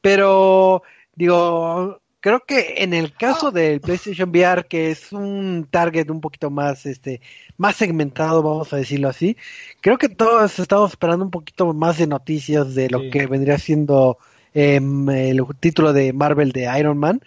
Pero, 0.00 0.82
digo, 1.14 2.00
creo 2.24 2.40
que 2.40 2.76
en 2.78 2.94
el 2.94 3.12
caso 3.12 3.50
del 3.50 3.82
PlayStation 3.82 4.30
VR, 4.30 4.64
que 4.66 4.90
es 4.90 5.12
un 5.12 5.68
target 5.70 6.08
un 6.10 6.22
poquito 6.22 6.48
más, 6.48 6.86
este, 6.86 7.20
más 7.58 7.76
segmentado, 7.76 8.42
vamos 8.42 8.72
a 8.72 8.78
decirlo 8.78 9.10
así, 9.10 9.36
creo 9.82 9.98
que 9.98 10.08
todos 10.08 10.58
estamos 10.58 10.92
esperando 10.92 11.22
un 11.26 11.30
poquito 11.30 11.74
más 11.74 11.98
de 11.98 12.06
noticias 12.06 12.74
de 12.74 12.88
lo 12.88 13.00
Sí. 13.00 13.10
que 13.10 13.26
vendría 13.26 13.58
siendo 13.58 14.16
em, 14.54 15.06
el 15.10 15.42
título 15.60 15.92
de 15.92 16.14
Marvel 16.14 16.52
de 16.52 16.62
Iron 16.78 16.96
Man. 16.96 17.20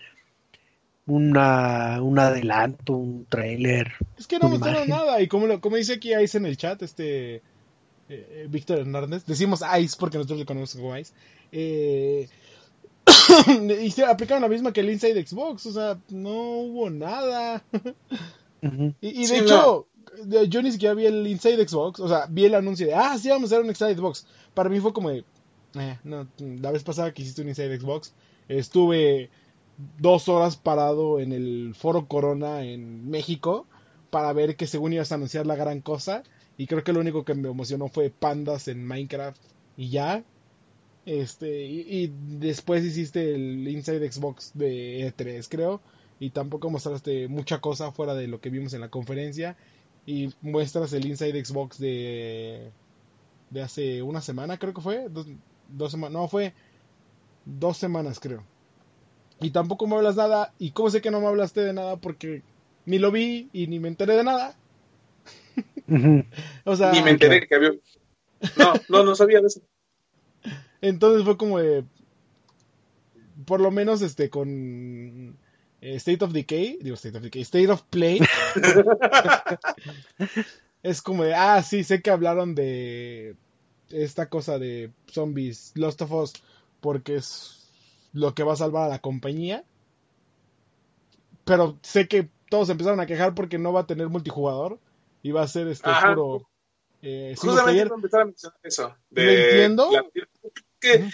Una, 1.06 2.02
un 2.02 2.18
adelanto, 2.20 2.94
un 2.94 3.26
trailer. 3.30 3.94
Es 4.18 4.26
que 4.28 4.40
no 4.40 4.50
mostraron 4.50 4.88
imagen. 4.88 5.06
nada. 5.06 5.22
Y 5.22 5.28
como, 5.28 5.46
lo- 5.46 5.62
como 5.62 5.76
dice 5.78 5.94
aquí 5.94 6.14
Ice 6.16 6.38
en 6.40 6.46
el 6.48 6.58
chat, 6.58 6.82
este 6.82 7.36
eh, 7.36 7.42
eh, 8.10 8.48
Víctor 8.50 8.80
Hernández, 8.80 9.26
decimos 9.26 9.62
Ice 9.80 9.96
porque 10.00 10.18
nosotros 10.18 10.40
le 10.40 10.46
conocemos 10.46 10.84
como 10.84 10.98
Ice. 10.98 11.14
Eh, 11.52 12.28
y 13.82 13.92
se 13.92 14.06
aplicaron 14.06 14.42
la 14.42 14.50
misma 14.50 14.74
que 14.74 14.82
el 14.82 14.90
Inside 14.90 15.26
Xbox. 15.26 15.66
O 15.66 15.74
sea, 15.74 16.00
no 16.10 16.32
hubo 16.60 16.90
nada. 16.90 17.64
Y, 19.02 19.24
y 19.24 19.28
de 19.28 19.28
Sí, 19.28 19.36
hecho, 19.38 19.88
yo 20.48 20.62
ni 20.62 20.72
siquiera 20.72 20.94
vi 20.96 21.06
el 21.06 21.28
Inside 21.28 21.68
Xbox. 21.68 22.00
O 22.00 22.08
sea, 22.08 22.26
vi 22.30 22.46
el 22.46 22.56
anuncio 22.56 22.88
de, 22.88 22.94
ah, 22.94 23.18
sí, 23.18 23.30
vamos 23.30 23.52
a 23.52 23.56
hacer 23.56 23.64
un 23.64 23.70
Inside 23.70 23.96
Xbox. 23.96 24.26
Para 24.54 24.70
mí 24.70 24.80
fue 24.80 24.94
como 24.94 25.10
de, 25.10 25.26
eh, 25.76 26.00
no, 26.04 26.28
la 26.40 26.72
vez 26.72 26.84
pasada 26.84 27.14
que 27.14 27.22
hiciste 27.22 27.42
un 27.42 27.50
Inside 27.50 27.80
Xbox, 27.80 28.14
estuve 28.48 29.30
dos 29.78 30.28
horas 30.30 30.58
parado 30.58 31.20
en 31.20 31.32
el 31.34 31.74
Foro 31.76 32.08
Corona 32.08 32.64
en 32.64 33.10
México 33.10 33.68
para 34.10 34.34
ver 34.34 34.56
que 34.56 34.68
según 34.68 34.94
ibas 34.94 35.12
a 35.12 35.16
anunciar 35.16 35.46
la 35.46 35.56
gran 35.56 35.82
cosa. 35.82 36.24
Y 36.58 36.66
creo 36.68 36.84
que 36.84 36.94
lo 36.94 37.00
único 37.02 37.24
que 37.24 37.36
me 37.36 37.50
emocionó 37.50 37.88
fue 37.88 38.10
pandas 38.10 38.68
en 38.68 38.86
Minecraft 38.86 39.42
y 39.78 39.90
ya. 39.90 40.24
Este, 41.08 41.66
y, 41.66 41.86
y 41.90 42.14
después 42.40 42.86
hiciste 42.86 43.34
el 43.36 43.68
Inside 43.68 44.12
Xbox 44.12 44.52
de 44.56 45.08
E3, 45.08 45.48
creo. 45.50 45.82
Y 46.20 46.32
tampoco 46.32 46.70
mostraste 46.70 47.30
mucha 47.30 47.62
cosa 47.62 47.94
fuera 47.94 48.14
de 48.16 48.28
lo 48.28 48.42
que 48.42 48.52
vimos 48.52 48.74
en 48.76 48.82
la 48.82 48.90
conferencia. 48.90 49.58
Y 50.06 50.34
muestras 50.42 50.94
el 50.94 51.08
Inside 51.08 51.46
Xbox 51.46 51.80
de, 51.80 52.72
de 53.52 53.62
hace 53.62 54.02
una 54.04 54.22
semana, 54.22 54.58
creo 54.60 54.74
que 54.74 54.82
fue. 54.82 55.10
Dos, 55.10 55.28
dos 55.70 55.92
semanas, 55.92 56.14
no, 56.14 56.28
fue 56.30 56.54
dos 57.46 57.78
semanas, 57.78 58.20
creo. 58.20 58.44
Y 59.42 59.52
tampoco 59.52 59.88
me 59.88 59.96
hablas 59.96 60.16
nada. 60.18 60.54
¿Y 60.60 60.72
cómo 60.72 60.90
sé 60.90 61.02
que 61.02 61.12
no 61.12 61.22
me 61.22 61.28
hablaste 61.28 61.62
de 61.62 61.74
nada? 61.74 61.98
Porque 61.98 62.44
ni 62.86 63.00
lo 63.00 63.12
vi 63.12 63.50
y 63.54 63.68
ni 63.68 63.80
me 63.80 63.88
enteré 63.90 64.16
de 64.16 64.24
nada. 64.24 64.56
Ujú. 65.88 66.24
O 66.66 66.76
sea, 66.76 66.92
Ni 66.92 67.02
me 67.02 67.12
enteré 67.12 67.48
que 67.48 67.56
había. 67.56 67.72
No, 68.56 68.74
no, 68.90 69.04
no 69.04 69.16
sabía 69.16 69.42
de 69.42 69.48
eso. 69.48 69.62
Entonces 70.82 71.24
fue 71.24 71.38
como 71.38 71.60
de. 71.60 71.84
Por 73.46 73.62
lo 73.62 73.72
menos 73.72 74.02
este 74.02 74.30
con 74.30 75.38
eh, 75.82 75.96
State 75.96 76.26
of 76.26 76.32
Decay, 76.32 76.80
digo 76.82 76.96
State 76.96 77.18
of 77.18 77.24
Decay, 77.24 77.42
State 77.44 77.72
of 77.72 77.84
Play. 77.84 78.20
es 80.84 81.02
como 81.02 81.24
de, 81.24 81.36
ah, 81.36 81.62
sí, 81.62 81.84
sé 81.84 82.02
que 82.02 82.10
hablaron 82.10 82.56
de 82.56 83.36
esta 83.90 84.30
cosa 84.30 84.60
de 84.60 84.92
zombies, 85.08 85.72
Lost 85.76 86.02
of 86.02 86.12
Us, 86.12 86.34
porque 86.82 87.18
es 87.18 87.70
lo 88.14 88.34
que 88.34 88.44
va 88.44 88.54
a 88.54 88.58
salvar 88.58 88.86
a 88.86 88.90
la 88.90 89.00
compañía. 89.00 89.64
Pero 91.46 91.78
sé 91.82 92.08
que 92.08 92.30
todos 92.50 92.70
empezaron 92.70 93.00
a 93.00 93.06
quejar 93.06 93.36
porque 93.36 93.58
no 93.58 93.72
va 93.72 93.82
a 93.82 93.88
tener 93.88 94.10
multijugador 94.10 94.80
y 95.22 95.32
va 95.32 95.44
a 95.44 95.48
ser 95.48 95.68
este 95.68 95.90
Ajá. 95.90 96.10
puro 96.10 96.48
eh, 97.02 97.36
Justamente 97.38 97.84
a 97.84 97.96
empezar 97.96 98.22
a 98.22 98.26
mencionar 98.26 98.60
eso. 98.64 98.96
¿Lo 99.12 99.22
entiendo? 99.22 99.92
la- 99.92 100.06
que, 100.80 101.10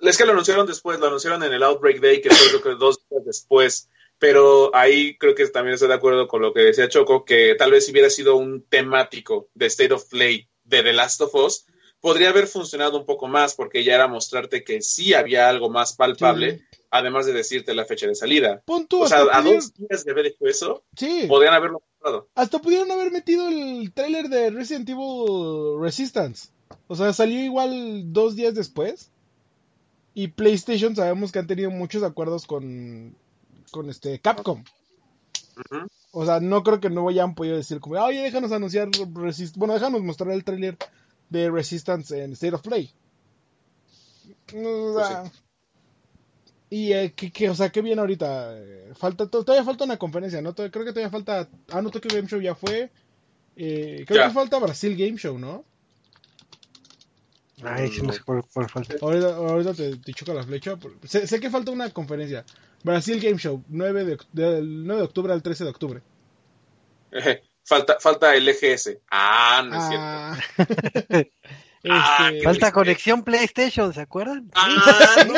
Es 0.00 0.16
que 0.16 0.24
lo 0.24 0.32
anunciaron 0.32 0.66
después, 0.66 0.98
lo 1.00 1.06
anunciaron 1.08 1.42
en 1.42 1.52
el 1.52 1.62
Outbreak 1.62 2.00
Day, 2.00 2.20
que 2.20 2.30
fue 2.30 2.48
creo 2.60 2.62
que 2.62 2.78
dos 2.78 2.98
días 3.10 3.24
después. 3.24 3.88
Pero 4.20 4.74
ahí 4.74 5.16
creo 5.16 5.34
que 5.34 5.46
también 5.48 5.74
estoy 5.74 5.88
de 5.88 5.94
acuerdo 5.94 6.26
con 6.26 6.42
lo 6.42 6.52
que 6.52 6.60
decía 6.60 6.88
Choco, 6.88 7.24
que 7.24 7.54
tal 7.56 7.70
vez 7.70 7.86
si 7.86 7.92
hubiera 7.92 8.10
sido 8.10 8.36
un 8.36 8.62
temático 8.62 9.48
de 9.54 9.66
State 9.66 9.92
of 9.94 10.08
Play 10.08 10.48
de 10.64 10.82
The 10.82 10.92
Last 10.92 11.20
of 11.20 11.34
Us, 11.36 11.66
podría 12.00 12.30
haber 12.30 12.46
funcionado 12.48 12.98
un 12.98 13.06
poco 13.06 13.28
más, 13.28 13.54
porque 13.54 13.84
ya 13.84 13.94
era 13.94 14.08
mostrarte 14.08 14.64
que 14.64 14.82
sí 14.82 15.14
había 15.14 15.48
algo 15.48 15.68
más 15.70 15.94
palpable, 15.94 16.64
además 16.90 17.26
de 17.26 17.32
decirte 17.32 17.74
la 17.74 17.84
fecha 17.84 18.06
de 18.08 18.14
salida. 18.16 18.62
Pon 18.66 18.86
tú, 18.88 19.02
O 19.02 19.08
sea, 19.08 19.20
a 19.20 19.24
pudieron- 19.42 19.54
dos 19.54 19.74
días 19.74 20.04
de 20.04 20.10
haber 20.12 20.26
hecho 20.26 20.46
eso, 20.46 20.84
sí. 20.96 21.26
podrían 21.28 21.54
haberlo 21.54 21.80
mostrado. 21.80 22.28
Hasta 22.34 22.58
pudieron 22.60 22.90
haber 22.90 23.10
metido 23.12 23.48
el 23.48 23.92
tráiler 23.94 24.28
de 24.28 24.50
Resident 24.50 24.88
Evil 24.88 25.80
Resistance. 25.80 26.48
O 26.86 26.96
sea, 26.96 27.12
salió 27.12 27.42
igual 27.42 28.12
dos 28.12 28.36
días 28.36 28.54
después. 28.54 29.10
Y 30.14 30.28
PlayStation 30.28 30.96
sabemos 30.96 31.30
que 31.32 31.38
han 31.38 31.46
tenido 31.46 31.70
muchos 31.70 32.02
acuerdos 32.02 32.46
con, 32.46 33.14
con 33.70 33.88
este 33.88 34.18
Capcom. 34.18 34.64
O 36.12 36.24
sea, 36.24 36.40
no 36.40 36.62
creo 36.62 36.80
que 36.80 36.90
no 36.90 37.08
hayan 37.08 37.34
podido 37.34 37.56
decir 37.56 37.78
como, 37.80 38.00
oye, 38.02 38.22
déjanos 38.22 38.50
anunciar 38.52 38.88
Resist 39.14 39.56
bueno, 39.56 39.74
déjanos 39.74 40.02
mostrar 40.02 40.30
el 40.32 40.44
tráiler 40.44 40.76
de 41.30 41.50
Resistance 41.50 42.22
en 42.22 42.32
State 42.32 42.54
of 42.54 42.62
Play. 42.62 42.90
O 44.54 44.98
sea, 44.98 45.30
y 46.70 46.92
eh, 46.92 47.12
que, 47.14 47.30
que, 47.30 47.50
o 47.50 47.54
sea, 47.54 47.70
qué 47.70 47.82
bien 47.82 47.98
ahorita. 47.98 48.56
Falta, 48.94 49.26
to- 49.28 49.44
todavía 49.44 49.64
falta 49.64 49.84
una 49.84 49.96
conferencia, 49.98 50.40
¿no? 50.42 50.54
Creo 50.54 50.70
que 50.70 50.92
todavía 50.92 51.10
falta. 51.10 51.48
Ah, 51.70 51.82
no, 51.82 51.90
Tokyo 51.90 52.10
Game 52.14 52.28
Show 52.28 52.40
ya 52.40 52.54
fue. 52.54 52.90
Eh, 53.56 54.04
creo 54.06 54.20
Ya. 54.22 54.28
que 54.28 54.34
falta 54.34 54.58
Brasil 54.58 54.96
Game 54.96 55.18
Show, 55.18 55.38
¿no? 55.38 55.64
Ay, 57.64 57.88
sí, 57.88 58.02
no 58.02 58.12
sé 58.12 58.20
por, 58.24 58.46
por 58.48 58.68
falta. 58.70 58.94
Ahorita, 59.00 59.34
ahorita 59.34 59.74
te, 59.74 59.96
te 59.96 60.12
choca 60.14 60.34
la 60.34 60.44
flecha. 60.44 60.76
Sé, 61.04 61.26
sé 61.26 61.40
que 61.40 61.50
falta 61.50 61.70
una 61.72 61.90
conferencia. 61.90 62.44
Brasil 62.84 63.20
Game 63.20 63.38
Show, 63.38 63.64
9 63.68 64.04
de, 64.04 64.18
del 64.32 64.86
9 64.86 65.00
de 65.00 65.06
octubre 65.06 65.32
al 65.32 65.42
13 65.42 65.64
de 65.64 65.70
octubre. 65.70 66.02
Falta, 67.64 67.98
falta 68.00 68.34
el 68.34 68.48
EGS. 68.48 68.96
Ah, 69.10 69.62
no 69.68 69.76
es 69.76 69.88
cierto. 69.88 70.72
Ah. 71.10 71.24
Ah, 71.84 72.26
Este, 72.28 72.38
qué 72.38 72.44
Falta 72.44 72.58
triste. 72.60 72.72
conexión 72.72 73.22
PlayStation, 73.22 73.94
¿se 73.94 74.00
acuerdan? 74.00 74.50
Ah, 74.54 75.24
no. 75.26 75.34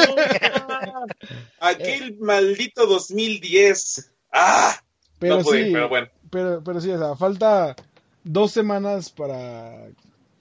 Aquel 1.60 2.16
maldito 2.18 2.86
2010. 2.86 4.10
Ah, 4.32 4.74
pero 5.18 5.36
no 5.36 5.42
pude, 5.42 5.66
sí, 5.66 5.72
pero 5.72 5.88
bueno. 5.88 6.09
pero, 6.30 6.64
pero 6.64 6.80
sí, 6.80 6.90
o 6.90 6.98
sea, 6.98 7.14
falta 7.14 7.76
dos 8.24 8.52
semanas 8.52 9.10
para 9.10 9.88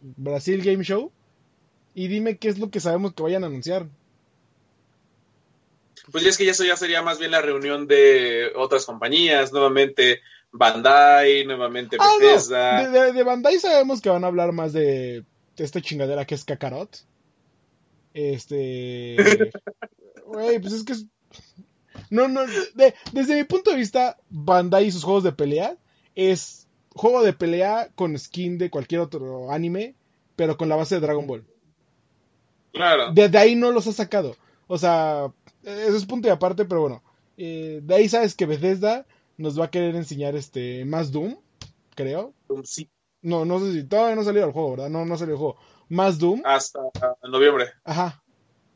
Brasil 0.02 0.64
Game 0.64 0.84
Show. 0.86 1.12
Y 2.00 2.08
dime 2.08 2.38
qué 2.38 2.48
es 2.48 2.58
lo 2.60 2.70
que 2.72 2.80
sabemos 2.80 3.14
que 3.14 3.24
vayan 3.24 3.44
a 3.44 3.48
anunciar. 3.48 3.86
Pues 6.14 6.24
ya 6.24 6.30
es 6.30 6.38
que 6.38 6.46
ya 6.46 6.52
eso 6.52 6.64
ya 6.64 6.78
sería 6.78 7.02
más 7.02 7.20
bien 7.20 7.32
la 7.32 7.42
reunión 7.42 7.88
de 7.88 8.54
otras 8.56 8.86
compañías, 8.86 9.52
nuevamente 9.52 10.22
Bandai, 10.54 11.46
nuevamente 11.46 11.98
Ah, 12.00 12.10
Bethesda. 12.22 12.84
no. 12.84 12.92
De, 12.92 13.00
de- 13.08 13.12
de 13.12 13.24
Bandai 13.24 13.60
sabemos 13.60 14.00
que 14.00 14.08
van 14.10 14.24
a 14.24 14.28
hablar 14.28 14.54
más 14.54 14.72
de, 14.72 15.26
de 15.58 15.64
esta 15.66 15.82
chingadera 15.82 16.24
que 16.26 16.36
es 16.36 16.46
Kakarot. 16.46 17.04
Este. 18.14 19.18
Güey, 20.26 20.60
pues 20.60 20.74
es 20.74 20.84
que 20.86 20.94
es. 20.94 21.06
No, 22.10 22.30
no. 22.30 22.46
de- 22.76 22.94
desde 23.12 23.36
mi 23.36 23.44
punto 23.44 23.72
de 23.72 23.78
vista, 23.78 24.18
Bandai 24.30 24.86
y 24.86 24.92
sus 24.94 25.04
juegos 25.04 25.26
de 25.26 25.34
pelea 25.34 25.76
es 26.16 26.66
juego 26.92 27.24
de 27.24 27.34
pelea 27.34 27.90
con 27.96 28.18
skin 28.18 28.58
de 28.58 28.70
cualquier 28.70 29.02
otro 29.02 29.52
anime, 29.52 29.96
pero 30.38 30.56
con 30.56 30.70
la 30.70 30.78
base 30.78 30.96
de 30.96 31.02
Dragon 31.02 31.28
Ball. 31.28 31.44
Claro. 32.74 33.12
Desde 33.14 33.38
ahí 33.38 33.56
no 33.56 33.72
los 33.72 33.88
ha 33.88 33.94
sacado. 33.94 34.36
O 34.68 34.78
sea, 34.78 35.32
eso 35.64 35.96
es 35.96 36.06
punto 36.06 36.28
y 36.28 36.32
aparte, 36.32 36.66
pero 36.66 36.82
bueno. 36.82 37.04
Eh, 37.38 37.80
de 37.84 37.96
ahí 37.96 38.10
sabes 38.10 38.36
que 38.36 38.46
Bethesda 38.46 39.06
nos 39.38 39.60
va 39.60 39.66
a 39.66 39.72
querer 39.72 39.96
enseñar 39.96 40.36
este 40.36 40.84
más 40.86 41.12
Doom, 41.12 41.38
creo. 41.96 42.34
Sí, 42.64 42.90
No, 43.22 43.46
no 43.46 43.60
sé 43.60 43.72
si 43.74 43.84
todavía 43.86 44.16
no 44.16 44.22
ha 44.22 44.26
salido 44.26 44.46
el 44.46 44.52
juego, 44.52 44.72
¿verdad? 44.72 44.90
No, 44.90 45.06
no 45.06 45.14
ha 45.14 45.18
salido 45.18 45.36
el 45.36 45.40
juego. 45.40 45.58
Más 45.88 46.20
Doom. 46.20 46.42
hasta 46.46 46.80
noviembre. 47.24 47.66
Ajá. 47.84 48.22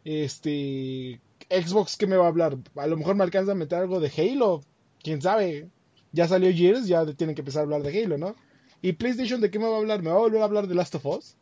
Este. 0.03 1.19
Xbox, 1.49 1.97
¿qué 1.97 2.07
me 2.07 2.17
va 2.17 2.25
a 2.25 2.29
hablar? 2.29 2.57
A 2.75 2.87
lo 2.87 2.97
mejor 2.97 3.15
me 3.15 3.23
alcanza 3.23 3.51
a 3.51 3.55
meter 3.55 3.79
algo 3.79 3.99
de 3.99 4.11
Halo. 4.17 4.61
Quién 5.01 5.21
sabe. 5.21 5.69
Ya 6.11 6.27
salió 6.27 6.51
Gears, 6.53 6.87
ya 6.87 7.05
tienen 7.13 7.35
que 7.35 7.41
empezar 7.41 7.61
a 7.61 7.63
hablar 7.63 7.83
de 7.83 8.03
Halo, 8.03 8.17
¿no? 8.17 8.35
¿Y 8.81 8.93
PlayStation 8.93 9.41
de 9.41 9.49
qué 9.51 9.59
me 9.59 9.67
va 9.67 9.75
a 9.75 9.79
hablar? 9.79 10.01
¿Me 10.01 10.09
va 10.09 10.15
a 10.17 10.19
volver 10.19 10.41
a 10.41 10.45
hablar 10.45 10.67
de 10.67 10.75
Last 10.75 10.95
of 10.95 11.05
Us? 11.05 11.35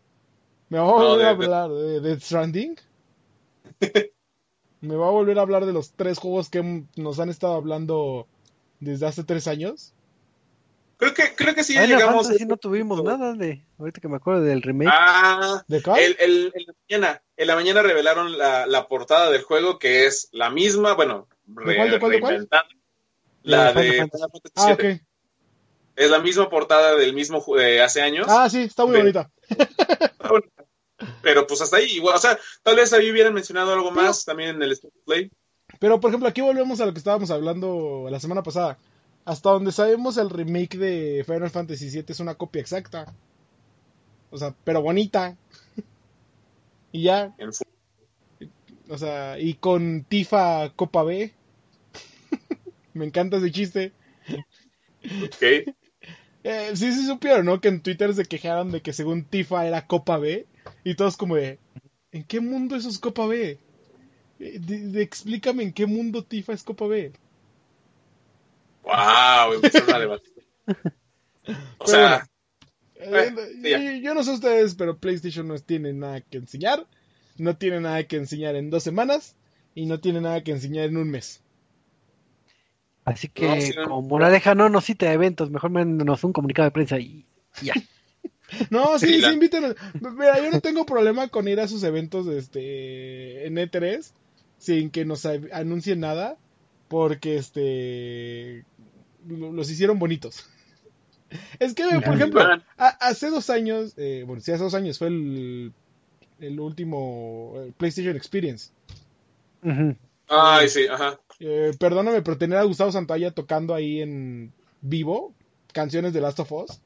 ¿Me 0.71 0.79
va 0.79 0.85
a 0.85 0.87
No, 0.87 0.93
volver 1.09 1.25
a 1.25 1.35
de- 1.35 1.45
hablar 1.45 1.69
de 1.69 1.99
Death 1.99 2.21
Stranding? 2.21 2.79
¿Me 4.79 4.95
va 4.95 5.07
a 5.07 5.11
volver 5.11 5.37
a 5.37 5.41
hablar 5.41 5.65
de 5.65 5.73
los 5.73 5.91
tres 5.91 6.17
juegos 6.17 6.49
que 6.49 6.85
nos 6.95 7.19
han 7.19 7.27
estado 7.29 7.55
hablando 7.55 8.25
desde 8.79 9.05
hace 9.05 9.25
tres 9.25 9.47
años? 9.47 9.93
Creo 10.95 11.13
que, 11.13 11.35
creo 11.35 11.53
que 11.53 11.65
sí 11.65 11.73
ya 11.73 11.81
Final 11.81 11.97
llegamos. 11.99 12.27
Fantasy 12.27 12.45
no 12.45 12.55
tuvimos 12.55 13.03
nada 13.03 13.33
de. 13.33 13.65
Ahorita 13.77 13.99
que 13.99 14.07
me 14.07 14.15
acuerdo 14.15 14.43
del 14.43 14.61
remake. 14.61 14.93
Ah, 14.95 15.61
¿De 15.67 15.81
cuál? 15.83 15.99
el, 15.99 16.15
el- 16.19 16.51
en 16.55 16.63
la 16.65 16.73
mañana, 16.87 17.21
en 17.35 17.47
la 17.47 17.55
mañana 17.55 17.81
revelaron 17.81 18.37
la, 18.37 18.65
la 18.65 18.87
portada 18.87 19.29
del 19.29 19.41
juego 19.43 19.77
que 19.77 20.05
es 20.05 20.29
la 20.31 20.49
misma, 20.49 20.93
bueno, 20.93 21.27
¿De 21.47 21.75
cuál, 21.75 21.91
de 21.91 21.99
cuál, 21.99 22.11
de 22.13 22.19
cuál? 22.21 22.31
reinventada. 22.31 22.63
La 23.43 23.73
De 23.73 23.83
de 23.83 24.09
Ah, 24.55 24.71
ok. 24.71 24.85
Es 25.97 26.09
la 26.09 26.19
misma 26.19 26.49
portada 26.49 26.95
del 26.95 27.13
mismo 27.13 27.43
de 27.57 27.81
hace 27.81 28.01
años. 28.01 28.27
Ah, 28.29 28.49
sí, 28.49 28.61
está 28.61 28.85
muy 28.85 28.93
Bien. 28.93 29.03
bonita. 29.03 29.29
Pero 31.21 31.45
pues 31.47 31.61
hasta 31.61 31.77
ahí, 31.77 31.85
igual, 31.91 32.15
o 32.15 32.19
sea, 32.19 32.37
tal 32.63 32.75
vez 32.75 32.91
ahí 32.93 33.11
hubieran 33.11 33.33
mencionado 33.33 33.73
algo 33.73 33.89
Pero- 33.93 34.01
más 34.01 34.25
también 34.25 34.49
en 34.55 34.63
el 34.63 34.77
Play. 35.05 35.31
Pero, 35.79 35.99
por 35.99 36.09
ejemplo, 36.09 36.27
aquí 36.27 36.41
volvemos 36.41 36.81
a 36.81 36.85
lo 36.85 36.91
que 36.91 36.97
estábamos 36.99 37.31
hablando 37.31 38.07
la 38.09 38.19
semana 38.19 38.43
pasada. 38.43 38.77
Hasta 39.23 39.51
donde 39.51 39.71
sabemos, 39.71 40.17
el 40.17 40.29
remake 40.29 40.77
de 40.77 41.23
Final 41.25 41.49
Fantasy 41.49 41.89
VII 41.89 42.05
es 42.09 42.19
una 42.19 42.35
copia 42.35 42.61
exacta. 42.61 43.13
O 44.31 44.37
sea, 44.37 44.53
pero 44.63 44.81
bonita. 44.81 45.37
y 46.91 47.03
ya. 47.03 47.33
O 48.89 48.97
sea, 48.97 49.39
y 49.39 49.53
con 49.53 50.03
Tifa 50.03 50.73
Copa 50.75 51.03
B. 51.03 51.33
Me 52.93 53.05
encanta 53.05 53.37
ese 53.37 53.51
chiste. 53.51 53.93
Ok. 55.23 55.73
Eh, 56.43 56.71
sí, 56.73 56.91
sí 56.91 57.05
supieron, 57.05 57.45
¿no? 57.45 57.61
Que 57.61 57.67
en 57.67 57.83
Twitter 57.83 58.15
se 58.15 58.25
quejaron 58.25 58.71
de 58.71 58.81
que 58.81 58.93
según 58.93 59.25
Tifa 59.25 59.67
era 59.67 59.85
Copa 59.85 60.17
B. 60.17 60.47
Y 60.83 60.95
todos 60.95 61.17
como 61.17 61.35
de, 61.35 61.59
¿en 62.11 62.23
qué 62.23 62.39
mundo 62.39 62.75
eso 62.75 62.89
es 62.89 62.99
Copa 62.99 63.25
B? 63.27 63.57
Eh, 64.39 64.59
de- 64.59 65.01
explícame 65.01 65.63
en 65.63 65.73
qué 65.73 65.85
mundo 65.85 66.23
Tifa 66.23 66.53
es 66.53 66.63
Copa 66.63 66.87
B. 66.87 67.11
Wow, 68.83 69.53
empezaron 69.53 69.93
a 69.93 69.99
debatir. 69.99 70.33
O 71.77 71.87
sea, 71.87 72.27
Eh, 72.95 73.33
ya. 73.63 73.79
yo, 73.79 73.91
yo 73.99 74.13
no 74.13 74.23
sé 74.23 74.31
ustedes, 74.31 74.75
pero 74.75 74.97
PlayStation 74.97 75.47
no 75.47 75.57
tiene 75.59 75.91
nada 75.93 76.21
que 76.21 76.37
enseñar. 76.37 76.85
No 77.37 77.57
tiene 77.57 77.79
nada 77.79 78.03
que 78.03 78.17
enseñar 78.17 78.55
en 78.55 78.69
dos 78.69 78.83
semanas. 78.83 79.35
Y 79.73 79.85
no 79.85 79.99
tiene 79.99 80.21
nada 80.21 80.43
que 80.43 80.51
enseñar 80.51 80.85
en 80.85 80.97
un 80.97 81.09
mes. 81.09 81.41
Así 83.05 83.27
que, 83.29 83.47
No, 83.47 83.61
sí, 83.61 83.73
no. 83.75 83.83
como 83.85 84.01
moraleja, 84.03 84.53
no 84.53 84.69
nos 84.69 84.85
cite 84.85 85.07
a 85.07 85.13
eventos, 85.13 85.49
mejor 85.49 85.71
mándenos 85.71 86.23
un 86.23 86.33
comunicado 86.33 86.67
de 86.67 86.71
prensa 86.71 86.99
y 86.99 87.25
ya. 87.63 87.73
No, 88.69 88.97
sí, 88.99 89.07
Sí, 89.07 89.13
sí, 89.15 89.21
la- 89.21 89.31
invítenos. 89.33 89.75
Mira, 89.99 90.39
yo 90.43 90.51
no 90.51 90.59
tengo 90.61 90.85
problema 90.85 91.27
con 91.29 91.47
ir 91.47 91.59
a 91.59 91.67
sus 91.67 91.83
eventos 91.83 92.27
este, 92.27 93.45
en 93.47 93.55
E3 93.55 94.11
sin 94.57 94.89
que 94.91 95.05
nos 95.05 95.25
anuncien 95.25 95.99
nada. 95.99 96.37
Porque 96.87 97.37
este 97.37 98.65
lo- 99.27 99.51
los 99.53 99.69
hicieron 99.69 99.97
bonitos. 99.99 100.45
Es 101.59 101.73
que, 101.73 101.83
por 101.83 102.15
ejemplo, 102.15 102.41
a- 102.77 102.87
hace 102.99 103.29
dos 103.29 103.49
años, 103.49 103.93
eh, 103.95 104.23
bueno, 104.27 104.41
sí, 104.41 104.51
hace 104.51 104.63
dos 104.63 104.73
años 104.73 104.97
fue 104.97 105.07
el, 105.07 105.71
el 106.39 106.59
último 106.59 107.53
eh, 107.57 107.71
PlayStation 107.77 108.17
Experience. 108.17 108.71
Ay, 110.27 110.67
sí, 110.67 110.85
ajá. 110.89 111.19
Eh, 111.39 111.71
perdóname, 111.79 112.21
pero 112.21 112.37
tener 112.37 112.57
a 112.57 112.63
Gustavo 112.63 112.91
Santalla 112.91 113.31
tocando 113.31 113.73
ahí 113.73 114.01
en 114.01 114.51
vivo 114.81 115.33
canciones 115.73 116.11
de 116.13 116.19
Last 116.21 116.39
of 116.41 116.51
Us 116.51 116.81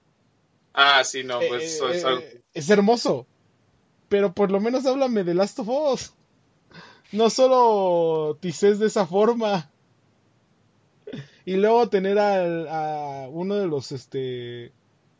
Ah, 0.76 1.03
sí, 1.03 1.23
no, 1.23 1.39
pues 1.39 1.64
eh, 1.64 1.65
eso 1.76 1.89
es 1.89 2.03
eh, 2.22 2.41
es 2.53 2.69
hermoso. 2.69 3.26
Pero 4.10 4.34
por 4.34 4.52
lo 4.52 4.60
menos 4.60 4.85
háblame 4.85 5.23
de 5.23 5.34
Last 5.34 5.60
of 5.60 5.69
Us. 5.69 6.14
No 7.11 7.30
solo 7.30 8.38
tices 8.39 8.80
de 8.80 8.88
esa 8.88 9.06
forma. 9.07 9.69
Y 11.45 11.56
luego 11.57 11.89
tener 11.89 12.18
al- 12.19 12.68
a 12.68 13.27
uno 13.30 13.56
de 13.56 13.68
los 13.68 13.91
este 13.91 14.72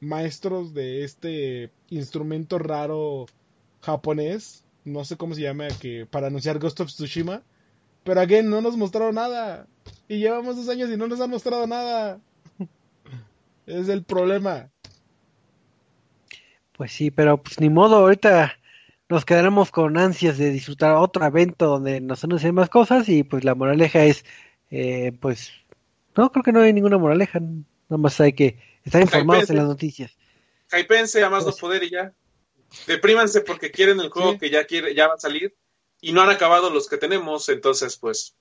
maestros 0.02 0.74
de 0.74 1.04
este 1.04 1.72
instrumento 1.90 2.60
raro 2.60 3.26
japonés, 3.82 4.64
no 4.84 5.06
sé 5.06 5.18
cómo 5.18 5.36
se 5.36 5.42
llama, 5.42 5.68
que 5.80 6.06
para 6.06 6.28
anunciar 6.28 6.60
Ghost 6.60 6.80
of 6.82 6.90
Tsushima. 6.90 7.44
Pero 8.04 8.22
again, 8.22 8.50
no 8.50 8.62
nos 8.62 8.78
mostraron 8.78 9.16
nada. 9.16 9.68
Y 10.08 10.20
llevamos 10.20 10.56
dos 10.58 10.70
años 10.70 10.90
y 10.92 10.98
no 10.98 11.08
nos 11.08 11.22
han 11.22 11.30
mostrado 11.30 11.66
nada. 11.66 12.20
Es 13.66 13.90
el 13.90 14.04
problema. 14.04 14.70
Pues 16.78 16.92
sí, 16.92 17.12
pero 17.12 17.42
pues 17.42 17.60
ni 17.60 17.70
modo, 17.70 17.96
ahorita 17.98 18.58
nos 19.08 19.24
quedaremos 19.24 19.72
con 19.72 19.98
ansias 19.98 20.38
de 20.38 20.52
disfrutar 20.52 20.96
otro 20.96 21.26
evento 21.26 21.68
donde 21.68 22.02
nos 22.02 22.24
anuncien 22.24 22.56
más 22.56 22.70
cosas 22.70 23.08
y 23.08 23.24
pues 23.24 23.44
la 23.44 23.56
moraleja 23.56 24.04
es, 24.04 24.26
eh, 24.72 25.14
pues, 25.22 25.52
no, 26.18 26.32
creo 26.32 26.44
que 26.44 26.52
no 26.52 26.62
hay 26.62 26.74
ninguna 26.74 26.98
moraleja, 26.98 27.40
nada 27.40 27.58
más 27.90 28.20
hay 28.20 28.34
que 28.34 28.58
estar 28.84 29.02
informados 29.02 29.50
en 29.50 29.58
las 29.58 29.68
noticias. 29.68 30.18
Hypense 30.72 31.24
a 31.24 31.30
más 31.30 31.44
no 31.46 31.52
Pues- 31.52 31.62
poder 31.62 31.84
y 31.84 31.92
ya. 31.92 32.14
Deprímanse 32.88 33.42
porque 33.42 33.72
quieren 33.72 34.00
el 34.00 34.10
juego 34.10 34.34
Sí. 34.34 34.40
que 34.40 34.50
ya 34.50 34.66
quiere, 34.66 34.94
ya 34.96 35.08
va 35.08 35.14
a 35.14 35.20
salir 35.20 35.56
y 36.02 36.12
no 36.12 36.22
han 36.24 36.30
acabado 36.30 36.70
los 36.72 36.90
que 36.90 36.98
tenemos, 36.98 37.48
entonces 37.50 37.96
pues 37.98 38.36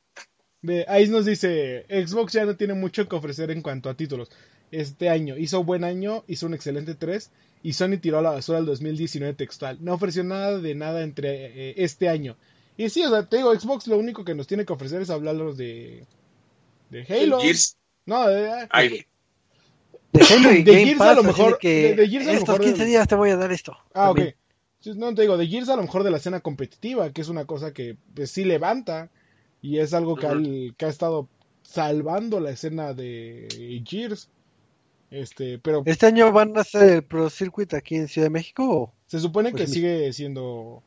Ve, 0.66 0.86
Ahí 0.88 1.06
nos 1.08 1.26
dice, 1.26 1.84
Xbox 1.90 2.32
ya 2.32 2.46
no 2.46 2.56
tiene 2.56 2.72
mucho 2.72 3.06
que 3.06 3.14
ofrecer 3.14 3.50
en 3.50 3.60
cuanto 3.60 3.90
a 3.90 3.94
títulos. 3.94 4.30
Este 4.70 5.10
año 5.10 5.36
hizo 5.36 5.62
buen 5.62 5.84
año, 5.84 6.24
hizo 6.26 6.46
un 6.46 6.54
excelente 6.54 6.94
3 6.94 7.30
y 7.64 7.72
Sony 7.72 7.98
tiró 8.00 8.18
a 8.18 8.22
la 8.22 8.30
basura 8.30 8.58
el 8.58 8.66
2019 8.66 9.34
textual. 9.34 9.78
No 9.80 9.94
ofreció 9.94 10.22
nada 10.22 10.58
de 10.58 10.74
nada 10.76 11.02
entre 11.02 11.46
eh, 11.70 11.74
este 11.78 12.08
año. 12.08 12.36
Y 12.76 12.88
sí, 12.90 13.02
o 13.04 13.10
sea, 13.10 13.28
te 13.28 13.38
digo, 13.38 13.52
Xbox 13.58 13.86
lo 13.88 13.98
único 13.98 14.24
que 14.24 14.34
nos 14.36 14.46
tiene 14.46 14.64
que 14.64 14.72
ofrecer 14.72 15.00
es 15.02 15.10
hablarnos 15.10 15.56
de, 15.56 16.04
de 16.90 17.02
Halo. 17.08 17.40
Gears, 17.40 17.76
No, 18.06 18.28
de, 18.28 18.66
ay, 18.70 19.06
De 20.12 20.22
Halo 20.22 20.52
y 20.52 20.62
De 20.62 20.72
Game 20.72 20.84
Gears 20.84 21.00
a 21.00 21.04
Pass, 21.04 21.14
lo 21.16 21.20
así 21.22 21.26
mejor- 21.28 21.52
de 21.54 21.58
que 21.58 21.82
de- 21.82 21.94
de 21.96 22.08
Gears 22.08 22.26
a 22.26 22.32
lo 22.32 22.38
estos 22.38 22.48
mejor 22.50 22.64
15 22.66 22.78
del- 22.78 22.88
días 22.88 23.08
te 23.08 23.14
voy 23.14 23.30
a 23.30 23.36
dar 23.36 23.50
esto. 23.50 23.76
Ah, 23.94 24.10
ok. 24.10 24.16
también. 24.16 24.36
Sí, 24.80 24.92
No 24.96 25.14
te 25.14 25.22
digo, 25.22 25.38
de 25.38 25.46
Gears 25.46 25.68
a 25.70 25.76
lo 25.76 25.82
mejor 25.82 26.02
de 26.04 26.10
la 26.10 26.18
escena 26.18 26.40
competitiva, 26.40 27.10
que 27.12 27.22
es 27.22 27.28
una 27.28 27.46
cosa 27.46 27.72
que 27.72 27.96
pues, 28.14 28.30
sí 28.30 28.44
levanta 28.44 29.08
y 29.62 29.78
es 29.78 29.94
algo 29.94 30.14
que, 30.16 30.26
al- 30.26 30.74
que 30.76 30.84
ha 30.84 30.90
estado 30.90 31.28
salvando 31.62 32.38
la 32.40 32.50
escena 32.50 32.92
de 32.92 33.82
Gears. 33.88 34.28
Este, 35.14 35.60
pero 35.60 35.84
¿Este 35.86 36.06
año 36.06 36.32
van 36.32 36.56
a 36.56 36.62
hacer 36.62 36.90
el 36.90 37.02
Pro 37.04 37.30
Circuit 37.30 37.72
aquí 37.74 37.94
en 37.94 38.08
Ciudad 38.08 38.26
de 38.26 38.30
México? 38.30 38.68
o? 38.68 38.92
se 39.06 39.20
supone 39.20 39.52
pues 39.52 39.62
que 39.62 39.66
sí. 39.68 39.74
sigue 39.74 40.12
siendo 40.12 40.82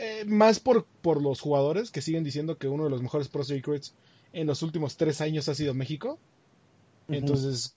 eh, 0.00 0.24
más 0.26 0.60
por, 0.60 0.84
por 1.02 1.20
los 1.20 1.40
jugadores 1.40 1.90
que 1.90 2.00
siguen 2.00 2.22
diciendo 2.22 2.56
que 2.56 2.68
uno 2.68 2.84
de 2.84 2.90
los 2.90 3.02
mejores 3.02 3.26
Pro 3.26 3.42
Circuits 3.42 3.94
en 4.32 4.46
los 4.46 4.62
últimos 4.62 4.96
tres 4.96 5.20
años 5.20 5.48
ha 5.48 5.56
sido 5.56 5.74
México. 5.74 6.20
Entonces, 7.08 7.74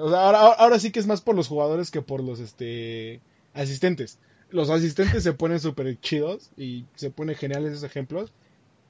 ahora, 0.00 0.52
ahora 0.52 0.78
sí 0.78 0.90
que 0.90 1.00
es 1.00 1.06
más 1.06 1.20
por 1.20 1.34
los 1.34 1.48
jugadores 1.48 1.90
que 1.90 2.00
por 2.00 2.22
los 2.22 2.40
este 2.40 3.20
asistentes. 3.52 4.18
Los 4.48 4.70
asistentes 4.70 5.22
se 5.22 5.34
ponen 5.34 5.60
súper 5.60 6.00
chidos 6.00 6.50
y 6.56 6.86
se 6.94 7.10
ponen 7.10 7.36
geniales 7.36 7.72
esos 7.72 7.84
ejemplos, 7.84 8.32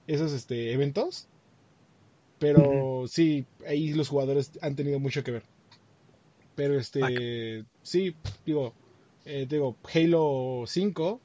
esos 0.07 0.33
este 0.33 0.73
eventos. 0.73 1.27
Pero 2.39 3.07
sí, 3.09 3.47
ahí 3.67 3.95
los 3.95 4.09
jugadores 4.09 4.53
han 4.61 4.77
tenido 4.77 5.01
mucho 5.01 5.25
que 5.25 5.33
ver. 5.33 5.56
Pero 6.57 6.79
este, 6.79 7.65
sí, 7.83 8.17
digo, 8.45 8.75
eh, 9.27 9.47
digo, 9.49 9.77
Halo 9.95 10.65
5. 10.67 11.21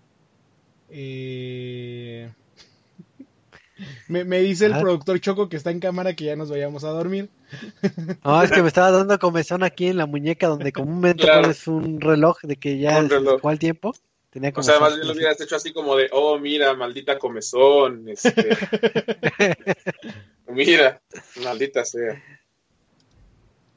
eh, 0.90 2.30
me, 4.10 4.26
me 4.26 4.40
dice 4.42 4.66
el 4.66 4.74
Ajá. 4.74 4.82
productor 4.82 5.20
Choco 5.22 5.48
que 5.50 5.56
está 5.56 5.72
en 5.72 5.80
cámara 5.80 6.14
que 6.16 6.26
ya 6.26 6.36
nos 6.36 6.52
vayamos 6.52 6.84
a 6.84 6.90
dormir. 6.90 7.30
No, 8.24 8.32
es 8.44 8.52
que 8.52 8.62
me 8.62 8.68
estaba 8.68 8.92
dando 8.92 9.18
comezón 9.18 9.64
aquí 9.64 9.88
en 9.88 9.98
la 9.98 10.06
muñeca 10.06 10.48
donde 10.48 10.74
comúnmente 10.74 11.24
Claro. 11.24 11.44
pones 11.44 11.68
un 11.68 12.02
reloj 12.02 12.40
de 12.44 12.58
que 12.58 12.78
ya 12.78 13.00
acabó 13.00 13.52
el 13.52 13.60
tiempo. 13.60 13.94
Tenía 14.32 14.54
o 14.56 14.64
sea, 14.64 14.80
más 14.80 14.96
bien 14.96 15.08
lo 15.08 15.14
hubieras 15.14 15.40
hecho 15.42 15.58
así 15.58 15.74
como 15.74 15.96
de, 15.96 16.10
oh, 16.14 16.40
mira, 16.40 16.74
maldita 16.74 17.20
comezón, 17.20 18.08
este, 18.08 18.32
mira, 20.48 21.02
maldita 21.44 21.84
sea. 21.84 22.22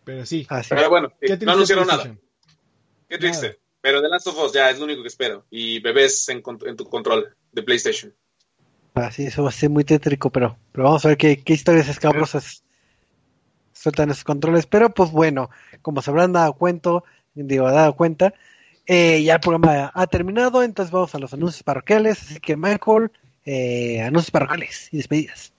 Pero 0.05 0.27
sí. 0.27 0.47
Así. 0.49 0.71
Pero 0.71 0.91
bueno, 0.91 1.09
¿Qué 1.21 1.27
eh, 1.27 1.29
triste 1.29 1.47
no 1.47 1.53
anunciaron 1.53 1.87
nada. 1.87 2.17
Qué 3.09 3.19
triste. 3.19 3.47
Nada. 3.49 3.59
Pero 3.81 4.01
The 4.01 4.09
Last 4.09 4.27
of 4.29 4.39
Us 4.39 4.53
ya 4.53 4.71
es 4.71 4.79
lo 4.79 4.85
único 4.85 5.03
que 5.03 5.09
espero. 5.09 5.45
Y 5.51 5.81
bebés 5.81 6.29
en, 6.29 6.43
tu 6.43 6.89
control 6.89 7.37
de 7.53 7.63
PlayStation. 7.63 8.15
Así, 8.95 9.27
eso 9.27 9.43
va 9.43 9.49
a 9.49 9.53
ser 9.53 9.71
muy 9.71 9.85
tétrico, 9.85 10.31
pero, 10.31 10.57
pero 10.73 10.85
vamos 10.85 11.05
a 11.05 11.09
ver 11.09 11.17
qué, 11.17 11.43
qué 11.43 11.53
historias 11.53 11.89
escabrosas 11.89 12.65
sueltan 13.73 14.11
esos 14.11 14.25
controles. 14.25 14.67
Pero 14.67 14.93
pues 14.95 15.11
bueno, 15.11 15.51
como 15.83 16.01
se 16.01 16.11
habrán 16.11 16.33
dado 16.33 16.55
cuenta, 16.55 17.03
digo, 17.35 17.71
dado 17.71 17.95
cuenta, 17.95 18.35
eh, 18.87 19.23
ya 19.23 19.35
el 19.35 19.41
programa 19.41 19.91
ha 19.95 20.07
terminado, 20.07 20.63
entonces 20.63 20.93
vamos 20.93 21.15
a 21.15 21.19
los 21.19 21.33
anuncios 21.33 21.63
parroquiales. 21.63 22.23
Así 22.23 22.41
que 22.41 22.57
Michael, 22.57 23.11
eh, 23.45 24.03
anuncios 24.03 24.31
parroquiales 24.31 24.89
y 24.93 24.99
despedidas. 24.99 25.54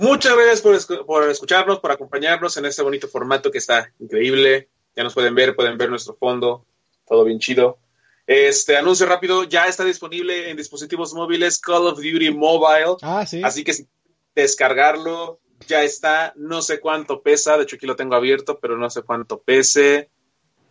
Muchas 0.00 0.34
gracias 0.34 0.62
por, 0.62 1.04
por 1.04 1.28
escucharnos, 1.28 1.78
por 1.78 1.92
acompañarnos 1.92 2.56
en 2.56 2.64
este 2.64 2.82
bonito 2.82 3.06
formato 3.06 3.50
que 3.50 3.58
está 3.58 3.92
increíble. 3.98 4.70
Ya 4.96 5.04
nos 5.04 5.12
pueden 5.12 5.34
ver, 5.34 5.54
pueden 5.54 5.76
ver 5.76 5.90
nuestro 5.90 6.16
fondo, 6.16 6.64
todo 7.06 7.22
bien 7.22 7.38
chido. 7.38 7.78
Este 8.26 8.78
anuncio 8.78 9.04
rápido, 9.04 9.44
ya 9.44 9.66
está 9.66 9.84
disponible 9.84 10.48
en 10.48 10.56
dispositivos 10.56 11.12
móviles 11.12 11.58
Call 11.58 11.86
of 11.86 11.98
Duty 11.98 12.30
Mobile. 12.30 12.96
Ah, 13.02 13.26
sí. 13.26 13.42
Así 13.44 13.62
que 13.62 13.74
si 13.74 13.88
descargarlo, 14.34 15.38
ya 15.68 15.82
está. 15.82 16.32
No 16.34 16.62
sé 16.62 16.80
cuánto 16.80 17.20
pesa, 17.20 17.58
de 17.58 17.64
hecho 17.64 17.76
aquí 17.76 17.86
lo 17.86 17.96
tengo 17.96 18.14
abierto, 18.14 18.58
pero 18.58 18.78
no 18.78 18.88
sé 18.88 19.02
cuánto 19.02 19.42
pese. 19.42 20.08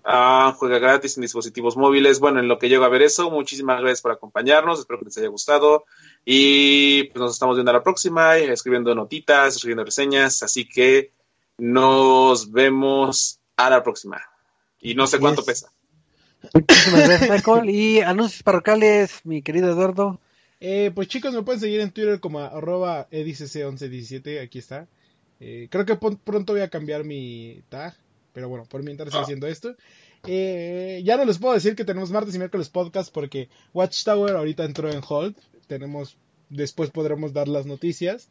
Ah, 0.03 0.56
juega 0.57 0.80
gratis 0.80 1.18
en 1.18 1.22
dispositivos 1.22 1.77
móviles. 1.77 2.19
Bueno, 2.19 2.39
en 2.39 2.47
lo 2.47 2.57
que 2.57 2.68
llego 2.68 2.84
a 2.84 2.89
ver 2.89 3.03
eso, 3.03 3.30
muchísimas 3.30 3.80
gracias 3.80 4.01
por 4.01 4.11
acompañarnos. 4.11 4.80
Espero 4.80 4.97
que 4.97 5.06
les 5.06 5.18
haya 5.18 5.27
gustado. 5.27 5.85
Y 6.26 7.06
pues 7.06 7.22
nos 7.22 7.34
estamos 7.34 7.56
viendo 7.56 7.72
a 7.72 7.76
la 7.76 7.84
próxima, 7.84 8.38
escribiendo 8.38 8.94
notitas, 8.94 9.56
escribiendo 9.56 9.86
reseñas. 9.86 10.44
Así 10.44 10.68
que 10.68 11.12
nos 11.58 12.52
vemos 12.52 13.40
a 13.56 13.70
la 13.70 13.84
próxima. 13.84 14.22
Y 14.82 14.96
no 14.96 15.08
sé 15.08 15.20
cuánto 15.20 15.41
es. 15.41 15.48
pesa. 15.48 15.72
Muchísimas 16.54 17.08
gracias, 17.08 17.30
Michael. 17.30 17.70
Y 17.70 18.02
anuncios 18.02 18.44
parroquiales, 18.44 19.22
mi 19.26 19.41
querido 19.41 19.70
Eduardo. 19.70 20.20
Eh, 20.62 20.91
pues 20.94 21.08
chicos, 21.08 21.34
me 21.34 21.44
pueden 21.44 21.62
seguir 21.62 21.80
en 21.80 21.91
Twitter 21.91 22.20
como 22.20 22.40
arroba 22.40 23.10
edicc1117, 23.10 24.41
aquí 24.41 24.60
está. 24.60 24.88
Eh, 25.40 25.68
creo 25.70 25.86
que 25.86 25.96
pronto 25.96 26.54
voy 26.54 26.62
a 26.62 26.70
cambiar 26.70 27.06
mi 27.06 27.62
tag, 27.70 27.96
pero 28.34 28.50
bueno, 28.50 28.66
por 28.66 28.84
mientras 28.84 29.08
estoy 29.08 29.24
haciendo 29.24 29.48
esto. 29.48 29.76
Eh, 30.28 31.02
ya 31.06 31.16
no 31.16 31.24
les 31.24 31.38
puedo 31.38 31.54
decir 31.54 31.76
que 31.76 31.86
tenemos 31.86 32.12
martes 32.12 32.36
y 32.36 32.40
miércoles 32.40 32.68
podcast 32.68 33.14
porque 33.14 33.48
Watchtower 33.74 34.36
ahorita 34.36 34.66
entró 34.66 34.91
en 34.91 35.02
hold. 35.08 35.36
Tenemos, 35.70 36.18
después 36.50 36.90
podremos 36.90 37.32
dar 37.32 37.48
las 37.48 37.68
noticias. 37.68 38.30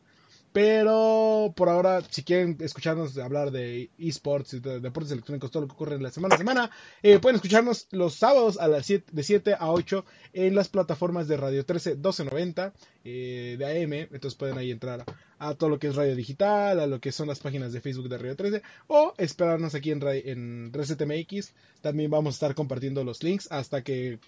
Pero 0.53 1.53
por 1.55 1.69
ahora, 1.69 2.01
si 2.11 2.25
quieren 2.25 2.57
escucharnos 2.61 3.17
hablar 3.19 3.51
de 3.51 3.91
esports 3.99 4.55
y 4.55 4.61
de 4.61 4.81
deportes 4.81 5.13
electrónicos, 5.13 5.51
todo 5.51 5.63
lo 5.63 5.69
que 5.69 5.75
ocurre 5.75 5.97
en 5.97 6.03
la 6.03 6.11
semana 6.11 6.35
a 6.35 6.39
semana, 6.39 6.71
eh, 7.03 7.19
pueden 7.19 7.37
escucharnos 7.37 7.87
los 7.91 8.15
sábados 8.15 8.59
a 8.59 8.67
las 8.67 8.87
7, 8.87 9.11
de 9.13 9.23
7 9.23 9.57
a 9.59 9.71
8 9.71 10.05
en 10.33 10.55
las 10.55 10.69
plataformas 10.69 11.29
de 11.29 11.37
Radio 11.37 11.67
13 11.67 11.91
1290 11.97 12.73
eh, 13.05 13.57
de 13.59 13.67
AM. 13.67 13.93
Entonces 13.93 14.35
pueden 14.37 14.57
ahí 14.57 14.71
entrar 14.71 15.05
a, 15.39 15.55
todo 15.55 15.69
lo 15.69 15.79
que 15.79 15.89
es 15.89 15.97
radio 15.97 16.17
digital, 16.17 16.81
a 16.81 16.87
lo 16.87 16.99
que 16.99 17.13
son 17.13 17.29
las 17.29 17.41
páginas 17.41 17.73
de 17.73 17.83
Facebook 17.83 18.09
de 18.09 18.17
Radio 18.17 18.35
13 18.35 18.63
o 18.87 19.15
esperarnos 19.19 19.75
aquí 19.75 19.91
en, 19.91 20.03
en. 20.03 20.73
También 21.83 22.11
vamos 22.11 22.35
a 22.35 22.37
estar 22.37 22.55
compartiendo 22.55 23.05
los 23.05 23.23
links 23.23 23.49
hasta 23.53 23.85
que 23.85 24.19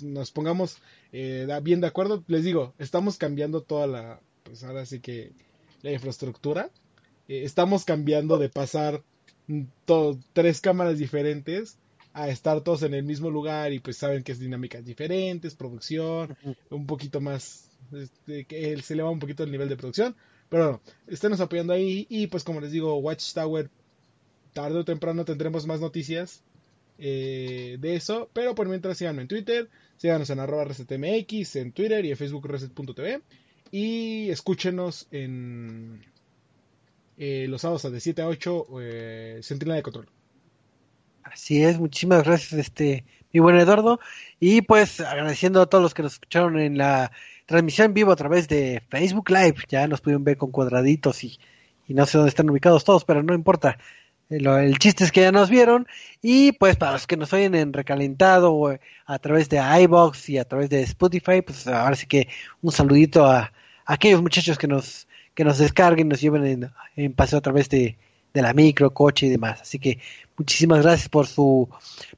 nos 0.00 0.30
pongamos 0.30 0.78
eh, 1.12 1.46
bien 1.62 1.80
de 1.80 1.86
acuerdo. 1.86 2.24
Les 2.26 2.44
digo, 2.44 2.74
estamos 2.78 3.18
cambiando 3.18 3.62
toda 3.62 3.86
la, 3.86 4.20
pues 4.42 4.64
ahora 4.64 4.86
sí 4.86 5.00
que 5.00 5.32
la 5.82 5.92
infraestructura. 5.92 6.70
Eh, 7.28 7.42
estamos 7.44 7.84
cambiando 7.84 8.38
de 8.38 8.48
pasar 8.48 9.02
tres 10.32 10.60
cámaras 10.60 10.98
diferentes 10.98 11.78
a 12.12 12.28
estar 12.28 12.62
todos 12.62 12.82
en 12.82 12.94
el 12.94 13.04
mismo 13.04 13.30
lugar 13.30 13.72
y 13.72 13.78
pues 13.78 13.98
saben 13.98 14.22
que 14.22 14.32
es 14.32 14.38
dinámicas 14.38 14.84
diferentes, 14.84 15.54
producción, 15.54 16.36
un 16.70 16.86
poquito 16.86 17.20
más, 17.20 17.70
este, 17.92 18.46
que 18.46 18.80
se 18.82 18.94
eleva 18.94 19.10
un 19.10 19.18
poquito 19.18 19.42
el 19.44 19.50
nivel 19.50 19.68
de 19.68 19.76
producción, 19.76 20.16
pero 20.48 20.64
bueno, 20.64 20.80
esténos 21.06 21.40
apoyando 21.40 21.74
ahí 21.74 22.06
y 22.08 22.26
pues 22.28 22.42
como 22.42 22.60
les 22.60 22.72
digo, 22.72 22.96
Watchtower, 22.96 23.68
tarde 24.54 24.78
o 24.78 24.84
temprano 24.84 25.26
tendremos 25.26 25.66
más 25.66 25.80
noticias 25.80 26.42
eh, 26.98 27.76
de 27.78 27.96
eso, 27.96 28.30
pero 28.32 28.54
por 28.54 28.68
mientras 28.68 28.98
síganos 28.98 29.22
en 29.22 29.28
Twitter, 29.28 29.68
síganos 29.96 30.30
en 30.30 30.40
arroba 30.40 30.64
resetmx, 30.64 31.56
en 31.56 31.72
Twitter 31.72 32.04
y 32.04 32.10
en 32.10 32.16
Facebook 32.16 32.46
reset.tv 32.46 33.22
y 33.70 34.30
escúchenos 34.30 35.08
en 35.10 36.04
eh, 37.18 37.46
los 37.48 37.62
sábados 37.62 37.90
de 37.90 38.00
7 38.00 38.22
a 38.22 38.28
8, 38.28 38.66
eh, 38.80 39.40
Centinela 39.42 39.76
de 39.76 39.82
Control. 39.82 40.08
Así 41.22 41.62
es, 41.62 41.78
muchísimas 41.78 42.22
gracias, 42.22 42.52
este, 42.52 43.04
mi 43.32 43.40
buen 43.40 43.56
Eduardo. 43.56 43.98
Y 44.38 44.62
pues 44.62 45.00
agradeciendo 45.00 45.60
a 45.60 45.66
todos 45.66 45.82
los 45.82 45.94
que 45.94 46.02
nos 46.02 46.14
escucharon 46.14 46.58
en 46.58 46.78
la 46.78 47.10
transmisión 47.46 47.94
vivo 47.94 48.12
a 48.12 48.16
través 48.16 48.48
de 48.48 48.82
Facebook 48.88 49.30
Live. 49.30 49.56
Ya 49.68 49.88
nos 49.88 50.00
pudieron 50.00 50.24
ver 50.24 50.36
con 50.36 50.52
cuadraditos 50.52 51.24
y, 51.24 51.38
no 51.88 52.06
sé 52.06 52.18
dónde 52.18 52.30
están 52.30 52.50
ubicados 52.50 52.84
todos, 52.84 53.04
pero 53.04 53.22
no 53.22 53.34
importa. 53.34 53.78
El, 54.28 54.46
eh, 54.46 54.66
el, 54.66 54.78
chiste 54.78 55.04
es 55.04 55.12
que 55.12 55.22
ya 55.22 55.32
nos 55.32 55.50
vieron. 55.50 55.86
Y 56.22 56.52
pues 56.52 56.76
para 56.76 56.92
los 56.92 57.06
que 57.06 57.16
nos 57.16 57.32
oyen 57.32 57.54
en 57.54 57.72
recalentado 57.72 58.78
a 59.06 59.18
través 59.18 59.48
de 59.48 59.58
iBox 59.82 60.28
y 60.28 60.38
a 60.38 60.44
través 60.44 60.70
de 60.70 60.82
Spotify, 60.82 61.42
pues 61.42 61.66
ahora 61.66 61.96
sí 61.96 62.06
que 62.06 62.28
un 62.62 62.72
saludito 62.72 63.26
a, 63.26 63.52
aquellos 63.86 64.20
muchachos 64.20 64.58
que 64.58 64.66
nos, 64.66 65.06
que 65.34 65.44
nos 65.44 65.58
descarguen, 65.58 66.08
nos 66.08 66.20
lleven 66.20 66.72
en, 66.96 67.12
paseo 67.12 67.38
a 67.38 67.42
través 67.42 67.68
de, 67.68 67.96
de 68.34 68.42
la 68.42 68.52
micro, 68.52 68.92
coche 68.92 69.26
y 69.26 69.30
demás. 69.30 69.62
Así 69.62 69.78
que 69.78 69.98
muchísimas 70.36 70.82
gracias 70.82 71.08
por 71.08 71.26
su 71.26 71.68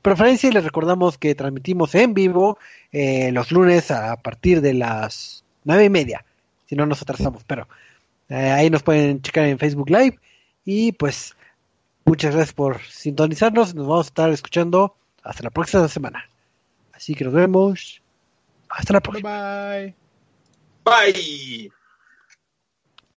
preferencia 0.02 0.48
y 0.48 0.52
les 0.52 0.64
recordamos 0.64 1.18
que 1.18 1.34
transmitimos 1.34 1.94
en 1.94 2.14
vivo 2.14 2.58
eh, 2.90 3.30
los 3.32 3.52
lunes 3.52 3.90
a 3.90 4.16
partir 4.16 4.60
de 4.60 4.74
las 4.74 5.44
nueve 5.64 5.84
y 5.84 5.90
media, 5.90 6.24
si 6.66 6.74
no 6.74 6.86
nos 6.86 7.02
atrasamos, 7.02 7.44
pero 7.44 7.68
eh, 8.30 8.50
ahí 8.50 8.70
nos 8.70 8.82
pueden 8.82 9.20
checar 9.20 9.44
en 9.44 9.58
Facebook 9.58 9.90
Live 9.90 10.18
y 10.64 10.92
pues 10.92 11.36
muchas 12.08 12.34
gracias 12.34 12.54
por 12.54 12.80
sintonizarnos, 12.80 13.74
nos 13.74 13.86
vamos 13.86 14.06
a 14.06 14.08
estar 14.08 14.30
escuchando 14.30 14.96
hasta 15.22 15.42
la 15.42 15.50
próxima 15.50 15.86
semana. 15.88 16.24
Así 16.92 17.14
que 17.14 17.24
nos 17.24 17.34
vemos. 17.34 18.02
Hasta 18.68 18.94
la 18.94 19.00
próxima. 19.00 19.70
Bye. 19.70 19.94
Bye. 20.84 21.70